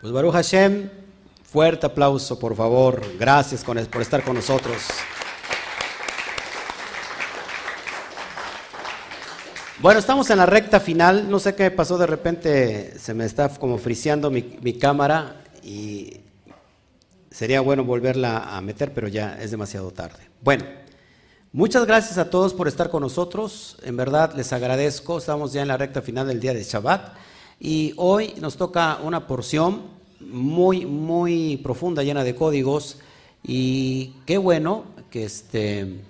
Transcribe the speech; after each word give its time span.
Pues 0.00 0.12
Baruch 0.12 0.32
Hashem, 0.32 0.88
fuerte 1.42 1.86
aplauso 1.86 2.38
por 2.38 2.54
favor. 2.54 3.02
Gracias 3.18 3.64
por 3.64 4.00
estar 4.00 4.22
con 4.22 4.36
nosotros. 4.36 4.76
Bueno, 9.80 9.98
estamos 9.98 10.30
en 10.30 10.38
la 10.38 10.46
recta 10.46 10.78
final. 10.78 11.28
No 11.28 11.40
sé 11.40 11.56
qué 11.56 11.72
pasó, 11.72 11.98
de 11.98 12.06
repente 12.06 12.96
se 12.96 13.12
me 13.12 13.24
está 13.24 13.48
como 13.48 13.76
friseando 13.76 14.30
mi, 14.30 14.56
mi 14.60 14.78
cámara 14.78 15.42
y 15.64 16.20
sería 17.32 17.60
bueno 17.60 17.82
volverla 17.82 18.56
a 18.56 18.60
meter, 18.60 18.94
pero 18.94 19.08
ya 19.08 19.36
es 19.40 19.50
demasiado 19.50 19.90
tarde. 19.90 20.30
Bueno, 20.42 20.64
muchas 21.50 21.84
gracias 21.86 22.18
a 22.18 22.30
todos 22.30 22.54
por 22.54 22.68
estar 22.68 22.88
con 22.88 23.02
nosotros. 23.02 23.76
En 23.82 23.96
verdad 23.96 24.32
les 24.36 24.52
agradezco. 24.52 25.18
Estamos 25.18 25.52
ya 25.52 25.62
en 25.62 25.68
la 25.68 25.76
recta 25.76 26.02
final 26.02 26.28
del 26.28 26.38
día 26.38 26.54
de 26.54 26.62
Shabbat. 26.62 27.16
Y 27.60 27.92
hoy 27.96 28.34
nos 28.40 28.56
toca 28.56 29.00
una 29.02 29.26
porción 29.26 29.82
muy, 30.20 30.86
muy 30.86 31.56
profunda, 31.56 32.02
llena 32.02 32.22
de 32.22 32.34
códigos. 32.34 32.98
Y 33.42 34.14
qué 34.26 34.38
bueno 34.38 34.84
que, 35.10 35.24
este, 35.24 36.00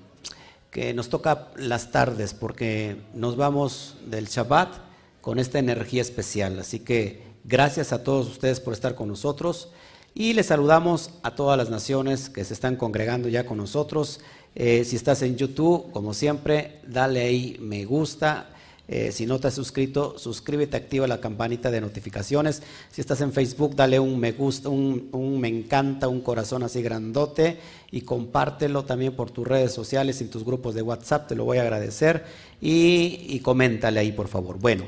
que 0.70 0.92
nos 0.92 1.08
toca 1.08 1.48
las 1.56 1.90
tardes, 1.90 2.34
porque 2.34 2.96
nos 3.14 3.36
vamos 3.36 3.96
del 4.06 4.26
Shabbat 4.26 4.74
con 5.22 5.38
esta 5.38 5.58
energía 5.58 6.02
especial. 6.02 6.58
Así 6.58 6.80
que 6.80 7.22
gracias 7.44 7.92
a 7.92 8.02
todos 8.02 8.28
ustedes 8.28 8.60
por 8.60 8.74
estar 8.74 8.94
con 8.94 9.08
nosotros. 9.08 9.70
Y 10.14 10.34
les 10.34 10.46
saludamos 10.46 11.10
a 11.22 11.34
todas 11.34 11.56
las 11.56 11.70
naciones 11.70 12.28
que 12.28 12.44
se 12.44 12.52
están 12.52 12.76
congregando 12.76 13.28
ya 13.28 13.46
con 13.46 13.56
nosotros. 13.56 14.20
Eh, 14.54 14.84
si 14.84 14.96
estás 14.96 15.22
en 15.22 15.36
YouTube, 15.36 15.90
como 15.92 16.12
siempre, 16.12 16.80
dale 16.86 17.22
ahí 17.22 17.56
me 17.60 17.84
gusta 17.84 18.50
eh, 18.90 19.12
si 19.12 19.26
no 19.26 19.38
te 19.38 19.48
has 19.48 19.54
suscrito, 19.54 20.18
suscríbete, 20.18 20.74
activa 20.78 21.06
la 21.06 21.20
campanita 21.20 21.70
de 21.70 21.82
notificaciones. 21.82 22.62
Si 22.90 23.02
estás 23.02 23.20
en 23.20 23.34
Facebook, 23.34 23.76
dale 23.76 24.00
un 24.00 24.18
me 24.18 24.32
gusta, 24.32 24.70
un, 24.70 25.38
me 25.38 25.48
encanta, 25.48 26.08
un 26.08 26.22
corazón 26.22 26.62
así 26.62 26.80
grandote 26.80 27.58
y 27.90 28.00
compártelo 28.00 28.84
también 28.84 29.14
por 29.14 29.30
tus 29.30 29.46
redes 29.46 29.74
sociales 29.74 30.22
y 30.22 30.24
tus 30.24 30.42
grupos 30.42 30.74
de 30.74 30.80
WhatsApp, 30.80 31.28
te 31.28 31.34
lo 31.34 31.44
voy 31.44 31.58
a 31.58 31.62
agradecer. 31.62 32.24
Y, 32.62 33.38
coméntale 33.40 34.00
ahí, 34.00 34.12
por 34.12 34.28
favor. 34.28 34.58
Bueno, 34.58 34.84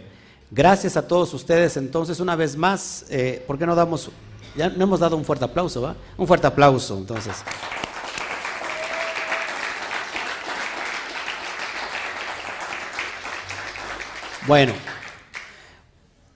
gracias 0.50 0.96
a 0.96 1.06
todos 1.06 1.34
ustedes. 1.34 1.76
Entonces, 1.76 2.20
una 2.20 2.36
vez 2.36 2.56
más, 2.56 3.04
eh, 3.10 3.44
¿por 3.46 3.58
qué 3.58 3.66
no 3.66 3.74
damos, 3.74 4.10
ya 4.56 4.70
no 4.70 4.82
hemos 4.82 5.00
dado 5.00 5.14
un 5.18 5.26
fuerte 5.26 5.44
aplauso, 5.44 5.82
¿va? 5.82 5.94
Un 6.16 6.26
fuerte 6.26 6.46
aplauso, 6.46 6.96
entonces. 6.96 7.34
Bueno, 14.50 14.72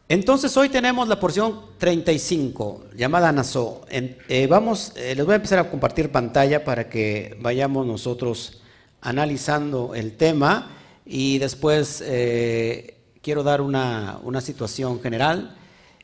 entonces 0.09 0.57
hoy 0.57 0.69
tenemos 0.69 1.09
la 1.09 1.19
porción 1.19 1.63
35, 1.79 2.85
llamada 2.95 3.33
Naso. 3.33 3.85
Eh, 3.91 4.47
vamos, 4.49 4.93
eh, 4.95 5.17
les 5.17 5.27
voy 5.27 5.33
a 5.33 5.37
empezar 5.37 5.59
a 5.59 5.69
compartir 5.69 6.13
pantalla 6.13 6.63
para 6.63 6.89
que 6.89 7.37
vayamos 7.41 7.85
nosotros 7.85 8.63
analizando 9.01 9.97
el 9.97 10.17
tema 10.17 10.71
y 11.05 11.39
después 11.39 12.05
eh, 12.07 13.01
quiero 13.21 13.43
dar 13.43 13.61
una, 13.61 14.21
una, 14.23 14.41
situación 14.41 15.03
general. 15.03 15.57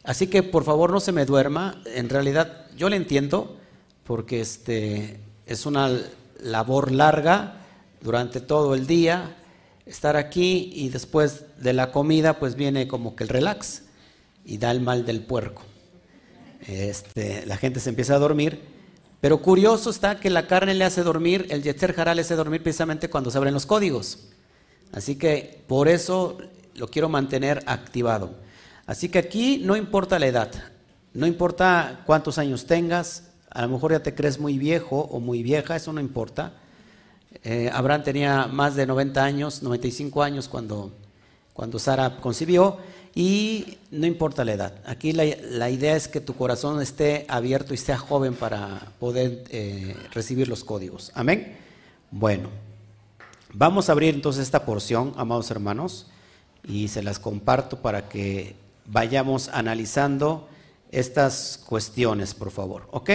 Así 0.03 0.27
que 0.27 0.43
por 0.43 0.65
favor 0.65 0.91
no 0.91 0.99
se 0.99 1.13
me 1.13 1.25
duerma. 1.27 1.81
En 1.95 2.09
realidad 2.09 2.67
yo 2.77 2.89
le 2.89 2.97
entiendo 2.97 3.57
porque 4.03 4.41
este, 4.41 5.21
es 5.47 5.65
una 5.65 5.97
labor 6.41 6.91
larga 6.91 7.61
durante 8.01 8.41
todo 8.41 8.75
el 8.75 8.89
día 8.89 9.37
estar 9.91 10.17
aquí 10.17 10.71
y 10.73 10.89
después 10.89 11.45
de 11.59 11.73
la 11.73 11.91
comida 11.91 12.39
pues 12.39 12.55
viene 12.55 12.87
como 12.87 13.17
que 13.17 13.25
el 13.25 13.29
relax 13.29 13.83
y 14.45 14.59
da 14.59 14.71
el 14.71 14.81
mal 14.81 15.05
del 15.05 15.21
puerco. 15.21 15.63
Este, 16.67 17.45
la 17.47 17.57
gente 17.57 17.81
se 17.81 17.91
empieza 17.91 18.15
a 18.15 18.19
dormir, 18.19 18.61
pero 19.21 19.43
curioso 19.43 19.91
está 19.91 20.21
que 20.21 20.31
la 20.31 20.47
carne 20.47 20.75
le 20.75 20.85
hace 20.85 21.03
dormir, 21.03 21.47
el 21.51 21.63
Yetzer 21.63 21.95
Hará 21.99 22.15
le 22.15 22.23
hace 22.23 22.37
dormir 22.37 22.63
precisamente 22.63 23.11
cuando 23.11 23.31
se 23.31 23.39
abren 23.39 23.53
los 23.53 23.67
códigos. 23.67 24.29
Así 24.93 25.17
que 25.17 25.63
por 25.67 25.89
eso 25.89 26.39
lo 26.77 26.89
quiero 26.89 27.09
mantener 27.09 27.63
activado. 27.67 28.35
Así 28.87 29.09
que 29.09 29.19
aquí 29.19 29.61
no 29.65 29.77
importa 29.77 30.19
la 30.19 30.27
edad, 30.27 30.51
no 31.15 31.27
importa 31.27 32.03
cuántos 32.07 32.39
años 32.39 32.67
tengas, 32.67 33.31
a 33.51 33.63
lo 33.63 33.69
mejor 33.69 33.93
ya 33.93 34.03
te 34.03 34.15
crees 34.15 34.39
muy 34.39 34.57
viejo 34.59 35.01
o 35.11 35.19
muy 35.19 35.43
vieja, 35.43 35.75
eso 35.75 35.93
no 35.93 36.01
importa. 36.01 36.60
Eh, 37.43 37.71
Abraham 37.73 38.03
tenía 38.03 38.47
más 38.47 38.75
de 38.75 38.87
90 38.87 39.23
años, 39.23 39.63
95 39.63 40.23
años 40.23 40.49
cuando, 40.49 40.93
cuando 41.53 41.79
Sara 41.79 42.17
concibió 42.21 42.79
y 43.15 43.79
no 43.91 44.07
importa 44.07 44.45
la 44.45 44.53
edad. 44.53 44.75
Aquí 44.87 45.13
la, 45.13 45.71
idea 45.71 45.97
es 45.97 46.09
que 46.09 46.21
tu 46.21 46.35
corazón 46.35 46.81
esté 46.81 47.25
abierto 47.29 47.75
y 47.75 47.77
sea 47.77 47.99
joven 47.99 48.35
para 48.35 48.93
poder 48.99 49.45
eh, 49.51 49.97
recibir 50.13 50.49
los 50.49 50.65
códigos. 50.65 51.11
Amén. 51.15 51.57
Bueno, 52.11 52.51
vamos 53.53 53.89
a 53.89 53.93
abrir 53.93 54.15
entonces 54.15 54.43
esta 54.43 54.65
porción, 54.65 55.13
amados 55.17 55.51
hermanos, 55.51 56.07
y 56.65 56.89
se 56.89 57.03
las 57.03 57.19
comparto 57.19 57.81
para 57.81 58.09
que 58.09 58.55
vayamos 58.87 59.49
analizando 59.49 60.49
estas 60.91 61.63
cuestiones, 61.67 62.35
por 62.35 62.51
favor. 62.51 62.89
¿Ok? 62.91 63.11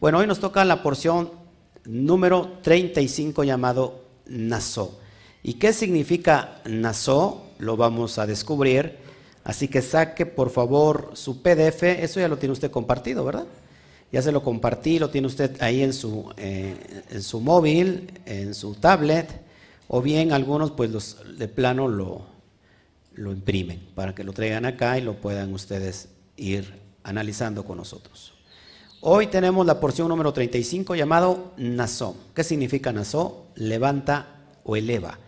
Bueno, 0.00 0.18
hoy 0.18 0.26
nos 0.26 0.40
toca 0.40 0.64
la 0.64 0.82
porción 0.82 1.30
número 1.84 2.58
35 2.62 3.44
llamado 3.44 4.04
Naso. 4.26 4.98
¿Y 5.42 5.54
qué 5.54 5.72
significa 5.72 6.60
Naso? 6.66 7.46
Lo 7.58 7.76
vamos 7.76 8.18
a 8.18 8.26
descubrir. 8.26 8.96
Así 9.44 9.68
que 9.68 9.80
saque 9.80 10.26
por 10.26 10.50
favor 10.50 11.12
su 11.14 11.42
PDF. 11.42 11.82
Eso 11.82 12.20
ya 12.20 12.28
lo 12.28 12.38
tiene 12.38 12.52
usted 12.52 12.70
compartido, 12.70 13.24
¿verdad? 13.24 13.46
Ya 14.12 14.22
se 14.22 14.32
lo 14.32 14.42
compartí, 14.42 14.98
lo 14.98 15.10
tiene 15.10 15.26
usted 15.26 15.60
ahí 15.60 15.82
en 15.82 15.92
su, 15.92 16.32
eh, 16.36 16.76
en 17.10 17.22
su 17.22 17.40
móvil, 17.40 18.12
en 18.24 18.54
su 18.54 18.74
tablet, 18.74 19.28
o 19.86 20.00
bien 20.00 20.32
algunos 20.32 20.70
pues 20.70 20.90
los 20.90 21.16
de 21.38 21.48
plano 21.48 21.88
lo, 21.88 22.26
lo 23.14 23.32
imprimen 23.32 23.86
para 23.94 24.14
que 24.14 24.24
lo 24.24 24.32
traigan 24.32 24.64
acá 24.64 24.96
y 24.96 25.02
lo 25.02 25.14
puedan 25.20 25.52
ustedes 25.52 26.08
ir 26.36 26.80
analizando 27.02 27.64
con 27.64 27.76
nosotros. 27.76 28.37
Hoy 29.00 29.28
tenemos 29.28 29.64
la 29.64 29.78
porción 29.78 30.08
número 30.08 30.32
35 30.32 30.96
llamado 30.96 31.52
Naso. 31.56 32.16
¿Qué 32.34 32.42
significa 32.42 32.92
Naso? 32.92 33.46
Levanta 33.54 34.26
o 34.64 34.74
eleva. 34.74 35.20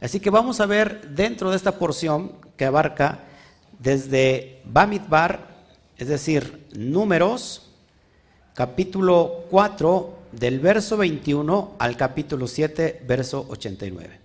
Así 0.00 0.20
que 0.20 0.30
vamos 0.30 0.60
a 0.60 0.66
ver 0.66 1.08
dentro 1.08 1.50
de 1.50 1.56
esta 1.56 1.76
porción 1.76 2.34
que 2.56 2.66
abarca 2.66 3.24
desde 3.80 4.62
Bamidbar, 4.64 5.56
es 5.98 6.06
decir, 6.06 6.68
números, 6.76 7.72
capítulo 8.54 9.46
4, 9.50 10.18
del 10.30 10.60
verso 10.60 10.96
21 10.96 11.74
al 11.80 11.96
capítulo 11.96 12.46
7, 12.46 13.02
verso 13.08 13.44
89. 13.48 14.20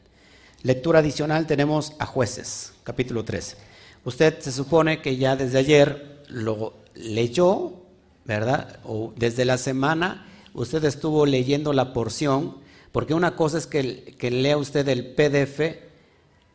Lectura 0.62 1.00
adicional 1.00 1.48
tenemos 1.48 1.94
a 1.98 2.06
jueces, 2.06 2.74
capítulo 2.84 3.26
13. 3.26 3.58
Usted 4.06 4.40
se 4.42 4.52
supone 4.52 5.02
que 5.02 5.18
ya 5.18 5.36
desde 5.36 5.58
ayer 5.58 6.22
lo 6.28 6.76
leyó 6.94 7.81
¿verdad? 8.26 8.80
O 8.84 9.14
desde 9.16 9.46
la 9.46 9.58
semana 9.58 10.26
usted 10.54 10.84
estuvo 10.86 11.26
leyendo 11.26 11.74
la 11.74 11.94
porción, 11.94 12.56
porque 12.92 13.14
una 13.14 13.36
cosa 13.36 13.58
es 13.58 13.68
que, 13.68 14.30
lea 14.32 14.58
usted 14.58 14.88
el 14.90 15.14
PDF 15.14 15.78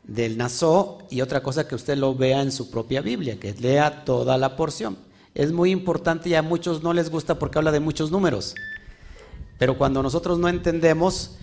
del 0.05 0.37
Naso 0.37 0.99
y 1.11 1.21
otra 1.21 1.43
cosa 1.43 1.67
que 1.67 1.75
usted 1.75 1.97
lo 1.97 2.15
vea 2.15 2.43
en 2.43 2.53
su 2.53 2.71
propia 2.71 3.01
Biblia, 3.01 3.41
que 3.41 3.55
lea 3.55 4.05
toda 4.05 4.39
la 4.39 4.57
porción. 4.57 4.99
Es 5.35 5.53
muy 5.53 5.71
importante 5.71 6.29
y 6.29 6.35
a 6.35 6.43
muchos 6.43 6.83
no 6.83 6.93
les 6.93 7.11
gusta 7.11 7.39
porque 7.39 7.59
habla 7.59 7.73
de 7.73 7.81
muchos 7.81 8.11
números. 8.11 8.55
Pero 9.59 9.77
cuando 9.77 10.03
nosotros 10.03 10.39
no 10.39 10.49
entendemos 10.49 11.37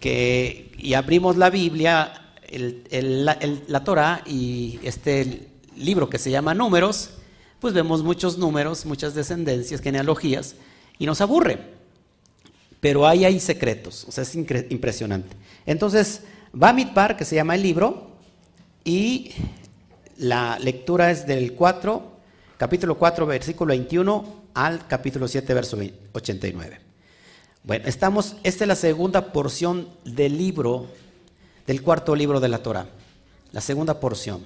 que 0.00 0.72
y 0.78 0.94
abrimos 0.94 1.36
la 1.36 1.50
Biblia, 1.50 2.12
la 2.50 3.84
Torah 3.84 4.22
y 4.26 4.78
este 4.82 5.48
libro 5.76 6.08
que 6.08 6.18
se 6.18 6.30
llama 6.30 6.54
Números, 6.54 7.10
pues 7.60 7.74
vemos 7.74 8.02
muchos 8.02 8.38
números, 8.38 8.86
muchas 8.86 9.14
descendencias, 9.14 9.80
genealogías, 9.80 10.54
y 10.98 11.06
nos 11.06 11.20
aburre. 11.20 11.58
Pero 12.80 13.06
ahí 13.06 13.24
hay 13.24 13.40
secretos, 13.40 14.04
o 14.08 14.12
sea, 14.12 14.22
es 14.22 14.34
impresionante. 14.34 15.36
Entonces, 15.66 16.22
Bamidbar, 16.52 17.16
que 17.16 17.24
se 17.24 17.34
llama 17.34 17.56
el 17.56 17.62
libro, 17.62 18.12
y 18.84 19.32
la 20.16 20.58
lectura 20.58 21.10
es 21.10 21.26
del 21.26 21.54
4, 21.54 22.02
capítulo 22.56 22.96
4, 22.96 23.26
versículo 23.26 23.70
21 23.70 24.42
al 24.54 24.86
capítulo 24.86 25.28
7, 25.28 25.54
verso 25.54 25.78
89. 26.12 26.80
Bueno, 27.64 27.86
estamos, 27.86 28.36
esta 28.44 28.64
es 28.64 28.68
la 28.68 28.74
segunda 28.76 29.32
porción 29.32 29.88
del 30.04 30.38
libro, 30.38 30.86
del 31.66 31.82
cuarto 31.82 32.16
libro 32.16 32.40
de 32.40 32.48
la 32.48 32.62
Torah, 32.62 32.86
la 33.52 33.60
segunda 33.60 34.00
porción. 34.00 34.44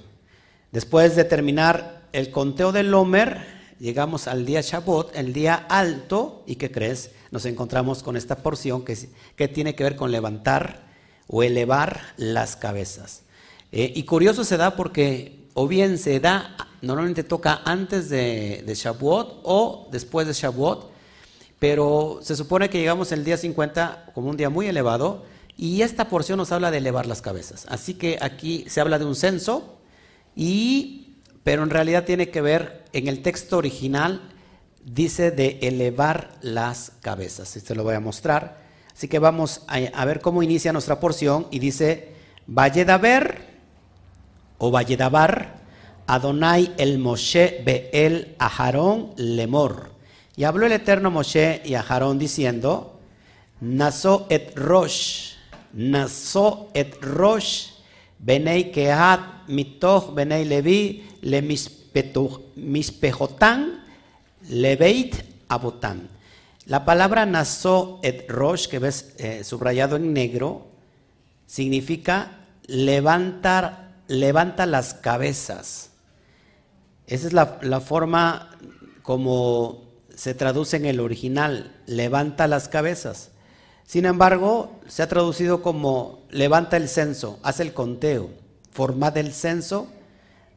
Después 0.72 1.14
de 1.14 1.25
terminar 1.25 2.01
el 2.12 2.30
conteo 2.30 2.72
del 2.72 2.90
Lomer, 2.90 3.44
llegamos 3.80 4.28
al 4.28 4.44
día 4.46 4.60
Shabbat, 4.60 5.16
el 5.16 5.32
día 5.32 5.54
alto, 5.54 6.44
¿y 6.46 6.56
qué 6.56 6.70
crees? 6.70 7.10
Nos 7.30 7.46
encontramos 7.46 8.02
con 8.02 8.16
esta 8.16 8.36
porción 8.36 8.84
que, 8.84 9.48
tiene 9.48 9.74
que 9.74 9.84
ver 9.84 9.96
con 9.96 10.12
levantar 10.12 10.84
o 11.26 11.42
elevar 11.42 12.00
las 12.16 12.56
cabezas. 12.56 13.22
Eh, 13.72 13.92
y 13.94 14.02
curioso 14.04 14.44
se 14.44 14.56
da 14.56 14.76
porque 14.76 15.42
o 15.54 15.66
bien 15.66 15.98
se 15.98 16.20
da, 16.20 16.56
normalmente 16.82 17.24
toca 17.24 17.62
antes 17.64 18.08
de, 18.08 18.62
de 18.66 18.94
o 19.42 19.88
después 19.90 20.26
de 20.26 20.32
Shavuot, 20.32 20.90
pero 21.58 22.20
se 22.22 22.36
supone 22.36 22.68
que 22.68 22.78
llegamos 22.78 23.12
el 23.12 23.24
día 23.24 23.36
50 23.36 24.10
como 24.14 24.28
un 24.28 24.36
día 24.36 24.50
muy 24.50 24.66
elevado 24.66 25.24
y 25.56 25.82
esta 25.82 26.08
porción 26.08 26.38
nos 26.38 26.52
habla 26.52 26.70
de 26.70 26.78
elevar 26.78 27.06
las 27.06 27.22
cabezas. 27.22 27.66
Así 27.68 27.94
que 27.94 28.18
aquí 28.20 28.64
se 28.68 28.80
habla 28.80 28.98
de 28.98 29.04
un 29.04 29.14
censo 29.14 29.78
y 30.34 31.01
pero 31.44 31.62
en 31.62 31.70
realidad 31.70 32.04
tiene 32.04 32.30
que 32.30 32.40
ver 32.40 32.84
en 32.92 33.08
el 33.08 33.22
texto 33.22 33.58
original 33.58 34.32
dice 34.84 35.30
de 35.30 35.58
elevar 35.62 36.30
las 36.40 36.92
cabezas. 37.00 37.56
Esto 37.56 37.74
lo 37.74 37.84
voy 37.84 37.94
a 37.94 38.00
mostrar. 38.00 38.62
Así 38.92 39.08
que 39.08 39.18
vamos 39.18 39.62
a, 39.68 40.04
ver 40.04 40.20
cómo 40.20 40.42
inicia 40.42 40.72
nuestra 40.72 41.00
porción 41.00 41.46
y 41.50 41.58
dice 41.58 42.12
Valledaber 42.46 43.52
o 44.58 44.70
Valledabar 44.70 45.62
Adonai 46.06 46.74
el 46.76 46.98
Moshe 46.98 47.62
Beel 47.64 48.36
Aharón 48.38 49.12
Lemor. 49.16 49.92
Y 50.36 50.44
habló 50.44 50.66
el 50.66 50.72
eterno 50.72 51.10
Moshe 51.10 51.62
y 51.64 51.74
Aharón 51.74 52.18
diciendo, 52.18 53.00
Naso 53.60 54.26
et 54.28 54.56
Rosh, 54.56 55.34
Naso 55.72 56.70
et 56.74 57.00
Rosh, 57.00 57.68
Benei 58.18 58.72
Kehat, 58.72 59.48
Mitoch, 59.48 60.14
Benei 60.14 60.44
Levi, 60.44 61.11
Le 61.22 61.40
Mispejotan, 62.56 63.84
Leveit 64.48 65.24
Abotan. 65.48 66.08
La 66.66 66.84
palabra 66.84 67.26
Naso 67.26 68.00
et 68.02 68.28
Rosh, 68.28 68.69
que 68.69 68.78
ves 68.78 69.14
eh, 69.19 69.42
subrayado 69.44 69.96
en 69.96 70.12
negro, 70.12 70.66
significa 71.46 72.46
levantar, 72.66 73.94
levanta 74.08 74.66
las 74.66 74.94
cabezas. 74.94 75.90
Esa 77.06 77.26
es 77.26 77.32
la, 77.32 77.58
la 77.62 77.80
forma 77.80 78.50
como 79.02 79.84
se 80.14 80.34
traduce 80.34 80.76
en 80.76 80.86
el 80.86 81.00
original, 81.00 81.72
levanta 81.86 82.46
las 82.46 82.69
cabezas. 82.69 83.30
Sin 83.84 84.06
embargo, 84.06 84.80
se 84.88 85.02
ha 85.02 85.08
traducido 85.08 85.62
como 85.62 86.22
levanta 86.30 86.76
el 86.76 86.88
censo, 86.88 87.38
hace 87.42 87.62
el 87.62 87.74
conteo, 87.74 88.30
formad 88.72 89.16
el 89.16 89.32
censo 89.32 89.88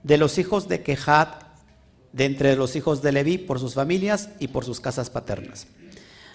de 0.05 0.19
los 0.19 0.37
hijos 0.37 0.67
de 0.67 0.83
Kehat, 0.83 1.41
de 2.13 2.25
entre 2.25 2.55
los 2.55 2.75
hijos 2.75 3.01
de 3.01 3.11
Leví, 3.11 3.39
por 3.39 3.59
sus 3.59 3.73
familias 3.73 4.29
y 4.39 4.49
por 4.49 4.63
sus 4.63 4.79
casas 4.79 5.09
paternas. 5.09 5.65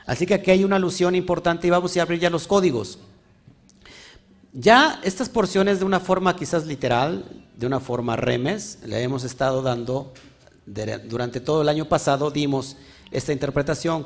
Así 0.07 0.27
que 0.27 0.35
aquí 0.35 0.51
hay 0.51 0.65
una 0.65 0.75
alusión 0.75 1.15
importante 1.15 1.69
y 1.69 1.71
vamos 1.71 1.97
a 1.97 2.03
abrir 2.03 2.19
ya 2.19 2.31
los 2.31 2.49
códigos. 2.49 2.99
Ya 4.53 5.01
estas 5.05 5.29
porciones 5.29 5.79
de 5.79 5.85
una 5.85 6.01
forma 6.01 6.35
quizás 6.35 6.67
literal, 6.67 7.25
de 7.57 7.67
una 7.69 7.79
forma 7.79 8.17
remes, 8.17 8.81
le 8.85 9.05
hemos 9.05 9.23
estado 9.23 9.63
dando 9.63 10.13
durante 11.05 11.39
todo 11.39 11.63
el 11.63 11.69
año 11.69 11.85
pasado, 11.85 12.33
dimos 12.33 12.77
esta 13.13 13.33
interpretación. 13.33 14.05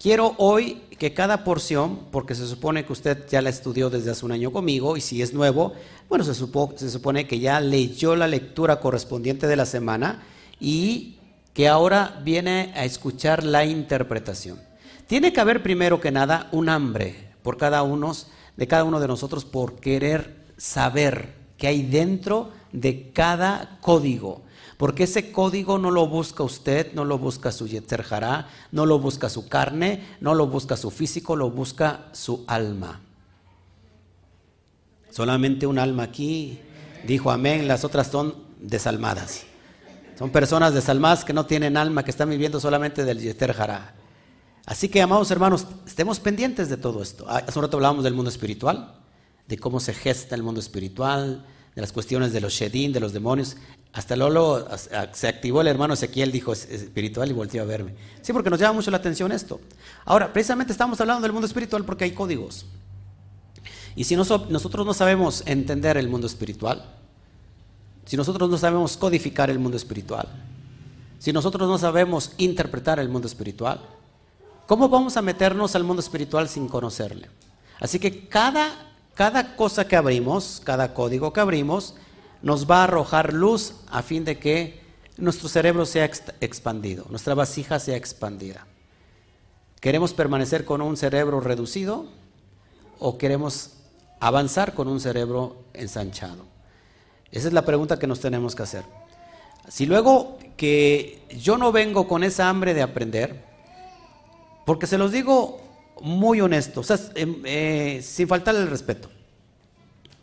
Quiero 0.00 0.34
hoy 0.38 0.80
que 0.98 1.12
cada 1.12 1.44
porción, 1.44 2.06
porque 2.10 2.34
se 2.34 2.46
supone 2.46 2.86
que 2.86 2.92
usted 2.94 3.28
ya 3.28 3.42
la 3.42 3.50
estudió 3.50 3.90
desde 3.90 4.10
hace 4.10 4.24
un 4.24 4.32
año 4.32 4.50
conmigo, 4.50 4.96
y 4.96 5.02
si 5.02 5.20
es 5.20 5.34
nuevo, 5.34 5.74
bueno, 6.08 6.24
se, 6.24 6.32
se 6.32 6.90
supone 6.90 7.26
que 7.26 7.38
ya 7.38 7.60
leyó 7.60 8.16
la 8.16 8.26
lectura 8.26 8.80
correspondiente 8.80 9.46
de 9.46 9.56
la 9.56 9.66
semana 9.66 10.22
y 10.58 11.18
que 11.52 11.68
ahora 11.68 12.18
viene 12.24 12.72
a 12.76 12.86
escuchar 12.86 13.44
la 13.44 13.66
interpretación. 13.66 14.58
Tiene 15.06 15.34
que 15.34 15.40
haber 15.42 15.62
primero 15.62 16.00
que 16.00 16.10
nada 16.10 16.48
un 16.50 16.70
hambre 16.70 17.34
por 17.42 17.58
cada 17.58 17.82
uno, 17.82 18.14
de 18.56 18.66
cada 18.66 18.84
uno 18.84 19.00
de 19.00 19.08
nosotros 19.08 19.44
por 19.44 19.80
querer 19.80 20.46
saber 20.56 21.34
qué 21.58 21.66
hay 21.66 21.82
dentro 21.82 22.52
de 22.72 23.10
cada 23.12 23.76
código. 23.82 24.44
Porque 24.80 25.02
ese 25.04 25.30
código 25.30 25.76
no 25.76 25.90
lo 25.90 26.06
busca 26.06 26.42
usted, 26.42 26.94
no 26.94 27.04
lo 27.04 27.18
busca 27.18 27.52
su 27.52 27.68
Yetzer 27.68 28.02
no 28.72 28.86
lo 28.86 28.98
busca 28.98 29.28
su 29.28 29.46
carne, 29.46 30.02
no 30.22 30.34
lo 30.34 30.46
busca 30.46 30.74
su 30.74 30.90
físico, 30.90 31.36
lo 31.36 31.50
busca 31.50 32.06
su 32.12 32.44
alma. 32.46 32.98
Solamente 35.10 35.66
un 35.66 35.78
alma 35.78 36.04
aquí 36.04 36.60
dijo 37.06 37.30
amén, 37.30 37.68
las 37.68 37.84
otras 37.84 38.06
son 38.06 38.34
desalmadas. 38.58 39.42
Son 40.18 40.30
personas 40.30 40.72
desalmadas 40.72 41.26
que 41.26 41.34
no 41.34 41.44
tienen 41.44 41.76
alma, 41.76 42.02
que 42.02 42.10
están 42.10 42.30
viviendo 42.30 42.58
solamente 42.58 43.04
del 43.04 43.20
Yetzer 43.20 43.54
Así 44.64 44.88
que, 44.88 45.02
amados 45.02 45.30
hermanos, 45.30 45.66
estemos 45.86 46.20
pendientes 46.20 46.70
de 46.70 46.78
todo 46.78 47.02
esto. 47.02 47.26
Ah, 47.28 47.44
hace 47.46 47.58
un 47.58 47.66
rato 47.66 47.76
hablábamos 47.76 48.02
del 48.02 48.14
mundo 48.14 48.30
espiritual, 48.30 48.94
de 49.46 49.58
cómo 49.58 49.78
se 49.78 49.92
gesta 49.92 50.34
el 50.34 50.42
mundo 50.42 50.58
espiritual, 50.58 51.44
de 51.74 51.80
las 51.80 51.92
cuestiones 51.92 52.32
de 52.32 52.40
los 52.40 52.52
Shedin, 52.52 52.92
de 52.92 53.00
los 53.00 53.12
demonios. 53.12 53.56
Hasta 53.92 54.14
luego 54.16 54.66
se 55.12 55.28
activó 55.28 55.60
el 55.60 55.66
hermano 55.66 55.94
Ezequiel, 55.94 56.30
dijo 56.30 56.52
espiritual 56.52 57.30
y 57.30 57.32
volteó 57.32 57.62
a 57.62 57.66
verme. 57.66 57.94
Sí, 58.22 58.32
porque 58.32 58.50
nos 58.50 58.60
llama 58.60 58.74
mucho 58.74 58.90
la 58.90 58.98
atención 58.98 59.32
esto. 59.32 59.60
Ahora, 60.04 60.32
precisamente 60.32 60.72
estamos 60.72 61.00
hablando 61.00 61.22
del 61.22 61.32
mundo 61.32 61.46
espiritual 61.46 61.84
porque 61.84 62.04
hay 62.04 62.12
códigos. 62.12 62.66
Y 63.96 64.04
si 64.04 64.14
nosotros 64.14 64.86
no 64.86 64.94
sabemos 64.94 65.42
entender 65.46 65.96
el 65.96 66.08
mundo 66.08 66.26
espiritual, 66.26 66.84
si 68.04 68.16
nosotros 68.16 68.48
no 68.48 68.58
sabemos 68.58 68.96
codificar 68.96 69.50
el 69.50 69.58
mundo 69.58 69.76
espiritual, 69.76 70.28
si 71.18 71.32
nosotros 71.32 71.68
no 71.68 71.76
sabemos 71.78 72.32
interpretar 72.38 72.98
el 72.98 73.08
mundo 73.08 73.28
espiritual, 73.28 73.80
¿cómo 74.66 74.88
vamos 74.88 75.16
a 75.16 75.22
meternos 75.22 75.74
al 75.74 75.84
mundo 75.84 76.00
espiritual 76.00 76.48
sin 76.48 76.68
conocerle? 76.68 77.28
Así 77.80 77.98
que 77.98 78.28
cada, 78.28 78.89
cada 79.20 79.54
cosa 79.54 79.86
que 79.86 79.96
abrimos, 79.96 80.62
cada 80.64 80.94
código 80.94 81.34
que 81.34 81.40
abrimos, 81.40 81.94
nos 82.40 82.70
va 82.70 82.78
a 82.80 82.84
arrojar 82.84 83.34
luz 83.34 83.74
a 83.90 84.00
fin 84.00 84.24
de 84.24 84.38
que 84.38 84.80
nuestro 85.18 85.50
cerebro 85.50 85.84
sea 85.84 86.06
expandido, 86.40 87.04
nuestra 87.10 87.34
vasija 87.34 87.78
sea 87.80 87.98
expandida. 87.98 88.66
¿Queremos 89.78 90.14
permanecer 90.14 90.64
con 90.64 90.80
un 90.80 90.96
cerebro 90.96 91.38
reducido 91.40 92.06
o 92.98 93.18
queremos 93.18 93.72
avanzar 94.20 94.72
con 94.72 94.88
un 94.88 95.00
cerebro 95.00 95.64
ensanchado? 95.74 96.46
Esa 97.30 97.48
es 97.48 97.52
la 97.52 97.66
pregunta 97.66 97.98
que 97.98 98.06
nos 98.06 98.20
tenemos 98.20 98.54
que 98.54 98.62
hacer. 98.62 98.84
Si 99.68 99.84
luego 99.84 100.38
que 100.56 101.26
yo 101.28 101.58
no 101.58 101.72
vengo 101.72 102.08
con 102.08 102.24
esa 102.24 102.48
hambre 102.48 102.72
de 102.72 102.80
aprender, 102.80 103.44
porque 104.64 104.86
se 104.86 104.96
los 104.96 105.12
digo 105.12 105.60
muy 106.00 106.40
honesto, 106.40 106.82
em, 107.14 107.42
eh, 107.44 108.00
sin 108.02 108.26
faltarle 108.26 108.62
el 108.62 108.70
respeto, 108.70 109.10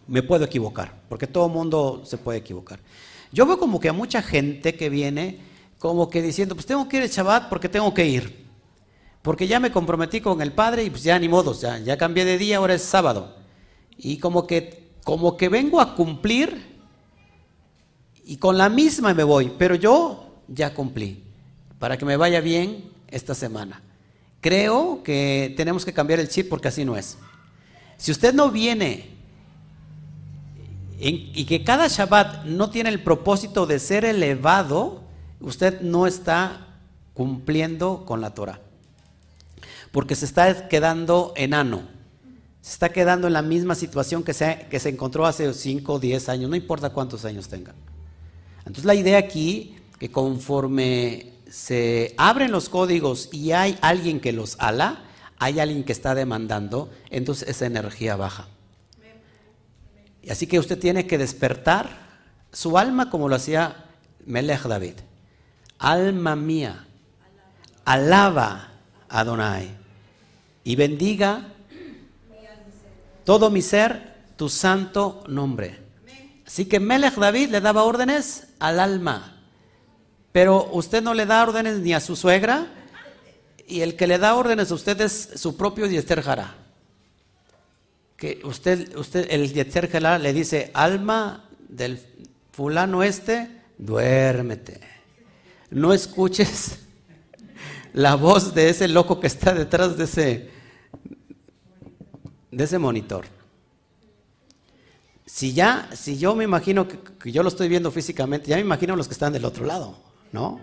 me 0.07 0.23
puedo 0.23 0.45
equivocar, 0.45 1.01
porque 1.09 1.27
todo 1.27 1.49
mundo 1.49 2.03
se 2.05 2.17
puede 2.17 2.39
equivocar. 2.39 2.79
Yo 3.31 3.45
veo 3.45 3.59
como 3.59 3.79
que 3.79 3.89
a 3.89 3.93
mucha 3.93 4.21
gente 4.21 4.75
que 4.75 4.89
viene 4.89 5.39
como 5.79 6.09
que 6.09 6.21
diciendo, 6.21 6.55
pues 6.55 6.65
tengo 6.65 6.87
que 6.87 6.97
ir 6.97 7.03
el 7.03 7.09
Shabbat 7.09 7.49
porque 7.49 7.69
tengo 7.69 7.93
que 7.93 8.05
ir. 8.05 8.47
Porque 9.21 9.47
ya 9.47 9.59
me 9.59 9.71
comprometí 9.71 10.21
con 10.21 10.41
el 10.41 10.53
Padre 10.53 10.83
y 10.83 10.89
pues 10.89 11.03
ya 11.03 11.19
ni 11.19 11.27
modo, 11.27 11.53
ya, 11.53 11.77
ya 11.79 11.97
cambié 11.97 12.25
de 12.25 12.37
día, 12.37 12.57
ahora 12.57 12.73
es 12.73 12.81
sábado. 12.81 13.35
Y 13.97 14.17
como 14.17 14.47
que, 14.47 14.91
como 15.03 15.35
que 15.37 15.49
vengo 15.49 15.81
a 15.81 15.95
cumplir 15.95 16.77
y 18.23 18.37
con 18.37 18.57
la 18.57 18.69
misma 18.69 19.13
me 19.13 19.23
voy, 19.23 19.53
pero 19.57 19.75
yo 19.75 20.41
ya 20.47 20.73
cumplí, 20.73 21.23
para 21.79 21.97
que 21.97 22.05
me 22.05 22.17
vaya 22.17 22.41
bien 22.41 22.91
esta 23.09 23.35
semana. 23.35 23.81
Creo 24.47 25.03
que 25.03 25.53
tenemos 25.57 25.83
que 25.83 25.91
cambiar 25.91 26.21
el 26.21 26.29
chip 26.29 26.47
porque 26.47 26.69
así 26.69 26.85
no 26.85 26.95
es. 26.95 27.17
Si 27.97 28.13
usted 28.13 28.33
no 28.33 28.49
viene 28.49 29.09
y 30.97 31.43
que 31.43 31.65
cada 31.65 31.89
Shabbat 31.89 32.45
no 32.45 32.69
tiene 32.69 32.89
el 32.89 33.03
propósito 33.03 33.65
de 33.65 33.77
ser 33.79 34.05
elevado, 34.05 35.03
usted 35.41 35.81
no 35.81 36.07
está 36.07 36.65
cumpliendo 37.13 38.05
con 38.05 38.21
la 38.21 38.33
Torah. 38.33 38.61
Porque 39.91 40.15
se 40.15 40.23
está 40.23 40.69
quedando 40.69 41.33
enano. 41.35 41.81
Se 42.61 42.71
está 42.71 42.87
quedando 42.87 43.27
en 43.27 43.33
la 43.33 43.41
misma 43.41 43.75
situación 43.75 44.23
que 44.23 44.33
se, 44.33 44.65
que 44.69 44.79
se 44.79 44.87
encontró 44.87 45.25
hace 45.25 45.53
5 45.53 45.91
o 45.91 45.99
10 45.99 46.29
años, 46.29 46.49
no 46.49 46.55
importa 46.55 46.91
cuántos 46.91 47.25
años 47.25 47.49
tenga. 47.49 47.75
Entonces 48.59 48.85
la 48.85 48.95
idea 48.95 49.17
aquí, 49.17 49.75
que 49.99 50.09
conforme 50.09 51.36
se 51.49 52.13
abren 52.17 52.51
los 52.51 52.69
códigos 52.69 53.29
y 53.31 53.51
hay 53.51 53.77
alguien 53.81 54.19
que 54.19 54.31
los 54.31 54.57
ala, 54.59 55.03
hay 55.39 55.59
alguien 55.59 55.83
que 55.83 55.91
está 55.91 56.15
demandando, 56.15 56.89
entonces 57.09 57.47
esa 57.47 57.65
energía 57.65 58.15
baja. 58.15 58.47
Así 60.29 60.47
que 60.47 60.59
usted 60.59 60.77
tiene 60.77 61.07
que 61.07 61.17
despertar 61.17 62.07
su 62.51 62.77
alma 62.77 63.09
como 63.09 63.29
lo 63.29 63.35
hacía 63.35 63.85
Melech 64.25 64.63
David. 64.63 64.95
Alma 65.79 66.35
mía, 66.35 66.85
alaba 67.85 68.71
a 69.07 69.19
Adonai 69.19 69.69
y 70.63 70.75
bendiga 70.75 71.53
todo 73.23 73.49
mi 73.49 73.61
ser 73.61 74.15
tu 74.35 74.49
santo 74.49 75.23
nombre. 75.27 75.79
Así 76.45 76.65
que 76.65 76.79
Melech 76.79 77.15
David 77.15 77.49
le 77.49 77.61
daba 77.61 77.83
órdenes 77.83 78.47
al 78.59 78.79
alma, 78.79 79.36
pero 80.37 80.69
usted 80.71 81.01
no 81.01 81.15
le 81.15 81.25
da 81.25 81.41
órdenes 81.41 81.79
ni 81.79 81.95
a 81.95 81.99
su 81.99 82.15
suegra 82.15 82.67
y 83.67 83.81
el 83.81 83.95
que 83.95 84.05
le 84.05 84.19
da 84.19 84.35
órdenes 84.35 84.69
a 84.69 84.75
usted 84.75 85.01
es 85.01 85.31
su 85.33 85.57
propio 85.57 85.87
Yester 85.87 86.23
que 88.15 88.41
usted, 88.43 88.95
usted 88.95 89.25
el 89.31 89.51
Yetzer 89.51 89.89
le 90.21 90.33
dice, 90.33 90.69
alma 90.75 91.49
del 91.67 91.99
fulano 92.51 93.01
este, 93.01 93.49
duérmete. 93.79 94.79
No 95.71 95.91
escuches 95.91 96.81
la 97.93 98.13
voz 98.13 98.53
de 98.53 98.69
ese 98.69 98.87
loco 98.87 99.19
que 99.19 99.25
está 99.25 99.55
detrás 99.55 99.97
de 99.97 100.03
ese, 100.03 100.51
de 102.51 102.63
ese 102.63 102.77
monitor. 102.77 103.25
Si 105.25 105.53
ya, 105.53 105.89
si 105.95 106.19
yo 106.19 106.35
me 106.35 106.43
imagino 106.43 106.87
que, 106.87 107.31
yo 107.31 107.41
lo 107.41 107.49
estoy 107.49 107.69
viendo 107.69 107.89
físicamente, 107.89 108.49
ya 108.49 108.57
me 108.57 108.61
imagino 108.61 108.95
los 108.95 109.07
que 109.07 109.15
están 109.15 109.33
del 109.33 109.43
otro 109.43 109.65
lado, 109.65 110.05
¿no? 110.31 110.59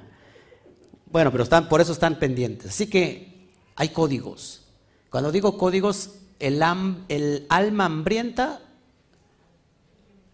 Bueno, 1.06 1.30
pero 1.30 1.44
están, 1.44 1.68
por 1.68 1.80
eso 1.80 1.92
están 1.92 2.18
pendientes. 2.18 2.70
Así 2.70 2.88
que 2.88 3.50
hay 3.76 3.90
códigos. 3.90 4.62
Cuando 5.10 5.30
digo 5.30 5.56
códigos, 5.56 6.10
el, 6.38 6.62
alma 6.62 7.84
hambrienta 7.84 8.60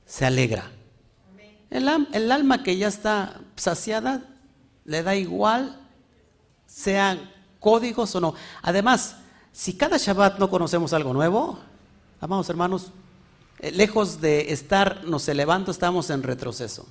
se 0.07 0.27
alegra. 0.27 0.71
El, 1.71 1.89
el, 2.13 2.33
alma 2.33 2.63
que 2.63 2.77
ya 2.77 2.89
está 2.89 3.41
saciada 3.57 4.25
le 4.85 5.03
da 5.03 5.15
igual 5.15 5.81
sean 6.67 7.31
códigos 7.61 8.15
o 8.15 8.21
no. 8.21 8.35
Además, 8.63 9.17
si 9.53 9.75
cada 9.75 9.99
Shabbat 9.99 10.39
no 10.39 10.49
conocemos 10.49 10.93
algo 10.93 11.13
nuevo, 11.13 11.59
amados 12.21 12.49
hermanos, 12.49 12.93
eh, 13.59 13.71
lejos 13.73 14.21
de 14.21 14.53
estarnos 14.53 15.29
elevando, 15.29 15.71
estamos 15.71 16.09
en 16.11 16.23
retroceso. 16.23 16.89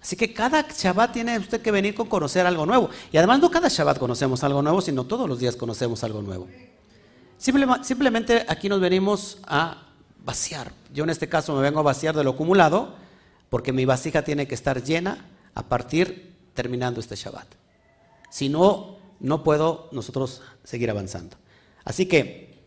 Así 0.00 0.16
que 0.16 0.32
cada 0.32 0.62
Shabbat 0.62 1.12
tiene 1.12 1.38
usted 1.38 1.60
que 1.60 1.70
venir 1.70 1.94
con 1.94 2.08
conocer 2.08 2.46
algo 2.46 2.64
nuevo. 2.66 2.88
Y 3.12 3.16
además 3.16 3.40
no 3.40 3.50
cada 3.50 3.68
Shabbat 3.68 3.98
conocemos 3.98 4.44
algo 4.44 4.62
nuevo, 4.62 4.80
sino 4.80 5.04
todos 5.04 5.28
los 5.28 5.38
días 5.38 5.56
conocemos 5.56 6.04
algo 6.04 6.22
nuevo. 6.22 6.48
simplemente 7.38 8.44
aquí 8.48 8.68
nos 8.68 8.80
venimos 8.80 9.38
a 9.44 9.88
vaciar. 10.24 10.72
Yo 10.92 11.04
en 11.04 11.10
este 11.10 11.28
caso 11.28 11.54
me 11.54 11.62
vengo 11.62 11.80
a 11.80 11.82
vaciar 11.82 12.14
de 12.14 12.24
lo 12.24 12.30
acumulado, 12.30 12.94
porque 13.50 13.72
mi 13.72 13.84
vasija 13.84 14.22
tiene 14.22 14.46
que 14.46 14.54
estar 14.54 14.82
llena 14.82 15.26
a 15.54 15.62
partir 15.62 16.36
terminando 16.54 17.00
este 17.00 17.16
Shabbat. 17.16 17.46
Si 18.30 18.48
no, 18.48 18.98
no 19.20 19.42
puedo 19.42 19.88
nosotros 19.92 20.42
seguir 20.64 20.90
avanzando. 20.90 21.36
Así 21.84 22.06
que, 22.06 22.58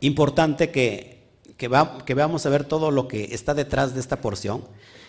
importante 0.00 0.70
que, 0.70 1.22
que, 1.56 1.68
veamos 2.14 2.44
a 2.44 2.48
ver 2.48 2.64
todo 2.64 2.90
lo 2.90 3.08
que 3.08 3.34
está 3.34 3.54
detrás 3.54 3.94
de 3.94 4.00
esta 4.00 4.20
porción. 4.20 4.64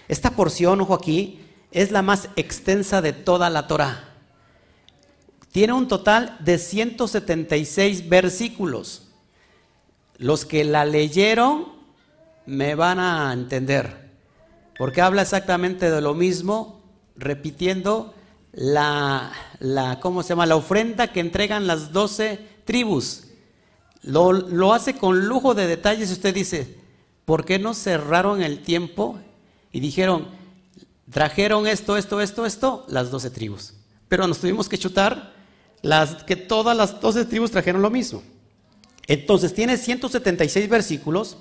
Esta 0.07 0.31
porción, 0.31 0.79
ojo 0.81 0.93
aquí, 0.93 1.41
es 1.77 1.91
la 1.91 2.01
más 2.01 2.29
extensa 2.35 3.03
de 3.03 3.13
toda 3.13 3.51
la 3.51 3.67
Torah. 3.67 4.03
Tiene 5.51 5.73
un 5.73 5.87
total 5.87 6.35
de 6.39 6.57
176 6.57 8.09
versículos. 8.09 9.09
Los 10.17 10.43
que 10.43 10.63
la 10.63 10.85
leyeron 10.85 11.67
me 12.47 12.73
van 12.73 12.99
a 12.99 13.31
entender, 13.31 14.09
porque 14.79 15.01
habla 15.01 15.21
exactamente 15.21 15.91
de 15.91 16.01
lo 16.01 16.15
mismo, 16.15 16.81
repitiendo 17.15 18.15
la, 18.53 19.31
la, 19.59 19.99
¿cómo 19.99 20.23
se 20.23 20.29
llama? 20.29 20.47
La 20.47 20.55
ofrenda 20.55 21.11
que 21.11 21.19
entregan 21.19 21.67
las 21.67 21.93
doce 21.93 22.39
tribus. 22.65 23.25
Lo, 24.01 24.73
hace 24.73 24.95
con 24.95 25.27
lujo 25.27 25.53
de 25.53 25.67
detalles. 25.67 26.11
Usted 26.11 26.33
dice, 26.33 26.75
¿por 27.23 27.45
qué 27.45 27.59
no 27.59 27.75
cerraron 27.75 28.41
el 28.41 28.63
tiempo 28.63 29.19
y 29.71 29.79
dijeron, 29.79 30.27
trajeron 31.11 31.67
esto, 31.67 31.97
esto, 31.97 32.21
esto, 32.21 32.45
esto, 32.45 32.85
las 32.87 33.11
doce 33.11 33.29
tribus? 33.29 33.73
Pero 34.07 34.27
nos 34.27 34.39
tuvimos 34.39 34.69
que 34.69 34.77
chutar 34.77 35.33
las, 35.81 36.23
que 36.23 36.35
todas 36.35 36.75
las 36.75 36.99
doce 36.99 37.25
tribus 37.25 37.51
trajeron 37.51 37.81
lo 37.81 37.89
mismo. 37.89 38.23
Entonces 39.07 39.53
tiene 39.53 39.77
176 39.77 40.69
versículos, 40.69 41.37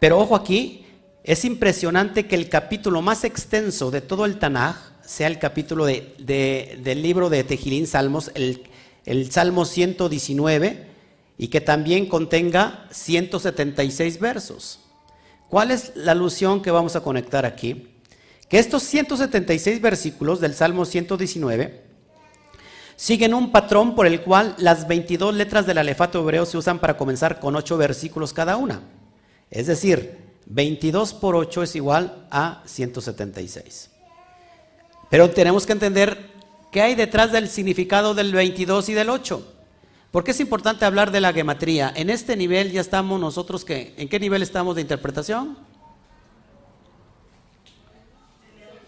pero 0.00 0.18
ojo 0.18 0.34
aquí, 0.34 0.84
es 1.24 1.44
impresionante 1.44 2.26
que 2.26 2.34
el 2.34 2.48
capítulo 2.48 3.00
más 3.02 3.22
extenso 3.22 3.92
de 3.92 4.00
todo 4.00 4.24
el 4.24 4.38
Tanaj 4.38 4.76
sea 5.04 5.28
el 5.28 5.38
capítulo 5.38 5.86
de, 5.86 6.78
del 6.82 7.02
libro 7.02 7.30
de 7.30 7.44
Tejilín 7.44 7.86
Salmos, 7.86 8.32
el, 8.34 8.64
el 9.04 9.30
Salmo 9.30 9.64
119, 9.64 10.90
y 11.38 11.48
que 11.48 11.60
también 11.60 12.06
contenga 12.06 12.86
176 12.90 14.18
versos. 14.18 14.80
¿Cuál 15.48 15.70
es 15.70 15.92
la 15.94 16.12
alusión 16.12 16.62
que 16.62 16.70
vamos 16.70 16.96
a 16.96 17.02
conectar 17.02 17.44
aquí? 17.46 17.91
Que 18.52 18.58
estos 18.58 18.82
176 18.82 19.80
versículos 19.80 20.38
del 20.38 20.54
Salmo 20.54 20.84
119 20.84 21.80
siguen 22.96 23.32
un 23.32 23.50
patrón 23.50 23.94
por 23.94 24.06
el 24.06 24.20
cual 24.20 24.54
las 24.58 24.86
22 24.86 25.34
letras 25.34 25.64
del 25.64 25.78
alefato 25.78 26.20
hebreo 26.20 26.44
se 26.44 26.58
usan 26.58 26.78
para 26.78 26.98
comenzar 26.98 27.40
con 27.40 27.56
8 27.56 27.78
versículos 27.78 28.34
cada 28.34 28.58
una. 28.58 28.82
Es 29.50 29.68
decir, 29.68 30.18
22 30.44 31.14
por 31.14 31.34
8 31.34 31.62
es 31.62 31.76
igual 31.76 32.26
a 32.30 32.62
176. 32.66 33.88
Pero 35.08 35.30
tenemos 35.30 35.64
que 35.64 35.72
entender 35.72 36.18
qué 36.70 36.82
hay 36.82 36.94
detrás 36.94 37.32
del 37.32 37.48
significado 37.48 38.12
del 38.12 38.34
22 38.34 38.86
y 38.90 38.92
del 38.92 39.08
8. 39.08 39.50
¿Por 40.10 40.24
qué 40.24 40.32
es 40.32 40.40
importante 40.40 40.84
hablar 40.84 41.10
de 41.10 41.22
la 41.22 41.32
gematría? 41.32 41.90
En 41.96 42.10
este 42.10 42.36
nivel 42.36 42.70
ya 42.70 42.82
estamos 42.82 43.18
nosotros, 43.18 43.64
que, 43.64 43.94
¿en 43.96 44.10
qué 44.10 44.20
nivel 44.20 44.42
estamos 44.42 44.74
de 44.74 44.82
interpretación? 44.82 45.71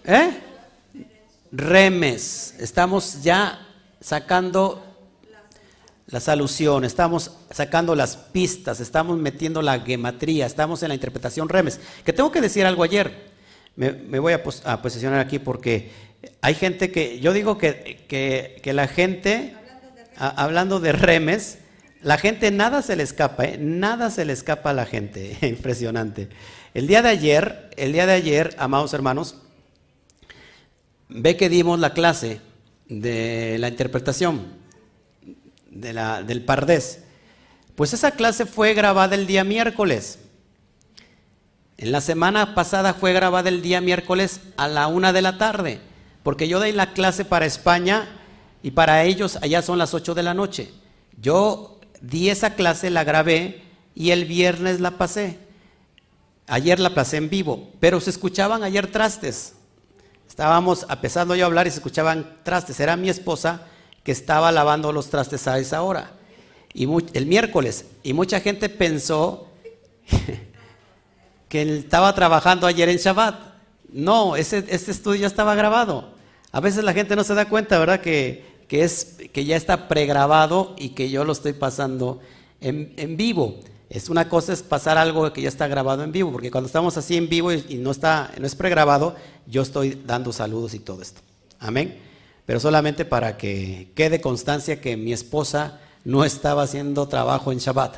¿Eh? 0.05 0.31
Remes. 1.51 2.55
Estamos 2.59 3.23
ya 3.23 3.67
sacando 4.01 4.85
las 6.07 6.29
alusiones, 6.29 6.93
estamos 6.93 7.31
sacando 7.51 7.95
las 7.95 8.17
pistas, 8.17 8.81
estamos 8.81 9.19
metiendo 9.19 9.63
la 9.63 9.81
gematría, 9.81 10.45
estamos 10.45 10.83
en 10.83 10.89
la 10.89 10.95
interpretación 10.95 11.49
remes. 11.49 11.81
Que 12.05 12.13
tengo 12.13 12.31
que 12.31 12.43
decir 12.43 12.67
algo 12.67 12.83
ayer. 12.83 13.33
Me, 13.77 14.19
voy 14.19 14.35
a, 14.35 14.43
a, 14.65 14.83
posicionar 14.83 15.19
aquí 15.19 15.39
porque 15.41 15.91
hay 16.41 16.55
gente 16.55 16.93
que, 16.93 17.19
yo 17.19 17.33
digo 17.33 17.59
que, 17.59 18.61
la 18.65 18.87
gente, 18.87 19.57
hablando 20.17 20.79
de 20.81 20.93
remes, 20.93 21.59
la 22.03 22.19
gente 22.19 22.51
nada 22.51 22.83
se 22.83 22.95
le 22.95 23.03
escapa, 23.03 23.47
¿eh? 23.47 23.57
nada 23.59 24.11
se 24.11 24.25
le 24.25 24.35
escapa 24.35 24.71
a 24.71 24.75
la 24.75 24.87
gente, 24.87 25.39
impresionante. 25.47 26.29
El 26.75 26.87
día 26.87 27.03
de 27.03 27.09
ayer, 27.09 27.71
el 27.77 27.93
día 27.93 28.07
de 28.07 28.13
ayer, 28.13 28.55
amados 28.59 28.93
hermanos, 28.93 29.37
ve 31.09 31.37
que 31.37 31.49
dimos 31.49 31.79
la 31.79 31.93
clase 31.93 32.41
de 32.89 33.57
la 33.59 33.69
interpretación 33.69 34.47
de 35.71 35.93
la, 35.93 36.23
del 36.23 36.45
Pardés. 36.45 37.01
Pues 37.75 37.93
esa 37.93 38.13
clase 38.13 38.47
fue 38.47 38.75
grabada 38.75 39.15
el 39.15 39.27
día 39.27 39.45
miércoles. 39.45 40.19
En 41.77 41.93
la 41.93 42.01
semana 42.01 42.55
pasada 42.55 42.95
fue 42.95 43.13
grabada 43.13 43.49
el 43.49 43.63
día 43.63 43.81
miércoles 43.81 44.41
a 44.57 44.69
la 44.69 44.87
una 44.87 45.13
de 45.13 45.23
la 45.23 45.39
tarde 45.39 45.81
porque 46.25 46.49
yo 46.49 46.59
doy 46.59 46.73
la 46.73 46.93
clase 46.93 47.25
para 47.25 47.47
España 47.47 48.09
y 48.63 48.73
para 48.73 49.05
ellos 49.05 49.39
allá 49.43 49.63
son 49.63 49.79
las 49.79 49.95
8 49.95 50.15
de 50.15 50.23
la 50.25 50.35
noche. 50.35 50.73
Yo 51.21 51.79
di 52.01 52.31
esa 52.31 52.55
clase, 52.55 52.91
la 52.91 53.05
grabé 53.05 53.63
y 53.95 54.11
el 54.11 54.25
viernes 54.25 54.81
la 54.81 54.93
pasé. 54.93 55.39
Ayer 56.47 56.81
la 56.81 56.95
pasé 56.95 57.19
en 57.19 57.29
vivo, 57.29 57.71
pero 57.79 58.01
se 58.01 58.09
escuchaban 58.09 58.65
ayer 58.65 58.91
trastes. 58.91 59.53
Estábamos 60.35 60.85
empezando 60.91 61.37
yo 61.37 61.45
a 61.45 61.47
hablar 61.47 61.69
y 61.69 61.71
se 61.71 61.77
escuchaban 61.77 62.39
trastes. 62.43 62.81
Era 62.81 62.97
mi 62.97 63.09
esposa 63.09 63.61
que 64.03 64.11
estaba 64.11 64.51
lavando 64.51 64.93
los 64.93 65.09
trastes 65.09 65.47
a 65.47 65.61
esa 65.61 65.83
hora. 65.83 66.11
Y 66.73 66.89
el 67.13 67.27
miércoles. 67.27 67.85
Y 68.03 68.15
mucha 68.15 68.41
gente 68.41 68.69
pensó 68.69 69.47
que 71.49 71.63
estaba 71.79 72.13
trabajando 72.17 72.67
ayer 72.67 72.89
en 72.89 72.97
Shabbat. 72.97 73.37
No, 73.93 74.35
ese, 74.35 74.65
estudio 74.69 75.21
ya 75.21 75.29
estaba 75.29 75.55
grabado. 75.55 76.15
A 76.51 76.59
veces 76.59 76.83
la 76.83 76.95
gente 76.95 77.15
no 77.15 77.23
se 77.23 77.35
da 77.35 77.49
cuenta, 77.49 77.79
¿verdad? 77.79 78.01
Que, 78.01 78.45
es, 78.69 79.19
que 79.33 79.45
ya 79.45 79.55
está 79.55 79.87
pregrabado 79.87 80.75
y 80.77 80.89
que 80.89 81.11
yo 81.11 81.25
lo 81.25 81.31
estoy 81.31 81.53
pasando 81.53 82.19
en, 82.61 83.17
vivo. 83.17 83.61
Es 83.91 84.09
una 84.09 84.29
cosa 84.29 84.53
es 84.53 84.63
pasar 84.63 84.99
algo 84.99 85.33
que 85.33 85.43
ya 85.43 85.49
está 85.49 85.69
grabado 85.69 86.03
en 86.03 86.13
vivo, 86.13 86.33
porque 86.33 86.51
cuando 86.51 86.67
estamos 86.67 86.97
así 86.97 87.17
en 87.17 87.29
vivo 87.29 87.53
y, 87.53 87.77
no, 87.77 87.91
está, 87.91 88.33
no 88.39 88.47
es 88.47 88.55
pregrabado, 88.55 89.15
yo 89.47 89.63
estoy 89.63 90.03
dando 90.07 90.33
saludos 90.33 90.75
y 90.75 90.79
todo 90.79 91.03
esto. 91.03 91.21
Amén. 91.59 91.99
Pero 92.47 92.61
solamente 92.61 93.05
para 93.05 93.37
que 93.37 93.93
quede 93.95 94.21
constancia 94.21 94.81
que 94.81 94.97
mi 94.97 95.13
esposa 95.13 95.81
no 96.05 96.25
estaba 96.25 96.63
haciendo 96.63 97.09
trabajo 97.09 97.53
en 97.53 97.59
Shabbat, 97.59 97.97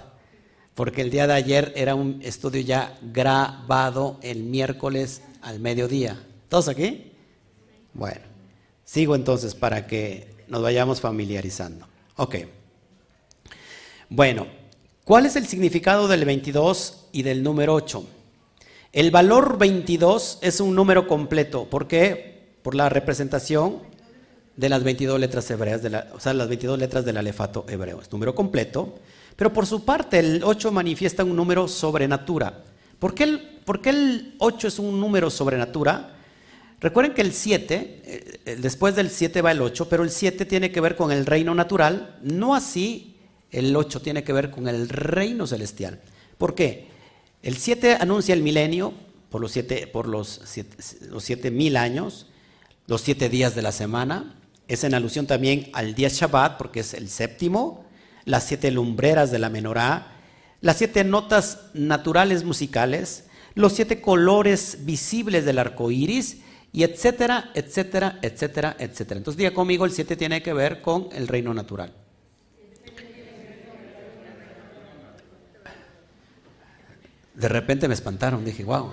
porque 0.74 1.02
el 1.02 1.10
día 1.10 1.26
de 1.26 1.32
ayer 1.32 1.72
era 1.76 1.94
un 1.94 2.20
estudio 2.22 2.60
ya 2.60 2.98
grabado 3.00 4.18
el 4.22 4.42
miércoles 4.42 5.22
al 5.42 5.60
mediodía. 5.60 6.22
¿Todos 6.48 6.68
aquí? 6.68 7.12
Bueno. 7.94 8.36
Sigo 8.86 9.16
entonces 9.16 9.56
para 9.56 9.88
que 9.88 10.28
nos 10.46 10.62
vayamos 10.62 11.00
familiarizando. 11.00 11.86
Ok. 12.14 12.36
Bueno, 14.08 14.46
¿cuál 15.06 15.24
es 15.24 15.36
el 15.36 15.46
significado 15.46 16.08
del 16.08 16.26
22 16.26 17.06
y 17.12 17.22
del 17.22 17.42
número 17.42 17.72
8? 17.72 18.04
El 18.92 19.10
valor 19.10 19.56
22 19.56 20.40
es 20.42 20.60
un 20.60 20.74
número 20.74 21.06
completo. 21.06 21.64
¿Por 21.70 21.86
qué? 21.86 22.56
Por 22.62 22.74
la 22.74 22.88
representación 22.88 23.78
de 24.56 24.68
las 24.68 24.82
22 24.82 25.20
letras 25.20 25.50
hebreas, 25.50 25.80
o 26.12 26.20
sea, 26.20 26.34
las 26.34 26.48
22 26.48 26.78
letras 26.78 27.04
del 27.04 27.16
alefato 27.16 27.64
hebreo. 27.68 28.00
Es 28.00 28.10
número 28.10 28.34
completo. 28.34 28.94
Pero 29.36 29.52
por 29.52 29.66
su 29.66 29.84
parte, 29.84 30.18
el 30.18 30.42
8 30.42 30.72
manifiesta 30.72 31.24
un 31.24 31.36
número 31.36 31.68
sobrenatura. 31.68 32.64
¿Por 32.98 33.14
qué 33.14 33.24
el, 33.24 33.40
por 33.64 33.82
qué 33.82 33.90
el 33.90 34.34
8 34.38 34.68
es 34.68 34.78
un 34.78 34.98
número 34.98 35.30
sobrenatura? 35.30 36.16
Recuerden 36.80 37.14
que 37.14 37.22
el 37.22 37.32
7, 37.32 38.02
eh, 38.04 38.56
después 38.60 38.96
del 38.96 39.10
7 39.10 39.42
va 39.42 39.52
el 39.52 39.62
8, 39.62 39.88
pero 39.88 40.02
el 40.02 40.10
7 40.10 40.44
tiene 40.46 40.72
que 40.72 40.80
ver 40.80 40.96
con 40.96 41.12
el 41.12 41.26
reino 41.26 41.54
natural, 41.54 42.18
no 42.22 42.54
así 42.54 43.15
el 43.50 43.74
8 43.74 44.00
tiene 44.00 44.24
que 44.24 44.32
ver 44.32 44.50
con 44.50 44.68
el 44.68 44.88
reino 44.88 45.46
celestial. 45.46 46.00
¿Por 46.38 46.54
qué? 46.54 46.88
El 47.42 47.56
7 47.56 47.98
anuncia 48.00 48.34
el 48.34 48.42
milenio 48.42 48.92
por 49.30 49.40
los 49.40 49.52
7 49.52 49.86
por 49.88 50.08
los 50.08 50.40
los 51.10 51.24
siete 51.24 51.50
mil 51.50 51.76
años, 51.76 52.26
los 52.86 53.02
7 53.02 53.28
días 53.28 53.54
de 53.54 53.62
la 53.62 53.72
semana. 53.72 54.34
Es 54.68 54.82
en 54.84 54.94
alusión 54.94 55.26
también 55.26 55.70
al 55.72 55.94
día 55.94 56.08
Shabbat, 56.08 56.58
porque 56.58 56.80
es 56.80 56.94
el 56.94 57.08
séptimo, 57.08 57.84
las 58.24 58.44
siete 58.44 58.72
lumbreras 58.72 59.30
de 59.30 59.38
la 59.38 59.48
menorá, 59.48 60.16
las 60.60 60.78
siete 60.78 61.04
notas 61.04 61.60
naturales 61.72 62.42
musicales, 62.42 63.26
los 63.54 63.74
siete 63.74 64.00
colores 64.00 64.78
visibles 64.80 65.44
del 65.44 65.60
arco 65.60 65.92
iris, 65.92 66.38
y 66.72 66.82
etcétera, 66.82 67.52
etcétera, 67.54 68.18
etcétera, 68.20 68.76
etcétera. 68.78 69.16
Entonces 69.16 69.38
diga 69.38 69.54
conmigo, 69.54 69.86
el 69.86 69.92
7 69.92 70.14
tiene 70.14 70.42
que 70.42 70.52
ver 70.52 70.82
con 70.82 71.08
el 71.12 71.26
reino 71.26 71.54
natural. 71.54 71.94
De 77.36 77.48
repente 77.48 77.86
me 77.86 77.94
espantaron, 77.94 78.44
dije, 78.44 78.64
wow. 78.64 78.90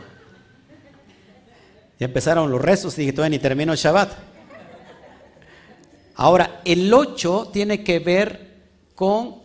Ya 2.00 2.08
empezaron 2.08 2.52
los 2.52 2.62
rezos, 2.62 2.96
dije, 2.96 3.14
todavía 3.14 3.38
ni 3.38 3.42
termino 3.42 3.72
el 3.72 3.78
Shabbat. 3.78 4.12
Ahora, 6.16 6.62
el 6.66 6.94
8 6.94 7.50
tiene 7.52 7.84
que 7.84 8.00
ver 8.00 8.54
con 8.96 9.42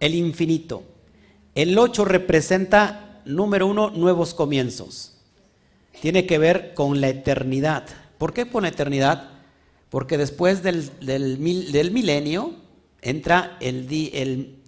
el 0.00 0.14
infinito. 0.14 0.84
El 1.54 1.76
8 1.76 2.04
representa, 2.04 3.20
número 3.24 3.66
uno, 3.66 3.90
nuevos 3.90 4.34
comienzos. 4.34 5.18
Tiene 6.00 6.26
que 6.26 6.38
ver 6.38 6.74
con 6.74 7.00
la 7.00 7.08
eternidad. 7.08 7.86
¿Por 8.18 8.32
qué 8.32 8.48
con 8.48 8.62
la 8.62 8.68
eternidad? 8.68 9.30
Porque 9.90 10.16
después 10.16 10.62
del, 10.62 10.90
del, 11.00 11.38
milenio 11.38 12.54
entra 13.02 13.58
el, 13.60 13.86
el, 14.14 14.61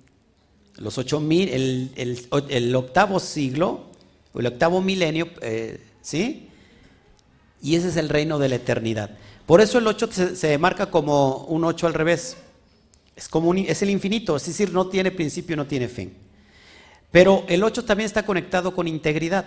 los 0.77 1.21
mil, 1.21 1.49
el, 1.97 2.75
octavo 2.75 3.21
siglo, 3.21 3.85
el 4.35 4.47
octavo 4.47 4.81
milenio, 4.81 5.29
eh, 5.41 5.81
¿sí? 6.03 6.49
Y 7.63 7.77
ese 7.77 7.89
es 7.89 7.97
el 7.97 8.09
reino 8.09 8.39
de 8.39 8.49
la 8.49 8.57
eternidad. 8.57 9.11
Por 9.47 9.61
eso 9.61 9.79
el 9.79 9.87
8 9.87 10.09
se, 10.35 10.59
marca 10.59 10.91
como 10.91 11.39
un 11.45 11.65
8 11.65 11.87
al 11.87 11.95
revés. 11.95 12.37
Es, 13.15 13.29
como 13.29 13.55
es 13.55 13.83
el 13.83 13.91
infinito, 13.91 14.37
es 14.37 14.47
decir, 14.47 14.73
no 14.73 14.89
tiene 14.89 15.11
principio, 15.11 15.57
no 15.57 15.67
tiene 15.67 15.89
fin. 15.89 16.15
Pero 17.11 17.45
el 17.49 17.63
8 17.63 17.85
también 17.85 18.07
está 18.07 18.25
conectado 18.27 18.75
con 18.75 18.89
integridad. 18.89 19.47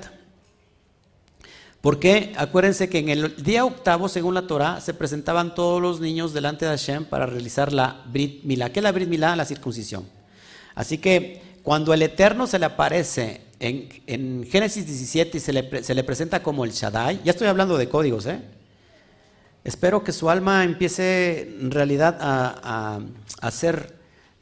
Porque 1.82 2.34
acuérdense 2.38 2.90
que 2.90 3.00
en 3.00 3.10
el 3.10 3.44
día 3.44 3.66
octavo, 3.66 4.10
según 4.10 4.34
la 4.34 4.48
Torah, 4.48 4.82
se 4.82 4.94
presentaban 4.94 5.54
todos 5.54 5.82
los 5.82 6.00
niños 6.00 6.34
delante 6.34 6.66
de 6.66 6.72
Hashem 6.72 7.06
para 7.06 7.26
realizar 7.26 7.72
la 7.74 8.04
Brit 8.08 8.44
Milá. 8.44 8.72
¿Qué 8.72 8.80
es 8.80 8.84
la 8.84 8.92
Brit 8.92 9.10
Milá? 9.10 9.36
La 9.36 9.46
circuncisión. 9.46 10.17
Así 10.78 11.00
que 11.00 11.42
cuando 11.64 11.92
el 11.92 12.04
Eterno 12.04 12.46
se 12.46 12.60
le 12.60 12.68
aparece 12.68 13.42
en, 13.60 14.46
Génesis 14.46 14.86
17 14.86 15.38
y 15.38 15.42
se 15.42 15.52
le, 15.52 16.04
presenta 16.04 16.44
como 16.44 16.64
el 16.64 16.72
Shaddai, 16.72 17.20
ya 17.24 17.32
estoy 17.32 17.48
hablando 17.48 17.80
de 17.80 17.90
códigos, 17.90 18.28
¿eh? 18.28 18.40
Espero 19.64 20.04
que 20.04 20.12
su 20.12 20.30
alma 20.30 20.64
empiece 20.64 21.58
en 21.60 21.72
realidad 21.72 22.20
a, 22.22 23.52
ser 23.52 23.98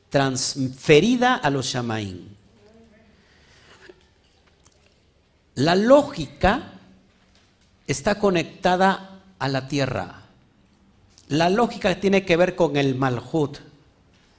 transferida 0.09 1.35
a 1.35 1.49
los 1.49 1.67
Shamaín. 1.67 2.35
La 5.55 5.75
lógica 5.75 6.73
está 7.87 8.19
conectada 8.19 9.21
a 9.39 9.47
la 9.47 9.69
tierra. 9.69 10.23
La 11.29 11.49
lógica 11.49 11.95
tiene 12.01 12.25
que 12.25 12.35
ver 12.35 12.57
con 12.57 12.75
el 12.75 12.93
Malhut, 12.95 13.59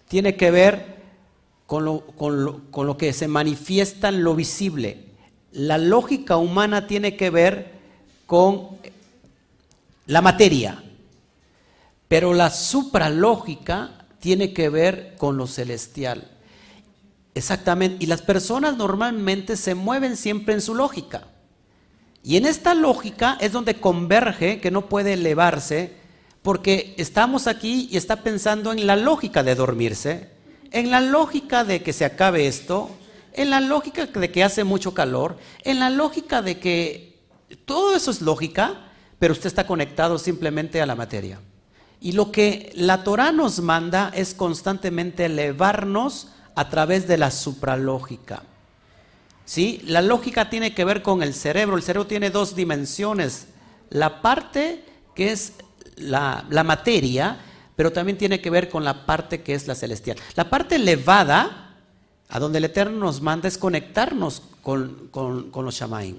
tiene 0.08 0.36
que 0.36 0.50
ver 0.50 0.95
con 1.66 1.84
lo, 1.84 2.96
que 2.96 3.12
se 3.12 3.28
manifiesta 3.28 4.08
en 4.08 4.22
lo 4.22 4.34
visible. 4.34 5.04
La 5.52 5.78
lógica 5.78 6.36
humana 6.36 6.86
tiene 6.86 7.16
que 7.16 7.30
ver 7.30 7.72
con 8.26 8.68
la 10.06 10.22
materia, 10.22 10.82
pero 12.08 12.34
la 12.34 12.50
supralógica 12.50 14.06
tiene 14.20 14.52
que 14.52 14.68
ver 14.68 15.14
con 15.18 15.36
lo 15.36 15.46
celestial. 15.46 16.30
Exactamente, 17.34 18.04
y 18.04 18.06
las 18.06 18.22
personas 18.22 18.76
normalmente 18.76 19.56
se 19.56 19.74
mueven 19.74 20.16
siempre 20.16 20.54
en 20.54 20.60
su 20.60 20.74
lógica. 20.74 21.26
Y 22.22 22.36
en 22.36 22.46
esta 22.46 22.74
lógica 22.74 23.36
es 23.40 23.52
donde 23.52 23.78
converge 23.78 24.60
que 24.60 24.70
no 24.70 24.88
puede 24.88 25.12
elevarse, 25.14 25.94
porque 26.42 26.94
estamos 26.96 27.46
aquí 27.46 27.88
y 27.90 27.96
está 27.96 28.22
pensando 28.22 28.72
en 28.72 28.86
la 28.86 28.96
lógica 28.96 29.42
de 29.42 29.54
dormirse, 29.54 30.35
en 30.70 30.90
la 30.90 31.00
lógica 31.00 31.64
de 31.64 31.82
que 31.82 31.92
se 31.92 32.04
acabe 32.04 32.46
esto, 32.46 32.90
en 33.32 33.50
la 33.50 33.60
lógica 33.60 34.06
de 34.06 34.30
que 34.30 34.44
hace 34.44 34.64
mucho 34.64 34.94
calor, 34.94 35.36
en 35.62 35.78
la 35.78 35.90
lógica 35.90 36.42
de 36.42 36.58
que 36.58 37.18
todo 37.64 37.94
eso 37.94 38.10
es 38.10 38.22
lógica, 38.22 38.90
pero 39.18 39.32
usted 39.32 39.46
está 39.46 39.66
conectado 39.66 40.18
simplemente 40.18 40.80
a 40.80 40.86
la 40.86 40.94
materia. 40.94 41.40
Y 42.00 42.12
lo 42.12 42.30
que 42.30 42.72
la 42.74 43.04
Torah 43.04 43.32
nos 43.32 43.60
manda 43.60 44.10
es 44.14 44.34
constantemente 44.34 45.26
elevarnos 45.26 46.28
a 46.54 46.68
través 46.68 47.06
de 47.06 47.18
la 47.18 47.30
supralógica. 47.30 48.42
¿Sí? 49.44 49.80
La 49.84 50.02
lógica 50.02 50.50
tiene 50.50 50.74
que 50.74 50.84
ver 50.84 51.02
con 51.02 51.22
el 51.22 51.32
cerebro. 51.32 51.76
El 51.76 51.82
cerebro 51.82 52.06
tiene 52.06 52.30
dos 52.30 52.56
dimensiones. 52.56 53.46
La 53.90 54.20
parte 54.20 54.84
que 55.14 55.30
es 55.32 55.52
la, 55.96 56.44
la 56.50 56.64
materia 56.64 57.38
pero 57.76 57.92
también 57.92 58.16
tiene 58.16 58.40
que 58.40 58.50
ver 58.50 58.70
con 58.70 58.84
la 58.84 59.04
parte 59.04 59.42
que 59.42 59.54
es 59.54 59.68
la 59.68 59.74
celestial. 59.74 60.16
La 60.34 60.48
parte 60.48 60.76
elevada, 60.76 61.76
a 62.28 62.40
donde 62.40 62.58
el 62.58 62.64
Eterno 62.64 62.98
nos 62.98 63.20
manda, 63.20 63.46
es 63.46 63.58
conectarnos 63.58 64.42
con, 64.62 65.10
los 65.12 65.74
Shamaim. 65.74 66.16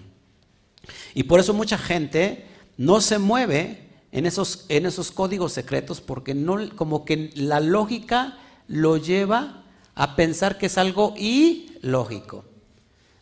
Y 1.15 1.23
por 1.23 1.39
eso 1.39 1.53
mucha 1.53 1.77
gente 1.77 2.45
no 2.77 3.01
se 3.01 3.17
mueve 3.17 3.89
en 4.11 4.27
esos, 4.27 4.65
en 4.69 4.85
esos 4.85 5.11
códigos 5.11 5.51
secretos, 5.51 5.99
porque 5.99 6.35
no, 6.35 6.57
como 6.75 7.03
que 7.03 7.31
la 7.35 7.59
lógica 7.59 8.37
lo 8.67 8.97
lleva 8.97 9.63
a 9.95 10.15
pensar 10.15 10.59
que 10.59 10.67
es 10.67 10.77
algo 10.77 11.15
ilógico. 11.17 12.45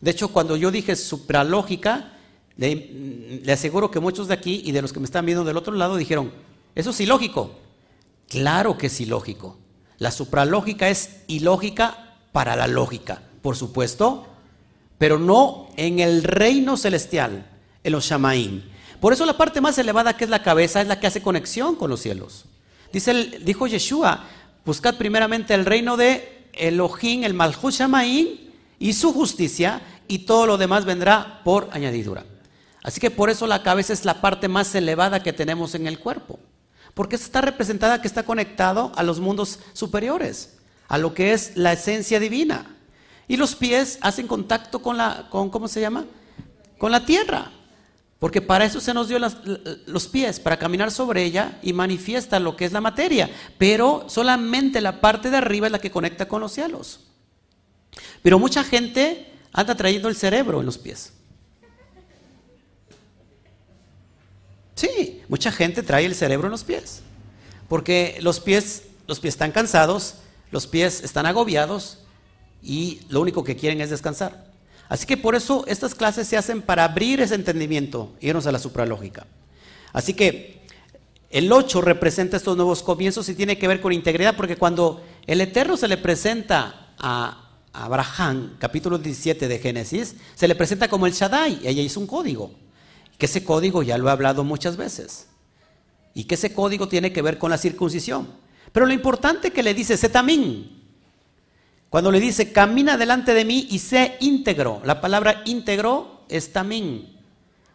De 0.02 0.12
hecho, 0.12 0.28
cuando 0.28 0.58
yo 0.58 0.71
dije 0.71 0.98
supralógica, 0.98 2.12
le, 2.58 3.41
le 3.43 3.52
aseguro 3.52 3.89
que 3.89 4.02
muchos 4.02 4.28
de 4.28 4.34
aquí 4.34 4.62
y 4.65 4.74
de 4.74 4.82
los 4.82 4.91
que 4.91 5.00
me 5.00 5.06
están 5.06 5.26
viendo 5.26 5.45
del 5.45 5.56
otro 5.56 5.74
lado 5.74 5.95
dijeron, 5.95 6.34
eso 6.76 6.89
es 6.89 7.00
ilógico. 7.00 7.64
Claro 8.30 8.78
que 8.78 8.88
es 8.88 9.02
ilógico. 9.02 9.58
La 9.98 10.12
supralógica 10.12 10.90
es 10.90 11.22
ilógica 11.28 12.16
para 12.32 12.56
la 12.56 12.68
lógica, 12.68 13.22
por 13.42 13.56
supuesto, 13.56 14.28
pero 14.98 15.20
no 15.20 15.70
en 15.78 16.00
el 16.00 16.24
reino 16.24 16.78
celestial, 16.78 17.46
en 17.84 17.92
los 17.92 18.06
Shamaim. 18.06 18.64
Por 19.00 19.14
eso 19.14 19.26
la 19.26 19.38
parte 19.38 19.62
más 19.62 19.78
elevada 19.78 20.18
que 20.18 20.24
es 20.24 20.30
la 20.30 20.44
cabeza 20.44 20.82
es 20.82 20.88
la 20.88 21.00
que 21.00 21.08
hace 21.08 21.22
conexión 21.22 21.76
con 21.76 21.90
los 21.90 22.02
cielos. 22.02 22.46
Dice 22.92 23.14
dijo 23.14 23.68
Yeshua, 23.68 24.26
buscad 24.66 24.96
primeramente 24.96 25.54
el 25.54 25.66
reino 25.66 25.98
de 25.98 26.48
Elohim, 26.54 27.24
el 27.24 27.34
Malchut 27.34 27.74
Shamaim 27.74 28.28
y 28.80 28.94
su 28.94 29.14
justicia 29.14 29.82
y 30.08 30.20
todo 30.20 30.46
lo 30.46 30.58
demás 30.58 30.86
vendrá 30.86 31.42
por 31.44 31.70
añadidura. 31.72 32.26
Así 32.84 33.00
que 33.00 33.12
por 33.12 33.30
eso 33.30 33.48
la 33.48 33.64
cabeza 33.64 33.94
es 33.94 34.06
la 34.06 34.22
parte 34.22 34.48
más 34.48 34.74
elevada 34.76 35.24
que 35.24 35.34
tenemos 35.34 35.76
en 35.76 35.88
el 35.88 36.00
cuerpo. 36.00 36.40
Porque 36.96 37.16
está 37.18 37.42
representada 37.42 38.02
que 38.02 38.08
está 38.08 38.24
conectado 38.24 38.92
a 38.96 39.04
los 39.04 39.20
mundos 39.20 39.60
superiores, 39.74 40.58
a 40.88 40.98
lo 40.98 41.14
que 41.14 41.34
es 41.34 41.56
la 41.56 41.74
esencia 41.74 42.20
divina. 42.20 42.76
Y 43.28 43.38
los 43.38 43.56
pies 43.56 44.00
hacen 44.02 44.28
contacto 44.28 44.82
con 44.82 44.98
la, 44.98 45.28
con, 45.30 45.52
¿cómo 45.52 45.68
se 45.68 45.82
llama? 45.82 46.06
Con 46.80 46.92
la 46.92 47.06
tierra. 47.06 47.52
Porque 48.18 48.42
para 48.42 48.66
eso 48.66 48.80
se 48.80 48.94
nos 48.94 49.10
dio 49.10 49.20
los 49.20 50.08
pies, 50.08 50.40
para 50.40 50.58
caminar 50.58 50.90
sobre 50.90 51.24
ella 51.24 51.60
y 51.62 51.74
manifiesta 51.74 52.40
lo 52.40 52.56
que 52.56 52.66
es 52.66 52.72
la 52.72 52.82
materia. 52.82 53.30
Pero 53.58 54.06
solamente 54.08 54.82
la 54.82 55.02
parte 55.02 55.30
de 55.30 55.38
arriba 55.38 55.68
es 55.68 55.72
la 55.72 55.80
que 55.80 55.92
conecta 55.92 56.28
con 56.28 56.42
los 56.42 56.54
cielos. 56.54 57.02
Pero 58.24 58.40
mucha 58.40 58.64
gente 58.64 59.32
anda 59.52 59.76
trayendo 59.76 60.08
el 60.08 60.16
cerebro 60.16 60.60
en 60.60 60.66
los 60.66 60.78
pies. 60.78 61.14
Sí, 64.76 65.22
mucha 65.30 65.52
gente 65.52 65.84
trae 65.84 66.06
el 66.06 66.16
cerebro 66.16 66.48
en 66.48 66.52
los 66.52 66.64
pies, 66.64 67.02
porque 67.70 68.18
los 68.22 68.40
pies, 68.40 68.84
los 69.08 69.20
pies 69.20 69.34
están 69.34 69.52
cansados, 69.52 70.16
los 70.52 70.68
pies 70.68 71.02
están 71.04 71.26
agobiados 71.26 72.00
y 72.62 73.00
lo 73.10 73.22
único 73.22 73.44
que 73.44 73.56
quieren 73.56 73.80
es 73.80 73.90
descansar. 73.90 74.52
Así 74.90 75.06
que 75.06 75.18
por 75.18 75.34
eso 75.34 75.64
estas 75.68 75.96
clases 75.96 76.28
se 76.28 76.38
hacen 76.38 76.62
para 76.62 76.84
abrir 76.84 77.22
ese 77.22 77.36
entendimiento, 77.36 78.14
irnos 78.20 78.46
a 78.48 78.52
la 78.52 78.60
supralógica. 78.60 79.26
Así 79.94 80.14
que 80.14 80.62
el 81.30 81.52
8 81.52 81.82
representa 81.82 82.38
estos 82.38 82.56
nuevos 82.56 82.84
comienzos 82.84 83.28
y 83.30 83.36
tiene 83.36 83.58
que 83.58 83.68
ver 83.68 83.82
con 83.82 83.94
integridad, 83.94 84.36
porque 84.36 84.58
cuando 84.58 85.02
el 85.26 85.42
Eterno 85.42 85.78
se 85.78 85.88
le 85.88 85.98
presenta 85.98 86.94
a 87.00 87.50
Abraham, 87.74 88.58
capítulo 88.60 88.98
17 88.98 89.48
de 89.48 89.60
Génesis, 89.60 90.16
se 90.36 90.48
le 90.48 90.56
presenta 90.56 90.88
como 90.88 91.08
el 91.08 91.14
Shaddai, 91.14 91.60
y 91.64 91.68
ella 91.68 91.82
hizo 91.82 92.00
un 92.00 92.08
código. 92.08 92.64
Que 93.17 93.25
ese 93.25 93.43
código 93.43 93.84
ya 93.84 93.97
lo 93.97 94.08
he 94.08 94.12
hablado 94.12 94.43
muchas 94.43 94.78
veces. 94.78 95.28
Y 96.13 96.25
que 96.25 96.36
ese 96.36 96.54
código 96.54 96.88
tiene 96.88 97.12
que 97.12 97.21
ver 97.21 97.38
con 97.38 97.49
la 97.49 97.58
circuncisión. 97.58 98.28
Pero 98.71 98.86
lo 98.86 98.93
importante 98.93 99.51
que 99.51 99.63
le 99.63 99.73
dice 99.73 99.97
tamín 100.10 100.75
cuando 101.95 102.12
le 102.12 102.19
dice, 102.19 102.51
camina 102.51 102.97
delante 102.97 103.34
de 103.34 103.45
mí 103.45 103.67
y 103.69 103.80
sé 103.80 104.17
íntegro. 104.19 104.82
La 104.84 104.99
palabra 104.99 105.43
íntegro 105.45 106.25
es 106.28 106.51
tamín. 106.51 107.17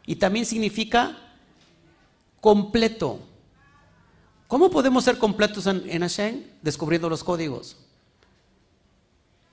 Y 0.05 0.17
también 0.17 0.45
significa 0.45 1.17
completo. 2.39 3.21
¿Cómo 4.47 4.71
podemos 4.71 5.05
ser 5.05 5.17
completos 5.17 5.67
en, 5.67 5.85
en 5.89 6.03
Hashem? 6.03 6.43
Descubriendo 6.61 7.09
los 7.09 7.25
códigos. 7.25 7.79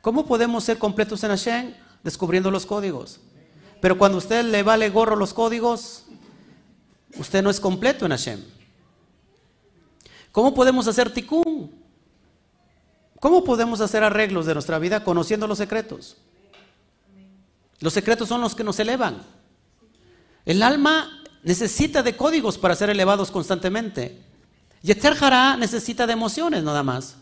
¿Cómo 0.02 0.26
podemos 0.26 0.66
ser 0.66 0.78
completos 0.78 1.24
en 1.24 1.30
Hashem? 1.30 1.74
Descubriendo 2.04 2.52
los 2.52 2.66
códigos. 2.66 3.22
Pero 3.82 3.98
cuando 3.98 4.18
usted 4.18 4.44
le 4.46 4.64
vale 4.64 4.90
gorro 4.90 5.16
los 5.16 5.34
códigos, 5.34 6.06
usted 7.18 7.44
no 7.44 7.50
es 7.50 7.60
completo 7.60 8.06
en 8.06 8.12
Hashem. 8.12 8.44
¿Cómo 10.32 10.54
podemos 10.54 10.88
hacer 10.88 11.12
tikkun? 11.12 11.72
¿Cómo 13.20 13.44
podemos 13.44 13.82
hacer 13.82 14.04
arreglos 14.04 14.46
de 14.46 14.54
nuestra 14.54 14.78
vida 14.80 15.04
conociendo 15.04 15.48
los 15.48 15.58
secretos? 15.58 16.18
Los 17.80 17.94
secretos 17.94 18.28
son 18.28 18.42
los 18.42 18.56
que 18.56 18.64
nos 18.64 18.80
elevan. 18.80 19.24
El 20.46 20.64
alma 20.64 21.24
necesita 21.44 22.04
de 22.04 22.16
códigos 22.16 22.58
para 22.58 22.76
ser 22.76 22.90
elevados 22.90 23.32
constantemente. 23.32 24.22
Yetzer 24.82 25.16
Hará 25.20 25.58
necesita 25.58 26.06
de 26.06 26.14
emociones 26.14 26.64
nada 26.64 26.84
más. 26.84 27.18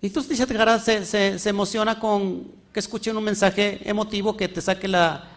Y 0.00 0.08
entonces 0.08 0.38
se, 1.40 1.48
emociona 1.48 1.98
con 1.98 2.52
que 2.72 2.80
escuchen 2.80 3.16
un 3.16 3.24
mensaje 3.24 3.80
emotivo 3.88 4.36
que 4.36 4.48
te 4.48 4.60
saque 4.60 4.86
la, 4.86 5.33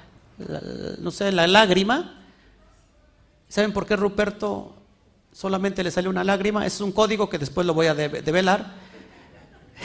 no 1.00 1.12
sé, 1.12 1.32
la 1.32 1.48
lágrima. 1.48 2.24
¿Saben 3.50 3.74
por 3.74 3.86
qué 3.86 3.96
Ruperto 3.96 4.76
solamente 5.32 5.84
le 5.84 5.92
sale 5.92 6.10
una 6.10 6.24
lágrima? 6.24 6.66
Es 6.66 6.82
un 6.82 6.92
código 6.92 7.30
que 7.30 7.38
después 7.38 7.66
lo 7.66 7.74
voy 7.74 7.88
a 7.88 7.96
develar. 7.96 8.74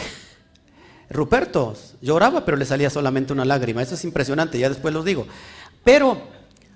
Ruperto 1.11 1.75
lloraba, 2.01 2.45
pero 2.45 2.57
le 2.57 2.65
salía 2.65 2.91
solamente 2.91 3.33
una 3.33 3.45
lágrima. 3.45 3.83
Eso 3.83 3.95
es 3.95 4.05
impresionante, 4.05 4.59
ya 4.59 4.69
después 4.69 4.93
lo 4.93 5.03
digo. 5.03 5.27
Pero, 5.85 6.21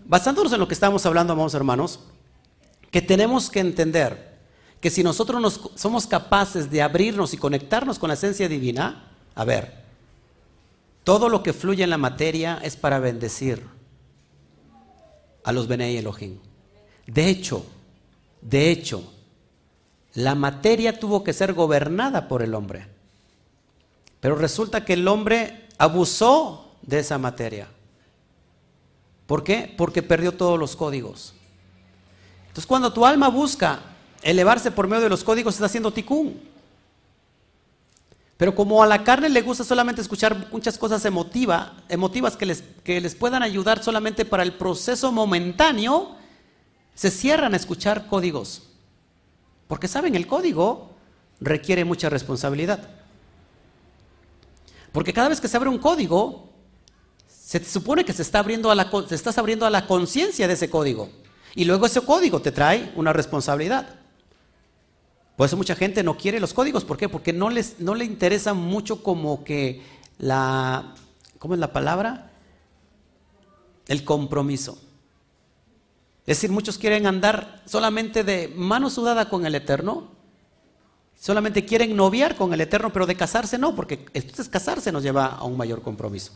basándonos 0.04 0.52
en 0.52 0.60
lo 0.60 0.68
que 0.68 0.74
estamos 0.74 1.04
hablando, 1.06 1.32
amados 1.32 1.54
hermanos, 1.54 2.00
que 2.90 3.02
tenemos 3.02 3.50
que 3.50 3.60
entender 3.60 4.36
que 4.80 4.90
si 4.90 5.02
nosotros 5.02 5.40
nos, 5.40 5.70
somos 5.74 6.06
capaces 6.06 6.70
de 6.70 6.82
abrirnos 6.82 7.34
y 7.34 7.36
conectarnos 7.36 7.98
con 7.98 8.08
la 8.08 8.14
esencia 8.14 8.48
divina, 8.48 9.10
a 9.34 9.44
ver, 9.44 9.85
todo 11.06 11.28
lo 11.28 11.44
que 11.44 11.52
fluye 11.52 11.84
en 11.84 11.90
la 11.90 11.98
materia 11.98 12.58
es 12.64 12.74
para 12.74 12.98
bendecir 12.98 13.62
a 15.44 15.52
los 15.52 15.68
Benei 15.68 15.96
Elohim. 15.96 16.40
De 17.06 17.28
hecho, 17.28 17.64
de 18.40 18.72
hecho, 18.72 19.04
la 20.14 20.34
materia 20.34 20.98
tuvo 20.98 21.22
que 21.22 21.32
ser 21.32 21.52
gobernada 21.52 22.26
por 22.26 22.42
el 22.42 22.56
hombre. 22.56 22.88
Pero 24.18 24.34
resulta 24.34 24.84
que 24.84 24.94
el 24.94 25.06
hombre 25.06 25.68
abusó 25.78 26.72
de 26.82 26.98
esa 26.98 27.18
materia. 27.18 27.68
¿Por 29.28 29.44
qué? 29.44 29.72
Porque 29.78 30.02
perdió 30.02 30.32
todos 30.32 30.58
los 30.58 30.74
códigos. 30.74 31.34
Entonces 32.48 32.66
cuando 32.66 32.92
tu 32.92 33.06
alma 33.06 33.28
busca 33.28 33.78
elevarse 34.22 34.72
por 34.72 34.88
medio 34.88 35.04
de 35.04 35.10
los 35.10 35.22
códigos, 35.22 35.54
está 35.54 35.66
haciendo 35.66 35.92
ticún. 35.92 36.55
Pero 38.36 38.54
como 38.54 38.82
a 38.82 38.86
la 38.86 39.02
carne 39.02 39.28
le 39.28 39.40
gusta 39.40 39.64
solamente 39.64 40.02
escuchar 40.02 40.48
muchas 40.52 40.76
cosas 40.76 41.04
emotivas 41.06 42.36
que 42.36 42.46
les, 42.46 42.62
que 42.84 43.00
les 43.00 43.14
puedan 43.14 43.42
ayudar 43.42 43.82
solamente 43.82 44.24
para 44.26 44.42
el 44.42 44.52
proceso 44.52 45.10
momentáneo, 45.10 46.16
se 46.94 47.10
cierran 47.10 47.54
a 47.54 47.56
escuchar 47.56 48.06
códigos. 48.08 48.64
Porque 49.68 49.88
saben, 49.88 50.14
el 50.14 50.26
código 50.26 50.90
requiere 51.40 51.84
mucha 51.84 52.10
responsabilidad. 52.10 52.88
Porque 54.92 55.12
cada 55.12 55.28
vez 55.28 55.40
que 55.40 55.48
se 55.48 55.56
abre 55.56 55.70
un 55.70 55.78
código, 55.78 56.50
se 57.28 57.64
supone 57.64 58.04
que 58.04 58.12
se 58.12 58.22
está 58.22 58.40
abriendo 58.40 58.70
a 58.70 58.74
la, 58.74 58.90
estás 59.10 59.38
abriendo 59.38 59.66
a 59.66 59.70
la 59.70 59.86
conciencia 59.86 60.46
de 60.46 60.54
ese 60.54 60.68
código. 60.68 61.10
Y 61.54 61.64
luego 61.64 61.86
ese 61.86 62.02
código 62.02 62.40
te 62.40 62.52
trae 62.52 62.92
una 62.96 63.14
responsabilidad. 63.14 64.05
Por 65.36 65.46
eso 65.46 65.56
mucha 65.56 65.74
gente 65.74 66.02
no 66.02 66.16
quiere 66.16 66.40
los 66.40 66.54
códigos. 66.54 66.84
¿Por 66.84 66.96
qué? 66.96 67.08
Porque 67.08 67.32
no, 67.32 67.50
les, 67.50 67.78
no 67.80 67.94
le 67.94 68.04
interesa 68.04 68.54
mucho 68.54 69.02
como 69.02 69.44
que 69.44 69.82
la... 70.18 70.94
¿Cómo 71.38 71.54
es 71.54 71.60
la 71.60 71.72
palabra? 71.72 72.30
El 73.86 74.04
compromiso. 74.04 74.78
Es 76.26 76.38
decir, 76.38 76.50
muchos 76.50 76.78
quieren 76.78 77.06
andar 77.06 77.62
solamente 77.66 78.24
de 78.24 78.48
mano 78.48 78.90
sudada 78.90 79.28
con 79.28 79.46
el 79.46 79.54
Eterno 79.54 80.16
Solamente 81.18 81.64
quieren 81.64 81.96
noviar 81.96 82.36
con 82.36 82.52
el 82.52 82.60
Eterno, 82.60 82.92
pero 82.92 83.06
de 83.06 83.16
casarse 83.16 83.58
no, 83.58 83.74
porque 83.74 84.04
entonces 84.12 84.48
casarse 84.48 84.92
nos 84.92 85.02
lleva 85.02 85.26
a 85.26 85.44
un 85.44 85.56
mayor 85.56 85.82
compromiso. 85.82 86.32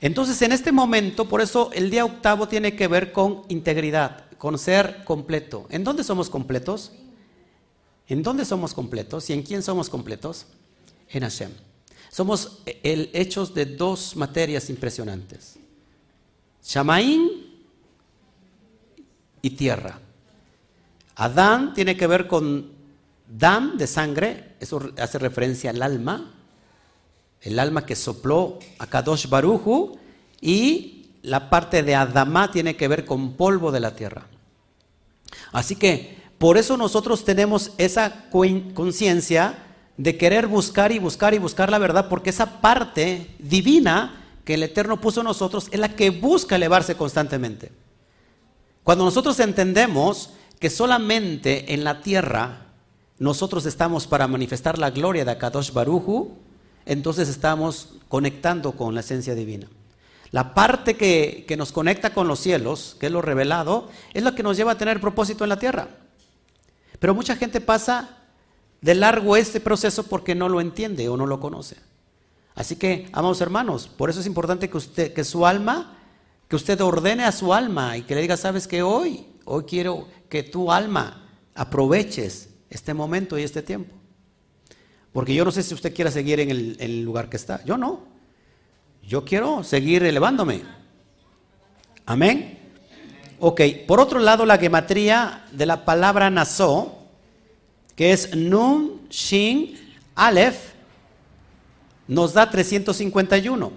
Entonces, 0.00 0.40
en 0.42 0.52
este 0.52 0.72
momento, 0.72 1.28
por 1.28 1.40
eso 1.40 1.70
el 1.72 1.90
día 1.90 2.04
octavo 2.04 2.48
tiene 2.48 2.74
que 2.76 2.88
ver 2.88 3.12
con 3.12 3.42
integridad, 3.48 4.24
con 4.38 4.58
ser 4.58 5.04
completo. 5.04 5.66
¿En 5.70 5.84
dónde 5.84 6.04
somos 6.04 6.30
completos? 6.30 6.92
¿En 8.08 8.22
dónde 8.22 8.44
somos 8.44 8.72
completos? 8.72 9.28
¿Y 9.30 9.32
en 9.32 9.42
quién 9.42 9.62
somos 9.62 9.88
completos? 9.88 10.46
En 11.08 11.22
Hashem. 11.22 11.50
Somos 12.10 12.62
el, 12.82 13.10
hechos 13.12 13.52
de 13.54 13.66
dos 13.66 14.16
materias 14.16 14.70
impresionantes. 14.70 15.56
Shamaín 16.64 17.30
y 19.42 19.50
tierra. 19.50 20.00
Adán 21.16 21.74
tiene 21.74 21.96
que 21.96 22.06
ver 22.06 22.26
con 22.26 22.74
Dam 23.28 23.76
de 23.76 23.86
sangre, 23.86 24.54
eso 24.60 24.92
hace 24.98 25.18
referencia 25.18 25.70
al 25.70 25.82
alma, 25.82 26.32
el 27.40 27.58
alma 27.58 27.84
que 27.84 27.96
sopló 27.96 28.58
a 28.78 28.86
Kadosh 28.86 29.28
Baruju, 29.28 29.98
y 30.40 31.10
la 31.22 31.50
parte 31.50 31.82
de 31.82 31.94
Adamá 31.94 32.50
tiene 32.50 32.76
que 32.76 32.88
ver 32.88 33.04
con 33.04 33.34
polvo 33.34 33.72
de 33.72 33.80
la 33.80 33.96
tierra. 33.96 34.26
Así 35.52 35.76
que 35.76 36.16
por 36.38 36.58
eso 36.58 36.76
nosotros 36.76 37.24
tenemos 37.24 37.72
esa 37.78 38.28
conciencia 38.30 39.62
de 39.96 40.18
querer 40.18 40.46
buscar 40.46 40.92
y 40.92 40.98
buscar 40.98 41.32
y 41.34 41.38
buscar 41.38 41.70
la 41.70 41.78
verdad, 41.78 42.08
porque 42.08 42.30
esa 42.30 42.60
parte 42.60 43.34
divina 43.38 44.22
que 44.44 44.54
el 44.54 44.62
Eterno 44.62 45.00
puso 45.00 45.20
en 45.20 45.26
nosotros 45.26 45.68
es 45.70 45.80
la 45.80 45.96
que 45.96 46.10
busca 46.10 46.56
elevarse 46.56 46.94
constantemente. 46.94 47.72
Cuando 48.84 49.04
nosotros 49.04 49.40
entendemos 49.40 50.30
que 50.60 50.70
solamente 50.70 51.74
en 51.74 51.84
la 51.84 52.02
tierra 52.02 52.66
nosotros 53.18 53.64
estamos 53.64 54.06
para 54.06 54.28
manifestar 54.28 54.78
la 54.78 54.90
gloria 54.90 55.24
de 55.24 55.32
Akadosh 55.32 55.72
Baruju, 55.72 56.36
entonces 56.84 57.28
estamos 57.28 57.94
conectando 58.08 58.72
con 58.72 58.94
la 58.94 59.00
esencia 59.00 59.34
divina. 59.34 59.68
La 60.30 60.54
parte 60.54 60.96
que, 60.96 61.44
que, 61.48 61.56
nos 61.56 61.72
conecta 61.72 62.12
con 62.12 62.28
los 62.28 62.38
cielos, 62.38 62.96
que 63.00 63.06
es 63.06 63.12
lo 63.12 63.22
revelado, 63.22 63.88
es 64.12 64.22
lo 64.22 64.34
que 64.34 64.42
nos 64.42 64.56
lleva 64.56 64.72
a 64.72 64.78
tener 64.78 65.00
propósito 65.00 65.44
en 65.44 65.48
la 65.48 65.58
tierra. 65.58 65.88
Pero 66.98 67.14
mucha 67.14 67.36
gente 67.36 67.60
pasa 67.60 68.16
de 68.80 68.94
largo 68.94 69.36
este 69.36 69.60
proceso 69.60 70.04
porque 70.04 70.34
no 70.34 70.48
lo 70.48 70.60
entiende 70.60 71.08
o 71.08 71.16
no 71.16 71.26
lo 71.26 71.40
conoce. 71.40 71.76
Así 72.54 72.76
que, 72.76 73.08
amados 73.12 73.40
hermanos, 73.40 73.86
por 73.86 74.08
eso 74.08 74.20
es 74.20 74.26
importante 74.26 74.70
que 74.70 74.76
usted, 74.76 75.12
que 75.12 75.24
su 75.24 75.46
alma, 75.46 75.98
que 76.48 76.56
usted 76.56 76.80
ordene 76.80 77.24
a 77.24 77.32
su 77.32 77.52
alma 77.52 77.96
y 77.96 78.02
que 78.02 78.14
le 78.14 78.22
diga, 78.22 78.36
sabes 78.36 78.66
que 78.66 78.82
hoy, 78.82 79.26
hoy 79.44 79.64
quiero 79.64 80.08
que 80.28 80.42
tu 80.42 80.72
alma 80.72 81.28
aproveches 81.54 82.48
este 82.70 82.94
momento 82.94 83.38
y 83.38 83.42
este 83.42 83.62
tiempo. 83.62 83.94
Porque 85.12 85.34
yo 85.34 85.44
no 85.44 85.50
sé 85.50 85.62
si 85.62 85.72
usted 85.74 85.94
quiera 85.94 86.10
seguir 86.10 86.40
en 86.40 86.50
el, 86.50 87.02
lugar 87.02 87.30
que 87.30 87.36
está. 87.38 87.64
Yo 87.64 87.78
no. 87.78 88.04
Yo 89.02 89.24
quiero 89.24 89.64
seguir 89.64 90.02
elevándome. 90.02 90.62
Amén. 92.04 92.58
Ok, 93.38 93.60
por 93.86 94.00
otro 94.00 94.18
lado, 94.18 94.46
la 94.46 94.56
gematría 94.56 95.44
de 95.52 95.66
la 95.66 95.84
palabra 95.84 96.30
Naso, 96.30 96.96
que 97.94 98.12
es 98.12 98.34
Nun, 98.34 99.06
Shin, 99.10 99.78
Aleph, 100.14 100.72
nos 102.08 102.32
da 102.32 102.48
351. 102.48 103.72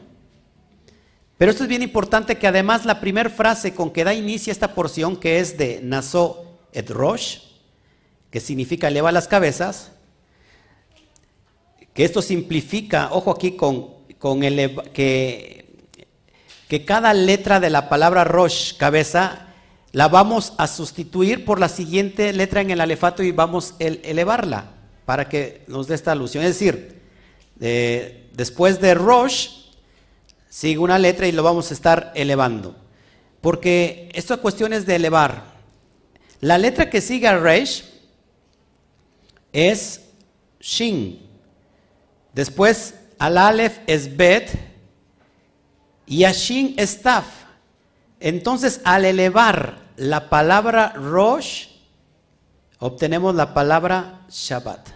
Pero 1.38 1.52
esto 1.52 1.64
es 1.64 1.70
bien 1.70 1.84
importante 1.84 2.38
que 2.38 2.48
además 2.48 2.86
la 2.86 3.02
primera 3.02 3.30
frase 3.30 3.74
con 3.74 3.92
que 3.92 4.06
da 4.06 4.14
inicio 4.14 4.52
esta 4.52 4.74
porción, 4.74 5.18
que 5.18 5.40
es 5.40 5.58
de 5.58 5.82
Naso 5.84 6.46
et 6.72 6.90
Rosh, 6.90 7.40
que 8.32 8.40
significa 8.40 8.88
eleva 8.88 9.12
las 9.12 9.28
cabezas, 9.28 9.92
que 11.94 12.06
esto 12.06 12.22
simplifica, 12.22 13.10
ojo 13.12 13.32
aquí 13.32 13.58
con, 13.58 13.90
con 14.20 14.40
que, 14.40 15.76
que 16.70 16.86
cada 16.86 17.14
letra 17.14 17.60
de 17.60 17.70
la 17.70 17.90
palabra 17.90 18.24
Rosh, 18.24 18.78
cabeza, 18.78 19.48
la 19.92 20.08
vamos 20.08 20.54
a 20.58 20.68
sustituir 20.68 21.46
por 21.46 21.60
la 21.60 21.70
siguiente 21.70 22.32
letra 22.34 22.62
en 22.62 22.72
el 22.72 22.82
alefato 22.82 23.24
y 23.24 23.32
vamos 23.32 23.74
a 23.80 23.84
elevarla 23.84 24.72
para 25.06 25.28
que 25.28 25.64
nos 25.68 25.88
dé 25.88 25.96
esta 25.96 26.12
alusión. 26.12 26.44
Es 26.44 26.60
decir, 26.60 27.02
después 28.34 28.80
de 28.80 28.94
Rosh, 28.94 29.50
sigue 30.50 30.78
una 30.80 31.00
letra 31.00 31.28
y 31.28 31.32
lo 31.32 31.44
vamos 31.44 31.72
a 31.72 31.74
estar 31.74 32.12
elevando. 32.16 32.76
porque 33.42 34.10
esta 34.14 34.38
cuestión 34.38 34.74
es 34.74 34.86
de 34.86 34.96
elevar. 34.96 35.44
La 36.42 36.58
letra 36.58 36.90
que 36.90 37.02
sigue 37.02 37.28
a 37.28 37.38
Reish 37.38 37.86
es 39.54 40.02
Shin. 40.60 41.20
Después 42.34 42.96
al 43.18 43.38
Aleph 43.38 43.80
es 43.88 44.16
Bet 44.16 44.52
y 46.06 46.24
a 46.24 46.32
Shin 46.32 46.74
es 46.78 47.02
Taf. 47.02 47.26
Entonces, 48.20 48.82
al 48.84 49.06
elevar 49.06 49.80
la 49.96 50.30
palabra 50.30 50.94
Rosh, 50.94 51.68
obtenemos 52.80 53.36
la 53.36 53.54
palabra 53.54 54.22
Shabbat. 54.30 54.90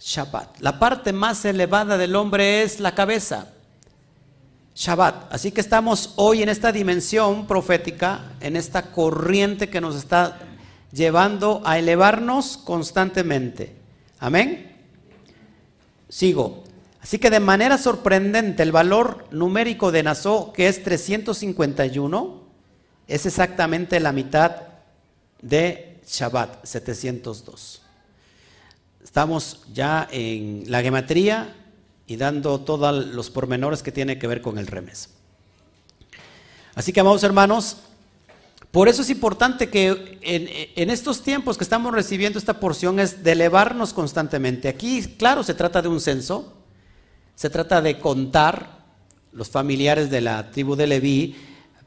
Shabbat. 0.00 0.60
La 0.60 0.78
parte 0.78 1.12
más 1.12 1.44
elevada 1.44 1.98
del 1.98 2.16
hombre 2.16 2.62
es 2.62 2.80
la 2.80 2.94
cabeza. 2.94 3.48
Shabbat. 4.74 5.32
Así 5.32 5.50
que 5.50 5.60
estamos 5.60 6.12
hoy 6.16 6.42
en 6.42 6.48
esta 6.48 6.70
dimensión 6.70 7.46
profética, 7.46 8.32
en 8.40 8.56
esta 8.56 8.92
corriente 8.92 9.68
que 9.68 9.80
nos 9.80 9.96
está 9.96 10.38
llevando 10.92 11.62
a 11.64 11.78
elevarnos 11.78 12.56
constantemente. 12.56 13.76
Amén. 14.20 14.76
Sigo. 16.08 16.67
Así 17.00 17.18
que 17.18 17.30
de 17.30 17.40
manera 17.40 17.78
sorprendente 17.78 18.62
el 18.62 18.72
valor 18.72 19.26
numérico 19.30 19.92
de 19.92 20.02
Nazó, 20.02 20.52
que 20.52 20.68
es 20.68 20.82
351, 20.82 22.42
es 23.06 23.26
exactamente 23.26 24.00
la 24.00 24.12
mitad 24.12 24.62
de 25.40 26.00
Shabbat, 26.06 26.64
702. 26.64 27.82
Estamos 29.02 29.62
ya 29.72 30.08
en 30.10 30.64
la 30.66 30.82
gematría 30.82 31.54
y 32.06 32.16
dando 32.16 32.60
todos 32.60 33.06
los 33.06 33.30
pormenores 33.30 33.82
que 33.82 33.92
tiene 33.92 34.18
que 34.18 34.26
ver 34.26 34.42
con 34.42 34.58
el 34.58 34.66
remes. 34.66 35.10
Así 36.74 36.92
que, 36.92 37.00
amados 37.00 37.22
hermanos, 37.22 37.78
por 38.70 38.88
eso 38.88 39.02
es 39.02 39.10
importante 39.10 39.70
que 39.70 40.18
en, 40.22 40.90
estos 40.90 41.22
tiempos 41.22 41.56
que 41.56 41.64
estamos 41.64 41.92
recibiendo 41.92 42.38
esta 42.38 42.60
porción 42.60 43.00
es 43.00 43.24
de 43.24 43.32
elevarnos 43.32 43.94
constantemente. 43.94 44.68
Aquí, 44.68 45.02
claro, 45.18 45.42
se 45.42 45.54
trata 45.54 45.80
de 45.80 45.88
un 45.88 46.00
censo, 46.00 46.57
se 47.38 47.50
trata 47.50 47.80
de 47.80 48.00
contar 48.00 48.80
los 49.30 49.48
familiares 49.48 50.10
de 50.10 50.20
la 50.20 50.50
tribu 50.50 50.74
de 50.74 50.88
Leví, 50.88 51.36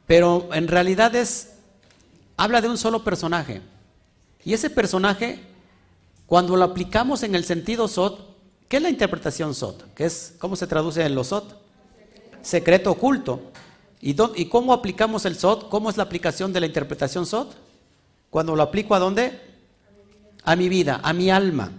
pero 0.06 0.48
en 0.54 0.66
realidad 0.66 1.14
es, 1.14 1.50
habla 2.38 2.62
de 2.62 2.70
un 2.70 2.78
solo 2.78 3.04
personaje. 3.04 3.60
Y 4.46 4.54
ese 4.54 4.70
personaje 4.70 5.40
cuando 6.24 6.56
lo 6.56 6.64
aplicamos 6.64 7.22
en 7.22 7.34
el 7.34 7.44
sentido 7.44 7.86
SOT, 7.86 8.18
¿qué 8.66 8.78
es 8.78 8.82
la 8.82 8.88
interpretación 8.88 9.54
SOT? 9.54 9.92
¿Qué 9.94 10.06
es, 10.06 10.36
¿Cómo 10.38 10.56
se 10.56 10.66
traduce 10.66 11.04
en 11.04 11.14
los 11.14 11.26
SOT? 11.26 11.52
Secreto 12.40 12.90
oculto. 12.90 13.52
¿Y, 14.00 14.16
¿Y 14.36 14.46
cómo 14.46 14.72
aplicamos 14.72 15.26
el 15.26 15.36
SOT? 15.36 15.68
¿Cómo 15.68 15.90
es 15.90 15.98
la 15.98 16.04
aplicación 16.04 16.54
de 16.54 16.60
la 16.60 16.66
interpretación 16.66 17.26
SOT? 17.26 17.52
Cuando 18.30 18.56
lo 18.56 18.62
aplico 18.62 18.94
a 18.94 18.98
dónde? 18.98 19.38
A 20.44 20.56
mi 20.56 20.70
vida, 20.70 20.98
a 21.02 21.12
mi 21.12 21.28
alma. 21.30 21.72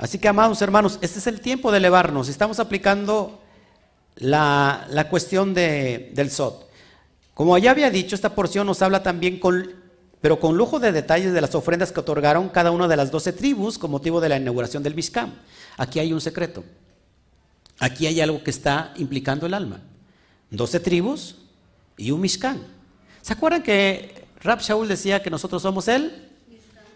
Así 0.00 0.18
que, 0.18 0.28
amados 0.28 0.62
hermanos, 0.62 0.98
este 1.02 1.18
es 1.18 1.26
el 1.26 1.42
tiempo 1.42 1.70
de 1.70 1.76
elevarnos. 1.76 2.30
Estamos 2.30 2.58
aplicando 2.58 3.38
la, 4.16 4.86
la 4.88 5.10
cuestión 5.10 5.52
de, 5.52 6.10
del 6.14 6.30
SOT. 6.30 6.64
Como 7.34 7.56
ya 7.58 7.70
había 7.70 7.90
dicho, 7.90 8.14
esta 8.14 8.34
porción 8.34 8.66
nos 8.66 8.80
habla 8.80 9.02
también 9.02 9.38
con 9.38 9.78
pero 10.22 10.38
con 10.38 10.56
lujo 10.56 10.78
de 10.78 10.92
detalles 10.92 11.32
de 11.32 11.40
las 11.40 11.54
ofrendas 11.54 11.92
que 11.92 12.00
otorgaron 12.00 12.50
cada 12.50 12.70
una 12.70 12.86
de 12.86 12.96
las 12.96 13.10
doce 13.10 13.32
tribus 13.32 13.78
con 13.78 13.90
motivo 13.90 14.20
de 14.20 14.28
la 14.28 14.36
inauguración 14.36 14.82
del 14.82 14.94
Mishkan. 14.94 15.32
Aquí 15.78 15.98
hay 15.98 16.12
un 16.12 16.20
secreto. 16.20 16.62
Aquí 17.78 18.06
hay 18.06 18.20
algo 18.20 18.44
que 18.44 18.50
está 18.50 18.92
implicando 18.96 19.46
el 19.46 19.54
alma. 19.54 19.80
Doce 20.50 20.78
tribus 20.78 21.36
y 21.96 22.10
un 22.10 22.20
Mishkan. 22.20 22.60
¿Se 23.22 23.32
acuerdan 23.32 23.62
que 23.62 24.26
Rab 24.42 24.60
Shaul 24.60 24.88
decía 24.88 25.22
que 25.22 25.30
nosotros 25.30 25.62
somos 25.62 25.88
el? 25.88 26.28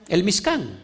El 0.08 0.22
Mishkan. 0.22 0.78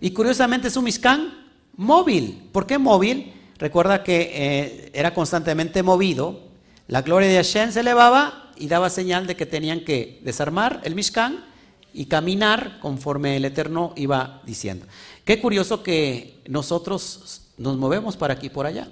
Y 0.00 0.10
curiosamente 0.10 0.66
es 0.66 0.76
un 0.76 0.84
Mishkan 0.84 1.39
móvil. 1.76 2.48
¿Por 2.52 2.66
qué 2.66 2.78
móvil? 2.78 3.32
Recuerda 3.58 4.02
que 4.02 4.30
eh, 4.32 4.90
era 4.94 5.12
constantemente 5.12 5.82
movido. 5.82 6.48
La 6.86 7.02
gloria 7.02 7.28
de 7.28 7.36
Hashem 7.36 7.72
se 7.72 7.80
elevaba 7.80 8.52
y 8.56 8.68
daba 8.68 8.90
señal 8.90 9.26
de 9.26 9.36
que 9.36 9.46
tenían 9.46 9.84
que 9.84 10.20
desarmar 10.22 10.80
el 10.84 10.94
Mishkan 10.94 11.44
y 11.92 12.06
caminar 12.06 12.78
conforme 12.80 13.36
el 13.36 13.44
Eterno 13.44 13.92
iba 13.96 14.42
diciendo. 14.44 14.86
Qué 15.24 15.40
curioso 15.40 15.82
que 15.82 16.42
nosotros 16.46 17.52
nos 17.58 17.76
movemos 17.76 18.16
para 18.16 18.34
aquí 18.34 18.46
y 18.46 18.50
por 18.50 18.66
allá. 18.66 18.88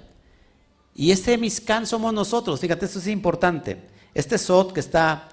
Y 0.95 1.11
este 1.11 1.37
Miscán 1.37 1.85
somos 1.85 2.13
nosotros, 2.13 2.59
fíjate, 2.59 2.85
esto 2.85 2.99
es 2.99 3.07
importante. 3.07 3.77
Este 4.13 4.37
Sot 4.37 4.73
que 4.73 4.79
está, 4.79 5.29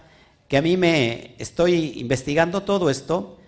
que 0.49 0.57
a 0.57 0.63
mí 0.63 0.77
me 0.77 1.35
estoy 1.39 1.99
investigando 1.99 2.63
todo 2.63 2.89
esto, 2.89 3.39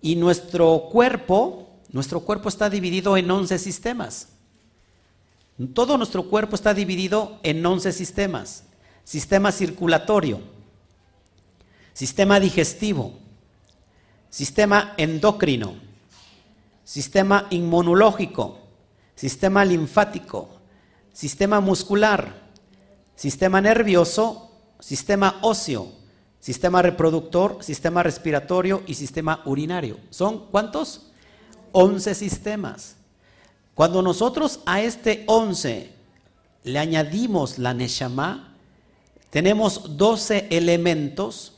y 0.00 0.14
nuestro 0.14 0.88
cuerpo, 0.90 1.67
nuestro 1.90 2.20
cuerpo 2.20 2.48
está 2.48 2.68
dividido 2.68 3.16
en 3.16 3.30
11 3.30 3.58
sistemas. 3.58 4.28
Todo 5.74 5.96
nuestro 5.96 6.28
cuerpo 6.28 6.54
está 6.54 6.74
dividido 6.74 7.40
en 7.42 7.64
11 7.64 7.92
sistemas. 7.92 8.64
Sistema 9.04 9.50
circulatorio, 9.50 10.40
sistema 11.94 12.38
digestivo, 12.38 13.18
sistema 14.28 14.94
endocrino, 14.98 15.76
sistema 16.84 17.46
inmunológico, 17.50 18.58
sistema 19.14 19.64
linfático, 19.64 20.48
sistema 21.12 21.60
muscular, 21.60 22.34
sistema 23.16 23.60
nervioso, 23.60 24.50
sistema 24.78 25.38
óseo, 25.42 25.90
sistema 26.38 26.82
reproductor, 26.82 27.64
sistema 27.64 28.02
respiratorio 28.02 28.82
y 28.86 28.94
sistema 28.94 29.42
urinario. 29.44 29.98
¿Son 30.10 30.46
cuántos? 30.50 31.07
11 31.78 32.16
sistemas. 32.16 32.96
Cuando 33.74 34.02
nosotros 34.02 34.58
a 34.66 34.80
este 34.80 35.22
11 35.28 35.92
le 36.64 36.78
añadimos 36.80 37.58
la 37.58 37.72
Neshama, 37.72 38.56
tenemos 39.30 39.96
12 39.96 40.48
elementos 40.50 41.52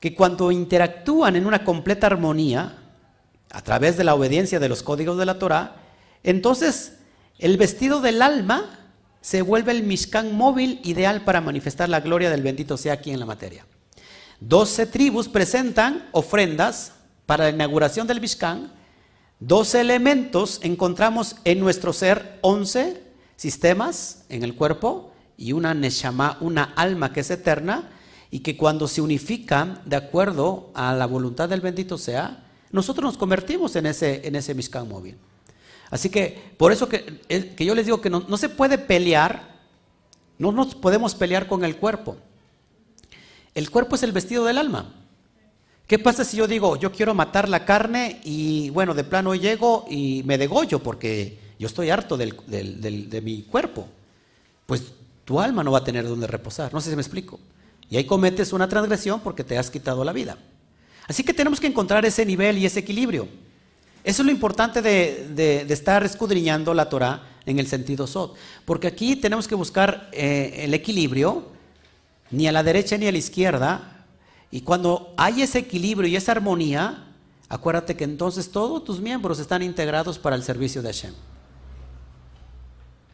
que 0.00 0.16
cuando 0.16 0.50
interactúan 0.50 1.36
en 1.36 1.46
una 1.46 1.62
completa 1.62 2.08
armonía, 2.08 2.78
a 3.52 3.62
través 3.62 3.96
de 3.96 4.02
la 4.02 4.16
obediencia 4.16 4.58
de 4.58 4.68
los 4.68 4.82
códigos 4.82 5.16
de 5.16 5.26
la 5.26 5.38
Torah, 5.38 5.76
entonces 6.24 6.94
el 7.38 7.58
vestido 7.58 8.00
del 8.00 8.22
alma 8.22 8.80
se 9.20 9.42
vuelve 9.42 9.70
el 9.70 9.84
Mishkan 9.84 10.34
móvil 10.34 10.80
ideal 10.82 11.22
para 11.22 11.40
manifestar 11.40 11.88
la 11.88 12.00
gloria 12.00 12.28
del 12.28 12.42
bendito 12.42 12.76
sea 12.76 12.94
aquí 12.94 13.12
en 13.12 13.20
la 13.20 13.26
materia. 13.26 13.66
Doce 14.40 14.86
tribus 14.86 15.28
presentan 15.28 16.08
ofrendas 16.10 16.94
para 17.24 17.44
la 17.44 17.50
inauguración 17.50 18.08
del 18.08 18.20
Mishkan. 18.20 18.81
Doce 19.44 19.80
elementos 19.80 20.60
encontramos 20.62 21.34
en 21.44 21.58
nuestro 21.58 21.92
ser, 21.92 22.38
once 22.42 23.02
sistemas 23.34 24.24
en 24.28 24.44
el 24.44 24.54
cuerpo 24.54 25.12
y 25.36 25.52
una 25.52 25.74
Neshama, 25.74 26.38
una 26.40 26.62
alma 26.76 27.12
que 27.12 27.20
es 27.20 27.30
eterna 27.32 27.90
y 28.30 28.38
que 28.38 28.56
cuando 28.56 28.86
se 28.86 29.00
unifican 29.00 29.82
de 29.84 29.96
acuerdo 29.96 30.70
a 30.74 30.94
la 30.94 31.06
voluntad 31.06 31.48
del 31.48 31.60
bendito 31.60 31.98
sea, 31.98 32.44
nosotros 32.70 33.02
nos 33.04 33.18
convertimos 33.18 33.74
en 33.74 33.86
ese, 33.86 34.28
en 34.28 34.36
ese 34.36 34.54
Mishkan 34.54 34.88
móvil. 34.88 35.16
Así 35.90 36.08
que 36.08 36.54
por 36.56 36.70
eso 36.70 36.88
que, 36.88 37.20
eh, 37.28 37.52
que 37.56 37.64
yo 37.64 37.74
les 37.74 37.86
digo 37.86 38.00
que 38.00 38.10
no, 38.10 38.24
no, 38.28 38.36
se 38.36 38.48
puede 38.48 38.78
pelear, 38.78 39.58
no 40.38 40.52
nos 40.52 40.76
podemos 40.76 41.16
pelear 41.16 41.48
con 41.48 41.64
el 41.64 41.78
cuerpo. 41.78 42.16
El 43.56 43.70
cuerpo 43.72 43.96
es 43.96 44.04
el 44.04 44.12
vestido 44.12 44.44
del 44.44 44.58
alma. 44.58 45.01
¿Qué 45.92 45.98
pasa 45.98 46.24
si 46.24 46.38
yo 46.38 46.46
digo, 46.46 46.76
yo 46.76 46.90
quiero 46.90 47.12
matar 47.12 47.50
la 47.50 47.66
carne 47.66 48.18
y 48.24 48.70
bueno, 48.70 48.94
de 48.94 49.04
plano 49.04 49.34
llego 49.34 49.84
y 49.90 50.22
me 50.24 50.38
degollo 50.38 50.82
porque 50.82 51.38
yo 51.58 51.66
estoy 51.66 51.90
harto 51.90 52.16
del, 52.16 52.34
del, 52.46 53.10
de 53.10 53.20
mi 53.20 53.42
cuerpo? 53.42 53.86
Pues 54.64 54.84
tu 55.26 55.38
alma 55.38 55.62
no 55.62 55.70
va 55.70 55.80
a 55.80 55.84
tener 55.84 56.08
donde 56.08 56.26
reposar. 56.26 56.72
No 56.72 56.80
sé 56.80 56.88
si 56.88 56.96
me 56.96 57.02
explico. 57.02 57.38
Y 57.90 57.98
ahí 57.98 58.06
cometes 58.06 58.54
una 58.54 58.70
transgresión 58.70 59.20
porque 59.20 59.44
te 59.44 59.58
has 59.58 59.70
quitado 59.70 60.02
la 60.02 60.14
vida. 60.14 60.38
Así 61.08 61.24
que 61.24 61.34
tenemos 61.34 61.60
que 61.60 61.66
encontrar 61.66 62.06
ese 62.06 62.24
nivel 62.24 62.56
y 62.56 62.64
ese 62.64 62.80
equilibrio. 62.80 63.28
Eso 64.02 64.22
es 64.22 64.26
lo 64.26 64.32
importante 64.32 64.80
de, 64.80 65.66
estar 65.68 66.04
escudriñando 66.04 66.72
la 66.72 66.88
Torah 66.88 67.22
en 67.44 67.58
el 67.58 67.66
sentido 67.66 68.06
Sot. 68.06 68.34
Porque 68.64 68.86
aquí 68.86 69.16
tenemos 69.16 69.46
que 69.46 69.54
buscar 69.54 70.08
eh, 70.12 70.54
el 70.60 70.72
equilibrio, 70.72 71.48
ni 72.30 72.48
a 72.48 72.52
la 72.52 72.62
derecha 72.62 72.96
ni 72.96 73.08
a 73.08 73.12
la 73.12 73.18
izquierda. 73.18 73.91
Y 74.52 74.60
cuando 74.60 75.14
hay 75.16 75.40
ese 75.40 75.60
equilibrio 75.60 76.06
y 76.08 76.14
esa 76.14 76.32
armonía, 76.32 77.06
acuérdate 77.48 77.96
que 77.96 78.04
entonces 78.04 78.52
todos 78.52 78.84
tus 78.84 79.00
miembros 79.00 79.38
están 79.38 79.62
integrados 79.62 80.18
para 80.18 80.36
el 80.36 80.44
servicio 80.44 80.82
de 80.82 80.92
Hashem. 80.92 81.14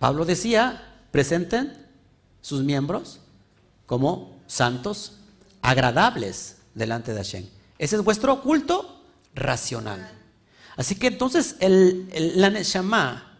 Pablo 0.00 0.24
decía, 0.24 1.00
presenten 1.12 1.86
sus 2.40 2.64
miembros 2.64 3.20
como 3.86 4.36
santos, 4.48 5.18
agradables 5.62 6.56
delante 6.74 7.14
de 7.14 7.18
Hashem. 7.18 7.46
Ese 7.78 7.94
es 7.94 8.02
vuestro 8.02 8.42
culto 8.42 9.00
racional. 9.32 10.10
Así 10.76 10.96
que 10.96 11.06
entonces 11.06 11.54
el, 11.60 12.10
la 12.34 12.50
Neshama 12.50 13.38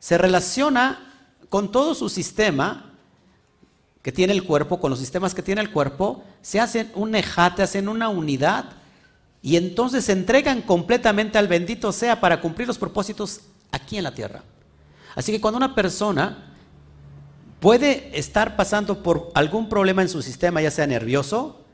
se 0.00 0.18
relaciona 0.18 1.28
con 1.48 1.70
todo 1.70 1.94
su 1.94 2.08
sistema 2.08 2.85
que 4.06 4.12
tiene 4.12 4.32
el 4.32 4.44
cuerpo, 4.44 4.78
con 4.78 4.90
los 4.90 5.00
sistemas 5.00 5.34
que 5.34 5.42
tiene 5.42 5.60
el 5.60 5.72
cuerpo, 5.72 6.22
se 6.40 6.60
hacen 6.60 6.92
un 6.94 7.10
nejate, 7.10 7.64
hacen 7.64 7.88
una 7.88 8.08
unidad 8.08 8.66
y 9.42 9.56
entonces 9.56 10.04
se 10.04 10.12
entregan 10.12 10.62
completamente 10.62 11.38
al 11.38 11.48
bendito 11.48 11.90
sea 11.90 12.20
para 12.20 12.40
cumplir 12.40 12.68
los 12.68 12.78
propósitos 12.78 13.40
aquí 13.72 13.96
en 13.98 14.04
la 14.04 14.14
tierra. 14.14 14.44
Así 15.16 15.32
que 15.32 15.40
cuando 15.40 15.56
una 15.56 15.74
persona 15.74 16.54
puede 17.58 18.16
estar 18.16 18.54
pasando 18.54 19.02
por 19.02 19.32
algún 19.34 19.68
problema 19.68 20.02
en 20.02 20.08
su 20.08 20.22
sistema, 20.22 20.62
ya 20.62 20.70
sea 20.70 20.86
nervioso, 20.86 21.64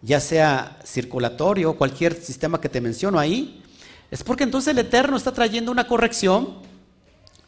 ya 0.00 0.18
sea 0.18 0.78
circulatorio, 0.86 1.76
cualquier 1.76 2.14
sistema 2.14 2.58
que 2.58 2.70
te 2.70 2.80
menciono 2.80 3.18
ahí, 3.18 3.62
es 4.10 4.24
porque 4.24 4.44
entonces 4.44 4.72
el 4.72 4.78
Eterno 4.78 5.18
está 5.18 5.32
trayendo 5.32 5.70
una 5.70 5.86
corrección 5.86 6.54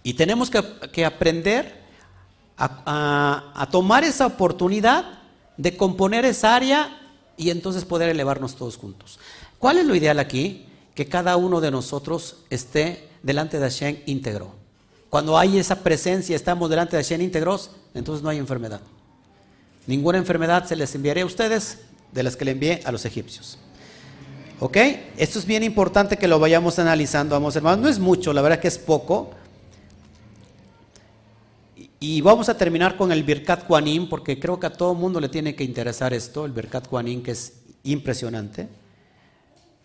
y 0.03 0.13
tenemos 0.13 0.51
que, 0.51 1.07
aprender 1.07 1.84
a, 2.57 3.69
tomar 3.71 4.05
esa 4.05 4.27
oportunidad 4.27 5.05
de 5.57 5.77
componer 5.77 6.25
esa 6.25 6.55
área 6.55 7.01
y 7.37 7.51
entonces 7.51 7.85
poder 7.85 8.09
elevarnos 8.09 8.57
todos 8.57 8.77
juntos. 8.77 9.19
¿Cuál 9.59 9.79
es 9.79 9.87
lo 9.87 9.95
ideal 9.95 10.19
aquí? 10.19 10.67
Que 10.95 11.07
cada 11.07 11.37
uno 11.37 11.61
de 11.61 11.71
nosotros 11.71 12.39
esté 12.51 13.09
delante 13.23 13.59
de 13.59 13.65
Hashem 13.65 13.99
íntegro. 14.07 14.55
Cuando 15.11 15.39
hay 15.39 15.59
esa 15.59 15.77
presencia, 15.83 16.37
estamos 16.37 16.71
delante 16.71 16.97
de 16.97 17.03
Hashem 17.03 17.21
íntegros, 17.21 17.71
entonces 17.95 18.23
no 18.23 18.31
hay 18.31 18.39
enfermedad. 18.39 18.81
Ninguna 19.87 20.19
enfermedad 20.19 20.67
se 20.67 20.77
les 20.77 20.95
enviaré 20.95 21.23
a 21.23 21.27
ustedes 21.27 21.79
de 22.13 22.23
las 22.23 22.37
que 22.37 22.45
le 22.45 22.53
envié 22.53 22.81
a 22.85 22.93
los 22.93 23.05
egipcios. 23.05 23.59
¿Ok? 24.61 24.77
Esto 25.17 25.39
es 25.39 25.47
bien 25.47 25.63
importante 25.63 26.17
que 26.17 26.29
lo 26.29 26.39
vayamos 26.39 26.79
analizando, 26.79 27.35
vamos 27.35 27.57
hermanos. 27.57 27.81
No 27.81 27.89
es 27.89 27.99
mucho, 27.99 28.33
la 28.33 28.41
verdad 28.41 28.61
que 28.61 28.69
es 28.69 28.79
poco, 28.79 29.31
y 32.07 32.21
vamos 32.21 32.51
a 32.51 32.59
terminar 32.59 32.99
con 32.99 33.13
el 33.13 33.23
Birkat 33.23 33.65
Kuanim, 33.65 34.11
porque 34.11 34.39
creo 34.39 34.61
que 34.61 34.67
a 34.67 34.73
todo 34.73 34.93
mundo 34.93 35.21
le 35.21 35.31
tiene 35.31 35.55
que 35.55 35.65
interesar 35.65 36.13
esto, 36.13 36.45
el 36.45 36.53
Birkat 36.53 36.87
Kuanim, 36.87 37.23
que 37.23 37.31
es 37.31 37.63
impresionante. 37.83 38.69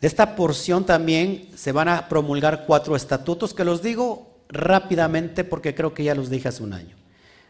De 0.02 0.08
esta 0.08 0.36
porción 0.36 0.86
también 0.86 1.48
se 1.56 1.72
van 1.72 1.88
a 1.88 2.10
promulgar 2.10 2.66
cuatro 2.68 2.98
estatutos 2.98 3.54
que 3.54 3.64
los 3.64 3.82
digo 3.82 4.36
rápidamente 4.50 5.46
porque 5.46 5.74
creo 5.74 5.94
que 5.94 6.04
ya 6.04 6.14
los 6.14 6.30
dije 6.30 6.50
hace 6.50 6.62
un 6.62 6.74
año. 6.74 6.98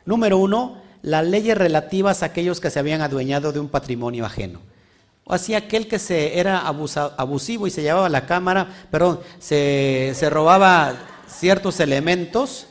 Número 0.06 0.38
uno, 0.38 0.84
las 1.02 1.26
leyes 1.26 1.58
relativas 1.58 2.22
a 2.22 2.28
aquellos 2.28 2.60
que 2.60 2.70
se 2.70 2.78
habían 2.78 3.02
adueñado 3.02 3.52
de 3.52 3.60
un 3.60 3.70
patrimonio 3.70 4.24
ajeno. 4.24 4.62
O 5.24 5.34
así 5.34 5.56
aquel 5.56 5.88
que 5.88 5.98
se 5.98 6.40
era 6.40 6.60
abusivo 6.60 7.66
y 7.66 7.72
se 7.72 7.82
llevaba 7.82 8.08
la 8.08 8.28
cámara, 8.28 8.68
perdón, 8.92 9.20
se 9.40 10.30
robaba 10.30 10.94
ciertos 11.28 11.80
elementos. 11.80 12.68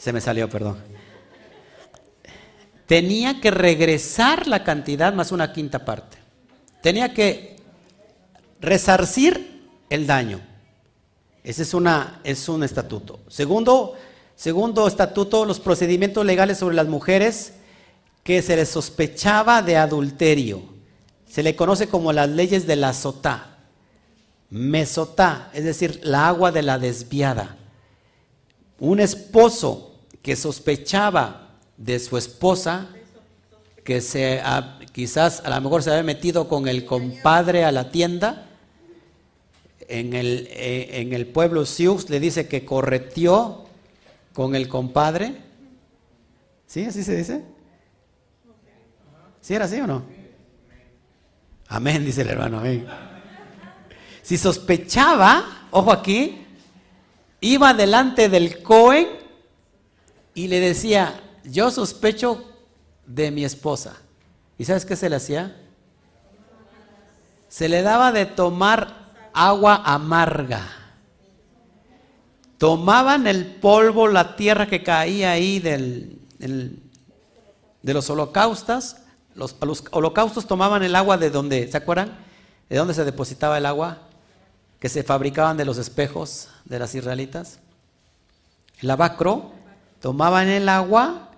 Se 0.00 0.14
me 0.14 0.22
salió, 0.22 0.48
perdón. 0.48 0.78
Tenía 2.86 3.38
que 3.38 3.50
regresar 3.50 4.46
la 4.48 4.64
cantidad 4.64 5.12
más 5.12 5.30
una 5.30 5.52
quinta 5.52 5.84
parte. 5.84 6.16
Tenía 6.82 7.12
que 7.12 7.56
resarcir 8.62 9.68
el 9.90 10.06
daño. 10.06 10.40
Ese 11.44 11.62
es, 11.64 11.74
una, 11.74 12.22
es 12.24 12.48
un 12.48 12.64
estatuto. 12.64 13.20
Segundo, 13.28 13.94
segundo 14.36 14.88
estatuto, 14.88 15.44
los 15.44 15.60
procedimientos 15.60 16.24
legales 16.24 16.56
sobre 16.56 16.76
las 16.76 16.88
mujeres 16.88 17.52
que 18.24 18.40
se 18.40 18.56
les 18.56 18.70
sospechaba 18.70 19.60
de 19.60 19.76
adulterio. 19.76 20.62
Se 21.28 21.42
le 21.42 21.54
conoce 21.54 21.88
como 21.88 22.10
las 22.14 22.30
leyes 22.30 22.66
de 22.66 22.76
la 22.76 22.94
sotá. 22.94 23.58
Mesotá, 24.48 25.50
es 25.52 25.64
decir, 25.64 26.00
la 26.02 26.26
agua 26.26 26.52
de 26.52 26.62
la 26.62 26.78
desviada. 26.78 27.58
Un 28.78 28.98
esposo 29.00 29.89
que 30.22 30.36
sospechaba 30.36 31.58
de 31.76 31.98
su 31.98 32.16
esposa, 32.16 32.88
que 33.84 34.00
se, 34.00 34.42
quizás 34.92 35.42
a 35.44 35.50
lo 35.50 35.60
mejor 35.60 35.82
se 35.82 35.90
había 35.90 36.02
metido 36.02 36.48
con 36.48 36.68
el 36.68 36.84
compadre 36.84 37.64
a 37.64 37.72
la 37.72 37.90
tienda, 37.90 38.46
en 39.88 40.14
el, 40.14 40.46
eh, 40.50 41.00
en 41.00 41.12
el 41.12 41.26
pueblo 41.26 41.66
Sioux 41.66 42.08
le 42.08 42.20
dice 42.20 42.46
que 42.46 42.64
correteó 42.64 43.66
con 44.32 44.54
el 44.54 44.68
compadre. 44.68 45.34
¿Sí? 46.66 46.84
¿Así 46.84 47.02
se 47.02 47.16
dice? 47.16 47.44
¿Sí 49.40 49.54
era 49.54 49.64
así 49.64 49.80
o 49.80 49.86
no? 49.86 50.04
Amén, 51.68 52.04
dice 52.04 52.22
el 52.22 52.28
hermano, 52.28 52.58
amén. 52.58 52.86
Si 54.22 54.36
sospechaba, 54.36 55.66
ojo 55.70 55.90
aquí, 55.90 56.46
iba 57.40 57.74
delante 57.74 58.28
del 58.28 58.62
Cohen 58.62 59.19
y 60.40 60.48
le 60.48 60.58
decía, 60.58 61.20
yo 61.44 61.70
sospecho 61.70 62.42
de 63.04 63.30
mi 63.30 63.44
esposa. 63.44 63.94
¿Y 64.56 64.64
sabes 64.64 64.86
qué 64.86 64.96
se 64.96 65.10
le 65.10 65.16
hacía? 65.16 65.54
Se 67.50 67.68
le 67.68 67.82
daba 67.82 68.10
de 68.10 68.24
tomar 68.24 69.10
agua 69.34 69.82
amarga. 69.84 70.62
Tomaban 72.56 73.26
el 73.26 73.44
polvo, 73.56 74.08
la 74.08 74.34
tierra 74.34 74.66
que 74.66 74.82
caía 74.82 75.32
ahí 75.32 75.58
del, 75.58 76.18
de 76.38 77.92
los 77.92 78.08
holocaustos. 78.08 78.96
Los, 79.34 79.56
los 79.60 79.84
holocaustos 79.90 80.46
tomaban 80.46 80.82
el 80.82 80.96
agua 80.96 81.18
de 81.18 81.28
donde, 81.28 81.70
¿se 81.70 81.76
acuerdan? 81.76 82.16
De 82.70 82.78
dónde 82.78 82.94
se 82.94 83.04
depositaba 83.04 83.58
el 83.58 83.66
agua 83.66 83.98
que 84.78 84.88
se 84.88 85.02
fabricaban 85.02 85.58
de 85.58 85.66
los 85.66 85.76
espejos 85.76 86.48
de 86.64 86.78
las 86.78 86.94
israelitas. 86.94 87.58
El 88.80 88.90
abacro 88.90 89.59
tomaban 90.00 90.48
el 90.48 90.68
agua 90.68 91.30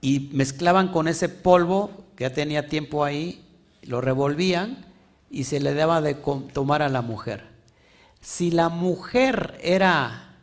y 0.00 0.30
mezclaban 0.32 0.88
con 0.88 1.08
ese 1.08 1.28
polvo 1.28 1.90
que 2.16 2.24
ya 2.24 2.32
tenía 2.32 2.68
tiempo 2.68 3.04
ahí, 3.04 3.44
lo 3.82 4.00
revolvían 4.00 4.86
y 5.30 5.44
se 5.44 5.60
le 5.60 5.74
daba 5.74 6.00
de 6.00 6.14
tomar 6.14 6.82
a 6.82 6.88
la 6.88 7.02
mujer. 7.02 7.44
Si 8.20 8.50
la 8.50 8.68
mujer 8.68 9.58
era, 9.62 10.36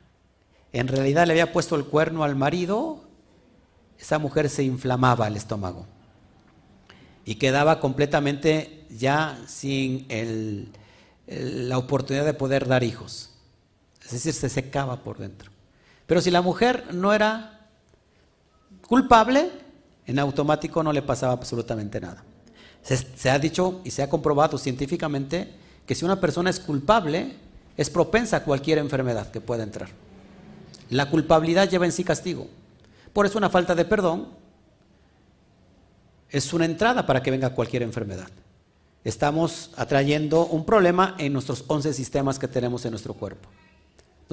en 0.72 0.88
realidad 0.88 1.26
le 1.26 1.34
había 1.34 1.52
puesto 1.52 1.76
el 1.76 1.86
cuerno 1.86 2.24
al 2.24 2.36
marido, 2.36 3.04
esa 4.00 4.20
mujer 4.20 4.50
se 4.50 4.64
inflamaba 4.64 5.28
el 5.28 5.36
estómago 5.36 5.88
y 7.26 7.36
quedaba 7.36 7.80
completamente 7.80 8.86
ya 8.90 9.40
sin 9.48 10.06
la 11.28 11.78
oportunidad 11.78 12.26
de 12.26 12.34
poder 12.34 12.68
dar 12.68 12.84
hijos. 12.84 13.30
Es 14.04 14.12
decir, 14.12 14.34
se 14.34 14.50
secaba 14.50 15.04
por 15.04 15.18
dentro. 15.18 15.53
Pero 16.14 16.22
si 16.22 16.30
la 16.30 16.44
mujer 16.44 16.94
no 16.94 17.12
era 17.12 17.60
culpable, 18.88 19.50
en 20.06 20.20
automático 20.20 20.84
no 20.84 20.94
le 20.94 21.02
pasaba 21.02 21.34
absolutamente 21.34 22.00
nada. 22.00 22.24
Se, 22.84 23.32
ha 23.32 23.40
dicho 23.40 23.82
y 23.84 23.90
se 23.90 24.04
ha 24.04 24.10
comprobado 24.12 24.60
científicamente 24.60 25.56
que 25.88 25.96
si 25.96 26.06
una 26.06 26.22
persona 26.22 26.52
es 26.52 26.60
culpable, 26.60 27.34
es 27.78 27.90
propensa 27.90 28.38
a 28.38 28.44
cualquier 28.44 28.78
enfermedad 28.78 29.32
que 29.32 29.42
pueda 29.42 29.64
entrar. 29.64 29.90
La 30.92 31.10
culpabilidad 31.10 31.68
lleva 31.68 31.86
en 31.86 31.92
sí 31.92 32.04
castigo. 32.04 32.48
Por 33.12 33.26
eso 33.26 33.40
una 33.40 33.50
falta 33.50 33.74
de 33.74 33.84
perdón 33.84 34.28
es 36.30 36.54
una 36.54 36.66
entrada 36.66 37.08
para 37.08 37.24
que 37.24 37.32
venga 37.32 37.56
cualquier 37.56 37.82
enfermedad. 37.82 38.30
Estamos 39.04 39.72
atrayendo 39.78 40.46
un 40.46 40.64
problema 40.64 41.16
en 41.18 41.34
nuestros 41.34 41.64
11 41.66 41.92
sistemas 41.92 42.38
que 42.38 42.48
tenemos 42.48 42.86
en 42.86 42.92
nuestro 42.92 43.16
cuerpo. 43.16 43.50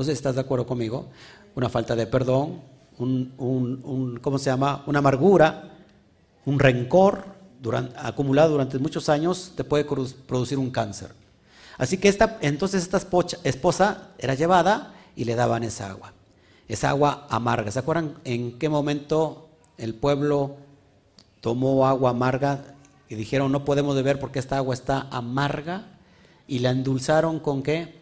Entonces, 0.01 0.15
¿estás 0.15 0.35
de 0.37 0.41
acuerdo 0.41 0.67
conmigo? 0.67 1.09
Una 1.55 1.69
falta 1.69 1.97
de 1.97 2.07
perdón, 2.07 2.61
un, 2.99 4.19
¿cómo 4.23 4.39
se 4.39 4.51
llama? 4.51 4.85
Una 4.87 4.99
amargura, 5.01 5.71
un 6.45 6.59
rencor 6.59 7.25
acumulado 7.97 8.53
durante 8.53 8.79
muchos 8.79 9.09
años 9.09 9.53
te 9.55 9.65
puede 9.65 9.85
producir 9.85 10.59
un 10.59 10.71
cáncer. 10.71 11.13
Así 11.79 11.99
que 11.99 12.09
esta, 12.09 12.39
entonces 12.41 12.83
esta 12.83 12.99
esposa 13.45 14.09
era 14.19 14.35
llevada 14.35 14.95
y 15.17 15.25
le 15.25 15.35
daban 15.35 15.65
esa 15.65 15.91
agua. 15.91 16.13
Esa 16.69 16.91
agua 16.91 17.27
amarga. 17.31 17.71
¿Se 17.71 17.79
acuerdan 17.79 18.15
en 18.25 18.59
qué 18.59 18.69
momento 18.69 19.49
el 19.77 19.95
pueblo 19.95 20.57
tomó 21.41 21.87
agua 21.87 22.11
amarga 22.11 22.65
y 23.09 23.15
dijeron 23.15 23.51
no 23.51 23.65
podemos 23.65 23.97
beber 23.97 24.21
porque 24.21 24.39
esta 24.39 24.57
agua 24.59 24.75
está 24.75 25.09
amarga? 25.11 25.87
Y 26.47 26.61
la 26.61 26.71
endulzaron 26.71 27.41
con 27.41 27.63
qué? 27.63 28.00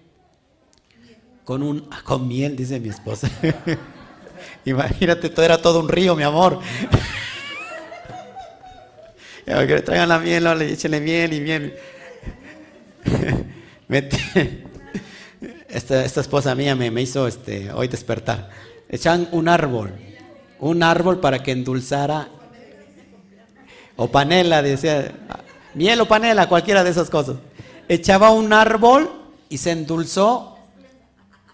Con 1.48 1.62
un 1.62 1.88
con 2.04 2.28
miel, 2.28 2.54
dice 2.56 2.78
mi 2.78 2.90
esposa. 2.90 3.30
Imagínate, 4.66 5.30
todo 5.30 5.46
era 5.46 5.62
todo 5.62 5.80
un 5.80 5.88
río, 5.88 6.14
mi 6.14 6.22
amor. 6.22 6.60
que 9.46 9.80
traigan 9.80 10.10
la 10.10 10.18
miel, 10.18 10.44
le 10.44 11.00
miel 11.00 11.32
y 11.32 11.40
miel. 11.40 11.74
esta, 15.70 16.04
esta, 16.04 16.20
esposa 16.20 16.54
mía 16.54 16.76
me, 16.76 16.90
me, 16.90 17.00
hizo 17.00 17.26
este, 17.26 17.72
hoy 17.72 17.88
despertar. 17.88 18.50
Echan 18.90 19.26
un 19.32 19.48
árbol, 19.48 19.94
un 20.58 20.82
árbol 20.82 21.18
para 21.18 21.42
que 21.42 21.52
endulzara. 21.52 22.28
O 23.96 24.10
panela, 24.10 24.60
decía, 24.60 25.12
miel 25.72 25.98
o 26.02 26.06
panela, 26.06 26.46
cualquiera 26.46 26.84
de 26.84 26.90
esas 26.90 27.08
cosas. 27.08 27.36
Echaba 27.88 28.32
un 28.32 28.52
árbol 28.52 29.10
y 29.48 29.56
se 29.56 29.70
endulzó 29.70 30.57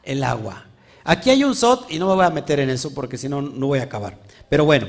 el 0.04 0.24
agua. 0.24 0.66
Aquí 1.04 1.30
hay 1.30 1.44
un 1.44 1.54
SOT 1.54 1.90
y 1.90 1.98
no 1.98 2.08
me 2.08 2.14
voy 2.14 2.24
a 2.24 2.30
meter 2.30 2.60
en 2.60 2.70
eso 2.70 2.94
porque 2.94 3.18
si 3.18 3.28
no, 3.28 3.42
no 3.42 3.66
voy 3.66 3.78
a 3.78 3.84
acabar. 3.84 4.18
Pero 4.48 4.64
bueno, 4.64 4.86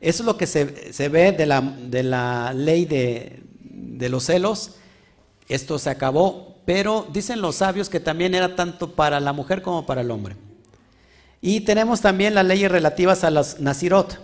Eso 0.00 0.22
es 0.22 0.26
lo 0.26 0.36
que 0.36 0.46
se, 0.46 0.64
ve 1.08 1.32
de 1.32 1.44
la, 1.44 1.60
de 1.60 2.02
la 2.04 2.52
ley 2.54 2.84
de, 2.84 3.42
de 3.60 4.08
los 4.08 4.24
celos. 4.24 4.76
Esto 5.48 5.78
se 5.78 5.90
acabó, 5.90 6.56
pero 6.64 7.06
dicen 7.12 7.40
los 7.40 7.56
sabios 7.56 7.88
que 7.88 7.98
también 7.98 8.34
era 8.34 8.54
tanto 8.54 8.94
para 8.94 9.18
la 9.18 9.32
mujer 9.32 9.60
como 9.60 9.86
para 9.86 10.02
el 10.02 10.10
hombre. 10.10 10.36
Y 11.40 11.60
tenemos 11.60 12.00
también 12.00 12.34
las 12.34 12.44
leyes 12.46 12.70
relativas 12.70 13.24
a 13.24 13.30
los 13.30 13.60
nazirot, 13.60 14.18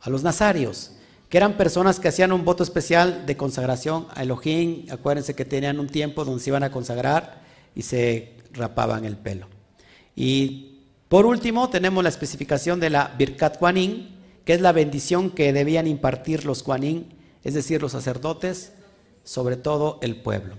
a 0.00 0.10
los 0.10 0.22
nazarios, 0.22 0.92
que 1.28 1.38
eran 1.38 1.56
personas 1.56 1.98
que 1.98 2.08
hacían 2.08 2.32
un 2.32 2.44
voto 2.44 2.62
especial 2.62 3.26
de 3.26 3.36
consagración 3.36 4.06
a 4.14 4.22
Elohim. 4.22 4.86
Acuérdense 4.90 5.34
que 5.34 5.44
tenían 5.44 5.80
un 5.80 5.88
tiempo 5.88 6.24
donde 6.24 6.42
se 6.42 6.50
iban 6.50 6.62
a 6.62 6.70
consagrar 6.70 7.42
y 7.74 7.82
se 7.82 8.34
rapaban 8.52 9.04
el 9.04 9.16
pelo. 9.16 9.48
Y 10.16 10.80
por 11.08 11.26
último, 11.26 11.68
tenemos 11.68 12.02
la 12.02 12.08
especificación 12.08 12.80
de 12.80 12.90
la 12.90 13.14
Birkat 13.16 13.58
Kuanin, 13.58 14.16
que 14.44 14.54
es 14.54 14.60
la 14.60 14.72
bendición 14.72 15.30
que 15.30 15.52
debían 15.52 15.86
impartir 15.86 16.44
los 16.44 16.62
Kuanin, 16.62 17.06
es 17.44 17.54
decir, 17.54 17.80
los 17.82 17.92
sacerdotes, 17.92 18.72
sobre 19.22 19.56
todo 19.56 19.98
el 20.02 20.16
pueblo. 20.16 20.56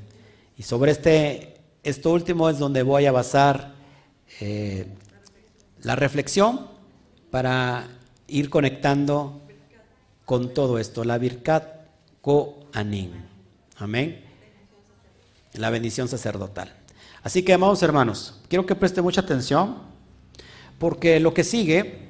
Y 0.57 0.63
sobre 0.63 0.91
este, 0.91 1.57
esto 1.83 2.13
último 2.13 2.49
es 2.49 2.59
donde 2.59 2.83
voy 2.83 3.07
a 3.07 3.11
basar 3.11 3.73
eh, 4.39 4.87
la 5.81 5.95
reflexión 5.95 6.67
para 7.31 7.87
ir 8.27 8.49
conectando 8.49 9.41
con 10.25 10.53
todo 10.53 10.79
esto, 10.79 11.03
la 11.03 11.17
Birkat 11.17 11.65
Koanin. 12.21 13.13
Amén. 13.77 14.21
La 15.53 15.69
bendición 15.69 16.07
sacerdotal. 16.07 16.76
Así 17.27 17.43
que, 17.43 17.51
amados 17.51 17.83
hermanos, 17.83 18.35
quiero 18.47 18.65
que 18.65 18.73
preste 18.73 19.01
mucha 19.01 19.19
atención, 19.19 19.79
porque 20.79 21.19
lo 21.19 21.33
que 21.33 21.43
sigue, 21.43 22.07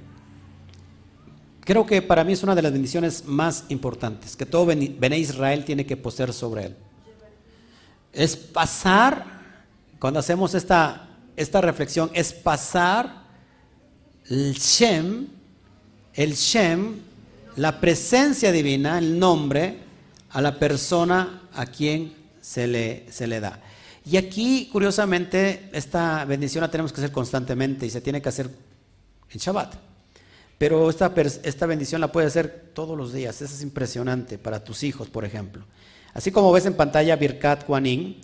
creo 1.61 1.87
que 1.87 2.03
para 2.03 2.23
mí 2.23 2.33
es 2.33 2.43
una 2.43 2.53
de 2.53 2.61
las 2.61 2.71
bendiciones 2.71 3.25
más 3.25 3.63
importantes, 3.69 4.35
que 4.35 4.45
todo 4.45 4.67
Bené 4.67 5.17
Israel 5.17 5.65
tiene 5.65 5.87
que 5.87 5.97
poseer 5.97 6.33
sobre 6.33 6.65
él. 6.65 6.75
Es 8.13 8.35
pasar, 8.35 9.25
cuando 9.97 10.19
hacemos 10.19 10.53
esta, 10.53 11.07
esta 11.35 11.61
reflexión, 11.61 12.11
es 12.13 12.31
pasar 12.31 13.23
el 14.29 14.53
Shem, 14.53 15.29
el 16.13 16.35
Shem, 16.35 16.99
la 17.55 17.79
presencia 17.79 18.51
divina, 18.51 18.99
el 18.99 19.17
nombre, 19.17 19.79
a 20.29 20.41
la 20.43 20.59
persona 20.59 21.49
a 21.55 21.65
quien 21.65 22.13
se 22.39 22.67
le, 22.67 23.11
se 23.11 23.25
le 23.25 23.39
da. 23.39 23.63
Y 24.09 24.15
aquí, 24.15 24.69
curiosamente, 24.71 25.67
esta 25.73 26.23
bendición 26.23 26.61
la 26.61 26.71
tenemos 26.71 26.93
que 26.93 27.01
hacer 27.01 27.11
constantemente 27.11 27.85
y 27.85 27.89
se 27.89 27.99
tiene 27.99 28.21
que 28.21 28.29
hacer 28.29 28.49
en 29.29 29.37
Shabbat. 29.37 29.75
Pero 30.57 30.89
esta, 30.89 31.13
esta 31.43 31.65
bendición 31.65 31.99
la 31.99 32.09
puedes 32.09 32.29
hacer 32.29 32.71
todos 32.73 32.97
los 32.97 33.11
días. 33.11 33.41
Eso 33.41 33.53
es 33.53 33.61
impresionante 33.61 34.37
para 34.37 34.63
tus 34.63 34.83
hijos, 34.83 35.09
por 35.09 35.25
ejemplo. 35.25 35.65
Así 36.13 36.31
como 36.31 36.53
ves 36.53 36.65
en 36.65 36.75
pantalla 36.75 37.17
Birkat 37.17 37.65
Kuanin, 37.65 38.21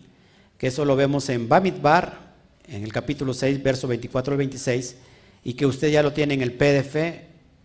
que 0.58 0.68
eso 0.68 0.86
lo 0.86 0.96
vemos 0.96 1.28
en 1.28 1.50
Bamidbar, 1.50 2.34
en 2.66 2.84
el 2.84 2.94
capítulo 2.94 3.34
6, 3.34 3.62
verso 3.62 3.86
24 3.86 4.32
al 4.32 4.38
26, 4.38 4.96
y 5.44 5.54
que 5.54 5.66
usted 5.66 5.92
ya 5.92 6.02
lo 6.02 6.14
tiene 6.14 6.36
en 6.36 6.44
el 6.44 6.54
PDF 6.54 6.96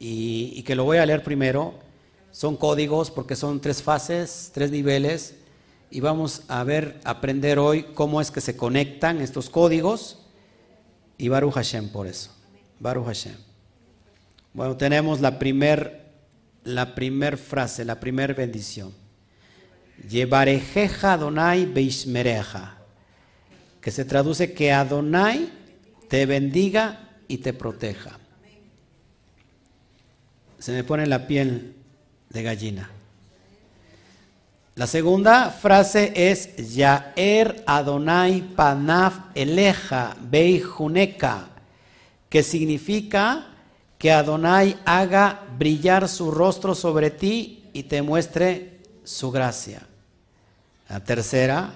y, 0.01 0.55
y 0.57 0.63
que 0.65 0.75
lo 0.75 0.83
voy 0.83 0.99
a 0.99 1.07
leer 1.07 1.23
primero. 1.23 1.75
Son 2.33 2.57
códigos 2.57 3.13
porque 3.13 3.37
son 3.37 3.61
tres 3.61 3.81
fases, 3.81 4.51
tres 4.53 4.73
niveles 4.73 5.37
y 5.91 6.01
vamos 6.01 6.43
a 6.49 6.65
ver, 6.65 7.01
aprender 7.05 7.59
hoy 7.59 7.85
cómo 7.95 8.21
es 8.21 8.31
que 8.31 8.41
se 8.41 8.57
conectan 8.57 9.21
estos 9.21 9.49
códigos 9.49 10.19
y 11.17 11.29
Baruch 11.29 11.55
Hashem 11.55 11.89
por 11.89 12.07
eso. 12.07 12.31
Baruch 12.79 13.07
Hashem. 13.07 13.37
Bueno, 14.53 14.77
tenemos 14.77 15.21
la 15.21 15.39
primer, 15.39 16.07
la 16.65 16.95
primer 16.95 17.39
frase, 17.39 17.85
la 17.85 18.01
primer 18.01 18.35
bendición. 18.35 18.93
Llevarejeja 20.09 21.15
Adonai 21.15 21.67
Beishmereja, 21.67 22.79
que 23.81 23.91
se 23.91 24.05
traduce 24.05 24.53
que 24.53 24.73
Adonai 24.73 25.51
te 26.09 26.27
bendiga 26.27 27.11
y 27.27 27.39
te 27.39 27.53
proteja. 27.53 28.19
Se 30.59 30.73
me 30.73 30.85
pone 30.85 31.07
la 31.07 31.27
piel 31.27 31.77
de 32.31 32.43
gallina. 32.43 32.91
La 34.79 34.87
segunda 34.87 35.51
frase 35.51 36.13
es 36.15 36.55
Yaer 36.55 37.65
Adonai 37.67 38.43
Panaf 38.43 39.19
Eleja 39.35 40.15
Beijuneka, 40.21 41.49
que 42.29 42.45
significa 42.45 43.45
que 43.99 44.13
Adonai 44.13 44.79
haga 44.85 45.41
brillar 45.59 46.09
su 46.09 46.31
rostro 46.31 46.77
sobre 46.77 47.11
ti 47.11 47.69
y 47.73 47.83
te 47.83 48.03
muestre 48.03 48.79
su 49.03 49.33
gracia. 49.33 49.83
La 50.89 51.01
tercera, 51.01 51.73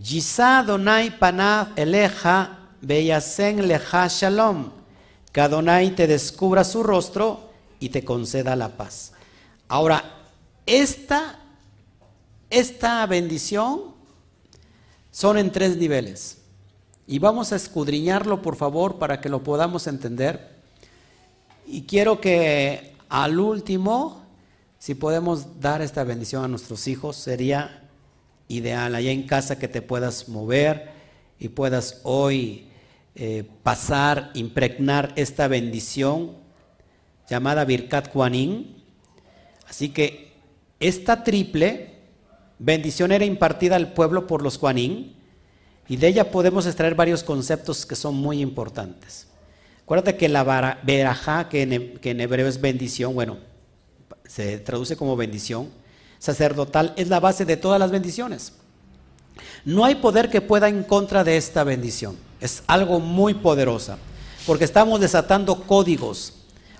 Yisa 0.00 0.60
Adonai 0.60 1.18
Panaf 1.18 1.70
Eleja 1.74 2.68
Beyasen 2.82 3.66
Leja 3.66 4.06
Shalom, 4.06 4.70
que 5.32 5.40
Adonai 5.40 5.90
te 5.90 6.06
descubra 6.06 6.62
su 6.62 6.84
rostro 6.84 7.50
y 7.80 7.88
te 7.88 8.04
conceda 8.04 8.54
la 8.54 8.68
paz. 8.68 9.12
Ahora, 9.66 10.19
esta, 10.70 11.40
esta 12.48 13.04
bendición 13.06 13.92
son 15.10 15.36
en 15.36 15.50
tres 15.50 15.76
niveles. 15.76 16.38
Y 17.08 17.18
vamos 17.18 17.52
a 17.52 17.56
escudriñarlo, 17.56 18.40
por 18.40 18.54
favor, 18.54 19.00
para 19.00 19.20
que 19.20 19.28
lo 19.28 19.42
podamos 19.42 19.88
entender. 19.88 20.48
Y 21.66 21.82
quiero 21.82 22.20
que 22.20 22.94
al 23.08 23.40
último, 23.40 24.22
si 24.78 24.94
podemos 24.94 25.60
dar 25.60 25.82
esta 25.82 26.04
bendición 26.04 26.44
a 26.44 26.48
nuestros 26.48 26.86
hijos, 26.86 27.16
sería 27.16 27.88
ideal 28.46 28.94
allá 28.94 29.10
en 29.10 29.24
casa 29.24 29.58
que 29.58 29.66
te 29.66 29.82
puedas 29.82 30.28
mover 30.28 30.92
y 31.40 31.48
puedas 31.48 32.00
hoy 32.04 32.68
eh, 33.16 33.44
pasar, 33.64 34.30
impregnar 34.34 35.12
esta 35.16 35.48
bendición 35.48 36.36
llamada 37.28 37.64
Birkat 37.64 38.12
Kuanin. 38.12 38.76
Así 39.68 39.88
que 39.88 40.29
esta 40.80 41.22
triple 41.22 41.94
bendición 42.58 43.12
era 43.12 43.24
impartida 43.24 43.76
al 43.76 43.92
pueblo 43.92 44.26
por 44.26 44.42
los 44.42 44.58
Juanín 44.58 45.14
y 45.88 45.96
de 45.96 46.08
ella 46.08 46.30
podemos 46.30 46.66
extraer 46.66 46.94
varios 46.94 47.22
conceptos 47.22 47.84
que 47.84 47.96
son 47.96 48.14
muy 48.14 48.40
importantes. 48.40 49.26
Acuérdate 49.82 50.16
que 50.16 50.28
la 50.28 50.78
verajá, 50.82 51.48
que 51.48 51.62
en, 51.62 52.20
hebreo 52.20 52.46
es 52.46 52.60
bendición, 52.60 53.14
bueno, 53.14 53.38
se 54.24 54.58
traduce 54.58 54.96
como 54.96 55.16
bendición 55.16 55.68
sacerdotal, 56.18 56.94
es 56.96 57.08
la 57.08 57.18
base 57.18 57.44
de 57.44 57.56
todas 57.56 57.80
las 57.80 57.90
bendiciones. 57.90 58.52
No 59.64 59.84
hay 59.84 59.96
poder 59.96 60.30
que 60.30 60.40
pueda 60.40 60.68
en 60.68 60.84
contra 60.84 61.24
de 61.24 61.36
esta 61.36 61.64
bendición. 61.64 62.16
Es 62.40 62.62
algo 62.66 63.00
muy 63.00 63.34
poderosa, 63.34 63.98
porque 64.46 64.64
estamos 64.64 65.00
desatando 65.00 65.62
códigos. 65.62 66.34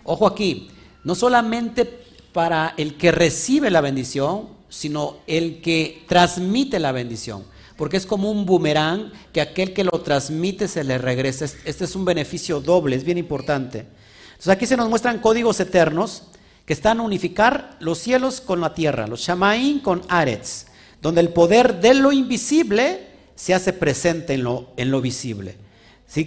Ojo 0.05 0.26
aquí, 0.26 0.70
no 1.03 1.14
solamente 1.14 1.99
para 2.32 2.74
el 2.76 2.96
que 2.96 3.12
recibe 3.12 3.70
la 3.70 3.80
bendición, 3.80 4.48
sino 4.68 5.16
el 5.26 5.60
que 5.60 6.04
transmite 6.08 6.78
la 6.78 6.92
bendición. 6.92 7.44
Porque 7.76 7.96
es 7.96 8.06
como 8.06 8.30
un 8.30 8.46
boomerang 8.46 9.10
que 9.32 9.40
aquel 9.40 9.72
que 9.72 9.84
lo 9.84 10.00
transmite 10.02 10.68
se 10.68 10.84
le 10.84 10.98
regresa. 10.98 11.46
Este 11.64 11.84
es 11.84 11.96
un 11.96 12.04
beneficio 12.04 12.60
doble, 12.60 12.96
es 12.96 13.04
bien 13.04 13.18
importante. 13.18 13.86
Entonces 14.30 14.48
aquí 14.48 14.66
se 14.66 14.76
nos 14.76 14.88
muestran 14.88 15.18
códigos 15.18 15.60
eternos 15.60 16.24
que 16.64 16.72
están 16.72 17.00
a 17.00 17.02
unificar 17.02 17.76
los 17.80 17.98
cielos 17.98 18.40
con 18.40 18.60
la 18.60 18.74
tierra, 18.74 19.06
los 19.06 19.20
Shamaín 19.20 19.80
con 19.80 20.02
Aretz, 20.08 20.66
donde 21.02 21.20
el 21.20 21.30
poder 21.30 21.80
de 21.80 21.94
lo 21.94 22.12
invisible 22.12 23.08
se 23.34 23.54
hace 23.54 23.72
presente 23.72 24.34
en 24.34 24.44
lo, 24.44 24.72
en 24.76 24.90
lo 24.90 25.00
visible. 25.00 25.56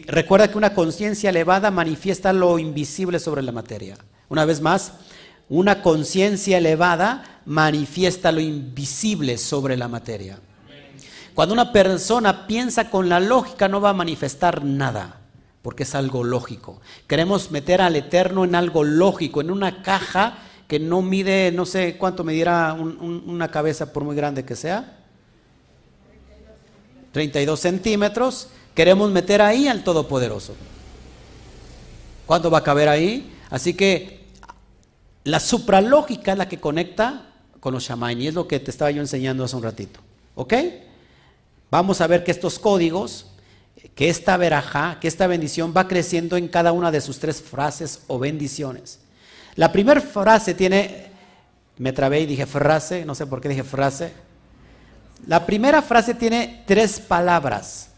Recuerda 0.07 0.49
que 0.49 0.57
una 0.57 0.73
conciencia 0.73 1.29
elevada 1.29 1.69
manifiesta 1.69 2.33
lo 2.33 2.57
invisible 2.57 3.19
sobre 3.19 3.41
la 3.41 3.51
materia. 3.51 3.97
Una 4.29 4.45
vez 4.45 4.61
más, 4.61 4.93
una 5.49 5.81
conciencia 5.81 6.57
elevada 6.57 7.41
manifiesta 7.45 8.31
lo 8.31 8.39
invisible 8.39 9.37
sobre 9.37 9.77
la 9.77 9.87
materia. 9.87 10.39
Cuando 11.33 11.53
una 11.53 11.71
persona 11.71 12.47
piensa 12.47 12.89
con 12.89 13.09
la 13.09 13.19
lógica 13.19 13.67
no 13.67 13.81
va 13.81 13.89
a 13.89 13.93
manifestar 13.93 14.63
nada, 14.63 15.19
porque 15.61 15.83
es 15.83 15.95
algo 15.95 16.23
lógico. 16.23 16.79
Queremos 17.07 17.51
meter 17.51 17.81
al 17.81 17.95
Eterno 17.95 18.43
en 18.43 18.55
algo 18.55 18.83
lógico, 18.83 19.41
en 19.41 19.49
una 19.49 19.81
caja 19.81 20.37
que 20.67 20.79
no 20.79 21.01
mide, 21.01 21.51
no 21.51 21.65
sé 21.65 21.97
cuánto 21.97 22.23
medirá 22.23 22.73
una 22.73 23.49
cabeza 23.49 23.91
por 23.91 24.03
muy 24.03 24.15
grande 24.15 24.45
que 24.45 24.55
sea. 24.55 24.97
32 27.11 27.59
centímetros. 27.59 28.47
Queremos 28.73 29.11
meter 29.11 29.41
ahí 29.41 29.67
al 29.67 29.83
Todopoderoso. 29.83 30.55
¿Cuánto 32.25 32.49
va 32.49 32.59
a 32.59 32.63
caber 32.63 32.89
ahí? 32.89 33.31
Así 33.49 33.75
que 33.75 34.22
la 35.23 35.39
supralógica 35.39 36.33
es 36.33 36.37
la 36.37 36.49
que 36.49 36.59
conecta 36.59 37.27
con 37.59 37.73
los 37.73 37.83
shamaim 37.83 38.19
y 38.19 38.27
es 38.27 38.33
lo 38.33 38.47
que 38.47 38.59
te 38.59 38.71
estaba 38.71 38.91
yo 38.91 39.01
enseñando 39.01 39.43
hace 39.43 39.55
un 39.55 39.63
ratito. 39.63 39.99
¿Ok? 40.35 40.53
Vamos 41.71 42.01
a 42.01 42.07
ver 42.07 42.23
que 42.23 42.31
estos 42.31 42.59
códigos, 42.59 43.27
que 43.95 44.09
esta 44.09 44.35
veraja, 44.37 44.97
que 44.99 45.07
esta 45.07 45.27
bendición 45.27 45.73
va 45.75 45.87
creciendo 45.87 46.35
en 46.35 46.47
cada 46.47 46.71
una 46.71 46.91
de 46.91 47.01
sus 47.01 47.19
tres 47.19 47.41
frases 47.41 48.01
o 48.07 48.19
bendiciones. 48.19 48.99
La 49.55 49.71
primera 49.71 50.01
frase 50.01 50.53
tiene, 50.53 51.11
me 51.77 51.93
trabé 51.93 52.21
y 52.21 52.25
dije 52.25 52.45
frase, 52.45 53.05
no 53.05 53.15
sé 53.15 53.25
por 53.27 53.39
qué 53.39 53.49
dije 53.49 53.63
frase. 53.63 54.11
La 55.25 55.45
primera 55.45 55.81
frase 55.81 56.13
tiene 56.13 56.63
tres 56.67 56.99
palabras. 56.99 57.89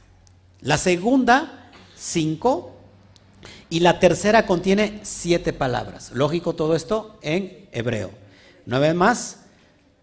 La 0.62 0.78
segunda, 0.78 1.72
cinco. 1.96 2.75
Y 3.70 3.80
la 3.80 4.00
tercera 4.00 4.46
contiene 4.46 5.00
siete 5.04 5.54
palabras. 5.54 6.12
Lógico 6.14 6.54
todo 6.54 6.76
esto 6.76 7.18
en 7.22 7.68
hebreo. 7.72 8.12
Una 8.68 8.80
vez 8.80 8.96
más, 8.96 9.38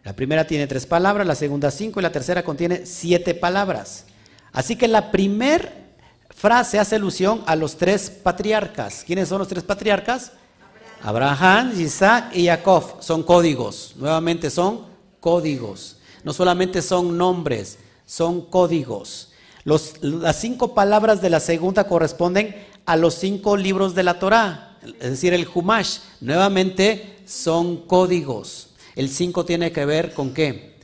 la 0.05 0.15
primera 0.15 0.47
tiene 0.47 0.67
tres 0.67 0.87
palabras, 0.87 1.27
la 1.27 1.35
segunda 1.35 1.71
cinco 1.71 2.01
y 2.01 2.03
la 2.03 2.13
tercera 2.13 2.43
contiene 2.43 2.87
siete 2.87 3.35
palabras. 3.35 4.07
Así 4.53 4.77
que 4.77 4.89
la 4.89 5.11
primera 5.11 5.73
frase 6.31 6.79
hace 6.79 6.97
alusión 6.97 7.43
a 7.47 7.55
los 7.55 7.77
tres 7.77 8.11
patriarcas. 8.11 9.05
¿Quiénes 9.07 9.29
son 9.29 9.39
los 9.39 9.49
tres 9.49 9.63
patriarcas? 9.63 10.33
Abraham, 11.03 11.73
Isaac 11.79 12.31
y 12.35 12.47
Jacob. 12.47 12.97
Son 13.01 13.23
códigos. 13.23 13.95
Nuevamente 13.97 14.51
son 14.51 14.87
códigos. 15.21 15.99
No 16.25 16.33
solamente 16.33 16.83
son 16.83 17.17
nombres, 17.17 17.79
son 18.07 18.43
códigos. 18.43 19.31
las 19.65 20.37
cinco 20.37 20.75
palabras 20.75 21.21
de 21.21 21.31
la 21.31 21.41
segunda 21.41 21.85
corresponden 21.85 22.55
a 22.87 22.97
los 22.97 23.15
cinco 23.15 23.57
libros 23.57 23.95
de 23.95 24.03
la 24.03 24.19
Torah, 24.19 24.73
es 24.83 25.11
decir, 25.11 25.33
el 25.33 25.49
Humash. 25.53 25.99
Nuevamente 26.21 27.19
son 27.25 27.87
códigos. 27.87 28.71
El 28.95 29.09
5 29.09 29.45
tiene 29.45 29.73
que 29.73 29.85
ver 29.85 30.13
con 30.13 30.35
qué? 30.35 30.77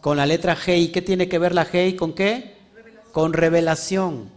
Con 0.00 0.16
la 0.16 0.26
letra 0.26 0.56
G. 0.56 0.78
¿Y 0.78 0.88
qué 0.88 1.02
tiene 1.02 1.28
que 1.28 1.38
ver 1.38 1.54
la 1.54 1.66
G 1.66 1.90
y 1.90 1.96
con 1.96 2.12
qué? 2.12 2.56
Con 3.12 3.32
revelación. 3.32 4.30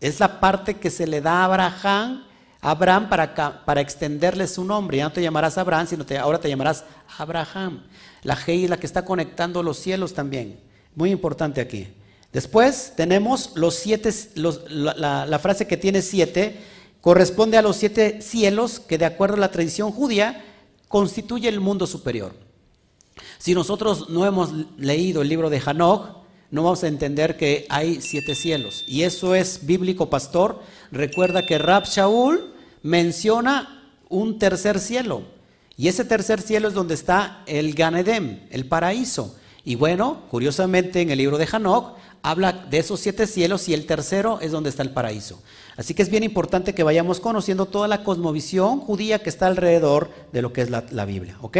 Es 0.00 0.20
la 0.20 0.40
parte 0.40 0.74
que 0.74 0.90
se 0.90 1.06
le 1.06 1.20
da 1.20 1.40
a 1.40 1.44
Abraham, 1.44 2.24
Abraham 2.60 3.08
para, 3.08 3.64
para 3.64 3.80
extenderle 3.80 4.46
su 4.46 4.64
nombre. 4.64 4.98
Ya 4.98 5.04
no 5.04 5.12
te 5.12 5.22
llamarás 5.22 5.58
Abraham, 5.58 5.86
sino 5.86 6.04
ahora 6.20 6.38
te 6.38 6.48
llamarás 6.48 6.84
Abraham. 7.18 7.84
La 8.22 8.36
G 8.36 8.64
es 8.64 8.70
la 8.70 8.76
que 8.76 8.86
está 8.86 9.04
conectando 9.04 9.62
los 9.62 9.78
cielos 9.78 10.12
también. 10.12 10.60
Muy 10.94 11.10
importante 11.10 11.60
aquí. 11.60 11.88
Después 12.36 12.92
tenemos 12.94 13.52
los 13.54 13.76
siete, 13.76 14.12
la, 14.34 15.24
la 15.24 15.38
frase 15.38 15.66
que 15.66 15.78
tiene 15.78 16.02
siete, 16.02 16.58
corresponde 17.00 17.56
a 17.56 17.62
los 17.62 17.76
siete 17.76 18.20
cielos 18.20 18.78
que 18.78 18.98
de 18.98 19.06
acuerdo 19.06 19.36
a 19.36 19.40
la 19.40 19.50
tradición 19.50 19.90
judía 19.90 20.44
constituye 20.86 21.48
el 21.48 21.60
mundo 21.60 21.86
superior. 21.86 22.34
Si 23.38 23.54
nosotros 23.54 24.10
no 24.10 24.26
hemos 24.26 24.50
leído 24.76 25.22
el 25.22 25.30
libro 25.30 25.48
de 25.48 25.60
Hanok, 25.60 26.08
no 26.50 26.62
vamos 26.62 26.84
a 26.84 26.88
entender 26.88 27.38
que 27.38 27.64
hay 27.70 28.02
siete 28.02 28.34
cielos. 28.34 28.84
Y 28.86 29.04
eso 29.04 29.34
es 29.34 29.64
bíblico, 29.64 30.10
pastor. 30.10 30.60
Recuerda 30.92 31.46
que 31.46 31.56
Rab 31.56 31.86
Shaul 31.86 32.52
menciona 32.82 33.94
un 34.10 34.38
tercer 34.38 34.78
cielo. 34.78 35.22
Y 35.78 35.88
ese 35.88 36.04
tercer 36.04 36.42
cielo 36.42 36.68
es 36.68 36.74
donde 36.74 36.92
está 36.92 37.42
el 37.46 37.72
Ganedem, 37.72 38.40
el 38.50 38.66
paraíso. 38.66 39.36
Y 39.64 39.74
bueno, 39.74 40.22
curiosamente 40.30 41.00
en 41.00 41.10
el 41.10 41.16
libro 41.18 41.38
de 41.38 41.46
Hanok 41.46 41.96
habla 42.22 42.52
de 42.52 42.78
esos 42.78 43.00
siete 43.00 43.26
cielos 43.26 43.68
y 43.68 43.74
el 43.74 43.86
tercero 43.86 44.38
es 44.40 44.52
donde 44.52 44.70
está 44.70 44.82
el 44.82 44.90
paraíso. 44.90 45.42
Así 45.76 45.94
que 45.94 46.02
es 46.02 46.08
bien 46.08 46.22
importante 46.22 46.74
que 46.74 46.82
vayamos 46.82 47.20
conociendo 47.20 47.66
toda 47.66 47.88
la 47.88 48.02
cosmovisión 48.02 48.80
judía 48.80 49.22
que 49.22 49.28
está 49.28 49.46
alrededor 49.46 50.10
de 50.32 50.42
lo 50.42 50.52
que 50.52 50.62
es 50.62 50.70
la, 50.70 51.04
Biblia. 51.04 51.36
¿Ok? 51.40 51.58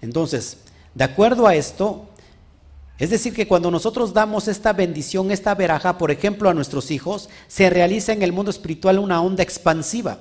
Entonces, 0.00 0.58
de 0.94 1.04
acuerdo 1.04 1.46
a 1.46 1.54
esto, 1.54 2.06
es 2.98 3.10
decir, 3.10 3.34
que 3.34 3.48
cuando 3.48 3.70
nosotros 3.70 4.12
damos 4.14 4.48
esta 4.48 4.72
bendición, 4.72 5.30
esta 5.30 5.54
veraja, 5.54 5.98
por 5.98 6.10
ejemplo, 6.10 6.48
a 6.48 6.54
nuestros 6.54 6.90
hijos, 6.90 7.28
se 7.48 7.68
realiza 7.68 8.12
en 8.12 8.22
el 8.22 8.32
mundo 8.32 8.50
espiritual 8.50 8.98
una 8.98 9.20
onda 9.20 9.42
expansiva 9.42 10.18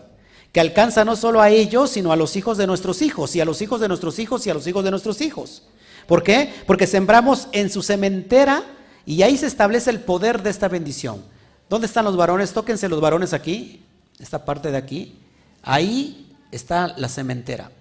que 0.52 0.60
alcanza 0.60 1.06
no 1.06 1.16
solo 1.16 1.42
a 1.42 1.50
ellos, 1.50 1.92
sino 1.92 2.12
a 2.12 2.16
los 2.16 2.36
hijos 2.36 2.58
de 2.58 2.68
nuestros 2.68 3.02
hijos, 3.02 3.36
y 3.36 3.42
a 3.42 3.46
los 3.46 3.62
hijos 3.62 3.80
de 3.80 3.88
nuestros 3.88 4.20
hijos, 4.20 4.46
y 4.46 4.50
a 4.50 4.54
los 4.54 4.68
hijos 4.68 4.84
de 4.84 4.92
nuestros 4.92 5.22
hijos. 5.22 5.64
¿Por 6.08 6.24
qué? 6.24 6.54
Porque 6.68 6.88
sembramos 6.88 7.48
en 7.54 7.70
su 7.70 7.82
cementera 7.82 8.64
y 9.06 9.22
ahí 9.24 9.38
se 9.38 9.48
establece 9.48 9.90
el 9.90 10.00
poder 10.00 10.42
de 10.42 10.50
esta 10.50 10.68
bendición. 10.68 11.24
¿Dónde 11.70 11.88
están 11.88 12.06
los 12.06 12.18
varones? 12.18 12.54
Tóquense 12.54 12.90
los 12.90 13.02
varones 13.02 13.34
aquí, 13.34 13.84
esta 14.20 14.46
parte 14.46 14.72
de 14.72 14.78
aquí. 14.78 15.20
Ahí 15.64 16.36
está 16.52 16.94
la 16.98 17.08
cementera. 17.08 17.72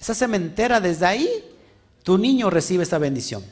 Esa 0.00 0.14
cementera, 0.14 0.80
desde 0.80 1.06
ahí, 1.06 1.28
tu 2.02 2.18
niño 2.18 2.50
recibe 2.50 2.82
esa 2.82 2.98
bendición. 2.98 3.42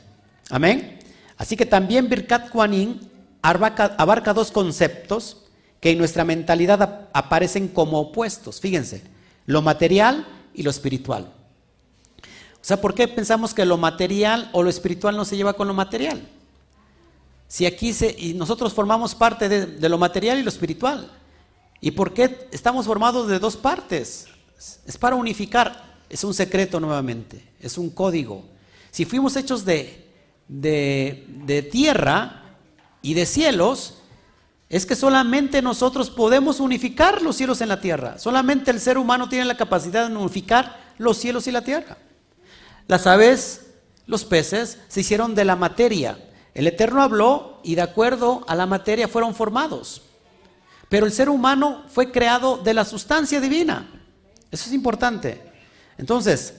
Amén. 0.49 0.99
Así 1.37 1.57
que 1.57 1.65
también 1.65 2.07
Birkat 2.07 2.49
Kuanin 2.49 3.09
abarca, 3.41 4.33
dos 4.33 4.51
conceptos 4.51 5.37
que 5.79 5.91
en 5.91 5.97
nuestra 5.97 6.23
mentalidad 6.23 7.09
aparecen 7.11 7.67
como 7.67 7.99
opuestos. 7.99 8.61
Fíjense, 8.61 9.03
lo 9.45 9.61
material 9.61 10.27
y 10.53 10.63
lo 10.63 10.69
espiritual. 10.69 11.33
O 12.23 12.65
sea, 12.65 12.79
¿por 12.79 12.93
qué 12.93 13.07
pensamos 13.07 13.53
que 13.53 13.65
lo 13.65 13.77
material 13.77 14.49
o 14.53 14.63
lo 14.63 14.69
espiritual 14.69 15.17
no 15.17 15.25
se 15.25 15.35
lleva 15.35 15.53
con 15.53 15.67
lo 15.67 15.73
material? 15.73 16.21
Si 17.53 17.67
aquí 17.67 17.93
se, 17.93 18.15
y 18.17 18.33
nosotros 18.33 18.73
formamos 18.73 19.13
parte 19.13 19.47
de, 19.47 19.87
lo 19.87 19.99
material 19.99 20.39
y 20.39 20.41
lo 20.41 20.49
espiritual. 20.49 21.11
¿Y 21.81 21.91
por 21.91 22.11
qué 22.11 22.47
estamos 22.51 22.87
formados 22.87 23.27
de 23.27 23.37
dos 23.37 23.57
partes? 23.57 24.25
Es 24.87 24.97
para 24.97 25.15
unificar. 25.15 25.99
Es 26.09 26.23
un 26.23 26.33
secreto 26.33 26.79
nuevamente. 26.79 27.47
Es 27.59 27.77
un 27.77 27.91
código. 27.91 28.43
Si 28.89 29.05
fuimos 29.05 29.35
hechos 29.35 29.63
de, 29.65 30.03
de, 30.47 31.27
de 31.45 31.61
tierra 31.61 32.57
y 33.03 33.13
de 33.13 33.27
cielos, 33.27 33.99
es 34.67 34.87
que 34.87 34.95
solamente 34.95 35.61
nosotros 35.61 36.09
podemos 36.09 36.59
unificar 36.59 37.21
los 37.21 37.35
cielos 37.35 37.61
en 37.61 37.69
la 37.69 37.79
tierra. 37.79 38.17
Solamente 38.17 38.71
el 38.71 38.79
ser 38.79 38.97
humano 38.97 39.29
tiene 39.29 39.45
la 39.45 39.57
capacidad 39.57 40.09
de 40.09 40.15
unificar 40.15 40.95
los 40.97 41.17
cielos 41.17 41.45
y 41.45 41.51
la 41.51 41.61
tierra. 41.61 41.99
Las 42.87 43.05
aves, 43.05 43.67
los 44.07 44.25
peces, 44.25 44.79
se 44.87 45.01
hicieron 45.01 45.35
de 45.35 45.45
la 45.45 45.55
materia. 45.55 46.17
El 46.53 46.67
Eterno 46.67 47.01
habló 47.01 47.59
y 47.63 47.75
de 47.75 47.81
acuerdo 47.81 48.43
a 48.47 48.55
la 48.55 48.65
materia 48.65 49.07
fueron 49.07 49.33
formados. 49.33 50.03
Pero 50.89 51.05
el 51.05 51.11
ser 51.11 51.29
humano 51.29 51.83
fue 51.87 52.11
creado 52.11 52.57
de 52.57 52.73
la 52.73 52.85
sustancia 52.85 53.41
divina. 53.41 53.89
Eso 54.51 54.67
es 54.67 54.73
importante. 54.73 55.41
Entonces, 55.97 56.55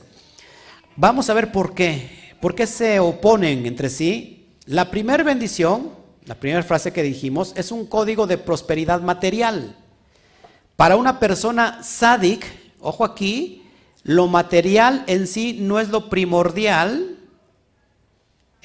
vamos 0.96 1.30
a 1.30 1.34
ver 1.34 1.52
por 1.52 1.74
qué. 1.74 2.34
¿Por 2.40 2.54
qué 2.54 2.66
se 2.66 2.98
oponen 2.98 3.64
entre 3.66 3.88
sí? 3.88 4.48
La 4.66 4.90
primera 4.90 5.22
bendición, 5.22 5.90
la 6.24 6.34
primera 6.34 6.62
frase 6.62 6.92
que 6.92 7.02
dijimos, 7.02 7.52
es 7.56 7.70
un 7.70 7.86
código 7.86 8.26
de 8.26 8.38
prosperidad 8.38 9.00
material. 9.00 9.76
Para 10.76 10.96
una 10.96 11.20
persona 11.20 11.82
sádic, 11.82 12.44
ojo 12.80 13.04
aquí, 13.04 13.62
lo 14.02 14.26
material 14.26 15.04
en 15.06 15.26
sí 15.26 15.58
no 15.60 15.78
es 15.78 15.88
lo 15.88 16.10
primordial, 16.10 17.13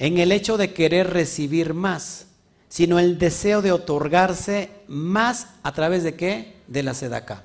en 0.00 0.16
el 0.16 0.32
hecho 0.32 0.56
de 0.56 0.72
querer 0.72 1.10
recibir 1.10 1.74
más, 1.74 2.26
sino 2.70 2.98
el 2.98 3.18
deseo 3.18 3.60
de 3.60 3.70
otorgarse 3.70 4.70
más 4.88 5.48
a 5.62 5.72
través 5.72 6.02
de 6.02 6.16
qué? 6.16 6.56
De 6.66 6.82
la 6.82 6.94
sedaca. 6.94 7.44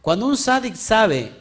Cuando 0.00 0.26
un 0.26 0.36
sádic 0.36 0.76
sabe 0.76 1.32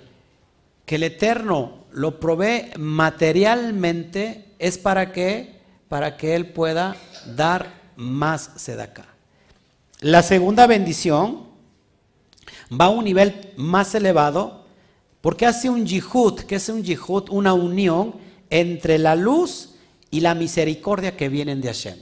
que 0.88 0.96
el 0.96 1.04
Eterno 1.04 1.86
lo 1.92 2.20
provee 2.20 2.72
materialmente, 2.80 4.56
es 4.58 4.80
para 4.80 5.12
qué? 5.12 5.62
Para 5.88 6.18
que 6.18 6.36
él 6.36 6.48
pueda 6.48 6.96
dar 7.36 7.72
más 7.96 8.54
sedaca. 8.56 9.06
La 10.00 10.24
segunda 10.24 10.66
bendición 10.66 11.44
va 12.72 12.86
a 12.86 12.90
un 12.90 13.04
nivel 13.04 13.54
más 13.56 13.94
elevado 13.94 14.66
porque 15.22 15.46
hace 15.46 15.70
un 15.70 15.86
yihud, 15.86 16.40
que 16.40 16.56
es 16.56 16.70
un 16.70 16.82
yihud, 16.82 17.30
una 17.30 17.54
unión 17.54 18.16
entre 18.50 18.98
la 18.98 19.16
luz 19.16 19.73
y 20.14 20.20
la 20.20 20.36
misericordia 20.36 21.18
que 21.18 21.28
vienen 21.28 21.60
de 21.60 21.70
Hashem. 21.70 21.98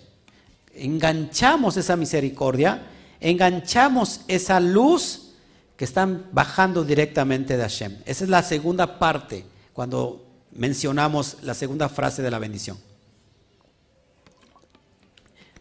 Enganchamos 0.76 1.78
esa 1.78 1.95
misericordia, 1.95 2.86
enganchamos 3.22 4.20
esa 4.28 4.59
luz 4.59 5.32
que 5.78 5.86
están 5.86 6.26
bajando 6.34 6.84
directamente 6.84 7.55
de 7.55 7.64
Hashem. 7.64 7.99
Esa 8.05 8.26
es 8.26 8.30
la 8.30 8.43
segunda 8.43 8.99
parte 8.99 9.45
cuando 9.72 10.26
mencionamos 10.51 11.38
la 11.43 11.53
segunda 11.53 11.88
frase 11.88 12.22
de 12.22 12.30
la 12.30 12.38
bendición. 12.38 12.78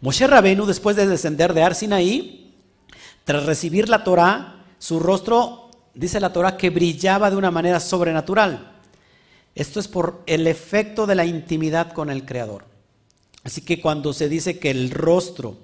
Moshe 0.01 0.27
Rabenu, 0.27 0.67
después 0.67 0.97
de 0.97 1.07
descender 1.07 1.55
de 1.55 1.63
Arsinaí, 1.63 2.53
tras 3.23 3.47
recibir 3.47 3.89
la 3.89 4.03
Torah, 4.03 4.65
su 4.81 4.99
rostro, 4.99 5.71
dice 5.95 6.19
la 6.19 6.33
Torah, 6.33 6.57
que 6.57 6.71
brillaba 6.71 7.31
de 7.31 7.37
una 7.37 7.53
manera 7.53 7.79
sobrenatural. 7.79 8.70
Esto 9.55 9.81
es 9.81 9.89
por 9.89 10.23
el 10.27 10.47
efecto 10.47 11.07
de 11.07 11.15
la 11.15 11.25
intimidad 11.25 11.93
con 11.93 12.11
el 12.11 12.25
Creador. 12.25 12.65
Así 13.43 13.63
que 13.63 13.81
cuando 13.81 14.13
se 14.13 14.29
dice 14.29 14.59
que 14.59 14.71
el 14.71 14.91
rostro 14.91 15.57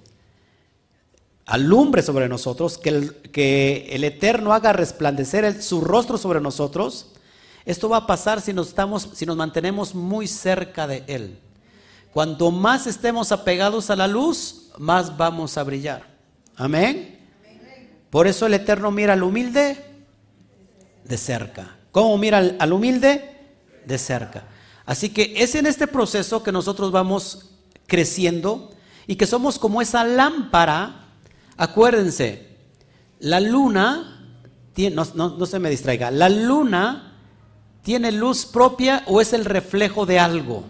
alumbre 1.46 2.02
sobre 2.02 2.28
nosotros, 2.28 2.78
que 2.78 2.88
el, 2.88 3.14
que 3.32 3.88
el 3.90 4.04
Eterno 4.04 4.52
haga 4.52 4.72
resplandecer 4.72 5.62
su 5.62 5.80
rostro 5.80 6.18
sobre 6.18 6.40
nosotros, 6.40 7.12
esto 7.64 7.88
va 7.88 7.98
a 7.98 8.06
pasar 8.06 8.40
si 8.40 8.52
nos, 8.52 8.68
estamos, 8.68 9.10
si 9.14 9.26
nos 9.26 9.36
mantenemos 9.36 9.94
muy 9.94 10.26
cerca 10.26 10.86
de 10.86 11.04
Él. 11.06 11.38
Cuanto 12.12 12.50
más 12.50 12.86
estemos 12.86 13.30
apegados 13.30 13.90
a 13.90 13.96
la 13.96 14.08
luz, 14.08 14.70
más 14.78 15.16
vamos 15.16 15.58
a 15.58 15.62
brillar. 15.62 16.06
Amén. 16.56 17.18
Por 18.10 18.26
eso 18.26 18.46
el 18.46 18.54
Eterno 18.54 18.90
mira 18.90 19.12
al 19.12 19.22
humilde 19.22 19.76
de 21.04 21.18
cerca 21.18 21.76
¿Cómo 21.92 22.18
mira 22.18 22.38
al, 22.58 22.72
humilde? 22.72 23.35
De 23.86 23.98
cerca. 23.98 24.44
Así 24.84 25.08
que 25.08 25.34
es 25.36 25.54
en 25.54 25.66
este 25.66 25.86
proceso 25.86 26.42
que 26.42 26.52
nosotros 26.52 26.92
vamos 26.92 27.50
creciendo 27.86 28.70
y 29.06 29.16
que 29.16 29.26
somos 29.26 29.58
como 29.58 29.80
esa 29.80 30.04
lámpara. 30.04 31.06
Acuérdense, 31.56 32.56
la 33.18 33.40
luna, 33.40 34.28
no, 34.92 35.36
no 35.36 35.46
se 35.46 35.58
me 35.58 35.70
distraiga, 35.70 36.10
la 36.10 36.28
luna 36.28 37.14
tiene 37.82 38.12
luz 38.12 38.46
propia 38.46 39.02
o 39.06 39.20
es 39.20 39.32
el 39.32 39.44
reflejo 39.44 40.06
de 40.06 40.18
algo. 40.18 40.64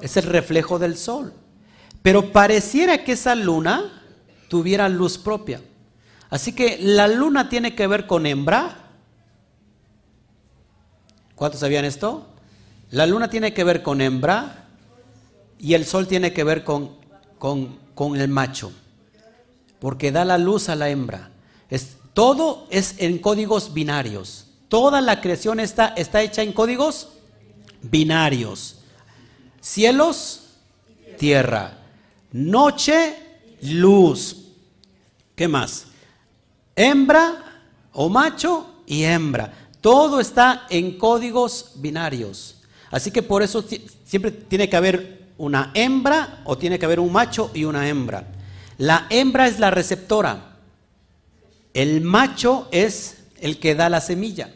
Es 0.00 0.16
el 0.16 0.24
reflejo 0.24 0.78
del 0.78 0.96
sol. 0.96 1.32
Pero 2.02 2.32
pareciera 2.32 3.02
que 3.02 3.12
esa 3.12 3.34
luna 3.34 4.02
tuviera 4.48 4.88
luz 4.88 5.18
propia. 5.18 5.60
Así 6.30 6.52
que 6.52 6.78
la 6.80 7.08
luna 7.08 7.48
tiene 7.48 7.74
que 7.74 7.86
ver 7.86 8.06
con 8.06 8.26
hembra 8.26 8.85
¿Cuántos 11.36 11.60
sabían 11.60 11.84
esto? 11.84 12.26
La 12.90 13.06
luna 13.06 13.28
tiene 13.28 13.52
que 13.52 13.62
ver 13.62 13.82
con 13.82 14.00
hembra 14.00 14.68
y 15.58 15.74
el 15.74 15.84
sol 15.84 16.08
tiene 16.08 16.32
que 16.32 16.44
ver 16.44 16.64
con, 16.64 16.96
con, 17.38 18.16
el 18.16 18.28
macho, 18.28 18.72
porque 19.78 20.10
da 20.12 20.24
la 20.24 20.38
luz 20.38 20.70
a 20.70 20.74
la 20.74 20.88
hembra. 20.88 21.30
Es, 21.68 21.98
todo 22.14 22.66
es 22.70 22.94
en 22.98 23.18
códigos 23.18 23.74
binarios. 23.74 24.46
Toda 24.68 25.02
la 25.02 25.20
creación 25.20 25.60
está, 25.60 25.88
está 25.88 26.22
hecha 26.22 26.42
en 26.42 26.54
códigos 26.54 27.10
binarios. 27.82 28.78
Cielos, 29.60 30.54
tierra. 31.18 31.78
Noche, 32.32 33.14
luz. 33.60 34.52
¿Qué 35.34 35.48
más? 35.48 35.86
Hembra 36.74 37.60
o 37.92 38.08
macho 38.08 38.82
y 38.86 39.04
hembra. 39.04 39.65
Todo 39.80 40.20
está 40.20 40.66
en 40.70 40.98
códigos 40.98 41.72
binarios. 41.76 42.56
Así 42.90 43.10
que 43.10 43.22
por 43.22 43.42
eso 43.42 43.64
siempre 44.04 44.30
tiene 44.30 44.68
que 44.68 44.76
haber 44.76 45.26
una 45.38 45.70
hembra 45.74 46.40
o 46.44 46.56
tiene 46.56 46.78
que 46.78 46.86
haber 46.86 47.00
un 47.00 47.12
macho 47.12 47.50
y 47.54 47.64
una 47.64 47.88
hembra. 47.88 48.28
La 48.78 49.06
hembra 49.10 49.46
es 49.46 49.58
la 49.58 49.70
receptora. 49.70 50.56
El 51.74 52.00
macho 52.00 52.68
es 52.72 53.24
el 53.40 53.58
que 53.58 53.74
da 53.74 53.88
la 53.88 54.00
semilla. 54.00 54.50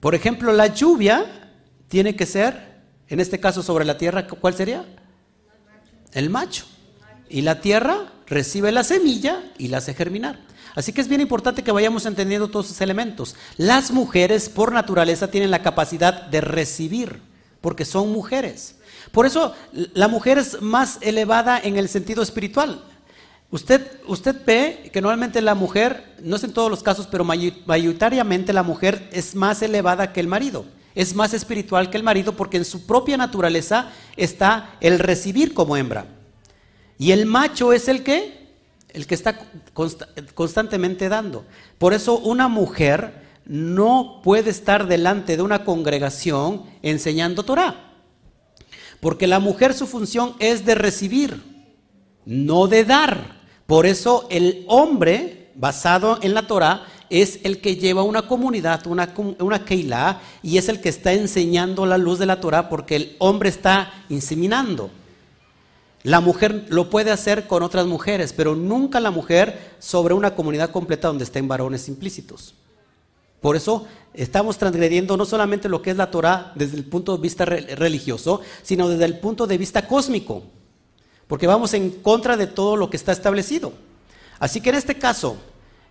Por 0.00 0.14
ejemplo, 0.14 0.52
la 0.52 0.68
lluvia 0.68 1.50
tiene 1.88 2.16
que 2.16 2.26
ser, 2.26 2.80
en 3.08 3.20
este 3.20 3.40
caso 3.40 3.62
sobre 3.62 3.84
la 3.84 3.98
tierra, 3.98 4.26
¿cuál 4.26 4.54
sería? 4.54 4.84
El 6.12 6.30
macho. 6.30 6.64
Y 7.28 7.42
la 7.42 7.60
tierra 7.60 8.12
recibe 8.26 8.72
la 8.72 8.84
semilla 8.84 9.52
y 9.58 9.68
la 9.68 9.78
hace 9.78 9.94
germinar. 9.94 10.38
Así 10.74 10.92
que 10.92 11.00
es 11.00 11.08
bien 11.08 11.20
importante 11.20 11.62
que 11.62 11.72
vayamos 11.72 12.06
entendiendo 12.06 12.48
todos 12.48 12.66
esos 12.66 12.80
elementos. 12.80 13.34
Las 13.56 13.90
mujeres 13.90 14.48
por 14.48 14.72
naturaleza 14.72 15.30
tienen 15.30 15.50
la 15.50 15.62
capacidad 15.62 16.26
de 16.26 16.40
recibir, 16.40 17.20
porque 17.60 17.84
son 17.84 18.12
mujeres. 18.12 18.76
Por 19.12 19.26
eso 19.26 19.54
la 19.72 20.08
mujer 20.08 20.38
es 20.38 20.62
más 20.62 20.98
elevada 21.00 21.58
en 21.58 21.76
el 21.76 21.88
sentido 21.88 22.22
espiritual. 22.22 22.82
Usted, 23.50 24.00
usted 24.06 24.36
ve 24.46 24.90
que 24.92 25.00
normalmente 25.00 25.40
la 25.42 25.56
mujer, 25.56 26.14
no 26.22 26.36
es 26.36 26.44
en 26.44 26.52
todos 26.52 26.70
los 26.70 26.84
casos, 26.84 27.08
pero 27.10 27.24
mayoritariamente 27.24 28.52
la 28.52 28.62
mujer 28.62 29.08
es 29.12 29.34
más 29.34 29.60
elevada 29.62 30.12
que 30.12 30.20
el 30.20 30.28
marido. 30.28 30.64
Es 30.94 31.14
más 31.14 31.34
espiritual 31.34 31.90
que 31.90 31.96
el 31.96 32.02
marido 32.04 32.36
porque 32.36 32.56
en 32.58 32.64
su 32.64 32.86
propia 32.86 33.16
naturaleza 33.16 33.90
está 34.16 34.76
el 34.80 35.00
recibir 35.00 35.52
como 35.52 35.76
hembra. 35.76 36.06
Y 36.98 37.10
el 37.12 37.26
macho 37.26 37.72
es 37.72 37.88
el 37.88 38.04
que 38.04 38.39
el 38.94 39.06
que 39.06 39.14
está 39.14 39.38
constantemente 40.34 41.08
dando. 41.08 41.44
Por 41.78 41.92
eso 41.92 42.18
una 42.18 42.48
mujer 42.48 43.28
no 43.46 44.20
puede 44.22 44.50
estar 44.50 44.86
delante 44.86 45.36
de 45.36 45.42
una 45.42 45.64
congregación 45.64 46.64
enseñando 46.82 47.42
Torah. 47.42 47.94
Porque 49.00 49.26
la 49.26 49.38
mujer 49.40 49.74
su 49.74 49.86
función 49.86 50.34
es 50.38 50.64
de 50.64 50.74
recibir, 50.74 51.42
no 52.24 52.66
de 52.66 52.84
dar. 52.84 53.40
Por 53.66 53.86
eso 53.86 54.26
el 54.30 54.64
hombre, 54.68 55.52
basado 55.54 56.18
en 56.22 56.34
la 56.34 56.46
Torah, 56.46 56.84
es 57.08 57.40
el 57.42 57.60
que 57.60 57.76
lleva 57.76 58.04
una 58.04 58.22
comunidad, 58.22 58.86
una, 58.86 59.12
una 59.40 59.64
Keilah, 59.64 60.20
y 60.42 60.58
es 60.58 60.68
el 60.68 60.80
que 60.80 60.90
está 60.90 61.12
enseñando 61.12 61.86
la 61.86 61.98
luz 61.98 62.18
de 62.18 62.26
la 62.26 62.40
Torah 62.40 62.68
porque 62.68 62.96
el 62.96 63.16
hombre 63.18 63.48
está 63.48 64.04
inseminando. 64.08 64.90
La 66.02 66.20
mujer 66.20 66.66
lo 66.68 66.88
puede 66.88 67.10
hacer 67.10 67.46
con 67.46 67.62
otras 67.62 67.86
mujeres, 67.86 68.32
pero 68.32 68.56
nunca 68.56 69.00
la 69.00 69.10
mujer 69.10 69.74
sobre 69.78 70.14
una 70.14 70.34
comunidad 70.34 70.70
completa 70.70 71.08
donde 71.08 71.24
estén 71.24 71.46
varones 71.46 71.88
implícitos. 71.88 72.54
Por 73.40 73.56
eso 73.56 73.86
estamos 74.14 74.58
transgrediendo 74.58 75.16
no 75.16 75.24
solamente 75.24 75.68
lo 75.68 75.82
que 75.82 75.90
es 75.90 75.96
la 75.96 76.10
Torah 76.10 76.52
desde 76.54 76.76
el 76.76 76.84
punto 76.84 77.16
de 77.16 77.22
vista 77.22 77.44
religioso, 77.44 78.40
sino 78.62 78.88
desde 78.88 79.04
el 79.04 79.18
punto 79.18 79.46
de 79.46 79.58
vista 79.58 79.86
cósmico, 79.86 80.42
porque 81.26 81.46
vamos 81.46 81.74
en 81.74 81.90
contra 81.90 82.36
de 82.36 82.46
todo 82.46 82.76
lo 82.76 82.90
que 82.90 82.96
está 82.96 83.12
establecido. 83.12 83.72
Así 84.38 84.60
que 84.60 84.70
en 84.70 84.76
este 84.76 84.96
caso, 84.96 85.36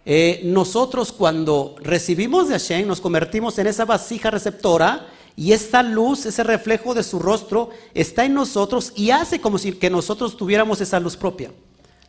eh, 0.05 0.41
nosotros 0.43 1.11
cuando 1.11 1.75
recibimos 1.81 2.47
de 2.47 2.53
Hashem 2.53 2.87
nos 2.87 3.01
convertimos 3.01 3.57
en 3.59 3.67
esa 3.67 3.85
vasija 3.85 4.31
receptora 4.31 5.07
y 5.35 5.53
esta 5.53 5.83
luz, 5.83 6.25
ese 6.25 6.43
reflejo 6.43 6.93
de 6.93 7.03
su 7.03 7.19
rostro, 7.19 7.69
está 7.93 8.25
en 8.25 8.33
nosotros 8.33 8.93
y 8.95 9.11
hace 9.11 9.39
como 9.39 9.57
si 9.57 9.73
que 9.73 9.89
nosotros 9.89 10.35
tuviéramos 10.35 10.81
esa 10.81 10.99
luz 10.99 11.15
propia. 11.15 11.51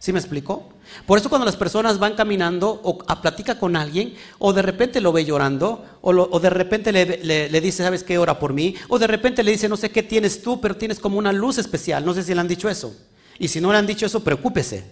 ¿Sí 0.00 0.14
me 0.14 0.18
explicó? 0.18 0.66
Por 1.06 1.18
eso 1.18 1.28
cuando 1.28 1.44
las 1.44 1.56
personas 1.56 1.98
van 1.98 2.14
caminando 2.14 2.80
o 2.82 2.98
a 3.06 3.20
platica 3.20 3.58
con 3.58 3.76
alguien, 3.76 4.14
o 4.38 4.54
de 4.54 4.62
repente 4.62 4.98
lo 5.00 5.12
ve 5.12 5.26
llorando, 5.26 5.84
o, 6.00 6.40
de 6.40 6.50
repente 6.50 6.90
le, 6.90 7.60
dice, 7.60 7.82
¿sabes 7.82 8.02
qué? 8.02 8.16
Ora 8.16 8.38
por 8.38 8.54
mí. 8.54 8.74
O 8.88 8.98
de 8.98 9.06
repente 9.06 9.42
le 9.42 9.52
dice, 9.52 9.68
no 9.68 9.76
sé 9.76 9.90
qué 9.90 10.02
tienes 10.02 10.40
tú, 10.40 10.58
pero 10.58 10.76
tienes 10.76 10.98
como 10.98 11.18
una 11.18 11.32
luz 11.32 11.58
especial. 11.58 12.04
No 12.04 12.14
sé 12.14 12.22
si 12.22 12.34
le 12.34 12.40
han 12.40 12.48
dicho 12.48 12.68
eso. 12.70 12.96
Y 13.38 13.48
si 13.48 13.60
no 13.60 13.70
le 13.72 13.78
han 13.78 13.86
dicho 13.86 14.06
eso, 14.06 14.24
preocúpese. 14.24 14.84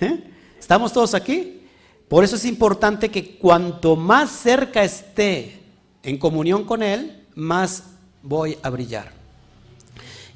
¿Eh? 0.00 0.24
¿Estamos 0.58 0.92
todos 0.92 1.12
aquí? 1.14 1.62
Por 2.08 2.22
eso 2.22 2.36
es 2.36 2.44
importante 2.44 3.08
que 3.08 3.38
cuanto 3.38 3.96
más 3.96 4.30
cerca 4.30 4.84
esté 4.84 5.59
en 6.02 6.18
comunión 6.18 6.64
con 6.64 6.82
Él, 6.82 7.26
más 7.34 7.84
voy 8.22 8.58
a 8.62 8.70
brillar. 8.70 9.12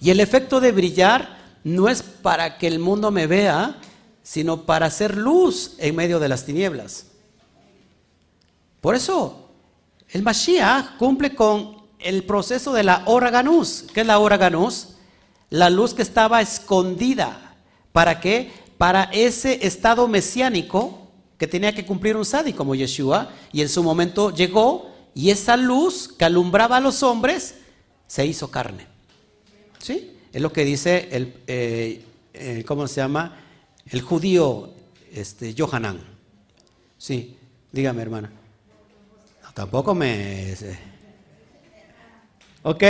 Y 0.01 0.11
el 0.11 0.21
efecto 0.21 0.61
de 0.61 0.73
brillar 0.73 1.39
no 1.65 1.89
es 1.89 2.03
para 2.03 2.59
que 2.59 2.67
el 2.67 2.79
mundo 2.79 3.11
me 3.11 3.27
vea, 3.27 3.77
sino 4.23 4.62
para 4.62 4.87
hacer 4.87 5.17
luz 5.17 5.77
en 5.79 5.97
medio 5.97 6.19
de 6.19 6.29
las 6.29 6.45
tinieblas. 6.45 7.07
Por 8.81 8.95
eso, 8.95 9.49
el 10.11 10.23
Mashiach 10.23 10.97
cumple 10.99 11.35
con 11.35 11.83
el 11.99 12.25
proceso 12.25 12.73
de 12.73 12.83
la 12.83 13.03
hora 13.07 13.31
ganús. 13.31 13.87
¿Qué 13.95 14.03
es 14.03 14.07
la 14.07 14.19
hora 14.19 14.37
ganús? 14.37 14.97
La 15.49 15.71
luz 15.71 15.95
que 15.95 16.03
estaba 16.03 16.43
escondida. 16.43 17.57
¿Para 17.93 18.21
qué? 18.21 18.53
Para 18.77 19.05
ese 19.05 19.67
estado 19.67 20.07
mesiánico 20.07 21.09
que 21.39 21.47
tenía 21.47 21.75
que 21.75 21.87
cumplir 21.87 22.17
un 22.17 22.25
sadi 22.25 22.53
como 22.53 22.75
Yeshua, 22.75 23.31
y 23.53 23.62
en 23.62 23.69
su 23.69 23.83
momento 23.83 24.31
llegó 24.31 24.93
y 25.15 25.31
esa 25.31 25.57
luz 25.57 26.09
que 26.09 26.25
alumbraba 26.25 26.79
a 26.79 26.81
los 26.81 27.03
hombres 27.03 27.55
se 28.07 28.27
hizo 28.27 28.51
carne. 28.51 28.87
¿Sí? 29.79 30.17
Es 30.33 30.43
lo 30.43 30.53
que 30.53 30.65
dice 30.65 31.09
el, 31.12 31.35
eh, 31.47 32.65
¿cómo 32.67 32.89
se 32.89 32.97
llama? 32.97 33.37
El 33.87 34.01
judío 34.01 34.75
este, 35.12 35.55
Johanan. 35.57 36.01
Sí, 36.99 37.37
dígame 37.71 38.03
hermana. 38.03 38.33
No, 39.43 39.53
tampoco 39.53 39.95
me... 39.95 40.53
Eh. 40.53 40.79
¿Ok? 42.62 42.83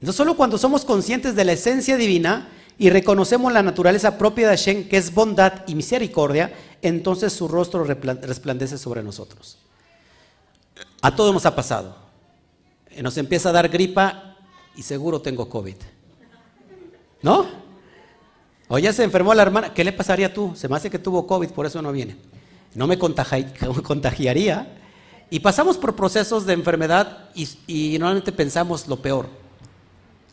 No 0.00 0.12
solo 0.12 0.36
cuando 0.36 0.58
somos 0.58 0.84
conscientes 0.84 1.34
de 1.34 1.44
la 1.44 1.52
esencia 1.52 1.96
divina 1.96 2.50
y 2.78 2.90
reconocemos 2.90 3.52
la 3.52 3.62
naturaleza 3.62 4.18
propia 4.18 4.50
de 4.50 4.56
Hashem, 4.56 4.88
que 4.88 4.98
es 4.98 5.14
bondad 5.14 5.62
y 5.66 5.74
misericordia, 5.74 6.52
entonces 6.82 7.32
su 7.32 7.48
rostro 7.48 7.84
resplandece 7.84 8.76
sobre 8.76 9.02
nosotros. 9.02 9.58
A 11.00 11.14
todos 11.14 11.32
nos 11.32 11.46
ha 11.46 11.54
pasado. 11.54 11.96
Eh, 12.90 13.02
nos 13.02 13.16
empieza 13.18 13.50
a 13.50 13.52
dar 13.52 13.68
gripa 13.68 14.36
y 14.74 14.82
seguro 14.82 15.20
tengo 15.20 15.48
COVID. 15.48 15.76
¿No? 17.22 17.46
O 18.68 18.78
ya 18.78 18.92
se 18.92 19.04
enfermó 19.04 19.34
la 19.34 19.42
hermana. 19.42 19.74
¿Qué 19.74 19.84
le 19.84 19.92
pasaría 19.92 20.32
tú? 20.32 20.52
Se 20.54 20.68
me 20.68 20.76
hace 20.76 20.90
que 20.90 20.98
tuvo 20.98 21.26
COVID, 21.26 21.50
por 21.50 21.66
eso 21.66 21.80
no 21.82 21.92
viene. 21.92 22.16
No 22.74 22.86
me 22.86 22.98
contagiaría. 23.82 24.76
Y 25.30 25.40
pasamos 25.40 25.76
por 25.76 25.96
procesos 25.96 26.46
de 26.46 26.52
enfermedad 26.52 27.30
y, 27.34 27.96
normalmente 27.98 28.32
pensamos 28.32 28.86
lo 28.86 29.00
peor. 29.02 29.28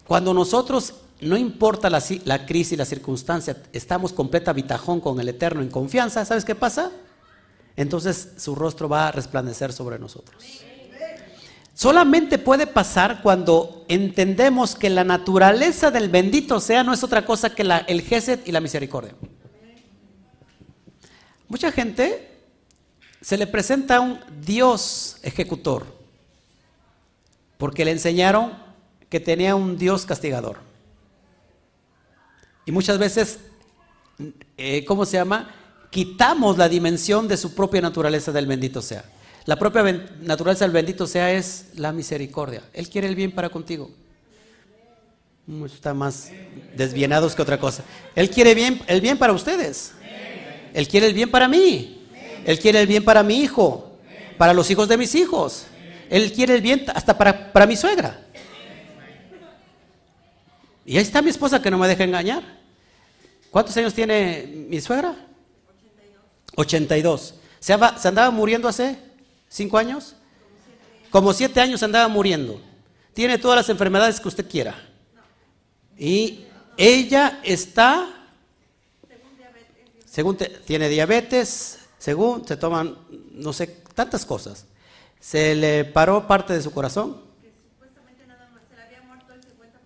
Cuando 0.08 0.34
nosotros, 0.34 0.94
no 1.22 1.38
importa 1.38 1.90
la, 1.90 2.04
la 2.26 2.46
crisis, 2.46 2.78
la 2.78 2.86
circunstancia, 2.86 3.58
estamos 3.72 4.14
completa 4.14 4.54
bitajón 4.54 5.00
con 5.00 5.20
el 5.20 5.30
Eterno 5.30 5.62
en 5.62 5.70
confianza, 5.70 6.26
¿sabes 6.26 6.46
qué 6.46 6.54
pasa? 6.54 6.92
Entonces 7.76 8.34
su 8.38 8.56
rostro 8.56 8.88
va 8.88 9.08
a 9.08 9.12
resplandecer 9.12 9.74
sobre 9.74 10.00
nosotros. 10.00 10.44
Solamente 11.74 12.38
puede 12.38 12.68
pasar 12.68 13.22
cuando 13.24 13.84
entendemos 13.88 14.76
que 14.76 14.92
la 14.92 15.04
naturaleza 15.04 15.90
del 15.90 16.08
bendito 16.08 16.60
sea 16.60 16.84
no 16.84 16.94
es 16.94 17.04
otra 17.04 17.26
cosa 17.26 17.56
que 17.56 17.64
el 17.88 18.02
Geset 18.02 18.48
y 18.48 18.52
la 18.52 18.62
misericordia. 18.62 19.16
Mucha 21.48 21.72
gente 21.72 22.30
se 23.22 23.38
le 23.38 23.48
presenta 23.48 24.00
un 24.02 24.20
Dios 24.42 25.18
ejecutor, 25.24 25.86
porque 27.58 27.86
le 27.86 27.92
enseñaron 27.92 28.54
que 29.10 29.20
tenía 29.20 29.56
un 29.56 29.78
Dios 29.78 30.06
castigador. 30.06 30.58
Y 32.66 32.72
muchas 32.72 32.98
veces, 32.98 33.40
eh, 34.58 34.86
¿cómo 34.86 35.06
se 35.06 35.18
llama? 35.18 35.50
Quitamos 35.94 36.58
la 36.58 36.68
dimensión 36.68 37.28
de 37.28 37.38
su 37.38 37.54
propia 37.54 37.80
naturaleza 37.80 38.32
del 38.32 38.48
bendito 38.48 38.82
sea. 38.82 39.06
La 39.46 39.58
propia 39.58 39.84
naturaleza 40.22 40.66
del 40.66 40.72
bendito 40.72 41.06
sea 41.06 41.32
es 41.32 41.68
la 41.76 41.92
misericordia. 41.92 42.64
Él 42.74 42.90
quiere 42.90 43.08
el 43.08 43.14
bien 43.14 43.32
para 43.32 43.50
contigo. 43.50 43.92
Está 45.64 45.94
más 45.94 46.32
desvienados 46.76 47.36
que 47.36 47.44
otra 47.44 47.60
cosa. 47.60 47.84
Él 48.16 48.32
quiere 48.32 48.56
bien, 48.56 48.82
el 48.88 49.02
bien 49.02 49.20
para 49.20 49.34
ustedes. 49.34 49.92
Él 50.74 50.88
quiere 50.88 51.06
el 51.06 51.14
bien 51.14 51.30
para 51.30 51.48
mí. 51.48 52.08
Él 52.44 52.58
quiere 52.58 52.82
el 52.82 52.88
bien 52.88 53.06
para 53.06 53.22
mi 53.22 53.42
hijo, 53.42 53.96
para 54.40 54.52
los 54.56 54.72
hijos 54.72 54.88
de 54.88 54.98
mis 54.98 55.14
hijos. 55.14 55.66
Él 56.10 56.34
quiere 56.34 56.56
el 56.56 56.62
bien 56.64 56.86
hasta 56.96 57.16
para, 57.16 57.54
para 57.54 57.68
mi 57.68 57.76
suegra. 57.76 58.20
Y 60.88 60.98
ahí 60.98 61.04
está 61.04 61.22
mi 61.22 61.30
esposa 61.30 61.62
que 61.62 61.70
no 61.70 61.78
me 61.78 61.88
deja 61.88 62.04
engañar. 62.04 62.42
¿Cuántos 63.52 63.78
años 63.78 63.94
tiene 63.94 64.66
mi 64.68 64.82
suegra? 64.82 65.23
82. 66.56 67.36
¿Se, 67.60 67.76
¿Se 67.98 68.08
andaba 68.08 68.32
muriendo 68.32 68.68
hace 68.68 68.98
cinco 69.50 69.78
años? 69.78 70.16
Como 71.10 71.32
siete 71.34 71.62
años 71.62 71.80
se 71.80 71.86
andaba 71.86 72.08
muriendo. 72.08 72.60
Tiene 73.14 73.38
todas 73.38 73.58
las 73.58 73.70
enfermedades 73.70 74.20
que 74.20 74.28
usted 74.28 74.50
quiera. 74.50 74.76
Y 75.98 76.46
ella 76.76 77.40
está, 77.44 78.10
según 80.06 80.38
tiene 80.66 80.90
diabetes, 80.90 81.80
según 82.00 82.48
se 82.48 82.58
toman, 82.58 82.98
no 83.32 83.54
sé, 83.54 83.68
tantas 83.94 84.26
cosas. 84.26 84.66
Se 85.20 85.56
le 85.56 85.86
paró 85.86 86.28
parte 86.28 86.54
de 86.54 86.62
su 86.62 86.72
corazón. 86.72 87.22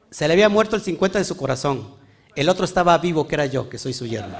Se 0.09 0.27
le 0.27 0.33
había 0.33 0.49
muerto 0.49 0.75
el 0.75 0.81
50 0.81 1.19
de 1.19 1.25
su 1.25 1.35
corazón. 1.35 1.95
El 2.35 2.49
otro 2.49 2.65
estaba 2.65 2.97
vivo, 2.97 3.27
que 3.27 3.35
era 3.35 3.45
yo, 3.45 3.69
que 3.69 3.77
soy 3.77 3.93
su 3.93 4.07
yerno. 4.07 4.37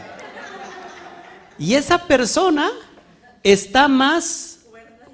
Y 1.60 1.76
esa 1.76 2.06
persona 2.06 2.70
está 3.44 3.88
más 3.88 4.60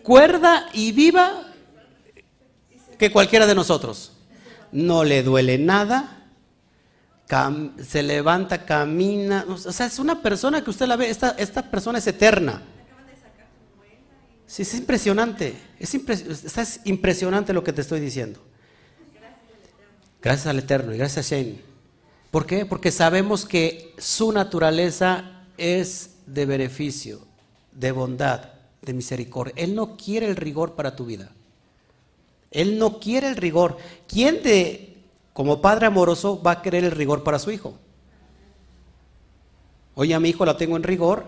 cuerda 0.03 0.67
y 0.73 0.91
viva 0.91 1.43
que 2.97 3.11
cualquiera 3.11 3.47
de 3.47 3.55
nosotros. 3.55 4.11
No 4.71 5.03
le 5.03 5.23
duele 5.23 5.57
nada, 5.57 6.23
se 7.81 8.03
levanta, 8.03 8.65
camina. 8.65 9.45
O 9.47 9.57
sea, 9.57 9.85
es 9.85 9.99
una 9.99 10.21
persona 10.21 10.63
que 10.63 10.69
usted 10.69 10.85
la 10.85 10.95
ve, 10.95 11.09
esta, 11.09 11.71
persona 11.71 11.97
es 11.97 12.07
eterna. 12.07 12.61
Sí, 14.45 14.61
es 14.61 14.73
impresionante. 14.75 15.55
Es, 15.79 15.93
es 15.95 16.79
impresionante 16.85 17.53
lo 17.53 17.63
que 17.63 17.73
te 17.73 17.81
estoy 17.81 17.99
diciendo. 17.99 18.39
Gracias 20.21 20.47
al 20.47 20.59
Eterno 20.59 20.93
y 20.93 20.97
gracias 20.97 21.25
a 21.31 21.35
Shane. 21.35 21.61
¿Por 22.31 22.45
qué? 22.45 22.65
Porque 22.65 22.91
sabemos 22.91 23.45
que 23.45 23.93
su 23.97 24.31
naturaleza 24.31 25.45
es 25.57 26.11
de 26.25 26.45
beneficio, 26.45 27.19
de 27.71 27.91
bondad, 27.91 28.51
de 28.81 28.93
misericordia. 28.93 29.53
Él 29.57 29.75
no 29.75 29.97
quiere 29.97 30.27
el 30.27 30.35
rigor 30.35 30.73
para 30.73 30.95
tu 30.95 31.05
vida. 31.05 31.31
Él 32.51 32.77
no 32.77 32.99
quiere 32.99 33.29
el 33.29 33.35
rigor. 33.35 33.77
¿Quién 34.07 34.43
de 34.43 34.93
como 35.33 35.61
padre 35.61 35.87
amoroso 35.87 36.41
va 36.41 36.51
a 36.51 36.61
querer 36.61 36.83
el 36.83 36.91
rigor 36.91 37.23
para 37.23 37.39
su 37.39 37.51
hijo. 37.51 37.73
Oye, 39.95 40.13
a 40.13 40.19
mi 40.19 40.29
hijo 40.29 40.45
lo 40.45 40.55
tengo 40.55 40.77
en 40.77 40.83
rigor 40.83 41.25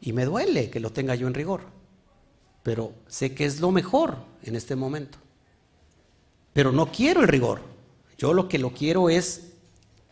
y 0.00 0.12
me 0.12 0.24
duele 0.24 0.70
que 0.70 0.80
lo 0.80 0.90
tenga 0.90 1.16
yo 1.16 1.26
en 1.26 1.34
rigor. 1.34 1.62
Pero 2.62 2.92
sé 3.08 3.34
que 3.34 3.44
es 3.44 3.60
lo 3.60 3.72
mejor 3.72 4.16
en 4.42 4.54
este 4.54 4.76
momento. 4.76 5.18
Pero 6.52 6.72
no 6.72 6.90
quiero 6.90 7.22
el 7.22 7.28
rigor. 7.28 7.60
Yo 8.18 8.34
lo 8.34 8.48
que 8.48 8.58
lo 8.58 8.72
quiero 8.72 9.10
es 9.10 9.52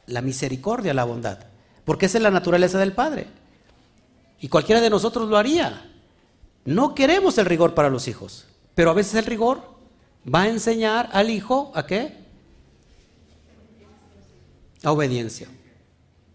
la 0.07 0.23
misericordia, 0.23 0.95
la 0.95 1.05
bondad. 1.05 1.39
Porque 1.85 2.07
esa 2.07 2.19
es 2.19 2.23
la 2.23 2.31
naturaleza 2.31 2.79
del 2.79 2.93
Padre. 2.93 3.27
Y 4.41 4.49
cualquiera 4.49 4.81
de 4.81 4.91
nosotros 4.91 5.29
lo 5.29 5.37
haría. 5.37 5.91
No 6.65 6.95
queremos 6.95 7.39
el 7.39 7.47
rigor 7.47 7.75
para 7.75 7.91
los 7.91 8.09
hijos. 8.09 8.47
Pero 8.75 8.91
a 8.91 8.95
veces 8.95 9.15
el 9.15 9.27
rigor 9.27 9.63
va 10.33 10.43
a 10.43 10.49
enseñar 10.49 11.09
al 11.13 11.31
hijo 11.31 11.73
a 11.75 11.87
qué? 11.87 12.29
a 14.83 14.93
obediencia, 14.93 15.49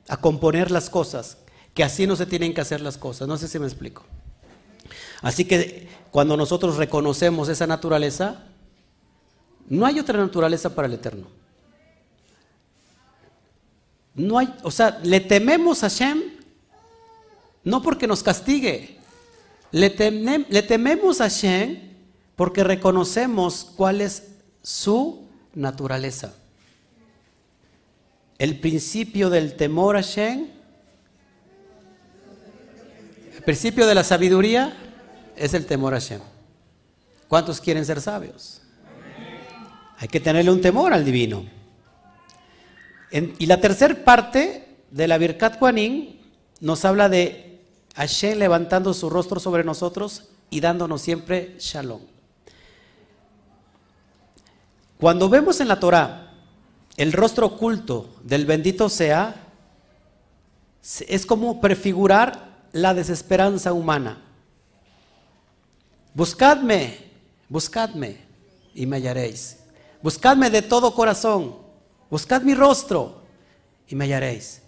a 0.07 0.17
componer 0.17 0.71
las 0.71 0.89
cosas, 0.89 1.37
que 1.73 1.83
así 1.83 2.05
no 2.05 2.15
se 2.15 2.25
tienen 2.25 2.53
que 2.53 2.61
hacer 2.61 2.81
las 2.81 2.97
cosas. 2.97 3.27
No 3.27 3.37
sé 3.37 3.47
si 3.47 3.59
me 3.59 3.65
explico. 3.65 4.03
Así 5.21 5.45
que 5.45 5.87
cuando 6.11 6.35
nosotros 6.35 6.77
reconocemos 6.77 7.49
esa 7.49 7.65
naturaleza, 7.65 8.43
no 9.69 9.85
hay 9.85 9.99
otra 9.99 10.19
naturaleza 10.19 10.75
para 10.75 10.87
el 10.87 10.93
Eterno. 10.93 11.27
No 14.15 14.37
hay, 14.37 14.53
o 14.63 14.69
sea, 14.69 14.99
le 15.03 15.19
tememos 15.21 15.83
a 15.83 15.87
Shem 15.87 16.32
no 17.63 17.81
porque 17.81 18.07
nos 18.07 18.23
castigue, 18.23 18.97
le, 19.71 19.89
tememos 19.89 21.19
a 21.19 21.27
Shem 21.27 21.79
porque 22.35 22.63
reconocemos 22.63 23.71
cuál 23.75 24.01
es 24.01 24.27
su 24.61 25.27
naturaleza. 25.55 26.35
El 28.37 28.59
principio 28.59 29.29
del 29.29 29.55
temor 29.55 29.97
a 29.97 30.01
Shem, 30.01 30.47
el 33.35 33.43
principio 33.43 33.87
de 33.87 33.95
la 33.95 34.03
sabiduría 34.03 34.77
es 35.35 35.53
el 35.53 35.65
temor 35.65 35.95
a 35.95 35.99
Shem. 35.99 36.21
¿Cuántos 37.27 37.59
quieren 37.59 37.85
ser 37.85 37.99
sabios? 37.99 38.61
Hay 39.97 40.07
que 40.07 40.19
tenerle 40.19 40.51
un 40.51 40.61
temor 40.61 40.93
al 40.93 41.03
divino. 41.03 41.45
y 43.11 43.45
la 43.45 43.61
tercera 43.61 43.95
parte 44.03 44.67
de 44.91 45.07
la 45.07 45.17
Birkat 45.17 45.57
Kuanin 45.57 46.19
nos 46.59 46.85
habla 46.85 47.09
de 47.09 47.52
Hashem 47.93 48.37
levantando 48.37 48.93
su 48.93 49.09
rostro 49.09 49.39
sobre 49.39 49.63
nosotros 49.63 50.29
y 50.49 50.59
dándonos 50.59 51.01
siempre 51.01 51.55
shalom. 51.59 52.01
Cuando 54.99 55.29
vemos 55.29 55.59
en 55.59 55.67
la 55.67 55.79
Torah 55.79 56.31
el 56.97 57.11
rostro 57.11 57.47
oculto 57.47 58.15
del 58.23 58.45
bendito 58.45 58.89
sea 58.89 59.35
es 61.07 61.25
como 61.25 61.61
prefigurar 61.61 62.67
la 62.71 62.93
desesperanza 62.93 63.73
humana. 63.73 64.21
Buscadme, 66.13 66.97
buscadme 67.47 68.17
y 68.73 68.85
me 68.85 68.97
hallaréis. 68.97 69.59
Buscadme 70.01 70.49
de 70.49 70.61
todo 70.61 70.93
corazón. 70.93 71.55
Buscad 72.09 72.41
mi 72.41 72.53
rostro 72.53 73.21
y 73.87 73.95
me 73.95 74.05
hallaréis. 74.05 74.62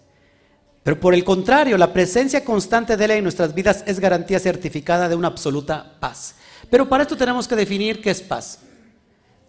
Pero 0.86 1.00
por 1.00 1.14
el 1.14 1.24
contrario, 1.24 1.76
la 1.76 1.92
presencia 1.92 2.44
constante 2.44 2.96
de 2.96 3.04
Él 3.06 3.10
en 3.10 3.24
nuestras 3.24 3.52
vidas 3.52 3.82
es 3.88 3.98
garantía 3.98 4.38
certificada 4.38 5.08
de 5.08 5.16
una 5.16 5.26
absoluta 5.26 5.96
paz. 5.98 6.36
Pero 6.70 6.88
para 6.88 7.02
esto 7.02 7.16
tenemos 7.16 7.48
que 7.48 7.56
definir 7.56 8.00
qué 8.00 8.10
es 8.10 8.20
paz. 8.20 8.60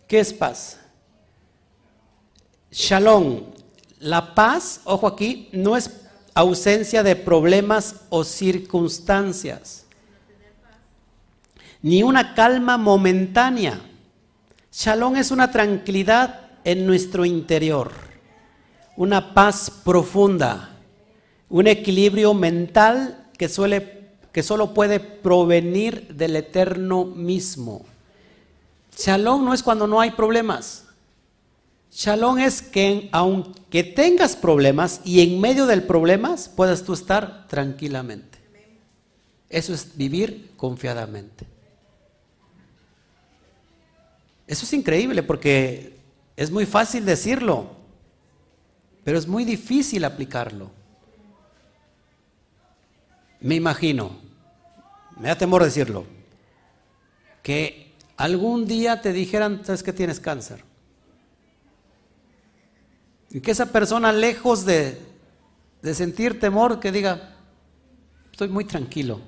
¿Qué 0.08 0.20
es 0.20 0.34
paz? 0.34 0.80
Shalom, 2.72 3.44
la 4.00 4.34
paz, 4.34 4.82
ojo 4.84 5.06
aquí, 5.06 5.50
no 5.52 5.78
es 5.78 5.92
ausencia 6.34 7.04
de 7.04 7.16
problemas 7.16 7.98
o 8.10 8.24
circunstancias, 8.24 9.86
ni 11.84 12.02
una 12.02 12.34
calma 12.34 12.80
momentánea. 12.80 13.80
Shalom 14.72 15.18
es 15.18 15.30
una 15.30 15.52
tranquilidad 15.52 16.50
en 16.64 16.88
nuestro 16.88 17.26
interior, 17.26 17.92
una 18.96 19.36
paz 19.36 19.70
profunda, 19.86 20.74
un 21.50 21.68
equilibrio 21.68 22.34
mental 22.34 23.30
que, 23.38 23.50
suele, 23.50 24.10
que 24.32 24.44
solo 24.44 24.74
puede 24.74 25.00
provenir 25.00 26.14
del 26.16 26.36
eterno 26.36 27.06
mismo. 27.06 27.86
Shalom 28.98 29.46
no 29.46 29.54
es 29.54 29.64
cuando 29.64 29.88
no 29.88 30.02
hay 30.02 30.12
problemas. 30.12 30.86
Shalom 31.92 32.40
es 32.40 32.62
que 32.62 33.10
aunque 33.12 33.84
tengas 33.84 34.36
problemas 34.36 35.02
y 35.04 35.22
en 35.22 35.40
medio 35.40 35.66
del 35.66 35.84
problemas 35.84 36.50
puedas 36.50 36.84
tú 36.84 36.94
estar 36.94 37.48
tranquilamente. 37.48 38.38
Eso 39.50 39.74
es 39.74 39.96
vivir 39.96 40.52
confiadamente. 40.58 41.46
Eso 44.46 44.66
es 44.66 44.74
increíble 44.74 45.24
porque 45.24 45.98
es 46.36 46.52
muy 46.52 46.66
fácil 46.66 47.06
decirlo, 47.06 47.72
pero 49.04 49.18
es 49.18 49.28
muy 49.28 49.46
difícil 49.46 50.04
aplicarlo. 50.06 50.70
Me 53.40 53.56
imagino, 53.56 54.12
me 55.20 55.28
da 55.28 55.38
temor 55.38 55.64
decirlo, 55.64 56.06
que 57.44 57.94
algún 58.18 58.66
día 58.66 59.02
te 59.02 59.14
dijeran, 59.14 59.64
sabes 59.64 59.84
que 59.84 59.94
tienes 59.94 60.20
cáncer. 60.20 60.64
Y 63.30 63.42
que 63.42 63.52
esa 63.52 63.72
persona, 63.72 64.12
lejos 64.12 64.66
de, 64.66 65.00
sentir 65.94 66.40
temor, 66.40 66.80
que 66.80 66.92
diga, 66.92 67.36
estoy 68.32 68.50
muy 68.50 68.66
tranquilo, 68.66 69.22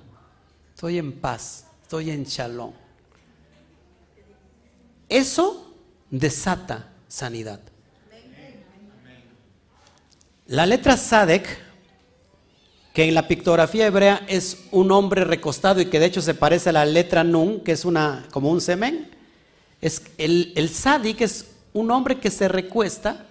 estoy 0.74 0.98
en 0.98 1.20
paz, 1.20 1.66
estoy 1.84 2.10
en 2.10 2.24
shalom. 2.24 2.74
Eso 5.08 5.76
desata 6.10 6.90
sanidad. 7.08 7.60
La 10.48 10.66
letra 10.66 10.98
Sadek, 10.98 11.48
que 12.94 13.08
en 13.08 13.14
la 13.14 13.28
pictografía 13.28 13.88
hebrea 13.88 14.26
es 14.28 14.66
un 14.72 14.92
hombre 14.92 15.24
recostado 15.24 15.80
y 15.80 15.86
que 15.86 16.00
de 16.00 16.08
hecho 16.08 16.22
se 16.22 16.34
parece 16.34 16.70
a 16.70 16.74
la 16.74 16.86
letra 16.86 17.24
Nun, 17.24 17.62
que 17.62 17.72
es 17.72 17.86
una, 17.86 18.26
como 18.32 18.50
un 18.50 18.62
semen, 18.62 19.10
es 19.82 20.02
el, 20.18 20.54
el 20.56 20.72
es 21.20 21.46
un 21.74 21.92
hombre 21.92 22.20
que 22.20 22.32
se 22.32 22.48
recuesta 22.48 23.26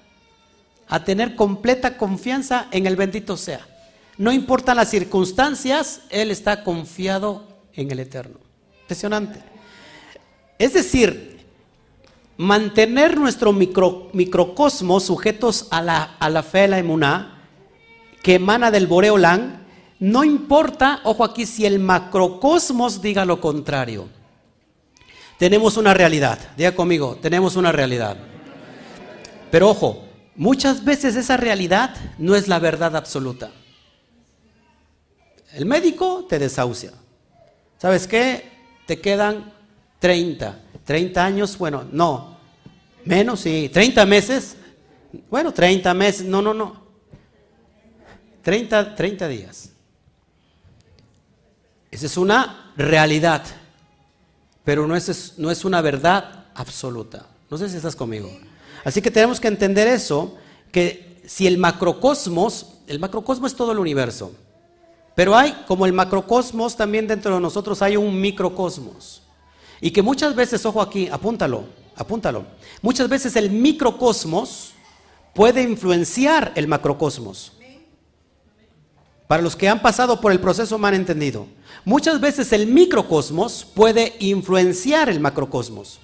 a 0.89 1.05
tener 1.05 1.35
completa 1.35 1.97
confianza 1.97 2.69
en 2.71 2.87
el 2.87 2.97
bendito 2.97 3.37
sea. 3.37 3.67
No 4.17 4.33
importan 4.33 4.77
las 4.77 4.91
circunstancias, 4.91 6.03
él 6.11 6.31
está 6.31 6.65
confiado 6.65 7.47
en 7.75 7.91
el 7.91 8.01
Eterno. 8.01 8.39
Impresionante. 8.83 9.41
Es 10.59 10.73
decir, 10.73 11.39
mantener 12.37 13.19
nuestro 13.19 13.53
micro, 13.53 14.09
microcosmos 14.13 15.05
sujetos 15.05 15.69
a 15.71 15.83
la, 15.83 16.17
a 16.19 16.31
la 16.31 16.43
fe, 16.43 16.67
la 16.67 16.79
emuná, 16.79 17.38
que 18.29 18.35
emana 18.35 18.71
del 18.71 18.87
Boreolán, 18.87 19.65
no 20.01 20.23
importa, 20.23 21.01
ojo 21.05 21.25
aquí, 21.25 21.47
si 21.47 21.65
el 21.65 21.79
macrocosmos 21.79 23.01
diga 23.01 23.25
lo 23.25 23.41
contrario. 23.41 24.07
Tenemos 25.39 25.79
una 25.79 25.95
realidad, 25.95 26.39
diga 26.55 26.75
conmigo, 26.75 27.17
tenemos 27.23 27.57
una 27.57 27.73
realidad. 27.73 28.19
Pero 29.51 29.71
ojo, 29.71 30.05
muchas 30.37 30.85
veces 30.85 31.17
esa 31.17 31.39
realidad 31.39 31.97
no 32.19 32.37
es 32.37 32.49
la 32.49 32.59
verdad 32.59 32.97
absoluta. 32.97 33.51
El 35.55 35.65
médico 35.65 36.27
te 36.29 36.39
desahucia. 36.39 36.93
¿Sabes 37.79 38.07
qué? 38.07 38.45
Te 38.85 39.01
quedan 39.01 39.55
30. 40.01 40.61
30 40.85 41.25
años, 41.25 41.57
bueno, 41.57 41.87
no. 41.91 42.37
Menos, 43.07 43.41
sí. 43.41 43.71
30 43.73 44.05
meses. 44.05 44.59
Bueno, 45.31 45.51
30 45.51 45.95
meses. 45.95 46.27
No, 46.27 46.43
no, 46.43 46.53
no. 46.53 46.88
30, 48.49 48.95
30 48.95 49.29
días. 49.29 49.69
Esa 51.91 52.07
es 52.07 52.17
una 52.17 52.73
realidad. 52.79 53.45
Pero 54.65 54.87
no 54.87 54.97
es, 54.97 55.35
no 55.37 55.51
es 55.51 55.67
una 55.67 55.83
verdad 55.83 56.47
absoluta. 56.55 57.27
No 57.51 57.59
sé 57.59 57.69
si 57.69 57.77
estás 57.77 57.95
conmigo. 57.95 58.31
Así 58.85 59.03
que 59.03 59.11
tenemos 59.11 59.39
que 59.39 59.49
entender 59.49 59.87
eso, 59.87 60.39
que 60.73 61.21
si 61.27 61.47
el 61.47 61.59
macrocosmos, 61.59 62.79
el 62.87 62.99
macrocosmos 62.99 63.53
es 63.53 63.57
todo 63.59 63.73
el 63.73 63.81
universo. 63.81 64.33
Pero 65.15 65.37
hay, 65.37 65.53
como 65.67 65.85
el 65.85 65.93
macrocosmos, 65.93 66.75
también 66.75 67.07
dentro 67.07 67.35
de 67.35 67.43
nosotros 67.43 67.83
hay 67.83 67.99
un 67.99 68.19
microcosmos. 68.19 69.21
Y 69.79 69.91
que 69.91 70.01
muchas 70.01 70.35
veces, 70.35 70.65
ojo 70.65 70.81
aquí, 70.81 71.07
apúntalo, 71.13 71.65
apúntalo. 71.97 72.47
Muchas 72.81 73.11
veces 73.11 73.37
el 73.37 73.51
microcosmos 73.51 74.71
puede 75.35 75.61
influenciar 75.61 76.53
el 76.55 76.67
macrocosmos. 76.67 77.58
Para 79.29 79.43
los 79.43 79.55
que 79.55 79.69
han 79.69 79.81
pasado 79.81 80.21
por 80.21 80.33
el 80.33 80.41
proceso 80.41 80.81
han 80.85 80.95
entendido. 80.95 81.47
Muchas 81.85 82.19
veces 82.19 82.51
el 82.53 82.67
microcosmos 82.67 83.65
puede 83.65 84.17
influenciar 84.19 85.11
el 85.11 85.21
macrocosmos. 85.21 86.01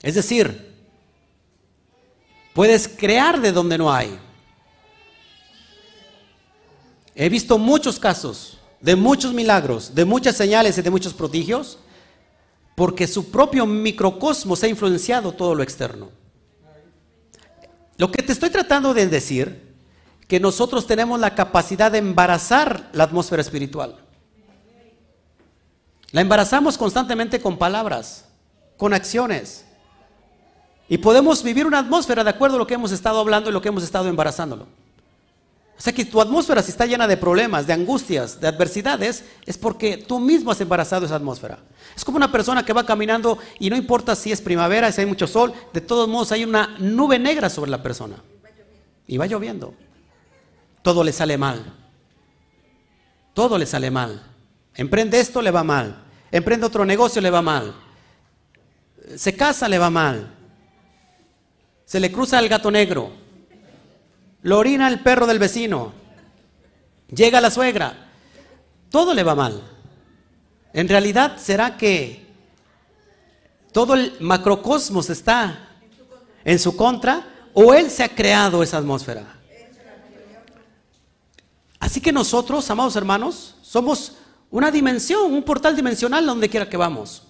Es 0.00 0.14
decir, 0.14 0.72
puedes 2.54 2.88
crear 2.88 3.40
de 3.40 3.52
donde 3.52 3.76
no 3.76 3.92
hay. 3.92 4.16
He 7.16 7.28
visto 7.28 7.58
muchos 7.58 7.98
casos 7.98 8.56
de 8.80 8.96
muchos 8.96 9.34
milagros, 9.34 9.94
de 9.94 10.04
muchas 10.04 10.36
señales 10.36 10.78
y 10.78 10.82
de 10.82 10.90
muchos 10.90 11.12
prodigios, 11.12 11.78
porque 12.76 13.06
su 13.06 13.30
propio 13.30 13.66
microcosmos 13.66 14.62
ha 14.62 14.68
influenciado 14.68 15.32
todo 15.32 15.54
lo 15.54 15.62
externo. 15.62 16.10
Lo 17.98 18.10
que 18.10 18.22
te 18.22 18.32
estoy 18.32 18.48
tratando 18.48 18.94
de 18.94 19.06
decir, 19.06 19.69
que 20.30 20.38
nosotros 20.38 20.86
tenemos 20.86 21.18
la 21.18 21.34
capacidad 21.34 21.90
de 21.90 21.98
embarazar 21.98 22.88
la 22.92 23.02
atmósfera 23.02 23.42
espiritual. 23.42 23.96
La 26.12 26.20
embarazamos 26.20 26.78
constantemente 26.78 27.40
con 27.40 27.58
palabras, 27.58 28.26
con 28.76 28.94
acciones. 28.94 29.64
Y 30.88 30.98
podemos 30.98 31.42
vivir 31.42 31.66
una 31.66 31.80
atmósfera 31.80 32.22
de 32.22 32.30
acuerdo 32.30 32.54
a 32.54 32.58
lo 32.60 32.66
que 32.68 32.74
hemos 32.74 32.92
estado 32.92 33.18
hablando 33.18 33.50
y 33.50 33.52
lo 33.52 33.60
que 33.60 33.70
hemos 33.70 33.82
estado 33.82 34.08
embarazándolo. 34.08 34.68
O 35.76 35.82
sea 35.82 35.92
que 35.92 36.04
tu 36.04 36.20
atmósfera 36.20 36.62
si 36.62 36.70
está 36.70 36.86
llena 36.86 37.08
de 37.08 37.16
problemas, 37.16 37.66
de 37.66 37.72
angustias, 37.72 38.40
de 38.40 38.46
adversidades, 38.46 39.24
es 39.44 39.58
porque 39.58 39.96
tú 39.96 40.20
mismo 40.20 40.52
has 40.52 40.60
embarazado 40.60 41.06
esa 41.06 41.16
atmósfera. 41.16 41.58
Es 41.96 42.04
como 42.04 42.18
una 42.18 42.30
persona 42.30 42.64
que 42.64 42.72
va 42.72 42.86
caminando 42.86 43.36
y 43.58 43.68
no 43.68 43.76
importa 43.76 44.14
si 44.14 44.30
es 44.30 44.40
primavera, 44.40 44.92
si 44.92 45.00
hay 45.00 45.08
mucho 45.08 45.26
sol, 45.26 45.52
de 45.72 45.80
todos 45.80 46.08
modos 46.08 46.30
hay 46.30 46.44
una 46.44 46.76
nube 46.78 47.18
negra 47.18 47.50
sobre 47.50 47.72
la 47.72 47.82
persona. 47.82 48.22
Y 49.08 49.16
va 49.16 49.26
lloviendo. 49.26 49.74
Todo 50.82 51.04
le 51.04 51.12
sale 51.12 51.36
mal. 51.36 51.64
Todo 53.34 53.58
le 53.58 53.66
sale 53.66 53.90
mal. 53.90 54.22
Emprende 54.74 55.20
esto, 55.20 55.42
le 55.42 55.50
va 55.50 55.64
mal. 55.64 56.04
Emprende 56.30 56.66
otro 56.66 56.84
negocio, 56.84 57.20
le 57.20 57.30
va 57.30 57.42
mal. 57.42 57.74
Se 59.16 59.36
casa, 59.36 59.68
le 59.68 59.78
va 59.78 59.90
mal. 59.90 60.34
Se 61.84 62.00
le 62.00 62.12
cruza 62.12 62.38
el 62.38 62.48
gato 62.48 62.70
negro 62.70 63.20
lo 64.42 64.58
orina 64.58 64.88
el 64.88 65.00
perro 65.00 65.26
del 65.26 65.38
vecino, 65.38 65.92
llega 67.08 67.40
la 67.40 67.50
suegra, 67.50 68.10
todo 68.90 69.14
le 69.14 69.22
va 69.22 69.34
mal. 69.34 69.62
En 70.72 70.88
realidad, 70.88 71.36
¿será 71.38 71.76
que 71.76 72.26
todo 73.72 73.94
el 73.94 74.16
macrocosmos 74.20 75.10
está 75.10 75.68
en 76.44 76.58
su 76.58 76.76
contra 76.76 77.26
o 77.52 77.74
él 77.74 77.90
se 77.90 78.04
ha 78.04 78.08
creado 78.08 78.62
esa 78.62 78.78
atmósfera? 78.78 79.39
Así 81.80 82.02
que 82.02 82.12
nosotros, 82.12 82.70
amados 82.70 82.94
hermanos, 82.94 83.56
somos 83.62 84.12
una 84.50 84.70
dimensión, 84.70 85.32
un 85.32 85.42
portal 85.42 85.74
dimensional 85.74 86.26
donde 86.26 86.50
quiera 86.50 86.68
que 86.68 86.76
vamos. 86.76 87.22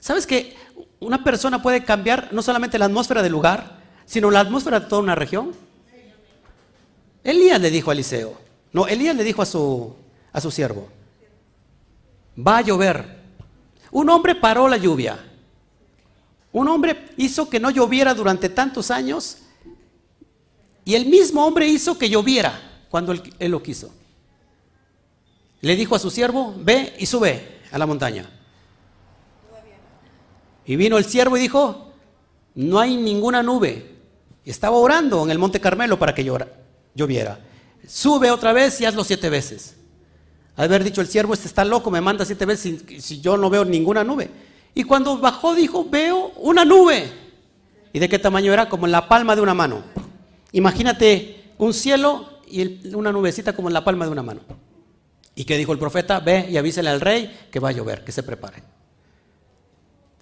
¿Sabes 0.00 0.26
que 0.26 0.56
una 0.98 1.22
persona 1.22 1.62
puede 1.62 1.84
cambiar 1.84 2.30
no 2.32 2.42
solamente 2.42 2.78
la 2.78 2.86
atmósfera 2.86 3.22
del 3.22 3.32
lugar, 3.32 3.78
sino 4.04 4.30
la 4.30 4.40
atmósfera 4.40 4.80
de 4.80 4.86
toda 4.86 5.02
una 5.02 5.14
región? 5.14 5.52
Elías 7.22 7.60
le 7.60 7.70
dijo 7.70 7.90
a 7.90 7.94
Eliseo, 7.94 8.36
no, 8.72 8.88
Elías 8.88 9.14
le 9.14 9.22
dijo 9.22 9.40
a 9.40 9.46
su, 9.46 9.94
a 10.32 10.40
su 10.40 10.50
siervo, 10.50 10.88
va 12.36 12.58
a 12.58 12.62
llover. 12.62 13.18
Un 13.92 14.10
hombre 14.10 14.34
paró 14.34 14.66
la 14.66 14.76
lluvia. 14.76 15.16
Un 16.52 16.68
hombre 16.68 17.10
hizo 17.16 17.48
que 17.48 17.60
no 17.60 17.70
lloviera 17.70 18.14
durante 18.14 18.48
tantos 18.48 18.90
años 18.90 19.38
y 20.84 20.94
el 20.94 21.06
mismo 21.06 21.46
hombre 21.46 21.68
hizo 21.68 21.98
que 21.98 22.08
lloviera 22.08 22.67
cuando 22.90 23.12
él, 23.12 23.50
lo 23.50 23.62
quiso. 23.62 23.92
Le 25.60 25.76
dijo 25.76 25.94
a 25.94 25.98
su 25.98 26.10
siervo, 26.10 26.54
ve 26.58 26.94
y 26.98 27.06
sube 27.06 27.60
a 27.70 27.78
la 27.78 27.86
montaña. 27.86 28.28
Y 30.64 30.76
vino 30.76 30.98
el 30.98 31.04
siervo 31.04 31.36
y 31.36 31.40
dijo, 31.40 31.92
no 32.54 32.78
hay 32.78 32.96
ninguna 32.96 33.42
nube. 33.42 33.96
Estaba 34.44 34.76
orando 34.76 35.24
en 35.24 35.30
el 35.30 35.38
monte 35.38 35.60
Carmelo 35.60 35.98
para 35.98 36.14
que 36.14 36.24
lloviera. 36.24 37.40
Sube 37.86 38.30
otra 38.30 38.52
vez 38.52 38.80
y 38.80 38.84
hazlo 38.84 39.04
siete 39.04 39.30
veces. 39.30 39.76
Haber 40.56 40.82
dicho 40.82 41.00
el 41.00 41.06
siervo, 41.06 41.34
este 41.34 41.46
está 41.46 41.64
loco, 41.64 41.90
me 41.90 42.00
manda 42.00 42.24
siete 42.24 42.44
veces 42.44 42.82
si, 42.98 43.20
yo 43.20 43.36
no 43.36 43.48
veo 43.48 43.64
ninguna 43.64 44.02
nube. 44.02 44.28
Y 44.74 44.84
cuando 44.84 45.16
bajó 45.18 45.54
dijo, 45.54 45.86
veo 45.88 46.32
una 46.36 46.64
nube. 46.64 47.12
¿Y 47.92 47.98
de 47.98 48.08
qué 48.08 48.18
tamaño 48.18 48.52
era? 48.52 48.68
Como 48.68 48.86
la 48.86 49.08
palma 49.08 49.36
de 49.36 49.42
una 49.42 49.54
mano. 49.54 49.84
Imagínate 50.52 51.52
un 51.58 51.72
cielo 51.72 52.37
y 52.50 52.94
una 52.94 53.12
nubecita 53.12 53.54
como 53.54 53.68
en 53.68 53.74
la 53.74 53.84
palma 53.84 54.04
de 54.04 54.12
una 54.12 54.22
mano. 54.22 54.40
¿Y 55.34 55.44
qué 55.44 55.56
dijo 55.56 55.72
el 55.72 55.78
profeta? 55.78 56.20
Ve 56.20 56.48
y 56.50 56.56
avísele 56.56 56.90
al 56.90 57.00
rey 57.00 57.48
que 57.50 57.60
va 57.60 57.68
a 57.68 57.72
llover, 57.72 58.04
que 58.04 58.12
se 58.12 58.22
prepare. 58.22 58.62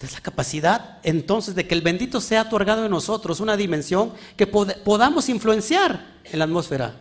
Es 0.01 0.13
la 0.13 0.21
capacidad 0.21 0.99
entonces 1.03 1.55
de 1.55 1.67
que 1.67 1.75
el 1.75 1.81
bendito 1.81 2.21
sea 2.21 2.43
otorgado 2.43 2.85
en 2.85 2.91
nosotros 2.91 3.41
una 3.41 3.57
dimensión 3.57 4.13
que 4.37 4.47
podamos 4.47 5.29
influenciar 5.31 6.21
en 6.25 6.39
la 6.39 6.45
atmósfera. 6.45 7.01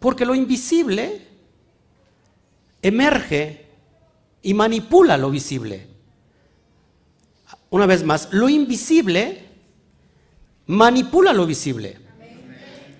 Porque 0.00 0.26
lo 0.26 0.34
invisible 0.34 1.26
emerge 2.82 3.66
y 4.42 4.54
manipula 4.54 5.16
lo 5.16 5.30
visible. 5.30 5.86
Una 7.70 7.86
vez 7.86 8.04
más, 8.04 8.28
lo 8.32 8.48
invisible 8.48 9.46
manipula 10.66 11.32
lo 11.32 11.46
visible. 11.46 11.98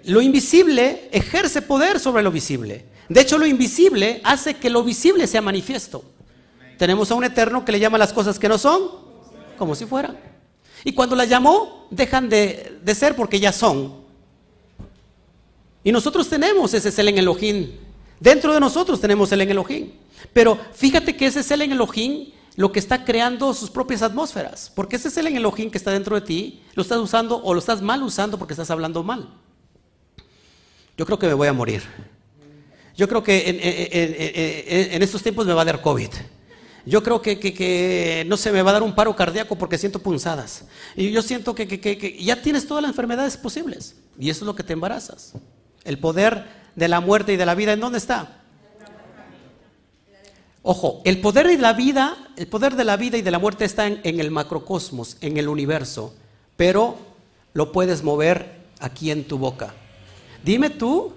Lo 0.07 0.21
invisible 0.23 1.09
ejerce 1.13 1.63
poder 1.63 2.01
sobre 2.01 2.23
lo 2.23 2.31
visible. 2.31 2.85
De 3.09 3.21
hecho, 3.21 3.39
lo 3.39 3.47
invisible 3.47 4.21
hace 4.25 4.55
que 4.55 4.71
lo 4.71 4.83
visible 4.83 5.27
sea 5.27 5.43
manifiesto. 5.43 6.05
Tenemos 6.79 7.11
a 7.11 7.15
un 7.15 7.25
eterno 7.25 7.65
que 7.65 7.73
le 7.73 7.81
llama 7.81 7.99
las 7.99 8.13
cosas 8.13 8.39
que 8.39 8.49
no 8.49 8.59
son 8.59 8.91
como 9.57 9.75
si 9.75 9.87
fueran. 9.87 10.17
Y 10.85 10.93
cuando 10.93 11.17
las 11.17 11.29
llamó, 11.29 11.89
dejan 11.91 12.29
de, 12.29 12.79
ser 12.95 13.17
porque 13.17 13.41
ya 13.41 13.53
son. 13.53 14.05
Y 15.83 15.93
nosotros 15.93 16.29
tenemos 16.29 16.75
ese 16.75 17.01
en 17.01 17.19
Elohim 17.19 17.71
Dentro 18.19 18.55
de 18.55 18.61
nosotros 18.61 19.01
tenemos 19.01 19.31
el 19.33 19.41
Elohim. 19.41 19.91
Pero 20.33 20.59
fíjate 20.75 21.17
que 21.17 21.27
ese 21.27 21.41
es 21.41 21.51
el 21.51 21.63
en 21.63 21.73
Elohim 21.73 22.31
lo 22.57 22.73
que 22.73 22.79
está 22.79 23.05
creando 23.05 23.53
sus 23.53 23.71
propias 23.71 24.03
atmósferas. 24.03 24.71
Porque 24.75 24.97
ese 24.97 25.09
es 25.09 25.17
el 25.17 25.27
en 25.27 25.37
Elohim 25.37 25.71
que 25.71 25.79
está 25.79 25.91
dentro 25.91 26.15
de 26.15 26.23
ti. 26.23 26.63
Lo 26.75 26.83
estás 26.83 26.99
usando 26.99 27.43
o 27.43 27.53
lo 27.53 27.61
estás 27.61 27.83
mal 27.83 28.03
usando 28.03 28.39
porque 28.39 28.55
estás 28.55 28.71
hablando 28.71 29.03
mal. 29.03 29.29
Yo 30.97 31.05
creo 31.05 31.19
que 31.19 31.27
me 31.27 31.35
voy 31.35 31.49
a 31.49 31.53
morir. 31.53 31.83
Yo 32.97 33.07
creo 33.09 33.23
que 33.23 33.45
en, 34.95 35.03
estos 35.03 35.23
tiempos 35.23 35.47
me 35.47 35.53
va 35.53 35.63
a 35.63 35.67
dar 35.67 35.83
COVID. 35.83 36.09
Yo 36.87 37.03
creo 37.03 37.21
que, 37.21 38.25
no 38.27 38.37
se 38.37 38.51
me 38.53 38.63
va 38.63 38.71
a 38.71 38.75
dar 38.75 38.83
un 38.83 38.95
paro 38.95 39.15
cardíaco 39.15 39.57
porque 39.57 39.77
siento 39.77 39.99
punzadas. 39.99 40.65
Y 40.95 41.11
yo 41.11 41.21
siento 41.21 41.55
que, 41.55 41.67
que 41.69 42.17
ya 42.23 42.41
tienes 42.41 42.67
todas 42.67 42.83
las 42.83 42.91
enfermedades 42.91 43.37
posibles. 43.37 43.97
Y 44.19 44.31
eso 44.31 44.45
es 44.45 44.47
lo 44.47 44.55
que 44.55 44.63
te 44.63 44.73
embarazas. 44.73 45.33
El 45.85 45.99
poder 45.99 46.47
de 46.75 46.89
la 46.89 47.01
muerte 47.01 47.35
y 47.35 47.37
de 47.37 47.45
la 47.45 47.55
vida, 47.55 47.75
¿en 47.75 47.81
dónde 47.81 47.99
está? 47.99 48.41
Ojo, 50.63 51.03
el 51.05 51.21
poder 51.21 51.47
de 51.47 51.59
la 51.59 51.75
vida, 51.75 52.17
el 52.37 52.49
poder 52.49 52.75
de 52.75 52.85
la 52.85 52.97
vida 52.97 53.19
y 53.19 53.23
de 53.23 53.31
la 53.31 53.39
muerte 53.39 53.65
está 53.65 53.87
en 53.87 54.21
el 54.21 54.31
macrocosmos, 54.31 55.17
en 55.21 55.37
el 55.37 55.49
universo, 55.49 56.13
pero 56.57 56.97
lo 57.53 57.71
puedes 57.71 58.03
mover 58.03 58.63
aquí 58.81 59.13
en 59.13 59.29
tu 59.29 59.39
boca. 59.39 59.75
Dime 60.47 60.71
tú 60.71 61.13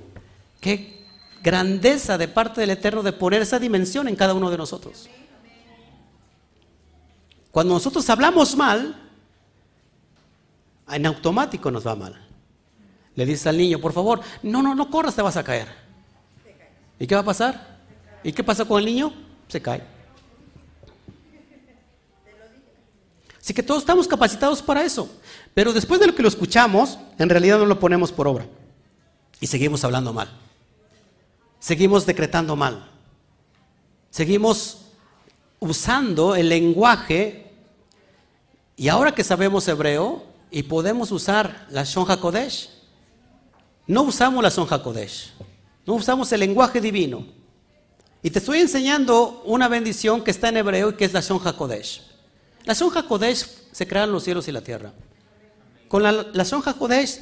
qué 0.59 1.05
grandeza 1.43 2.17
de 2.17 2.27
parte 2.27 2.61
del 2.61 2.71
Eterno 2.71 3.03
de 3.03 3.13
poner 3.13 3.43
esa 3.43 3.59
dimensión 3.59 4.07
en 4.07 4.15
cada 4.15 4.33
uno 4.33 4.49
de 4.49 4.57
nosotros. 4.57 5.07
Cuando 7.51 7.75
nosotros 7.75 8.09
hablamos 8.09 8.55
mal, 8.55 8.99
en 10.89 11.05
automático 11.05 11.69
nos 11.69 11.85
va 11.85 11.95
mal. 11.95 12.27
Le 13.13 13.23
dices 13.27 13.45
al 13.45 13.57
niño, 13.57 13.77
por 13.77 13.93
favor, 13.93 14.19
no, 14.41 14.63
no, 14.63 14.73
no 14.73 14.89
corras, 14.89 15.13
te 15.13 15.21
vas 15.21 15.37
a 15.37 15.43
caer. 15.43 15.67
¿Y 16.97 17.05
qué 17.05 17.13
va 17.13 17.21
a 17.21 17.25
pasar? 17.25 17.81
¿Y 18.23 18.33
qué 18.33 18.43
pasa 18.43 18.65
con 18.65 18.79
el 18.79 18.85
niño? 18.85 19.13
Se 19.47 19.61
cae. 19.61 19.83
Así 23.39 23.53
que 23.53 23.61
todos 23.61 23.83
estamos 23.83 24.07
capacitados 24.07 24.63
para 24.63 24.83
eso. 24.83 25.07
Pero 25.53 25.71
después 25.71 25.99
de 25.99 26.07
lo 26.07 26.15
que 26.15 26.23
lo 26.23 26.29
escuchamos, 26.29 26.97
en 27.19 27.29
realidad 27.29 27.59
no 27.59 27.67
lo 27.67 27.79
ponemos 27.79 28.11
por 28.11 28.27
obra. 28.27 28.47
Y 29.39 29.47
seguimos 29.47 29.83
hablando 29.83 30.13
mal. 30.13 30.29
Seguimos 31.59 32.05
decretando 32.05 32.55
mal. 32.55 32.89
Seguimos 34.09 34.85
usando 35.59 36.35
el 36.35 36.49
lenguaje. 36.49 37.51
Y 38.75 38.87
ahora 38.87 39.13
que 39.13 39.23
sabemos 39.23 39.67
hebreo 39.67 40.23
y 40.51 40.63
podemos 40.63 41.11
usar 41.11 41.67
la 41.69 41.83
Shon 41.83 42.09
HaKodesh, 42.09 42.69
no 43.89 44.03
usamos 44.03 44.43
la 44.43 44.51
Son 44.51 44.67
Kodesh, 44.67 45.33
no 45.83 45.95
usamos 45.95 46.31
el 46.31 46.41
lenguaje 46.41 46.79
divino. 46.79 47.25
Y 48.21 48.29
te 48.29 48.37
estoy 48.37 48.59
enseñando 48.59 49.41
una 49.45 49.67
bendición 49.67 50.23
que 50.23 50.29
está 50.29 50.49
en 50.49 50.57
hebreo 50.57 50.91
y 50.91 50.93
que 50.93 51.05
es 51.05 51.13
la 51.13 51.23
Son 51.23 51.39
Kodesh. 51.39 52.03
La 52.65 52.75
Son 52.75 52.95
HaKodesh 52.95 53.47
se 53.71 53.87
crearon 53.87 54.13
los 54.13 54.23
cielos 54.23 54.47
y 54.47 54.51
la 54.51 54.61
tierra. 54.61 54.93
Con 55.87 56.03
la, 56.03 56.11
la 56.11 56.45
Son 56.45 56.61
HaKodesh 56.61 57.19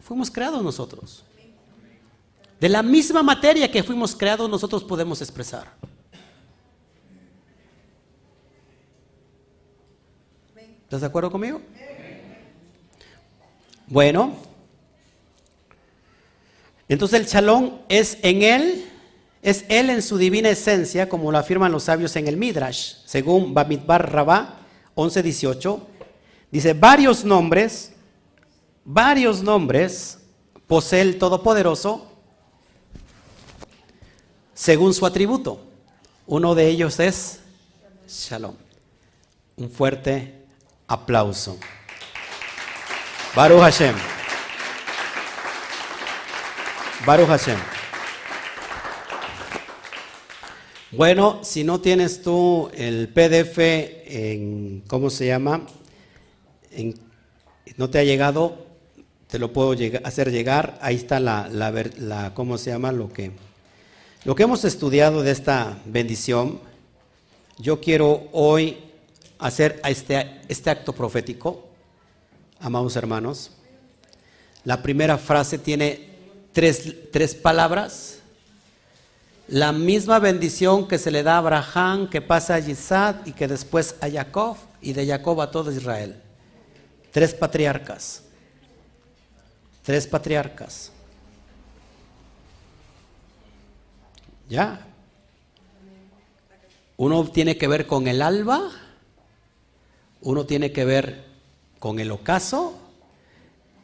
fuimos 0.00 0.30
creados 0.30 0.62
nosotros. 0.62 1.24
De 2.64 2.70
la 2.70 2.82
misma 2.82 3.22
materia 3.22 3.70
que 3.70 3.82
fuimos 3.82 4.16
creados, 4.16 4.48
nosotros 4.48 4.82
podemos 4.82 5.20
expresar. 5.20 5.70
¿Estás 10.84 11.02
de 11.02 11.06
acuerdo 11.06 11.30
conmigo? 11.30 11.60
Bueno, 13.86 14.32
entonces 16.88 17.20
el 17.20 17.26
chalón 17.26 17.82
es 17.90 18.16
en 18.22 18.40
él, 18.40 18.86
es 19.42 19.66
él 19.68 19.90
en 19.90 20.00
su 20.00 20.16
divina 20.16 20.48
esencia, 20.48 21.06
como 21.06 21.30
lo 21.30 21.36
afirman 21.36 21.70
los 21.70 21.82
sabios 21.82 22.16
en 22.16 22.28
el 22.28 22.38
Midrash, 22.38 22.94
según 23.04 23.52
Bamidbar 23.52 24.10
Rabá 24.10 24.60
11:18. 24.94 25.80
Dice, 26.50 26.72
varios 26.72 27.26
nombres, 27.26 27.92
varios 28.86 29.42
nombres 29.42 30.20
posee 30.66 31.02
el 31.02 31.18
Todopoderoso 31.18 32.13
según 34.64 34.94
su 34.94 35.04
atributo. 35.04 35.60
Uno 36.26 36.54
de 36.54 36.68
ellos 36.68 36.98
es 36.98 37.40
Shalom. 38.08 38.54
Un 39.58 39.70
fuerte 39.70 40.32
aplauso. 40.86 41.58
Baruch 43.36 43.60
Hashem. 43.60 43.94
Baruch 47.04 47.26
Hashem. 47.26 47.58
Bueno, 50.92 51.40
si 51.44 51.62
no 51.62 51.82
tienes 51.82 52.22
tú 52.22 52.70
el 52.72 53.10
PDF 53.10 53.58
en, 53.58 54.82
¿cómo 54.86 55.10
se 55.10 55.26
llama? 55.26 55.66
no 57.76 57.90
te 57.90 57.98
ha 57.98 58.04
llegado, 58.04 58.64
te 59.26 59.38
lo 59.38 59.52
puedo 59.52 59.76
hacer 60.04 60.30
llegar. 60.30 60.78
Ahí 60.80 60.96
está 60.96 61.20
la, 61.20 61.50
la, 61.50 62.32
¿cómo 62.32 62.56
se 62.56 62.70
llama? 62.70 62.92
Lo 62.92 63.12
que, 63.12 63.30
lo 64.24 64.34
que 64.34 64.42
hemos 64.42 64.64
estudiado 64.64 65.22
de 65.22 65.30
esta 65.30 65.78
bendición. 65.84 66.58
Yo 67.58 67.80
quiero 67.80 68.28
hoy 68.32 68.78
hacer 69.38 69.80
este, 69.84 70.40
este 70.48 70.70
acto 70.70 70.94
profético, 70.94 71.68
amados 72.58 72.96
hermanos. 72.96 73.50
La 74.64 74.82
primera 74.82 75.18
frase 75.18 75.58
tiene 75.58 76.08
tres, 76.52 77.34
palabras. 77.34 78.20
La 79.46 79.72
misma 79.72 80.18
bendición 80.18 80.88
que 80.88 80.96
se 80.96 81.10
le 81.10 81.22
da 81.22 81.34
a 81.34 81.38
Abraham, 81.38 82.08
que 82.08 82.22
pasa 82.22 82.54
a 82.54 82.60
Isaac 82.60 83.26
y 83.26 83.32
que 83.32 83.46
después 83.46 83.94
a 84.00 84.08
Jacob 84.08 84.56
y 84.80 84.94
de 84.94 85.06
Jacob 85.06 85.38
a 85.42 85.50
todo 85.50 85.70
Israel. 85.70 86.16
Tres 87.12 87.34
patriarcas. 87.34 88.22
Tres 89.82 90.06
patriarcas. 90.06 90.93
¿Ya? 94.54 94.86
Uno 96.96 97.28
tiene 97.28 97.58
que 97.58 97.66
ver 97.66 97.88
con 97.88 98.06
el 98.06 98.22
alba, 98.22 98.70
uno 100.20 100.46
tiene 100.46 100.70
que 100.70 100.84
ver 100.84 101.24
con 101.80 101.98
el 101.98 102.12
ocaso 102.12 102.78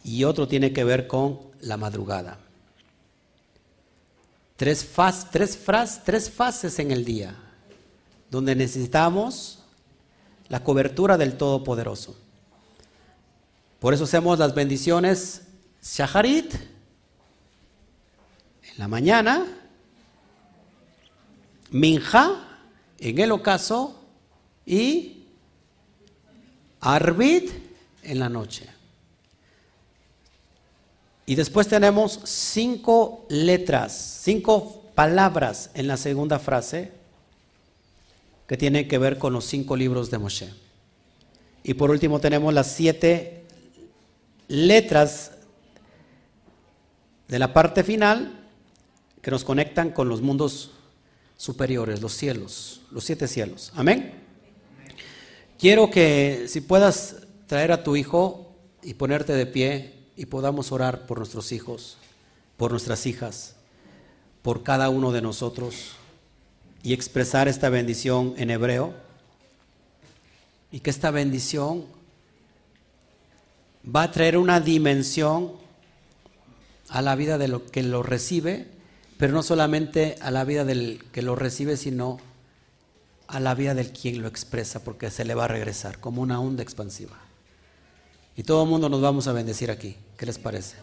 y 0.04 0.22
otro 0.22 0.46
tiene 0.46 0.72
que 0.72 0.84
ver 0.84 1.08
con 1.08 1.40
la 1.62 1.76
madrugada. 1.76 2.38
Tres, 4.54 4.88
tres, 5.32 5.58
tres 6.04 6.30
fases 6.30 6.78
en 6.78 6.92
el 6.92 7.04
día, 7.04 7.34
donde 8.30 8.54
necesitamos 8.54 9.64
la 10.48 10.62
cobertura 10.62 11.18
del 11.18 11.36
Todopoderoso. 11.36 12.16
Por 13.80 13.92
eso 13.92 14.04
hacemos 14.04 14.38
las 14.38 14.54
bendiciones 14.54 15.42
Shaharit 15.82 16.54
en 16.54 16.60
la 18.78 18.86
mañana, 18.86 19.59
Minja 21.70 22.48
en 22.98 23.18
el 23.18 23.32
ocaso 23.32 24.02
y 24.66 25.24
Arbit 26.80 27.50
en 28.02 28.18
la 28.18 28.28
noche. 28.28 28.66
Y 31.26 31.34
después 31.36 31.68
tenemos 31.68 32.20
cinco 32.24 33.26
letras, 33.28 34.20
cinco 34.22 34.90
palabras 34.94 35.70
en 35.74 35.86
la 35.86 35.96
segunda 35.96 36.38
frase 36.38 36.92
que 38.46 38.56
tienen 38.56 38.88
que 38.88 38.98
ver 38.98 39.18
con 39.18 39.32
los 39.32 39.44
cinco 39.44 39.76
libros 39.76 40.10
de 40.10 40.18
Moshe. 40.18 40.52
Y 41.62 41.74
por 41.74 41.90
último 41.90 42.18
tenemos 42.18 42.52
las 42.52 42.72
siete 42.72 43.44
letras 44.48 45.32
de 47.28 47.38
la 47.38 47.52
parte 47.52 47.84
final 47.84 48.32
que 49.22 49.30
nos 49.30 49.44
conectan 49.44 49.92
con 49.92 50.08
los 50.08 50.20
mundos 50.20 50.72
superiores, 51.40 52.02
los 52.02 52.12
cielos, 52.12 52.82
los 52.90 53.02
siete 53.02 53.26
cielos. 53.26 53.72
Amén. 53.74 54.12
Quiero 55.58 55.90
que 55.90 56.44
si 56.48 56.60
puedas 56.60 57.16
traer 57.46 57.72
a 57.72 57.82
tu 57.82 57.96
hijo 57.96 58.54
y 58.82 58.92
ponerte 58.92 59.32
de 59.32 59.46
pie 59.46 59.94
y 60.16 60.26
podamos 60.26 60.70
orar 60.70 61.06
por 61.06 61.16
nuestros 61.16 61.50
hijos, 61.52 61.96
por 62.58 62.72
nuestras 62.72 63.06
hijas, 63.06 63.54
por 64.42 64.62
cada 64.62 64.90
uno 64.90 65.12
de 65.12 65.22
nosotros 65.22 65.92
y 66.82 66.92
expresar 66.92 67.48
esta 67.48 67.70
bendición 67.70 68.34
en 68.36 68.50
hebreo. 68.50 68.92
Y 70.70 70.80
que 70.80 70.90
esta 70.90 71.10
bendición 71.10 71.86
va 73.84 74.02
a 74.02 74.12
traer 74.12 74.36
una 74.36 74.60
dimensión 74.60 75.52
a 76.90 77.00
la 77.00 77.16
vida 77.16 77.38
de 77.38 77.48
lo 77.48 77.64
que 77.64 77.82
lo 77.82 78.02
recibe, 78.02 78.79
pero 79.20 79.34
no 79.34 79.42
solamente 79.42 80.16
a 80.22 80.30
la 80.30 80.44
vida 80.44 80.64
del 80.64 81.04
que 81.12 81.20
lo 81.20 81.36
recibe, 81.36 81.76
sino 81.76 82.18
a 83.28 83.38
la 83.38 83.54
vida 83.54 83.74
del 83.74 83.92
quien 83.92 84.22
lo 84.22 84.26
expresa, 84.26 84.82
porque 84.82 85.10
se 85.10 85.26
le 85.26 85.34
va 85.34 85.44
a 85.44 85.48
regresar 85.48 86.00
como 86.00 86.22
una 86.22 86.40
onda 86.40 86.62
expansiva. 86.62 87.18
Y 88.34 88.42
todo 88.42 88.64
el 88.64 88.70
mundo 88.70 88.88
nos 88.88 89.02
vamos 89.02 89.28
a 89.28 89.32
bendecir 89.32 89.70
aquí. 89.70 89.96
¿Qué 90.16 90.24
les 90.24 90.38
parece? 90.38 90.76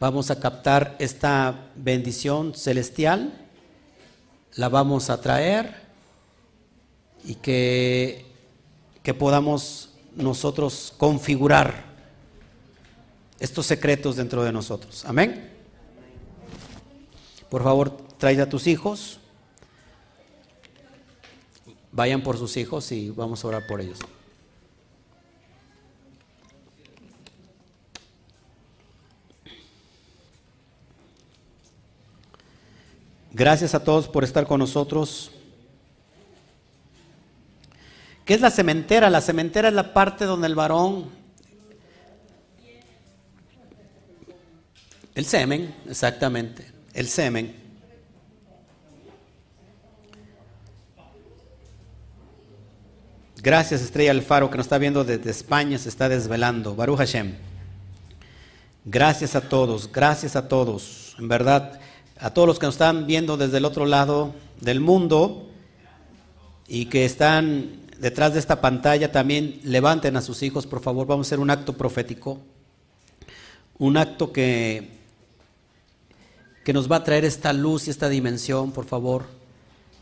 Vamos 0.00 0.32
a 0.32 0.40
captar 0.40 0.96
esta 0.98 1.70
bendición 1.76 2.54
celestial 2.54 3.40
la 4.56 4.68
vamos 4.68 5.10
a 5.10 5.20
traer 5.20 5.74
y 7.24 7.36
que, 7.36 8.24
que 9.02 9.14
podamos 9.14 9.90
nosotros 10.16 10.92
configurar 10.96 11.84
estos 13.38 13.66
secretos 13.66 14.16
dentro 14.16 14.42
de 14.44 14.52
nosotros. 14.52 15.04
Amén. 15.06 15.53
Por 17.54 17.62
favor, 17.62 17.96
trae 18.18 18.40
a 18.40 18.48
tus 18.48 18.66
hijos. 18.66 19.20
Vayan 21.92 22.20
por 22.20 22.36
sus 22.36 22.56
hijos 22.56 22.90
y 22.90 23.10
vamos 23.10 23.44
a 23.44 23.46
orar 23.46 23.64
por 23.68 23.80
ellos. 23.80 24.00
Gracias 33.32 33.76
a 33.76 33.84
todos 33.84 34.08
por 34.08 34.24
estar 34.24 34.48
con 34.48 34.58
nosotros. 34.58 35.30
¿Qué 38.24 38.34
es 38.34 38.40
la 38.40 38.50
cementera? 38.50 39.08
La 39.10 39.20
cementera 39.20 39.68
es 39.68 39.74
la 39.74 39.94
parte 39.94 40.24
donde 40.24 40.48
el 40.48 40.56
varón, 40.56 41.08
el 45.14 45.24
semen, 45.24 45.72
exactamente, 45.86 46.73
el 46.94 47.08
semen. 47.08 47.54
Gracias 53.42 53.82
Estrella 53.82 54.12
Alfaro 54.12 54.50
que 54.50 54.56
nos 54.56 54.64
está 54.64 54.78
viendo 54.78 55.04
desde 55.04 55.30
España, 55.30 55.76
se 55.76 55.90
está 55.90 56.08
desvelando. 56.08 56.74
Baruch 56.74 56.98
Hashem. 56.98 57.34
Gracias 58.86 59.34
a 59.34 59.42
todos, 59.42 59.90
gracias 59.92 60.36
a 60.36 60.48
todos. 60.48 61.14
En 61.18 61.28
verdad, 61.28 61.78
a 62.18 62.30
todos 62.30 62.48
los 62.48 62.58
que 62.58 62.66
nos 62.66 62.76
están 62.76 63.06
viendo 63.06 63.36
desde 63.36 63.58
el 63.58 63.64
otro 63.64 63.84
lado 63.86 64.34
del 64.60 64.80
mundo 64.80 65.50
y 66.68 66.86
que 66.86 67.04
están 67.04 67.80
detrás 67.98 68.32
de 68.34 68.40
esta 68.40 68.60
pantalla, 68.60 69.12
también 69.12 69.60
levanten 69.62 70.16
a 70.16 70.22
sus 70.22 70.42
hijos, 70.42 70.66
por 70.66 70.80
favor. 70.80 71.06
Vamos 71.06 71.26
a 71.26 71.28
hacer 71.28 71.38
un 71.38 71.50
acto 71.50 71.74
profético, 71.74 72.40
un 73.78 73.96
acto 73.96 74.32
que, 74.32 75.03
que 76.64 76.72
nos 76.72 76.90
va 76.90 76.96
a 76.96 77.04
traer 77.04 77.24
esta 77.24 77.52
luz 77.52 77.86
y 77.86 77.90
esta 77.90 78.08
dimensión, 78.08 78.72
por 78.72 78.86
favor. 78.86 79.26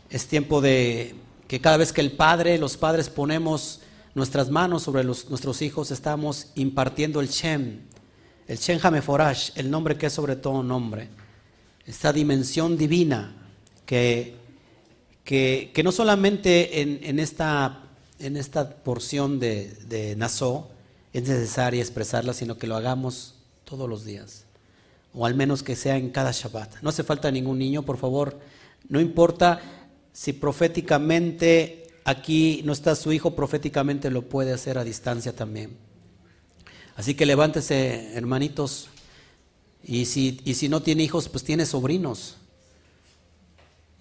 Es 0.09 0.27
tiempo 0.27 0.61
de 0.61 1.15
que 1.47 1.61
cada 1.61 1.77
vez 1.77 1.93
que 1.93 2.01
el 2.01 2.13
Padre, 2.13 2.57
los 2.57 2.77
padres 2.77 3.09
ponemos 3.09 3.81
nuestras 4.15 4.49
manos 4.49 4.83
sobre 4.83 5.03
nuestros 5.03 5.61
hijos, 5.61 5.91
estamos 5.91 6.47
impartiendo 6.55 7.19
el 7.19 7.27
Shem, 7.27 7.81
el 8.47 8.57
Shem 8.57 8.79
Hameforash, 8.81 9.51
el 9.55 9.69
nombre 9.69 9.97
que 9.97 10.07
es 10.07 10.13
sobre 10.13 10.35
todo 10.35 10.63
nombre 10.63 11.09
esta 11.85 12.13
dimensión 12.13 12.77
divina 12.77 13.35
que, 13.85 14.35
que, 15.23 15.81
no 15.83 15.91
solamente 15.91 16.81
en, 16.81 17.19
esta, 17.19 17.83
en 18.19 18.37
esta 18.37 18.77
porción 18.77 19.39
de, 19.39 19.73
de 19.87 20.15
Nazó 20.15 20.69
es 21.11 21.23
necesaria 21.23 21.81
expresarla, 21.81 22.33
sino 22.33 22.57
que 22.57 22.67
lo 22.67 22.75
hagamos 22.75 23.35
todos 23.65 23.89
los 23.89 24.05
días, 24.05 24.45
o 25.13 25.25
al 25.25 25.35
menos 25.35 25.63
que 25.63 25.75
sea 25.75 25.97
en 25.97 26.09
cada 26.09 26.31
Shabbat. 26.31 26.81
No 26.81 26.89
hace 26.89 27.03
falta 27.03 27.31
ningún 27.31 27.59
niño, 27.59 27.83
por 27.83 27.97
favor, 27.97 28.39
no 28.89 28.99
importa 28.99 29.61
si 30.11 30.33
proféticamente 30.33 31.87
aquí 32.03 32.61
no 32.65 32.73
está 32.73 32.95
su 32.95 33.11
hijo, 33.11 33.35
proféticamente 33.35 34.09
lo 34.11 34.23
puede 34.23 34.53
hacer 34.53 34.77
a 34.77 34.83
distancia 34.83 35.35
también. 35.35 35.77
Así 36.95 37.15
que 37.15 37.25
levántese, 37.25 38.13
hermanitos, 38.15 38.89
y 39.83 40.05
si, 40.05 40.39
y 40.45 40.53
si 40.53 40.69
no 40.69 40.81
tiene 40.81 41.03
hijos, 41.03 41.27
pues 41.27 41.43
tiene 41.43 41.65
sobrinos. 41.65 42.37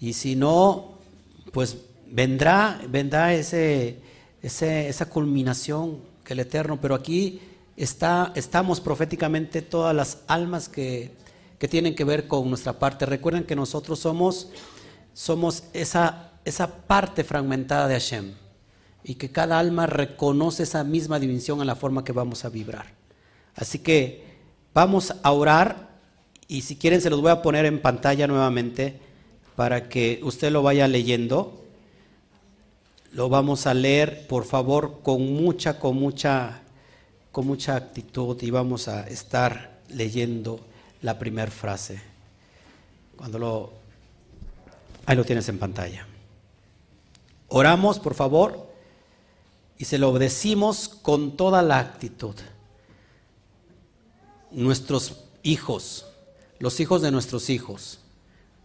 Y 0.00 0.12
si 0.12 0.36
no, 0.36 0.98
pues 1.52 1.76
vendrá, 2.08 2.80
vendrá 2.88 3.34
ese, 3.34 3.98
esa 4.42 5.08
culminación 5.08 5.98
que 6.24 6.34
el 6.34 6.40
Eterno. 6.40 6.80
Pero 6.80 6.94
aquí 6.94 7.40
estamos 7.82 8.80
proféticamente 8.80 9.62
todas 9.62 9.94
las 9.94 10.18
almas 10.26 10.68
que, 10.68 11.12
que 11.58 11.68
tienen 11.68 11.94
que 11.94 12.04
ver 12.04 12.28
con 12.28 12.48
nuestra 12.48 12.78
parte. 12.78 13.06
Recuerden 13.06 13.44
que 13.44 13.56
nosotros 13.56 13.98
somos, 13.98 14.48
somos 15.12 15.64
esa, 15.72 16.32
esa 16.44 16.86
parte 16.86 17.24
fragmentada 17.24 17.88
de 17.88 17.94
Hashem. 17.94 18.32
Y 19.04 19.16
que 19.16 19.32
cada 19.32 19.58
alma 19.58 19.86
reconoce 19.86 20.62
esa 20.62 20.84
misma 20.84 21.18
dimensión 21.18 21.60
en 21.60 21.66
la 21.66 21.74
forma 21.74 22.04
que 22.04 22.12
vamos 22.12 22.44
a 22.44 22.48
vibrar. 22.48 22.86
Así 23.56 23.80
que 23.80 24.32
Vamos 24.74 25.12
a 25.22 25.32
orar 25.32 25.90
y 26.48 26.62
si 26.62 26.76
quieren 26.76 27.02
se 27.02 27.10
los 27.10 27.20
voy 27.20 27.30
a 27.30 27.42
poner 27.42 27.66
en 27.66 27.82
pantalla 27.82 28.26
nuevamente 28.26 28.98
para 29.54 29.90
que 29.90 30.20
usted 30.22 30.50
lo 30.50 30.62
vaya 30.62 30.88
leyendo. 30.88 31.62
Lo 33.12 33.28
vamos 33.28 33.66
a 33.66 33.74
leer, 33.74 34.26
por 34.28 34.46
favor, 34.46 35.00
con 35.02 35.34
mucha, 35.34 35.78
con 35.78 35.96
mucha, 35.96 36.61
con 37.32 37.46
mucha 37.46 37.74
actitud 37.76 38.40
y 38.42 38.50
vamos 38.50 38.88
a 38.88 39.08
estar 39.08 39.80
leyendo 39.88 40.60
la 41.00 41.18
primera 41.18 41.50
frase. 41.50 42.00
Cuando 43.16 43.38
lo 43.38 43.72
ahí 45.06 45.16
lo 45.16 45.24
tienes 45.24 45.48
en 45.48 45.58
pantalla. 45.58 46.06
Oramos, 47.48 47.98
por 47.98 48.14
favor, 48.14 48.70
y 49.78 49.84
se 49.84 49.98
lo 49.98 50.16
decimos 50.18 50.88
con 50.88 51.36
toda 51.36 51.62
la 51.62 51.78
actitud 51.78 52.34
nuestros 54.50 55.24
hijos, 55.42 56.06
los 56.58 56.78
hijos 56.80 57.02
de 57.02 57.10
nuestros 57.10 57.50
hijos, 57.50 57.98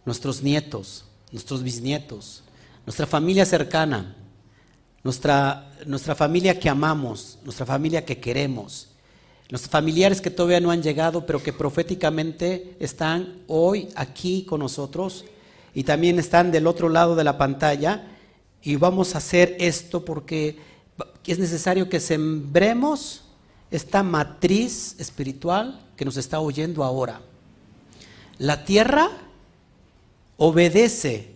nuestros 0.04 0.42
nietos, 0.42 1.04
nuestros 1.32 1.62
bisnietos, 1.62 2.42
nuestra 2.86 3.06
familia 3.06 3.46
cercana, 3.46 4.14
nuestra, 5.08 5.70
nuestra 5.86 6.14
familia 6.14 6.60
que 6.60 6.68
amamos, 6.68 7.38
nuestra 7.42 7.64
familia 7.64 8.04
que 8.04 8.18
queremos, 8.18 8.88
nuestros 9.48 9.70
familiares 9.70 10.20
que 10.20 10.28
todavía 10.30 10.60
no 10.60 10.70
han 10.70 10.82
llegado, 10.82 11.24
pero 11.24 11.42
que 11.42 11.54
proféticamente 11.54 12.76
están 12.78 13.38
hoy 13.46 13.88
aquí 13.94 14.44
con 14.44 14.60
nosotros 14.60 15.24
y 15.72 15.84
también 15.84 16.18
están 16.18 16.52
del 16.52 16.66
otro 16.66 16.90
lado 16.90 17.16
de 17.16 17.24
la 17.24 17.38
pantalla. 17.38 18.06
Y 18.62 18.76
vamos 18.76 19.14
a 19.14 19.18
hacer 19.18 19.56
esto 19.60 20.04
porque 20.04 20.58
es 21.26 21.38
necesario 21.38 21.88
que 21.88 22.00
sembremos 22.00 23.22
esta 23.70 24.02
matriz 24.02 24.94
espiritual 24.98 25.86
que 25.96 26.04
nos 26.04 26.18
está 26.18 26.38
oyendo 26.40 26.84
ahora. 26.84 27.22
La 28.36 28.66
tierra 28.66 29.08
obedece 30.36 31.30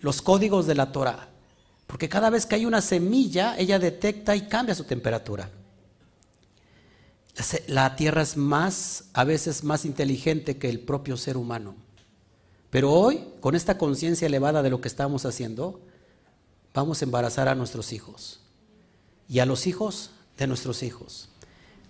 los 0.00 0.22
códigos 0.22 0.66
de 0.66 0.76
la 0.76 0.92
Torah, 0.92 1.28
porque 1.86 2.08
cada 2.08 2.30
vez 2.30 2.46
que 2.46 2.56
hay 2.56 2.66
una 2.66 2.80
semilla, 2.80 3.56
ella 3.58 3.78
detecta 3.78 4.34
y 4.34 4.48
cambia 4.48 4.74
su 4.74 4.84
temperatura. 4.84 5.50
La 7.68 7.96
tierra 7.96 8.22
es 8.22 8.36
más, 8.36 9.04
a 9.12 9.24
veces 9.24 9.62
más 9.62 9.84
inteligente 9.84 10.56
que 10.56 10.68
el 10.68 10.80
propio 10.80 11.16
ser 11.16 11.36
humano. 11.36 11.74
Pero 12.70 12.92
hoy, 12.92 13.24
con 13.40 13.54
esta 13.54 13.78
conciencia 13.78 14.26
elevada 14.26 14.62
de 14.62 14.70
lo 14.70 14.80
que 14.80 14.88
estamos 14.88 15.24
haciendo, 15.26 15.80
vamos 16.74 17.00
a 17.00 17.04
embarazar 17.04 17.48
a 17.48 17.54
nuestros 17.54 17.92
hijos 17.92 18.40
y 19.28 19.38
a 19.38 19.46
los 19.46 19.66
hijos 19.66 20.10
de 20.38 20.46
nuestros 20.46 20.82
hijos. 20.82 21.28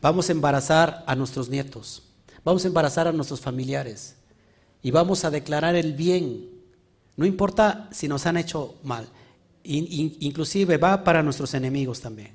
Vamos 0.02 0.28
a 0.28 0.32
embarazar 0.32 1.04
a 1.06 1.16
nuestros 1.16 1.48
nietos, 1.48 2.02
vamos 2.44 2.64
a 2.64 2.68
embarazar 2.68 3.08
a 3.08 3.12
nuestros 3.12 3.40
familiares 3.40 4.16
y 4.82 4.90
vamos 4.90 5.24
a 5.24 5.30
declarar 5.30 5.74
el 5.74 5.94
bien. 5.94 6.50
No 7.16 7.24
importa 7.24 7.88
si 7.92 8.08
nos 8.08 8.26
han 8.26 8.36
hecho 8.36 8.74
mal, 8.82 9.08
inclusive 9.66 10.76
va 10.76 11.02
para 11.02 11.22
nuestros 11.22 11.54
enemigos 11.54 12.00
también. 12.00 12.32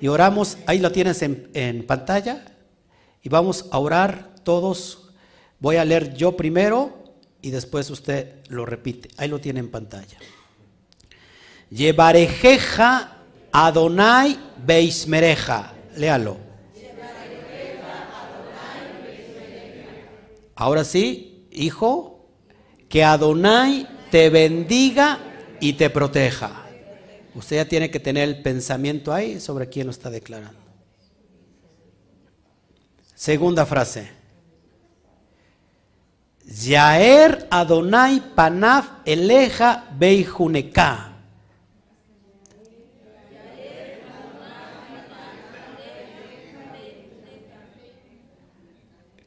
Y 0.00 0.08
oramos, 0.08 0.58
ahí 0.66 0.78
lo 0.78 0.90
tienes 0.90 1.22
en, 1.22 1.48
en 1.54 1.86
pantalla, 1.86 2.44
y 3.22 3.28
vamos 3.28 3.66
a 3.70 3.78
orar 3.78 4.34
todos. 4.42 5.10
Voy 5.60 5.76
a 5.76 5.84
leer 5.84 6.14
yo 6.14 6.36
primero 6.36 7.14
y 7.40 7.50
después 7.50 7.88
usted 7.90 8.40
lo 8.48 8.66
repite. 8.66 9.08
Ahí 9.16 9.28
lo 9.28 9.40
tiene 9.40 9.60
en 9.60 9.70
pantalla. 9.70 10.18
Llevarejeja 11.70 13.18
Adonai 13.52 14.38
Beismereja. 14.64 15.74
Léalo. 15.96 16.36
Ahora 20.54 20.84
sí, 20.84 21.46
hijo, 21.50 22.28
que 22.88 23.02
Adonai 23.02 23.88
te 24.10 24.30
bendiga 24.30 25.18
y 25.62 25.74
te 25.74 25.88
proteja. 25.90 26.66
Usted 27.36 27.56
ya 27.56 27.64
tiene 27.64 27.88
que 27.88 28.00
tener 28.00 28.28
el 28.28 28.42
pensamiento 28.42 29.12
ahí 29.12 29.40
sobre 29.40 29.68
quién 29.68 29.86
lo 29.86 29.92
está 29.92 30.10
declarando. 30.10 30.58
Segunda 33.14 33.64
frase. 33.64 34.10
Yaer 36.44 37.46
Adonai 37.48 38.34
Panaf 38.34 38.88
Eleja 39.04 39.88
Beijuneka. 39.96 41.12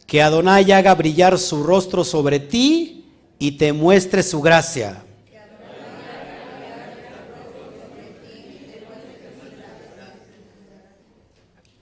Que 0.06 0.22
Adonai 0.22 0.70
haga 0.74 0.94
brillar 0.94 1.40
su 1.40 1.64
rostro 1.64 2.04
sobre 2.04 2.42
ti 2.42 3.06
y 3.40 3.54
te 3.54 3.72
muestre 3.72 4.22
su 4.22 4.42
gracia. 4.42 5.05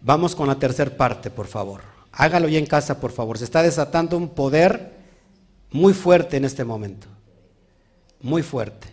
Vamos 0.04 0.36
con 0.36 0.48
la 0.48 0.60
tercera 0.60 0.92
parte, 0.92 1.30
por 1.32 1.48
favor. 1.48 1.82
Hágalo 2.12 2.50
ya 2.50 2.60
en 2.60 2.66
casa, 2.66 3.00
por 3.00 3.12
favor. 3.14 3.38
Se 3.38 3.46
está 3.46 3.64
desatando 3.64 4.18
un 4.18 4.30
poder 4.30 4.92
muy 5.72 5.94
fuerte 5.94 6.36
en 6.36 6.44
este 6.46 6.66
momento. 6.66 7.08
Muy 8.20 8.44
fuerte. 8.44 8.88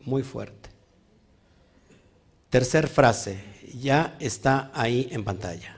Muy 0.00 0.22
fuerte. 0.22 0.70
Tercer 2.48 2.86
frase. 2.86 3.42
Ya 3.74 4.16
está 4.20 4.70
ahí 4.74 5.08
en 5.10 5.24
pantalla. 5.24 5.76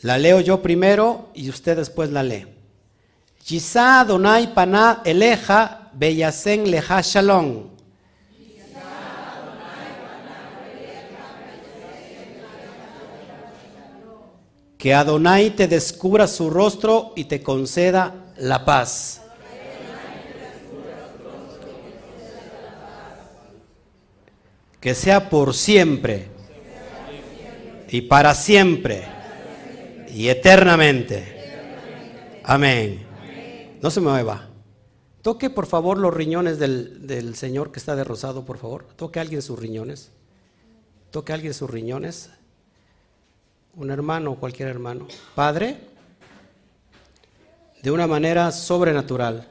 La 0.00 0.18
leo 0.18 0.40
yo 0.40 0.60
primero 0.60 1.30
y 1.34 1.48
usted 1.50 1.76
después 1.76 2.10
la 2.10 2.24
lee. 2.24 2.46
Yisa 3.46 4.04
Donai 4.04 4.52
Pana 4.52 5.00
Eleja 5.04 5.90
Beyasen 5.94 6.70
Leja 6.70 7.00
Shalom. 7.02 7.77
Que 14.78 14.94
Adonai 14.94 15.50
te 15.50 15.66
descubra 15.66 16.28
su 16.28 16.50
rostro 16.50 17.12
y 17.16 17.24
te 17.24 17.42
conceda 17.42 18.14
la 18.38 18.64
paz. 18.64 19.22
Que 24.80 24.94
sea 24.94 25.28
por 25.28 25.54
siempre 25.54 26.28
y 27.88 28.02
para 28.02 28.36
siempre 28.36 29.02
y 30.14 30.28
eternamente. 30.28 31.34
Amén. 32.44 33.04
No 33.82 33.90
se 33.90 34.00
mueva. 34.00 34.48
Toque 35.22 35.50
por 35.50 35.66
favor 35.66 35.98
los 35.98 36.14
riñones 36.14 36.60
del, 36.60 37.04
del, 37.04 37.34
señor 37.34 37.72
que 37.72 37.80
está 37.80 37.96
de 37.96 38.04
rosado, 38.04 38.44
por 38.44 38.58
favor. 38.58 38.86
Toque 38.94 39.18
a 39.18 39.22
alguien 39.22 39.42
sus 39.42 39.58
riñones. 39.58 40.12
Toque 41.10 41.32
a 41.32 41.34
alguien 41.34 41.52
sus 41.52 41.68
riñones 41.68 42.30
un 43.76 43.90
hermano 43.90 44.32
o 44.32 44.36
cualquier 44.36 44.68
hermano, 44.68 45.06
Padre, 45.34 45.76
de 47.82 47.90
una 47.90 48.06
manera 48.06 48.50
sobrenatural. 48.50 49.46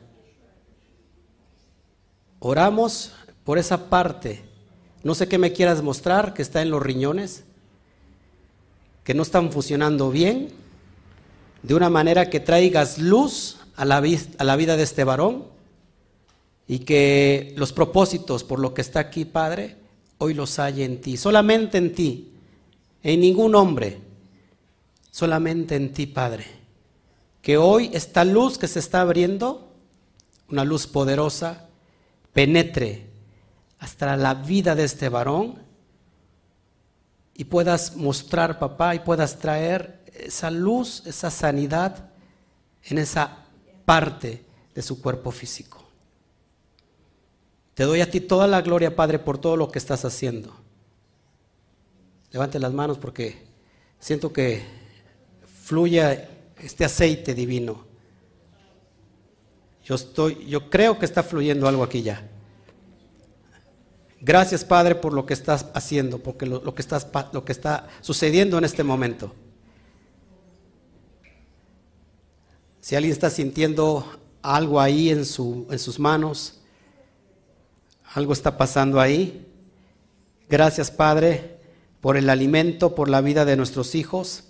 Oramos 2.40 3.14
por 3.44 3.58
esa 3.58 3.90
parte. 3.90 4.44
No 5.04 5.16
sé 5.16 5.28
qué 5.28 5.38
me 5.38 5.54
quieras 5.54 5.82
mostrar 5.82 6.34
que 6.34 6.42
está 6.42 6.62
en 6.62 6.70
los 6.70 6.84
riñones, 6.84 7.44
que 9.04 9.14
no 9.14 9.24
están 9.24 9.52
funcionando 9.52 10.12
bien, 10.12 10.50
de 11.64 11.74
una 11.74 11.90
manera 11.90 12.30
que 12.30 12.40
traigas 12.40 12.98
luz 12.98 13.60
a 13.76 13.86
la, 13.86 14.04
a 14.38 14.44
la 14.44 14.56
vida 14.56 14.76
de 14.76 14.84
este 14.84 15.04
varón 15.04 15.46
y 16.68 16.80
que 16.80 17.54
los 17.56 17.72
propósitos 17.72 18.44
por 18.44 18.60
lo 18.60 18.74
que 18.74 18.82
está 18.82 19.00
aquí, 19.00 19.24
Padre, 19.24 19.78
hoy 20.18 20.34
los 20.34 20.60
hay 20.60 20.84
en 20.84 21.00
ti, 21.00 21.16
solamente 21.16 21.78
en 21.78 21.94
ti, 21.94 22.32
en 23.04 23.22
ningún 23.22 23.56
hombre 23.56 24.07
solamente 25.18 25.76
en 25.76 25.92
ti, 25.94 26.06
Padre. 26.06 26.46
Que 27.42 27.58
hoy 27.58 27.90
esta 27.92 28.24
luz 28.24 28.60
que 28.60 28.68
se 28.68 28.78
está 28.78 29.02
abriendo, 29.02 29.74
una 30.48 30.64
luz 30.64 30.86
poderosa, 30.86 31.70
penetre 32.34 33.10
hasta 33.80 34.16
la 34.16 34.36
vida 34.36 34.76
de 34.76 34.84
este 34.84 35.10
varón 35.10 35.56
y 37.34 37.46
puedas 37.46 37.96
mostrar, 37.96 38.60
papá, 38.60 38.94
y 38.94 39.00
puedas 39.00 39.40
traer 39.40 40.04
esa 40.14 40.52
luz, 40.52 41.02
esa 41.08 41.32
sanidad 41.32 42.12
en 42.84 43.00
esa 43.00 43.40
parte 43.86 44.46
de 44.76 44.84
su 44.84 45.02
cuerpo 45.02 45.32
físico. 45.32 45.84
Te 47.74 47.86
doy 47.86 48.02
a 48.02 48.12
ti 48.12 48.22
toda 48.22 48.46
la 48.46 48.62
gloria, 48.62 48.96
Padre, 48.96 49.18
por 49.18 49.40
todo 49.40 49.58
lo 49.58 49.72
que 49.72 49.80
estás 49.80 50.06
haciendo. 50.06 50.56
Levante 52.30 52.60
las 52.60 52.72
manos 52.72 53.00
porque 53.00 53.48
siento 54.00 54.32
que 54.32 54.77
fluya 55.68 56.30
este 56.62 56.86
aceite 56.86 57.36
divino. 57.36 57.84
Yo 59.84 59.96
estoy, 59.96 60.46
yo 60.48 60.70
creo 60.70 60.98
que 60.98 61.04
está 61.04 61.24
fluyendo 61.24 61.68
algo 61.68 61.84
aquí 61.84 62.02
ya. 62.02 62.26
Gracias, 64.22 64.64
Padre, 64.64 64.96
por 64.96 65.12
lo 65.12 65.26
que 65.26 65.34
estás 65.34 65.66
haciendo, 65.74 66.20
porque 66.20 66.46
lo, 66.46 66.74
que, 66.74 66.82
estás, 66.82 67.06
lo 67.34 67.44
que 67.44 67.52
está 67.52 67.90
sucediendo 68.00 68.58
en 68.58 68.64
este 68.64 68.82
momento. 68.84 69.36
Si 72.80 72.96
alguien 72.96 73.12
está 73.12 73.30
sintiendo 73.30 74.10
algo 74.42 74.80
ahí 74.80 75.10
en, 75.10 75.26
su, 75.26 75.68
en 75.70 75.80
sus 75.80 76.00
manos, 76.00 76.62
algo 78.14 78.32
está 78.32 78.58
pasando 78.58 79.02
ahí. 79.02 79.46
Gracias, 80.50 80.92
Padre, 80.92 81.60
por 82.00 82.16
el 82.16 82.30
alimento, 82.30 82.96
por 82.96 83.10
la 83.10 83.20
vida 83.20 83.44
de 83.44 83.58
nuestros 83.58 83.96
hijos 83.96 84.47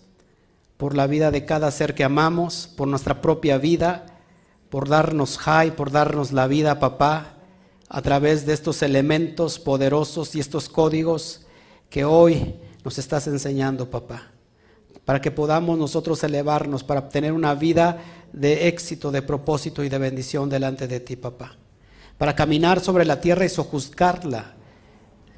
por 0.77 0.95
la 0.95 1.07
vida 1.07 1.31
de 1.31 1.45
cada 1.45 1.71
ser 1.71 1.95
que 1.95 2.03
amamos, 2.03 2.69
por 2.77 2.87
nuestra 2.87 3.21
propia 3.21 3.57
vida, 3.57 4.05
por 4.69 4.87
darnos 4.87 5.37
high, 5.39 5.75
por 5.75 5.91
darnos 5.91 6.31
la 6.31 6.47
vida, 6.47 6.79
papá, 6.79 7.33
a 7.89 8.01
través 8.01 8.45
de 8.45 8.53
estos 8.53 8.81
elementos 8.81 9.59
poderosos 9.59 10.35
y 10.35 10.39
estos 10.39 10.69
códigos 10.69 11.45
que 11.89 12.05
hoy 12.05 12.55
nos 12.83 12.97
estás 12.99 13.27
enseñando, 13.27 13.89
papá, 13.89 14.31
para 15.05 15.21
que 15.21 15.31
podamos 15.31 15.77
nosotros 15.77 16.23
elevarnos, 16.23 16.83
para 16.83 16.99
obtener 16.99 17.31
una 17.31 17.55
vida 17.55 18.03
de 18.33 18.67
éxito, 18.67 19.09
de 19.09 19.21
propósito 19.21 19.83
y 19.83 19.89
de 19.89 19.97
bendición 19.97 20.49
delante 20.49 20.87
de 20.87 20.99
ti, 20.99 21.15
papá, 21.15 21.55
para 22.17 22.35
caminar 22.35 22.81
sobre 22.81 23.05
la 23.05 23.21
tierra 23.21 23.45
y 23.45 23.49
sojuzgarla 23.49 24.56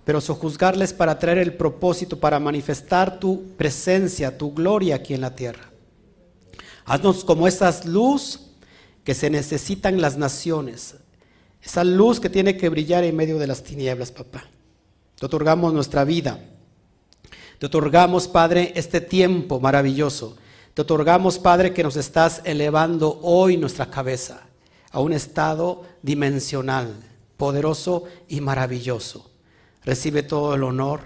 pero 0.10 0.22
sojuzgarles 0.22 0.91
para 0.91 1.19
traer 1.19 1.38
el 1.38 1.53
propósito, 1.53 2.19
para 2.19 2.40
manifestar 2.40 3.19
tu 3.19 3.49
presencia, 3.56 4.36
tu 4.36 4.52
gloria 4.52 4.95
aquí 4.95 5.14
en 5.14 5.22
la 5.22 5.36
tierra. 5.36 5.69
Haznos 6.84 7.23
como 7.23 7.48
esa 7.48 7.72
luz 7.86 8.40
que 9.03 9.14
se 9.14 9.30
necesitan 9.30 10.02
las 10.02 10.18
naciones, 10.18 10.95
esa 11.61 11.84
luz 11.84 12.19
que 12.19 12.27
tiene 12.27 12.57
que 12.57 12.69
brillar 12.69 13.03
en 13.03 13.15
medio 13.15 13.38
de 13.38 13.45
las 13.45 13.61
tinieblas, 13.61 14.11
papá. 14.11 14.45
Te 15.15 15.27
otorgamos 15.27 15.73
nuestra 15.73 16.03
vida. 16.06 16.40
Te 17.60 17.68
otorgamos, 17.68 18.27
Padre, 18.27 18.73
este 18.76 19.02
tiempo 19.02 19.60
maravilloso. 19.60 20.38
Te 20.73 20.81
otorgamos, 20.81 21.38
Padre, 21.38 21.72
que 21.72 21.84
nos 21.84 21.98
estás 21.98 22.41
elevando 22.45 23.19
hoy 23.22 23.57
nuestra 23.57 23.91
cabeza 23.91 24.41
a 24.90 25.02
un 25.02 25.14
estado 25.14 25.84
dimensional, 26.02 26.95
poderoso 27.38 28.06
y 28.27 28.41
maravilloso. 28.41 29.28
Recibe 29.90 30.22
todo 30.22 30.53
el 30.53 30.61
honor, 30.61 30.99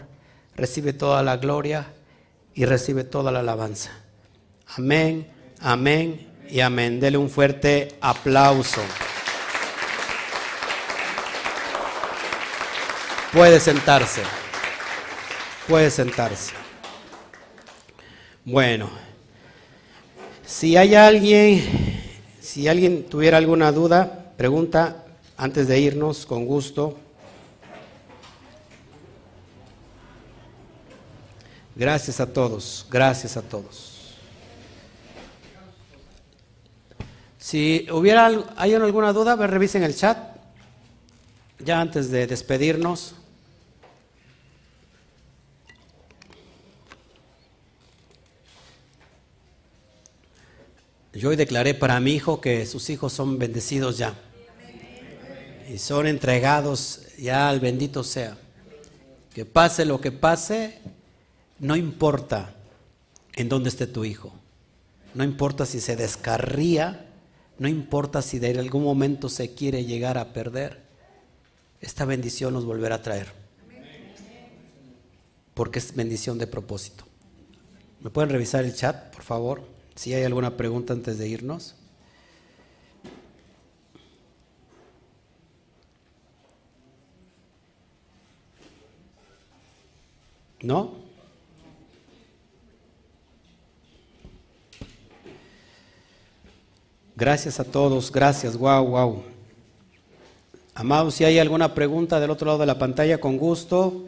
recibe 0.58 0.92
toda 0.92 1.24
la 1.24 1.38
gloria 1.38 1.88
y 2.54 2.66
recibe 2.66 3.06
toda 3.06 3.32
la 3.32 3.40
alabanza. 3.40 3.92
Amén, 4.76 5.26
amén 5.62 6.28
y 6.50 6.60
amén. 6.60 7.00
Dele 7.00 7.18
un 7.18 7.30
fuerte 7.30 7.96
aplauso. 8.02 8.82
Puede 13.32 13.62
sentarse. 13.62 14.22
Puede 15.66 15.90
sentarse. 15.90 16.52
Bueno, 18.44 18.90
si 20.46 20.76
hay 20.76 20.94
alguien, 20.96 22.02
si 22.42 22.68
alguien 22.68 23.06
tuviera 23.06 23.38
alguna 23.38 23.72
duda, 23.72 24.34
pregunta 24.36 25.06
antes 25.38 25.70
de 25.70 25.80
irnos, 25.80 26.26
con 26.26 26.46
gusto. 26.46 27.00
Gracias 31.76 32.20
a 32.20 32.32
todos, 32.32 32.86
gracias 32.92 33.36
a 33.36 33.42
todos. 33.42 33.94
Si 37.40 37.88
hubiera 37.92 38.28
alguna 38.28 39.12
duda, 39.12 39.36
revisen 39.48 39.84
el 39.84 39.96
chat. 39.96 40.18
Ya 41.60 41.82
antes 41.82 42.12
de 42.12 42.28
despedirnos. 42.28 43.16
Yo 51.14 51.30
hoy 51.30 51.36
declaré 51.36 51.74
para 51.74 52.00
mi 52.00 52.14
hijo 52.14 52.40
que 52.40 52.66
sus 52.66 52.90
hijos 52.90 53.14
son 53.14 53.38
bendecidos 53.40 53.98
ya. 53.98 54.14
Y 55.70 55.80
son 55.80 56.06
entregados 56.06 57.02
ya 57.18 57.50
al 57.50 57.60
bendito 57.60 58.04
sea. 58.04 58.38
Que 59.34 59.46
pase 59.46 59.86
lo 59.86 60.00
que 60.02 60.12
pase, 60.12 60.80
no 61.64 61.78
importa 61.78 62.54
en 63.36 63.48
dónde 63.48 63.70
esté 63.70 63.88
tu 63.88 64.04
hijo, 64.04 64.34
no 65.14 65.24
importa 65.24 65.66
si 65.66 65.80
se 65.80 65.96
descarría, 65.96 67.06
no 67.58 67.70
importa 67.70 68.22
si 68.22 68.38
de 68.38 68.60
algún 68.60 68.84
momento 68.84 69.30
se 69.30 69.56
quiere 69.56 69.86
llegar 69.86 70.18
a 70.18 70.34
perder, 70.34 70.82
esta 71.80 72.04
bendición 72.04 72.54
nos 72.54 72.66
volverá 72.66 72.96
a 72.96 73.02
traer. 73.02 73.32
Porque 75.54 75.80
es 75.80 75.96
bendición 75.96 76.38
de 76.38 76.48
propósito. 76.48 77.06
¿Me 78.02 78.10
pueden 78.10 78.30
revisar 78.30 78.66
el 78.66 78.76
chat, 78.76 79.14
por 79.14 79.24
favor? 79.24 79.64
Si 79.96 80.14
hay 80.14 80.24
alguna 80.26 80.58
pregunta 80.58 80.92
antes 80.92 81.18
de 81.18 81.30
irnos. 81.30 81.76
¿No? 90.62 91.03
Gracias 97.16 97.60
a 97.60 97.64
todos, 97.64 98.12
gracias, 98.12 98.58
wow, 98.58 98.84
wow. 98.88 99.24
Amados, 100.74 101.14
si 101.14 101.24
hay 101.24 101.38
alguna 101.38 101.76
pregunta 101.76 102.20
del 102.20 102.32
otro 102.32 102.48
lado 102.48 102.58
de 102.58 102.66
la 102.66 102.80
pantalla, 102.80 103.20
con 103.20 103.38
gusto. 103.38 104.06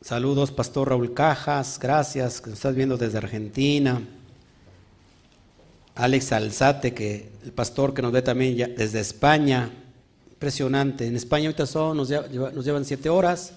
Saludos, 0.00 0.50
Pastor 0.50 0.88
Raúl 0.88 1.14
Cajas, 1.14 1.78
gracias, 1.80 2.40
que 2.40 2.50
nos 2.50 2.58
estás 2.58 2.74
viendo 2.74 2.96
desde 2.96 3.18
Argentina. 3.18 4.02
Alex 5.94 6.32
Alzate, 6.32 6.92
que 6.92 7.30
el 7.44 7.52
pastor 7.52 7.94
que 7.94 8.02
nos 8.02 8.10
ve 8.10 8.22
también 8.22 8.74
desde 8.76 8.98
España. 8.98 9.70
Impresionante. 10.32 11.06
En 11.06 11.14
España 11.14 11.46
ahorita 11.46 11.64
son, 11.64 11.96
nos, 11.96 12.10
nos 12.10 12.64
llevan 12.64 12.84
siete 12.84 13.08
horas. 13.08 13.52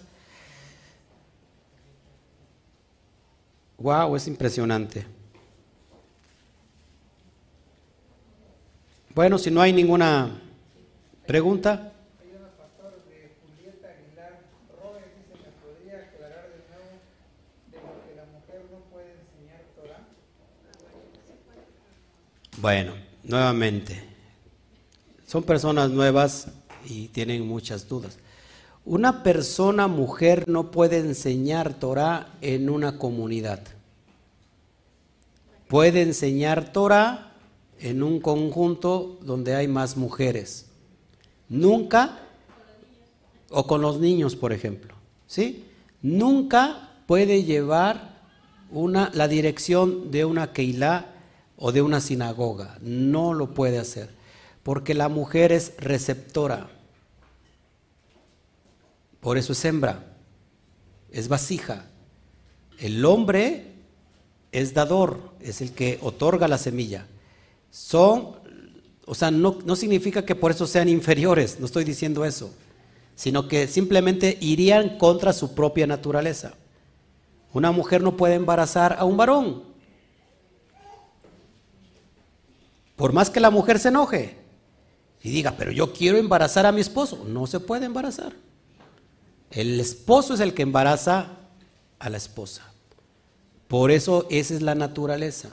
Wow, 3.79 4.15
es 4.15 4.27
impresionante. 4.27 5.18
Bueno, 9.19 9.37
si 9.37 9.51
no 9.51 9.59
hay 9.59 9.73
ninguna 9.73 10.29
pregunta. 11.27 11.91
Bueno, 22.61 22.93
nuevamente, 23.25 24.01
son 25.27 25.43
personas 25.43 25.89
nuevas 25.89 26.47
y 26.85 27.09
tienen 27.09 27.45
muchas 27.45 27.89
dudas. 27.89 28.19
Una 28.85 29.21
persona 29.21 29.87
mujer 29.87 30.47
no 30.47 30.71
puede 30.71 30.99
enseñar 30.99 31.73
Torah 31.73 32.29
en 32.39 32.69
una 32.69 32.97
comunidad. 32.97 33.59
Puede 35.67 36.03
enseñar 36.03 36.71
Torah 36.71 37.28
en 37.79 38.03
un 38.03 38.19
conjunto 38.19 39.17
donde 39.21 39.55
hay 39.55 39.67
más 39.67 39.97
mujeres. 39.97 40.65
Nunca, 41.47 42.19
o 43.49 43.65
con 43.65 43.81
los 43.81 43.99
niños, 43.99 44.35
por 44.35 44.53
ejemplo, 44.53 44.93
¿sí? 45.27 45.65
Nunca 46.01 46.91
puede 47.07 47.43
llevar 47.43 48.19
una, 48.71 49.09
la 49.13 49.27
dirección 49.27 50.11
de 50.11 50.25
una 50.25 50.53
Keilah 50.53 51.07
o 51.57 51.71
de 51.71 51.81
una 51.81 52.01
sinagoga. 52.01 52.77
No 52.81 53.33
lo 53.33 53.53
puede 53.53 53.79
hacer, 53.79 54.09
porque 54.63 54.93
la 54.93 55.09
mujer 55.09 55.51
es 55.51 55.73
receptora. 55.77 56.69
Por 59.21 59.37
eso 59.37 59.53
es 59.53 59.65
hembra, 59.65 60.05
es 61.11 61.27
vasija. 61.27 61.85
El 62.77 63.03
hombre 63.03 63.73
es 64.51 64.73
dador, 64.73 65.31
es 65.41 65.61
el 65.61 65.73
que 65.73 65.99
otorga 66.01 66.47
la 66.47 66.57
semilla. 66.57 67.07
Son, 67.71 68.35
o 69.05 69.15
sea, 69.15 69.31
no, 69.31 69.59
no 69.65 69.75
significa 69.75 70.25
que 70.25 70.35
por 70.35 70.51
eso 70.51 70.67
sean 70.67 70.89
inferiores, 70.89 71.59
no 71.59 71.65
estoy 71.65 71.83
diciendo 71.83 72.25
eso, 72.25 72.51
sino 73.15 73.47
que 73.47 73.67
simplemente 73.67 74.37
irían 74.41 74.97
contra 74.97 75.33
su 75.33 75.53
propia 75.53 75.87
naturaleza. 75.87 76.53
Una 77.53 77.71
mujer 77.71 78.01
no 78.01 78.17
puede 78.17 78.35
embarazar 78.35 78.95
a 78.99 79.05
un 79.05 79.17
varón, 79.17 79.69
Por 82.99 83.13
más 83.13 83.29
que 83.29 83.39
la 83.39 83.49
mujer 83.49 83.79
se 83.79 83.87
enoje 83.87 84.35
y 85.23 85.29
diga, 85.29 85.55
pero 85.57 85.71
yo 85.71 85.93
quiero 85.93 86.17
embarazar 86.17 86.65
a 86.65 86.73
mi 86.73 86.81
esposo, 86.81 87.23
no 87.25 87.47
se 87.47 87.61
puede 87.61 87.85
embarazar. 87.85 88.33
El 89.51 89.79
esposo 89.79 90.33
es 90.33 90.41
el 90.41 90.53
que 90.53 90.63
embaraza 90.63 91.37
a 91.97 92.09
la 92.09 92.17
esposa. 92.17 92.73
Por 93.69 93.91
eso 93.91 94.27
esa 94.29 94.53
es 94.53 94.61
la 94.61 94.75
naturaleza. 94.75 95.49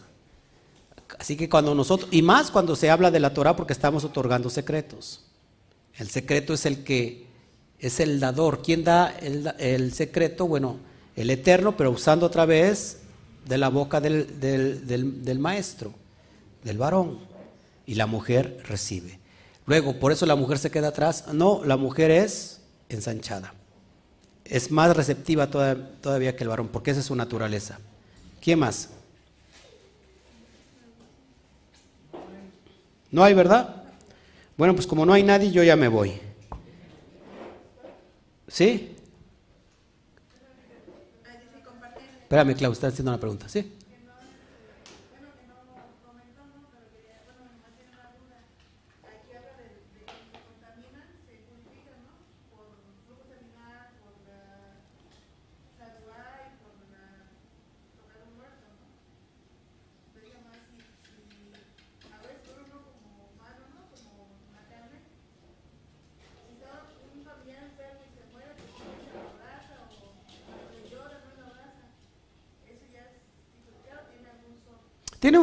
Así 1.18 1.36
que 1.36 1.48
cuando 1.48 1.74
nosotros, 1.74 2.08
y 2.12 2.22
más 2.22 2.50
cuando 2.50 2.76
se 2.76 2.90
habla 2.90 3.10
de 3.10 3.20
la 3.20 3.32
Torah 3.32 3.56
porque 3.56 3.72
estamos 3.72 4.04
otorgando 4.04 4.50
secretos. 4.50 5.22
El 5.96 6.10
secreto 6.10 6.54
es 6.54 6.66
el 6.66 6.84
que 6.84 7.26
es 7.78 8.00
el 8.00 8.20
dador. 8.20 8.62
¿Quién 8.62 8.84
da 8.84 9.08
el, 9.08 9.92
secreto? 9.92 10.46
Bueno, 10.46 10.78
el 11.14 11.30
eterno, 11.30 11.76
pero 11.76 11.90
usando 11.90 12.26
otra 12.26 12.44
vez 12.44 12.98
de 13.46 13.58
la 13.58 13.68
boca 13.68 14.00
del, 14.00 14.40
del 14.40 15.38
maestro, 15.38 15.94
del 16.64 16.78
varón 16.78 17.18
y 17.86 17.94
la 17.94 18.06
mujer 18.06 18.62
recibe. 18.68 19.18
Luego, 19.66 19.98
por 19.98 20.12
eso 20.12 20.26
la 20.26 20.36
mujer 20.36 20.58
se 20.58 20.70
queda 20.70 20.88
atrás. 20.88 21.24
No, 21.32 21.64
la 21.64 21.76
mujer 21.76 22.10
es 22.10 22.60
ensanchada. 22.88 23.54
Es 24.44 24.70
más 24.70 24.96
receptiva 24.96 25.50
todavía 25.50 26.36
que 26.36 26.44
el 26.44 26.48
varón, 26.48 26.68
porque 26.68 26.92
esa 26.92 27.00
es 27.00 27.06
su 27.06 27.16
naturaleza. 27.16 27.78
¿Quién 28.40 28.60
más? 28.60 28.90
¿No 33.10 33.24
hay, 33.24 33.34
verdad? 33.34 33.84
Bueno, 34.56 34.74
pues 34.74 34.86
como 34.86 35.04
no 35.06 35.12
hay 35.12 35.22
nadie, 35.22 35.50
yo 35.50 35.62
ya 35.62 35.76
me 35.76 35.88
voy. 35.88 36.12
¿Sí? 38.48 38.94
Espérame, 42.22 42.56
Clau, 42.56 42.72
está 42.72 42.88
haciendo 42.88 43.12
una 43.12 43.20
pregunta. 43.20 43.48
¿Sí? 43.48 43.72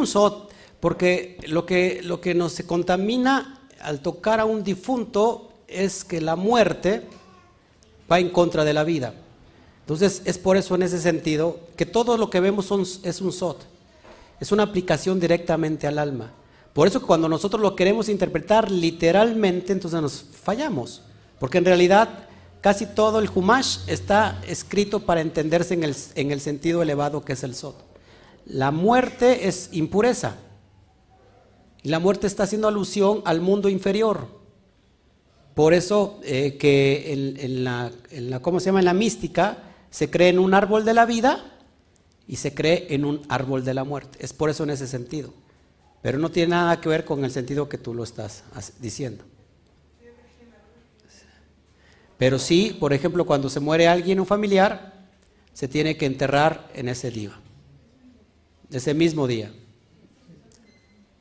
SOT, 0.06 0.50
porque 0.80 1.38
lo 1.46 1.66
que, 1.66 2.00
lo 2.02 2.20
que 2.20 2.34
nos 2.34 2.60
contamina 2.62 3.60
al 3.80 4.00
tocar 4.00 4.40
a 4.40 4.44
un 4.44 4.62
difunto 4.64 5.52
es 5.68 6.04
que 6.04 6.20
la 6.20 6.36
muerte 6.36 7.02
va 8.10 8.18
en 8.18 8.30
contra 8.30 8.64
de 8.64 8.72
la 8.72 8.84
vida. 8.84 9.14
Entonces 9.80 10.22
es 10.24 10.38
por 10.38 10.56
eso 10.56 10.74
en 10.74 10.82
ese 10.82 10.98
sentido 10.98 11.60
que 11.76 11.86
todo 11.86 12.16
lo 12.16 12.30
que 12.30 12.40
vemos 12.40 12.70
es 13.04 13.20
un 13.20 13.32
SOT, 13.32 13.62
es 14.40 14.52
una 14.52 14.62
aplicación 14.62 15.20
directamente 15.20 15.86
al 15.86 15.98
alma. 15.98 16.32
Por 16.72 16.88
eso 16.88 17.06
cuando 17.06 17.28
nosotros 17.28 17.62
lo 17.62 17.76
queremos 17.76 18.08
interpretar 18.08 18.70
literalmente, 18.70 19.72
entonces 19.72 20.00
nos 20.00 20.24
fallamos, 20.42 21.02
porque 21.38 21.58
en 21.58 21.66
realidad 21.66 22.26
casi 22.60 22.86
todo 22.86 23.18
el 23.20 23.30
Humash 23.32 23.78
está 23.86 24.40
escrito 24.46 25.00
para 25.00 25.20
entenderse 25.20 25.74
en 25.74 25.84
el, 25.84 25.94
en 26.14 26.32
el 26.32 26.40
sentido 26.40 26.82
elevado 26.82 27.24
que 27.24 27.34
es 27.34 27.44
el 27.44 27.54
SOT. 27.54 27.93
La 28.46 28.70
muerte 28.70 29.48
es 29.48 29.70
impureza. 29.72 30.36
Y 31.82 31.88
la 31.88 31.98
muerte 31.98 32.26
está 32.26 32.44
haciendo 32.44 32.68
alusión 32.68 33.22
al 33.24 33.40
mundo 33.40 33.68
inferior. 33.68 34.26
Por 35.54 35.72
eso 35.72 36.18
eh, 36.24 36.56
que 36.58 37.12
en, 37.12 37.64
la, 37.64 37.92
¿cómo 38.42 38.58
se 38.58 38.66
llama? 38.66 38.80
En 38.80 38.86
la 38.86 38.94
mística 38.94 39.58
se 39.90 40.10
cree 40.10 40.30
en 40.30 40.38
un 40.38 40.54
árbol 40.54 40.84
de 40.84 40.94
la 40.94 41.06
vida 41.06 41.58
y 42.26 42.36
se 42.36 42.54
cree 42.54 42.86
en 42.90 43.04
un 43.04 43.22
árbol 43.28 43.64
de 43.64 43.74
la 43.74 43.84
muerte. 43.84 44.18
Es 44.20 44.32
por 44.32 44.50
eso 44.50 44.64
en 44.64 44.70
ese 44.70 44.86
sentido. 44.86 45.32
Pero 46.02 46.18
no 46.18 46.30
tiene 46.30 46.50
nada 46.50 46.80
que 46.80 46.88
ver 46.88 47.04
con 47.04 47.24
el 47.24 47.30
sentido 47.30 47.68
que 47.68 47.78
tú 47.78 47.94
lo 47.94 48.02
estás 48.02 48.44
diciendo. 48.80 49.24
Pero 52.18 52.38
sí, 52.38 52.76
por 52.78 52.92
ejemplo, 52.92 53.26
cuando 53.26 53.48
se 53.48 53.60
muere 53.60 53.88
alguien, 53.88 54.20
un 54.20 54.26
familiar, 54.26 55.06
se 55.52 55.68
tiene 55.68 55.96
que 55.96 56.06
enterrar 56.06 56.70
en 56.74 56.88
ese 56.88 57.10
día 57.10 57.38
ese 58.74 58.94
mismo 58.94 59.26
día. 59.26 59.52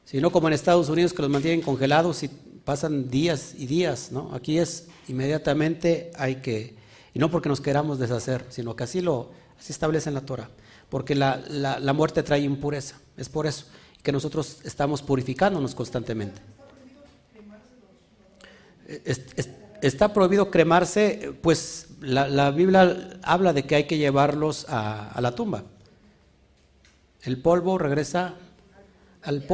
Si 0.05 0.19
no 0.21 0.31
como 0.31 0.47
en 0.47 0.53
Estados 0.53 0.89
Unidos 0.89 1.13
que 1.13 1.21
los 1.21 1.31
mantienen 1.31 1.61
congelados 1.61 2.23
y 2.23 2.27
pasan 2.27 3.09
días 3.09 3.55
y 3.57 3.65
días, 3.65 4.11
¿no? 4.11 4.33
Aquí 4.33 4.57
es 4.57 4.87
inmediatamente 5.07 6.11
hay 6.15 6.37
que, 6.37 6.75
y 7.13 7.19
no 7.19 7.29
porque 7.29 7.49
nos 7.49 7.61
queramos 7.61 7.99
deshacer, 7.99 8.45
sino 8.49 8.75
que 8.75 8.83
así 8.83 9.01
lo 9.01 9.31
así 9.59 9.71
establece 9.71 10.09
en 10.09 10.15
la 10.15 10.21
Torah, 10.21 10.49
porque 10.89 11.15
la, 11.15 11.37
la, 11.49 11.93
muerte 11.93 12.23
trae 12.23 12.41
impureza, 12.41 12.99
es 13.17 13.29
por 13.29 13.47
eso 13.47 13.65
que 14.01 14.11
nosotros 14.11 14.57
estamos 14.63 15.01
purificándonos 15.01 15.73
constantemente. 15.75 16.41
está 19.81 20.13
prohibido 20.13 20.51
cremarse, 20.51 21.33
pues 21.41 21.87
la, 22.01 22.51
Biblia 22.51 23.19
habla 23.23 23.53
de 23.53 23.63
que 23.63 23.75
hay 23.75 23.83
que 23.85 23.97
llevarlos 23.97 24.65
a 24.69 25.19
la 25.21 25.33
tumba. 25.33 25.63
El 27.23 27.37
polvo 27.41 27.77
regresa 27.77 28.35
al 29.23 29.45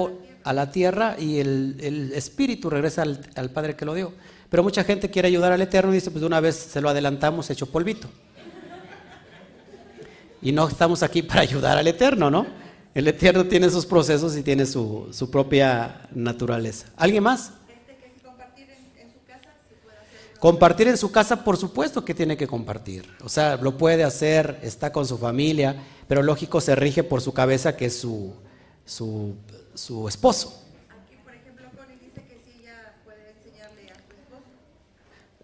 a 0.43 0.53
la 0.53 0.71
tierra 0.71 1.15
y 1.19 1.39
el, 1.39 2.11
espíritu 2.15 2.69
regresa 2.69 3.03
al, 3.03 3.49
Padre 3.51 3.75
que 3.75 3.85
lo 3.85 3.93
dio. 3.93 4.13
Pero 4.49 4.63
mucha 4.63 4.83
gente 4.83 5.09
quiere 5.11 5.27
ayudar 5.27 5.51
al 5.51 5.61
Eterno 5.61 5.91
y 5.91 5.95
dice, 5.95 6.09
pues 6.11 6.21
de 6.21 6.27
una 6.27 6.39
vez 6.39 6.55
se 6.55 6.81
lo 6.81 6.89
adelantamos 6.89 7.49
hecho 7.49 7.67
polvito. 7.67 8.09
Y 10.41 10.51
no 10.51 10.67
estamos 10.67 11.03
aquí 11.03 11.21
para 11.21 11.41
ayudar 11.41 11.77
al 11.77 11.87
Eterno, 11.87 12.31
¿no? 12.31 12.47
El 12.95 13.07
Eterno 13.07 13.45
tiene 13.45 13.69
sus 13.69 13.85
procesos 13.85 14.35
y 14.35 14.41
tiene 14.41 14.65
su, 14.65 15.09
su 15.11 15.29
propia 15.29 16.01
naturaleza. 16.11 16.87
¿Alguien 16.97 17.23
más? 17.23 17.51
Compartir 20.39 20.87
en 20.87 20.97
su 20.97 21.11
casa, 21.11 21.43
por 21.43 21.57
supuesto 21.57 22.05
que 22.05 22.13
tiene 22.13 22.37
que 22.37 22.47
compartir. 22.47 23.05
O 23.23 23.29
sea, 23.29 23.57
lo 23.57 23.77
puede 23.77 24.03
hacer, 24.05 24.59
está 24.63 24.91
con 24.91 25.05
su 25.05 25.17
familia, 25.17 25.75
pero 26.07 26.23
lógico 26.23 26.61
se 26.61 26.75
rige 26.75 27.03
por 27.03 27.21
su 27.21 27.33
cabeza, 27.33 27.75
que 27.75 27.87
es 27.87 27.99
su, 27.99 28.33
su, 28.85 29.35
su 29.73 30.07
esposo. 30.07 30.63
Aquí, 30.89 31.17
por 31.23 31.33
ejemplo, 31.33 31.65
Connie 31.77 31.97
dice 31.99 32.23
que 32.25 32.41
sí 32.45 32.61
ella 32.61 32.93
puede 33.03 33.31
enseñarle 33.37 33.91
a 33.91 33.95
su 33.95 34.13
esposo. 34.13 34.45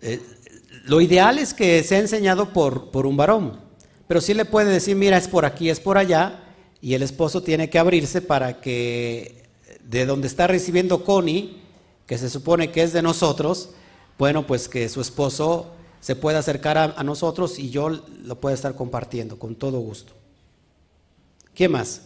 Eh, 0.01 0.21
lo 0.85 1.01
ideal 1.01 1.39
es 1.39 1.53
que 1.53 1.83
sea 1.83 1.99
enseñado 1.99 2.53
por, 2.53 2.91
por 2.91 3.05
un 3.05 3.17
varón, 3.17 3.59
pero 4.07 4.21
sí 4.21 4.33
le 4.33 4.45
puede 4.45 4.71
decir, 4.71 4.95
mira, 4.95 5.17
es 5.17 5.27
por 5.27 5.45
aquí, 5.45 5.69
es 5.69 5.81
por 5.81 5.97
allá, 5.97 6.43
y 6.79 6.93
el 6.93 7.03
esposo 7.03 7.43
tiene 7.43 7.69
que 7.69 7.79
abrirse 7.79 8.21
para 8.21 8.61
que 8.61 9.43
de 9.83 10.05
donde 10.05 10.27
está 10.27 10.47
recibiendo 10.47 11.03
Connie, 11.03 11.61
que 12.05 12.17
se 12.17 12.29
supone 12.29 12.71
que 12.71 12.83
es 12.83 12.93
de 12.93 13.01
nosotros, 13.01 13.71
bueno, 14.17 14.47
pues 14.47 14.69
que 14.69 14.87
su 14.89 15.01
esposo 15.01 15.71
se 15.99 16.15
pueda 16.15 16.39
acercar 16.39 16.77
a, 16.77 17.03
nosotros 17.03 17.59
y 17.59 17.69
yo 17.69 17.89
lo 17.89 18.39
pueda 18.39 18.53
estar 18.53 18.75
compartiendo 18.75 19.39
con 19.39 19.55
todo 19.55 19.79
gusto. 19.79 20.13
¿Qué 21.53 21.67
más? 21.67 22.03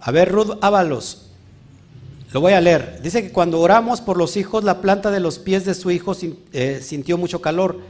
A 0.00 0.10
ver, 0.10 0.32
Ruth 0.32 0.56
Ábalos, 0.62 1.27
lo 2.30 2.40
voy 2.40 2.52
a 2.52 2.60
leer. 2.60 3.00
Dice 3.02 3.22
que 3.22 3.32
cuando 3.32 3.60
oramos 3.60 4.00
por 4.00 4.18
los 4.18 4.36
hijos, 4.36 4.64
la 4.64 4.80
planta 4.80 5.10
de 5.10 5.20
los 5.20 5.38
pies 5.38 5.64
de 5.64 5.74
su 5.74 5.90
hijo 5.90 6.14
eh, 6.52 6.80
sintió 6.82 7.16
mucho 7.16 7.40
calor, 7.40 7.80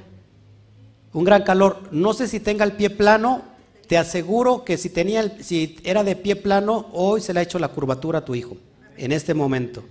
un 1.13 1.25
gran 1.25 1.43
calor. 1.43 1.89
No 1.91 2.15
sé 2.15 2.29
si 2.29 2.39
tenga 2.39 2.65
el 2.65 2.73
pie 2.73 2.91
plano, 2.91 3.43
te 3.89 3.99
aseguro 3.99 4.65
que 4.65 4.77
si, 4.77 4.91
tenía 4.91 5.39
si 5.41 5.77
era 5.83 6.05
de 6.05 6.15
pie 6.15 6.37
plano, 6.37 6.87
hoy 6.93 7.21
se 7.21 7.35
le 7.35 7.41
ha 7.41 7.43
hecho 7.43 7.59
la 7.59 7.69
curvatura 7.69 8.21
a 8.21 8.25
tu 8.25 8.35
hijo, 8.35 8.57
en 8.97 9.13
este 9.13 9.35
momento. 9.35 9.85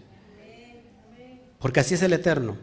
Porque 1.60 1.80
así 1.82 1.96
es 1.96 2.04
el 2.04 2.14
Eterno. 2.14 2.56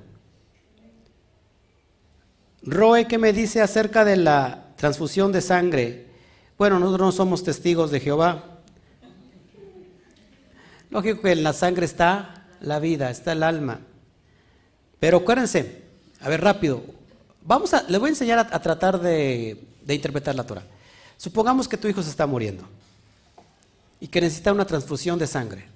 Roe, 2.62 3.06
¿qué 3.06 3.18
me 3.18 3.34
dice 3.34 3.60
acerca 3.60 4.06
de 4.06 4.16
la 4.16 4.68
transfusión 4.76 5.32
de 5.32 5.42
sangre? 5.42 6.06
Bueno, 6.56 6.78
nosotros 6.78 7.06
no 7.08 7.12
somos 7.12 7.42
testigos 7.42 7.90
de 7.90 8.00
Jehová. 8.00 8.53
Lógico 10.94 11.22
que 11.22 11.32
en 11.32 11.42
la 11.42 11.52
sangre 11.52 11.86
está 11.86 12.46
la 12.60 12.78
vida, 12.78 13.10
está 13.10 13.32
el 13.32 13.42
alma. 13.42 13.80
Pero 15.00 15.16
acuérdense, 15.18 15.82
a 16.20 16.28
ver 16.28 16.40
rápido, 16.40 16.84
vamos 17.42 17.74
a, 17.74 17.82
les 17.88 17.98
voy 17.98 18.06
a 18.06 18.10
enseñar 18.10 18.38
a, 18.38 18.62
tratar 18.62 19.00
de, 19.00 19.60
interpretar 19.88 20.36
la 20.36 20.46
Torah. 20.46 20.62
Supongamos 21.16 21.66
que 21.66 21.76
tu 21.76 21.88
hijo 21.88 22.00
se 22.00 22.10
está 22.10 22.28
muriendo 22.28 22.62
y 23.98 24.06
que 24.06 24.20
necesita 24.20 24.52
una 24.52 24.64
transfusión 24.66 25.18
de 25.18 25.26
sangre. 25.26 25.66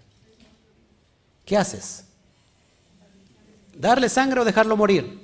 ¿Qué 1.44 1.56
haces? 1.56 2.04
¿Darle 3.76 4.08
sangre 4.08 4.38
o 4.38 4.44
dejarlo 4.44 4.76
morir? 4.76 5.18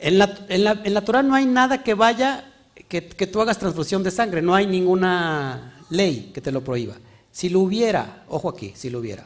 En 0.00 0.18
la, 0.18 0.36
en 0.48 1.04
Torah 1.04 1.22
no 1.22 1.36
hay 1.36 1.46
nada 1.46 1.84
que 1.84 1.94
vaya 1.94 2.52
que, 2.88 3.06
que 3.06 3.26
tú 3.28 3.40
hagas 3.40 3.58
transfusión 3.58 4.02
de 4.02 4.10
sangre, 4.10 4.42
no 4.42 4.56
hay 4.56 4.66
ninguna 4.66 5.84
ley 5.88 6.32
que 6.34 6.40
te 6.40 6.50
lo 6.50 6.64
prohíba. 6.64 6.96
Si 7.32 7.48
lo 7.48 7.60
hubiera, 7.60 8.24
ojo 8.28 8.48
aquí, 8.48 8.72
si 8.74 8.90
lo 8.90 8.98
hubiera. 8.98 9.24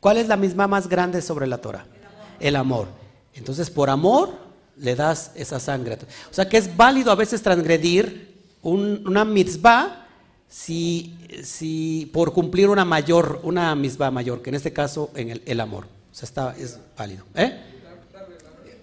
¿Cuál 0.00 0.16
es 0.16 0.28
la 0.28 0.36
misma 0.36 0.66
más 0.66 0.88
grande 0.88 1.20
sobre 1.22 1.46
la 1.46 1.58
Torah? 1.58 1.86
El 2.38 2.56
amor. 2.56 2.88
Entonces, 3.34 3.70
por 3.70 3.90
amor 3.90 4.30
le 4.76 4.96
das 4.96 5.32
esa 5.34 5.60
sangre. 5.60 5.98
O 6.30 6.34
sea 6.34 6.48
que 6.48 6.56
es 6.56 6.76
válido 6.76 7.12
a 7.12 7.14
veces 7.14 7.42
transgredir 7.42 8.30
una 8.62 9.24
mitzvah 9.24 10.06
si, 10.48 11.16
si, 11.44 12.10
por 12.12 12.32
cumplir 12.32 12.68
una 12.68 12.84
mayor, 12.84 13.40
una 13.44 13.74
mitzvah 13.74 14.10
mayor, 14.10 14.42
que 14.42 14.50
en 14.50 14.56
este 14.56 14.72
caso 14.72 15.10
en 15.14 15.40
el, 15.44 15.60
amor. 15.60 15.84
O 15.84 16.14
sea, 16.14 16.26
está, 16.26 16.56
es 16.58 16.78
válido. 16.96 17.24
¿Eh? 17.34 17.56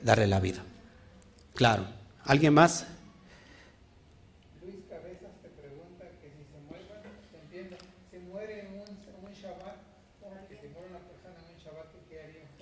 Darle 0.01 0.27
la 0.27 0.39
vida. 0.39 0.63
Claro. 1.55 1.85
¿Alguien 2.23 2.53
más? 2.53 2.85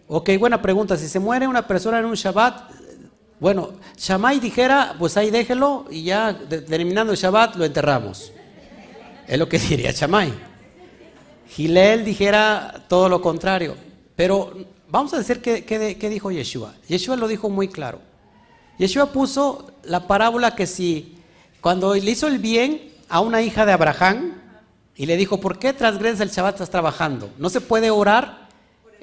Ok, 0.08 0.30
buena 0.38 0.62
pregunta. 0.62 0.98
Si 0.98 1.08
se 1.08 1.20
muere 1.20 1.48
una 1.48 1.68
persona 1.68 1.98
en 1.98 2.06
un 2.06 2.14
Shabbat, 2.14 2.70
bueno, 3.40 3.72
Shammai 3.98 4.40
dijera, 4.40 4.96
pues 5.00 5.18
ahí 5.18 5.32
déjelo 5.32 5.88
y 5.90 6.04
ya 6.04 6.38
terminando 6.68 7.12
el 7.12 7.18
Shabbat 7.18 7.56
lo 7.56 7.66
enterramos. 7.66 8.32
Es 9.28 9.40
lo 9.40 9.50
que 9.50 9.58
diría 9.70 9.92
Shammai. 9.92 10.32
Gilel 11.50 12.06
dijera 12.06 12.86
todo 12.88 13.10
lo 13.10 13.20
contrario. 13.20 13.76
Pero 14.16 14.54
vamos 14.90 15.14
a 15.16 15.18
decir 15.18 15.42
qué, 15.42 16.10
dijo 16.10 16.30
Yeshua. 16.30 16.76
Yeshua 16.88 17.16
lo 17.16 17.28
dijo 17.28 17.50
muy 17.50 17.68
claro. 17.68 18.00
Yeshua 18.78 19.12
puso 19.12 19.72
la 19.84 20.06
parábola 20.06 20.56
que 20.56 20.68
si 20.68 21.18
cuando 21.62 21.96
le 21.96 22.12
hizo 22.12 22.28
el 22.28 22.38
bien 22.38 22.92
a 23.10 23.22
una 23.22 23.42
hija 23.42 23.66
de 23.66 23.72
Abraham 23.72 24.34
y 24.96 25.08
le 25.08 25.18
dijo, 25.18 25.40
¿por 25.40 25.58
qué 25.58 25.74
transgredes 25.74 26.20
el 26.20 26.30
Shabbat? 26.30 26.56
Estás 26.56 26.70
trabajando. 26.70 27.32
No 27.40 27.50
se 27.50 27.60
puede 27.60 27.90
orar 27.90 28.45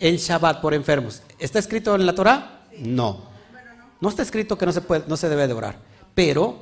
en 0.03 0.16
Shabbat 0.16 0.61
por 0.61 0.74
enfermos. 0.74 1.23
¿Está 1.39 1.61
escrito 1.61 1.95
en 1.95 2.05
la 2.05 2.12
Torah? 2.12 2.66
No. 2.79 3.23
No 4.01 4.09
está 4.09 4.23
escrito 4.23 4.59
que 4.59 4.66
no 4.66 4.73
se, 4.73 4.81
puede, 4.81 5.05
no 5.07 5.16
se 5.16 5.29
debe 5.29 5.47
de 5.47 5.53
orar. 5.53 5.79
Pero 6.12 6.59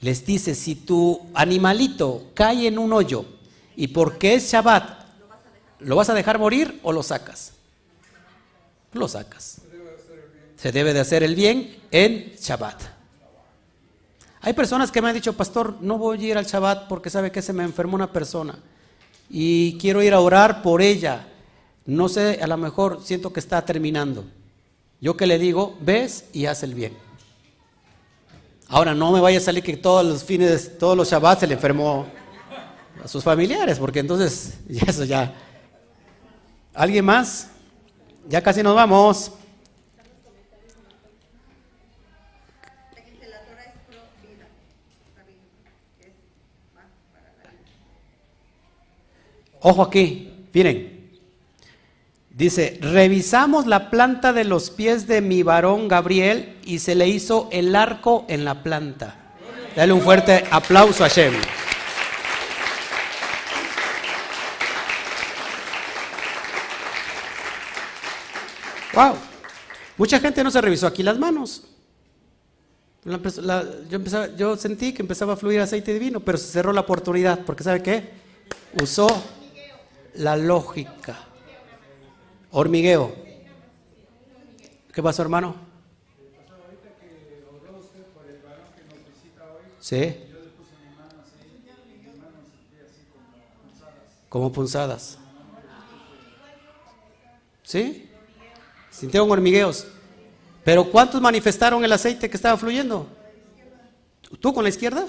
les 0.00 0.24
dice, 0.24 0.54
si 0.54 0.74
tu 0.74 1.20
animalito 1.34 2.30
cae 2.32 2.66
en 2.66 2.78
un 2.78 2.94
hoyo 2.94 3.26
y 3.76 3.88
porque 3.88 4.34
es 4.34 4.50
Shabbat, 4.50 5.04
¿lo 5.80 5.96
vas 5.96 6.08
a 6.08 6.14
dejar 6.14 6.38
morir 6.38 6.80
o 6.82 6.90
lo 6.90 7.02
sacas? 7.02 7.52
Lo 8.94 9.06
sacas. 9.06 9.60
Se 10.56 10.72
debe 10.72 10.94
de 10.94 11.00
hacer 11.00 11.22
el 11.22 11.34
bien 11.34 11.76
en 11.90 12.32
Shabbat. 12.40 12.84
Hay 14.40 14.54
personas 14.54 14.90
que 14.90 15.02
me 15.02 15.08
han 15.08 15.14
dicho, 15.14 15.34
pastor, 15.34 15.76
no 15.82 15.98
voy 15.98 16.24
a 16.24 16.28
ir 16.28 16.38
al 16.38 16.46
Shabbat 16.46 16.88
porque 16.88 17.10
sabe 17.10 17.30
que 17.30 17.42
se 17.42 17.52
me 17.52 17.64
enfermó 17.64 17.96
una 17.96 18.10
persona 18.10 18.58
y 19.28 19.76
quiero 19.76 20.02
ir 20.02 20.14
a 20.14 20.20
orar 20.20 20.62
por 20.62 20.80
ella 20.80 21.26
no 21.88 22.10
sé, 22.10 22.38
a 22.42 22.46
lo 22.46 22.58
mejor 22.58 23.00
siento 23.02 23.32
que 23.32 23.40
está 23.40 23.64
terminando. 23.64 24.26
Yo 25.00 25.16
que 25.16 25.26
le 25.26 25.38
digo, 25.38 25.74
ves 25.80 26.26
y 26.34 26.44
haz 26.44 26.62
el 26.62 26.74
bien. 26.74 26.92
Ahora 28.68 28.94
no 28.94 29.10
me 29.10 29.20
vaya 29.20 29.38
a 29.38 29.40
salir 29.40 29.62
que 29.62 29.74
todos 29.78 30.04
los 30.04 30.22
fines, 30.22 30.76
todos 30.76 30.94
los 30.94 31.10
Shabbats 31.10 31.40
se 31.40 31.46
le 31.46 31.54
enfermó 31.54 32.06
a 33.02 33.08
sus 33.08 33.24
familiares, 33.24 33.78
porque 33.78 34.00
entonces, 34.00 34.58
ya 34.68 34.82
eso 34.86 35.04
ya. 35.04 35.34
¿Alguien 36.74 37.06
más? 37.06 37.48
Ya 38.28 38.42
casi 38.42 38.62
nos 38.62 38.74
vamos. 38.74 39.32
Ojo 49.60 49.82
aquí, 49.82 50.46
miren. 50.52 50.97
Dice, 52.38 52.78
revisamos 52.80 53.66
la 53.66 53.90
planta 53.90 54.32
de 54.32 54.44
los 54.44 54.70
pies 54.70 55.08
de 55.08 55.20
mi 55.20 55.42
varón 55.42 55.88
Gabriel 55.88 56.56
y 56.64 56.78
se 56.78 56.94
le 56.94 57.08
hizo 57.08 57.48
el 57.50 57.74
arco 57.74 58.26
en 58.28 58.44
la 58.44 58.62
planta. 58.62 59.16
Dale 59.74 59.92
un 59.92 60.00
fuerte 60.00 60.44
aplauso 60.48 61.04
a 61.04 61.08
Shem. 61.08 61.34
Wow. 68.94 69.16
Mucha 69.96 70.20
gente 70.20 70.44
no 70.44 70.52
se 70.52 70.60
revisó 70.60 70.86
aquí 70.86 71.02
las 71.02 71.18
manos. 71.18 71.64
yo, 73.04 73.98
yo 74.36 74.56
sentí 74.56 74.94
que 74.94 75.02
empezaba 75.02 75.32
a 75.32 75.36
fluir 75.36 75.58
aceite 75.58 75.92
divino, 75.92 76.20
pero 76.20 76.38
se 76.38 76.46
cerró 76.46 76.72
la 76.72 76.82
oportunidad, 76.82 77.40
porque 77.44 77.64
¿sabe 77.64 77.82
qué? 77.82 78.10
Usó 78.80 79.08
la 80.14 80.36
lógica. 80.36 81.27
Hormigueo. 82.50 83.14
¿Qué 84.92 85.02
pasó, 85.02 85.22
hermano? 85.22 85.54
Sí. 89.80 90.16
Como 94.28 94.52
punzadas. 94.52 95.18
¿Sí? 97.62 98.10
Sintieron 98.90 99.30
hormigueos. 99.30 99.86
Pero 100.64 100.90
¿cuántos 100.90 101.20
manifestaron 101.20 101.84
el 101.84 101.92
aceite 101.92 102.28
que 102.28 102.36
estaba 102.36 102.56
fluyendo? 102.56 103.06
¿Tú 104.40 104.52
con 104.52 104.62
la 104.62 104.68
izquierda? 104.68 105.06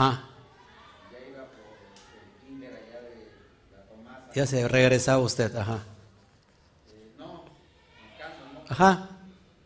Ajá. 0.01 0.23
Ya 1.11 1.19
iba 1.29 1.43
por 1.45 1.77
el 2.17 2.47
kinder 2.47 2.73
allá 2.73 3.01
de 3.01 3.31
la 3.71 3.83
Tomasa. 3.83 4.33
Ya 4.33 4.47
se 4.47 4.67
regresaba 4.67 5.19
usted, 5.19 5.55
ajá. 5.55 5.83
Eh, 6.89 7.11
no, 7.19 7.45
descanso, 8.09 8.43
¿no? 8.51 8.63
Ajá. 8.67 9.09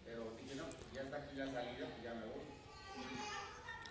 Pero 0.03 0.33
dije, 0.41 0.55
no, 0.57 0.65
ya 0.93 1.03
está 1.03 1.17
aquí 1.17 1.37
la 1.37 1.45
salida, 1.45 1.87
pues 1.87 2.03
ya 2.03 2.13
me 2.15 2.25
voy. 2.25 2.43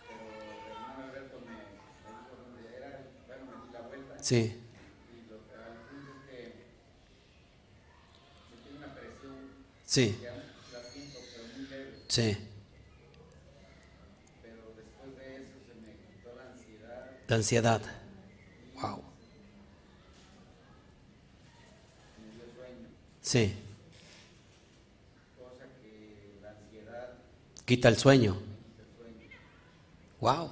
Pero 0.06 0.20
el 0.52 0.70
hermano 0.70 1.04
Alberto 1.04 1.40
me, 1.40 1.46
me 1.46 2.12
dijo 2.12 2.32
dónde 2.36 2.76
era, 2.76 2.88
bueno, 3.26 3.42
me 3.48 3.66
di 3.66 3.72
la 3.72 3.80
vuelta. 3.80 4.14
Sí. 4.22 4.36
Y 4.36 5.30
lo 5.30 5.36
que 5.48 5.54
al 5.56 5.80
punto 5.88 6.12
es 6.12 6.28
que 6.28 6.40
sentí 8.50 8.68
una 8.76 8.92
presión. 8.94 9.48
Sí. 9.86 10.18
Que 10.20 10.26
la 10.76 10.82
siento, 10.92 11.18
pero 11.32 11.44
muy 11.56 11.66
leve. 11.68 12.02
Sí. 12.08 12.36
De 17.28 17.34
ansiedad. 17.34 17.80
Wow. 18.80 19.02
Sí. 23.20 23.54
Quita 27.64 27.88
el 27.88 27.96
sueño. 27.96 28.36
Wow. 30.20 30.50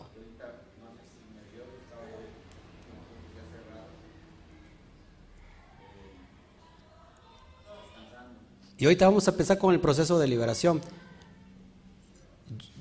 Y 8.78 8.84
ahorita 8.84 9.06
vamos 9.06 9.28
a 9.28 9.30
empezar 9.30 9.58
con 9.58 9.72
el 9.72 9.80
proceso 9.80 10.18
de 10.18 10.26
liberación. 10.26 10.80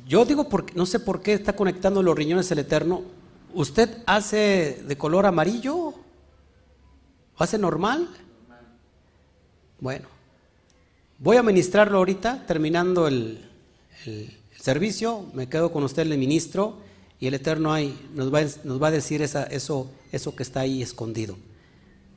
Yo 0.07 0.25
digo, 0.25 0.49
porque, 0.49 0.73
no 0.73 0.87
sé 0.87 0.99
por 0.99 1.21
qué 1.21 1.33
está 1.33 1.55
conectando 1.55 2.01
los 2.01 2.15
riñones 2.15 2.49
el 2.49 2.57
Eterno, 2.57 3.03
¿Usted 3.53 4.03
hace 4.05 4.81
de 4.87 4.97
color 4.97 5.25
amarillo? 5.25 5.75
¿O 5.77 5.95
hace 7.37 7.57
normal? 7.57 8.09
Bueno, 9.79 10.07
voy 11.17 11.37
a 11.37 11.43
ministrarlo 11.43 11.97
ahorita, 11.97 12.45
terminando 12.45 13.07
el, 13.07 13.49
servicio, 14.59 15.25
me 15.33 15.49
quedo 15.49 15.71
con 15.71 15.83
usted, 15.83 16.03
el 16.03 16.17
ministro, 16.17 16.77
y 17.19 17.27
el 17.27 17.33
Eterno 17.33 17.73
ahí 17.73 18.09
nos 18.13 18.33
va, 18.33 18.41
nos 18.63 18.81
va 18.81 18.87
a 18.87 18.91
decir 18.91 19.21
eso, 19.21 19.89
eso 20.11 20.35
que 20.35 20.43
está 20.43 20.61
ahí 20.61 20.81
escondido. 20.81 21.37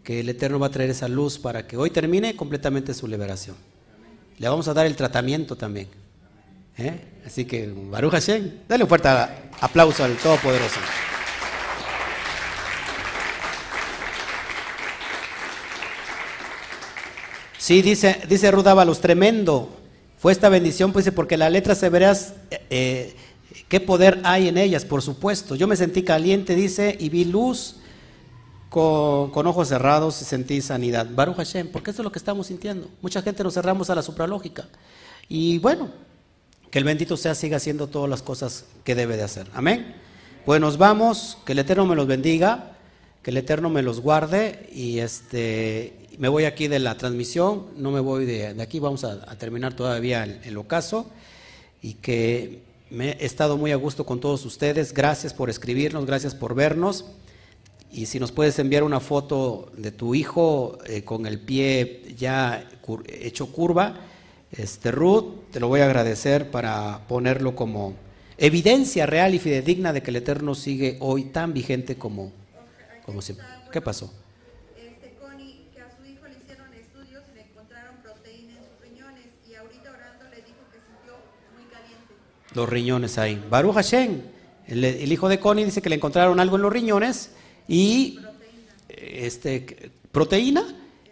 Que 0.02 0.20
el 0.20 0.28
Eterno 0.28 0.58
va 0.58 0.66
a 0.66 0.70
traer 0.70 0.90
esa 0.90 1.08
luz 1.08 1.38
para 1.38 1.66
que 1.66 1.76
hoy 1.76 1.90
termine 1.90 2.36
completamente 2.36 2.92
su 2.92 3.06
liberación. 3.08 3.56
Le 4.38 4.48
vamos 4.48 4.68
a 4.68 4.74
dar 4.74 4.84
el 4.84 4.96
tratamiento 4.96 5.56
también. 5.56 5.88
¿eh? 6.76 7.00
Así 7.26 7.44
que, 7.44 7.66
Baruch 7.66 8.12
Hashem, 8.12 8.50
dale 8.68 8.84
un 8.84 8.88
fuerte 8.88 9.08
aplauso 9.60 10.04
al 10.04 10.16
Todopoderoso. 10.16 10.80
Sí, 17.64 17.80
dice, 17.80 18.20
dice 18.28 18.50
Rudávalos, 18.50 19.00
tremendo. 19.00 19.70
Fue 20.18 20.32
esta 20.32 20.50
bendición, 20.50 20.92
pues, 20.92 21.10
porque 21.12 21.38
las 21.38 21.50
letras 21.50 21.78
severas, 21.78 22.34
eh, 22.50 22.60
eh, 22.68 23.16
¿qué 23.70 23.80
poder 23.80 24.20
hay 24.24 24.48
en 24.48 24.58
ellas? 24.58 24.84
Por 24.84 25.00
supuesto. 25.00 25.54
Yo 25.54 25.66
me 25.66 25.74
sentí 25.74 26.02
caliente, 26.02 26.54
dice, 26.54 26.94
y 27.00 27.08
vi 27.08 27.24
luz 27.24 27.76
con, 28.68 29.46
ojos 29.46 29.68
cerrados 29.68 30.20
y 30.20 30.26
sentí 30.26 30.60
sanidad. 30.60 31.08
Baruch 31.10 31.36
Hashem, 31.36 31.72
porque 31.72 31.92
eso 31.92 32.02
es 32.02 32.04
lo 32.04 32.12
que 32.12 32.18
estamos 32.18 32.48
sintiendo. 32.48 32.90
Mucha 33.00 33.22
gente 33.22 33.42
nos 33.42 33.54
cerramos 33.54 33.88
a 33.88 33.94
la 33.94 34.02
supralógica. 34.02 34.68
Y 35.30 35.56
bueno, 35.56 35.88
que 36.70 36.78
el 36.78 36.84
bendito 36.84 37.16
sea 37.16 37.34
siga 37.34 37.56
haciendo 37.56 37.86
todas 37.86 38.10
las 38.10 38.20
cosas 38.20 38.66
que 38.84 38.94
debe 38.94 39.16
de 39.16 39.22
hacer. 39.22 39.46
Amén. 39.54 39.96
Pues 40.44 40.60
nos 40.60 40.76
vamos, 40.76 41.38
que 41.46 41.52
el 41.52 41.60
Eterno 41.60 41.86
me 41.86 41.96
los 41.96 42.06
bendiga, 42.06 42.72
que 43.22 43.30
el 43.30 43.38
Eterno 43.38 43.70
me 43.70 43.80
los 43.80 44.02
guarde 44.02 44.68
y 44.70 44.98
este 44.98 46.03
me 46.18 46.28
voy 46.28 46.44
aquí 46.44 46.68
de 46.68 46.78
la 46.78 46.96
transmisión, 46.96 47.66
no 47.76 47.90
me 47.90 48.00
voy 48.00 48.24
de, 48.24 48.60
aquí, 48.60 48.78
vamos 48.80 49.04
a, 49.04 49.36
terminar 49.38 49.74
todavía 49.74 50.24
el, 50.24 50.56
ocaso 50.56 51.10
y 51.82 51.94
que 51.94 52.62
me 52.90 53.12
he 53.12 53.24
estado 53.26 53.56
muy 53.56 53.72
a 53.72 53.76
gusto 53.76 54.06
con 54.06 54.20
todos 54.20 54.44
ustedes. 54.44 54.92
Gracias 54.92 55.34
por 55.34 55.50
escribirnos, 55.50 56.06
gracias 56.06 56.34
por 56.34 56.54
vernos. 56.54 57.04
Y 57.90 58.06
si 58.06 58.18
nos 58.18 58.32
puedes 58.32 58.58
enviar 58.58 58.82
una 58.82 59.00
foto 59.00 59.70
de 59.76 59.92
tu 59.92 60.14
hijo 60.14 60.78
eh, 60.86 61.04
con 61.04 61.26
el 61.26 61.38
pie 61.38 62.14
ya 62.16 62.68
hecho 63.08 63.46
curva, 63.52 64.00
este 64.50 64.90
Ruth, 64.90 65.50
te 65.52 65.60
lo 65.60 65.68
voy 65.68 65.80
a 65.80 65.84
agradecer 65.84 66.50
para 66.50 67.06
ponerlo 67.08 67.54
como 67.54 67.94
evidencia 68.36 69.06
real 69.06 69.34
y 69.34 69.38
fidedigna 69.38 69.92
de 69.92 70.02
que 70.02 70.10
el 70.10 70.16
Eterno 70.16 70.54
sigue 70.54 70.96
hoy 71.00 71.24
tan 71.24 71.52
vigente 71.52 71.96
como, 71.96 72.32
como 73.04 73.22
siempre. 73.22 73.46
¿Qué 73.72 73.80
pasó? 73.80 74.12
Los 82.54 82.68
riñones 82.68 83.18
ahí. 83.18 83.42
Baruch 83.50 83.74
Hashem, 83.74 84.22
el, 84.66 85.12
hijo 85.12 85.28
de 85.28 85.38
Connie 85.38 85.64
dice 85.64 85.82
que 85.82 85.88
le 85.88 85.96
encontraron 85.96 86.40
algo 86.40 86.56
en 86.56 86.62
los 86.62 86.72
riñones 86.72 87.32
y 87.68 88.18
este, 88.88 89.92
proteína 90.12 90.64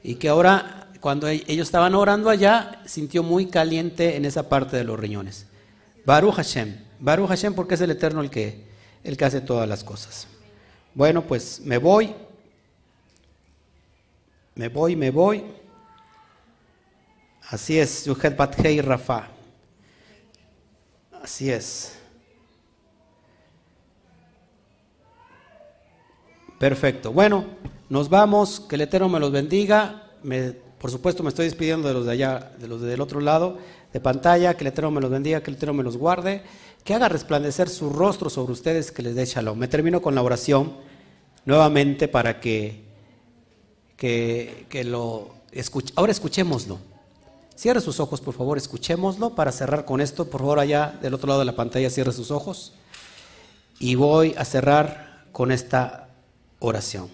y 0.03 0.15
que 0.15 0.29
ahora 0.29 0.89
cuando 1.01 1.29
e, 1.29 1.45
ellos 1.47 1.69
estaban 1.69 1.95
orando 1.95 2.31
allá 2.31 2.83
sintió 2.87 3.23
muy 3.23 3.47
caliente 3.47 4.17
en 4.17 4.25
esa 4.25 4.49
parte 4.49 4.77
de 4.77 4.85
los 4.85 4.99
riñones. 4.99 5.47
Baruch 6.05 6.35
Hashem, 6.35 6.77
Baruch 7.01 7.29
Hashem 7.29 7.55
porque 7.55 7.75
es 7.75 7.81
el 7.81 7.91
Eterno 7.91 8.21
el 8.21 8.31
que, 8.31 8.65
el 9.05 9.17
que 9.17 9.25
hace 9.25 9.41
todas 9.41 9.69
las 9.69 9.85
cosas. 9.85 10.27
Bueno, 10.95 11.23
pues 11.23 11.61
me 11.65 11.79
voy, 11.79 12.15
me 14.55 14.69
voy, 14.69 14.97
me 14.97 15.11
voy. 15.11 15.45
Así 17.49 17.79
es, 17.79 18.05
Yuhet 18.05 18.37
Bathei 18.37 18.81
Rafa. 18.81 19.29
Así 21.23 21.51
es. 21.51 21.93
Perfecto. 26.59 27.13
Bueno, 27.13 27.45
nos 27.89 28.09
vamos. 28.09 28.59
Que 28.59 28.75
el 28.75 28.83
Eterno 28.83 29.09
me 29.09 29.21
los 29.21 29.31
bendiga. 29.31 30.11
Por 30.79 30.91
supuesto, 30.91 31.23
me 31.23 31.29
estoy 31.29 31.45
despidiendo 31.45 31.87
de 31.87 31.95
los 31.95 32.07
de 32.07 32.13
allá, 32.13 32.53
de 32.59 32.67
los 32.67 32.81
del 32.81 33.01
otro 33.01 33.21
lado 33.21 33.59
de 33.93 34.01
pantalla. 34.01 34.55
Que 34.55 34.65
el 34.65 34.69
Eterno 34.69 34.91
me 34.91 35.01
los 35.01 35.11
bendiga, 35.11 35.43
que 35.43 35.51
el 35.53 35.57
Eterno 35.57 35.75
me 35.75 35.85
los 35.85 35.97
guarde. 35.97 36.43
Que 36.83 36.95
haga 36.95 37.09
resplandecer 37.09 37.69
su 37.69 37.91
rostro 37.91 38.29
sobre 38.29 38.53
ustedes, 38.53 38.91
que 38.91 39.03
les 39.03 39.15
dé 39.15 39.25
shalom. 39.25 39.57
Me 39.57 39.69
termino 39.69 40.03
con 40.03 40.17
la 40.17 40.23
oración 40.23 40.73
nuevamente 41.45 42.09
para 42.09 42.41
que, 42.41 42.83
que, 43.97 44.67
que 44.69 44.83
lo 44.83 45.31
escuche. 45.53 45.93
Ahora 45.95 46.11
escuchémoslo. 46.11 46.92
Cierre 47.63 47.81
sus 47.81 48.01
ojos, 48.01 48.21
por 48.21 48.35
favor, 48.35 48.59
escuchémoslo 48.59 49.37
para 49.37 49.53
cerrar 49.53 49.85
con 49.85 50.01
esto. 50.01 50.29
Por 50.29 50.41
favor, 50.41 50.59
allá 50.59 50.99
del 51.01 51.15
otro 51.15 51.29
lado 51.29 51.39
de 51.39 51.47
la 51.47 51.55
pantalla, 51.55 51.91
cierre 51.91 52.13
sus 52.13 52.33
ojos. 52.33 52.73
Y 53.79 53.95
voy 53.95 54.35
a 54.37 54.45
cerrar 54.45 55.27
con 55.31 55.53
esta 55.53 56.09
oración. 56.59 57.09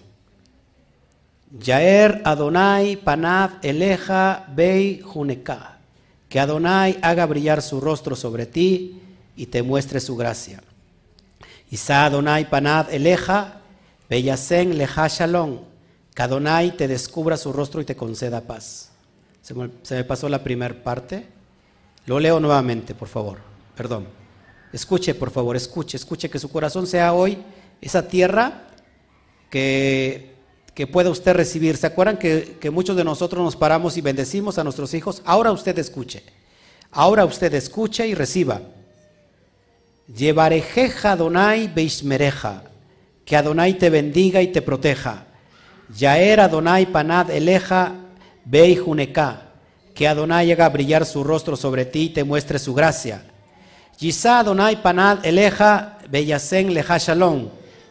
Yaer 1.51 2.23
Adonai 2.25 2.95
Panav 2.95 3.59
Eleja 3.61 4.47
Bei 4.55 4.99
Juneká. 5.01 5.77
Que 6.27 6.39
Adonai 6.39 6.97
haga 7.03 7.27
brillar 7.27 7.61
su 7.61 7.79
rostro 7.79 8.15
sobre 8.15 8.47
ti 8.47 9.03
y 9.35 9.45
te 9.45 9.61
muestre 9.61 9.99
su 9.99 10.15
gracia. 10.15 10.63
Isa 11.69 12.05
Adonai 12.05 12.49
Panav 12.49 12.87
Eleja 12.89 13.61
Beyasen 14.09 14.79
Leja 14.79 15.07
Shalom. 15.09 15.59
Que 16.15 16.23
Adonai 16.23 16.75
te 16.75 16.87
descubra 16.87 17.37
su 17.37 17.53
rostro 17.53 17.81
y 17.81 17.85
te 17.85 17.95
conceda 17.95 18.41
paz. 18.41 18.88
Se 19.81 19.95
me, 19.95 20.03
pasó 20.03 20.29
la 20.29 20.43
primera 20.43 20.75
parte. 20.83 21.25
Lo 22.05 22.19
leo 22.19 22.39
nuevamente, 22.39 22.93
por 22.93 23.07
favor. 23.07 23.39
Perdón. 23.75 24.05
Escuche, 24.71 25.15
por 25.15 25.31
favor, 25.31 25.55
escuche, 25.55 25.97
escuche 25.97 26.29
que 26.29 26.37
su 26.37 26.51
corazón 26.51 26.85
sea 26.85 27.13
hoy 27.13 27.39
esa 27.81 28.07
tierra 28.07 28.67
que, 29.49 30.35
que 30.75 30.85
pueda 30.85 31.09
usted 31.09 31.33
recibir. 31.33 31.77
¿Se 31.77 31.87
acuerdan 31.87 32.17
que, 32.17 32.57
que 32.59 32.69
muchos 32.69 32.95
de 32.95 33.03
nosotros 33.03 33.43
nos 33.43 33.55
paramos 33.55 33.97
y 33.97 34.01
bendecimos 34.01 34.59
a 34.59 34.63
nuestros 34.63 34.93
hijos? 34.93 35.23
Ahora 35.25 35.51
usted 35.51 35.79
escuche. 35.79 36.21
Ahora 36.91 37.25
usted 37.25 37.51
escuche 37.55 38.07
y 38.07 38.13
reciba. 38.13 38.61
Llevarejeja 40.15 41.13
Adonai 41.13 41.73
Beishmereja. 41.73 42.65
Que 43.25 43.35
Adonai 43.35 43.79
te 43.79 43.89
bendiga 43.89 44.43
y 44.43 44.49
te 44.49 44.61
proteja. 44.61 45.25
Yaer 45.97 46.39
Adonai 46.39 46.85
Panad 46.91 47.31
Eleja 47.31 47.95
Beijuneká. 48.45 49.43
Que 49.93 50.07
Adonai 50.07 50.51
haga 50.51 50.69
brillar 50.69 51.05
su 51.05 51.23
rostro 51.23 51.55
sobre 51.55 51.85
ti 51.85 52.03
y 52.03 52.09
te 52.09 52.23
muestre 52.23 52.59
su 52.59 52.73
gracia. 52.73 53.23
Yisa 53.97 54.39
Adonai 54.39 54.81
Panad 54.81 55.25
Eleja 55.25 55.97
Beyasen 56.09 56.73
Leja 56.73 56.97
Shalom. 56.97 57.49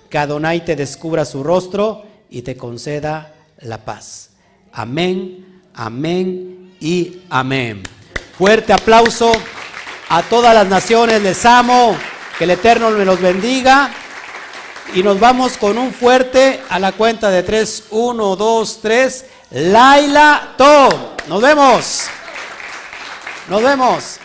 Que 0.09 0.19
Adonai 0.19 0.65
te 0.65 0.75
descubra 0.75 1.25
su 1.25 1.43
rostro 1.43 2.05
y 2.31 2.43
te 2.43 2.57
conceda 2.57 3.35
la 3.61 3.85
paz. 3.85 4.31
Amén, 4.73 5.63
amén 5.75 6.75
y 6.81 7.23
amén. 7.29 7.83
Fuerte 8.37 8.73
aplauso 8.73 9.33
a 10.09 10.23
todas 10.23 10.55
las 10.55 10.67
naciones, 10.67 11.23
les 11.23 11.45
amo, 11.45 11.97
que 12.39 12.45
el 12.45 12.51
Eterno 12.51 12.91
me 12.91 13.05
los 13.05 13.21
bendiga. 13.21 13.91
Y 14.95 15.03
nos 15.03 15.21
vamos 15.21 15.59
con 15.59 15.77
un 15.77 15.93
fuerte 15.93 16.61
a 16.71 16.79
la 16.79 16.93
cuenta 16.93 17.31
de 17.31 17.43
tres. 17.43 17.85
Uno, 17.91 18.37
dos, 18.37 18.79
tres. 18.81 19.27
Laila 19.51 20.55
To. 20.59 21.17
Nos 21.29 21.41
vemos. 21.41 22.11
Nos 23.49 23.63
vemos. 23.63 24.21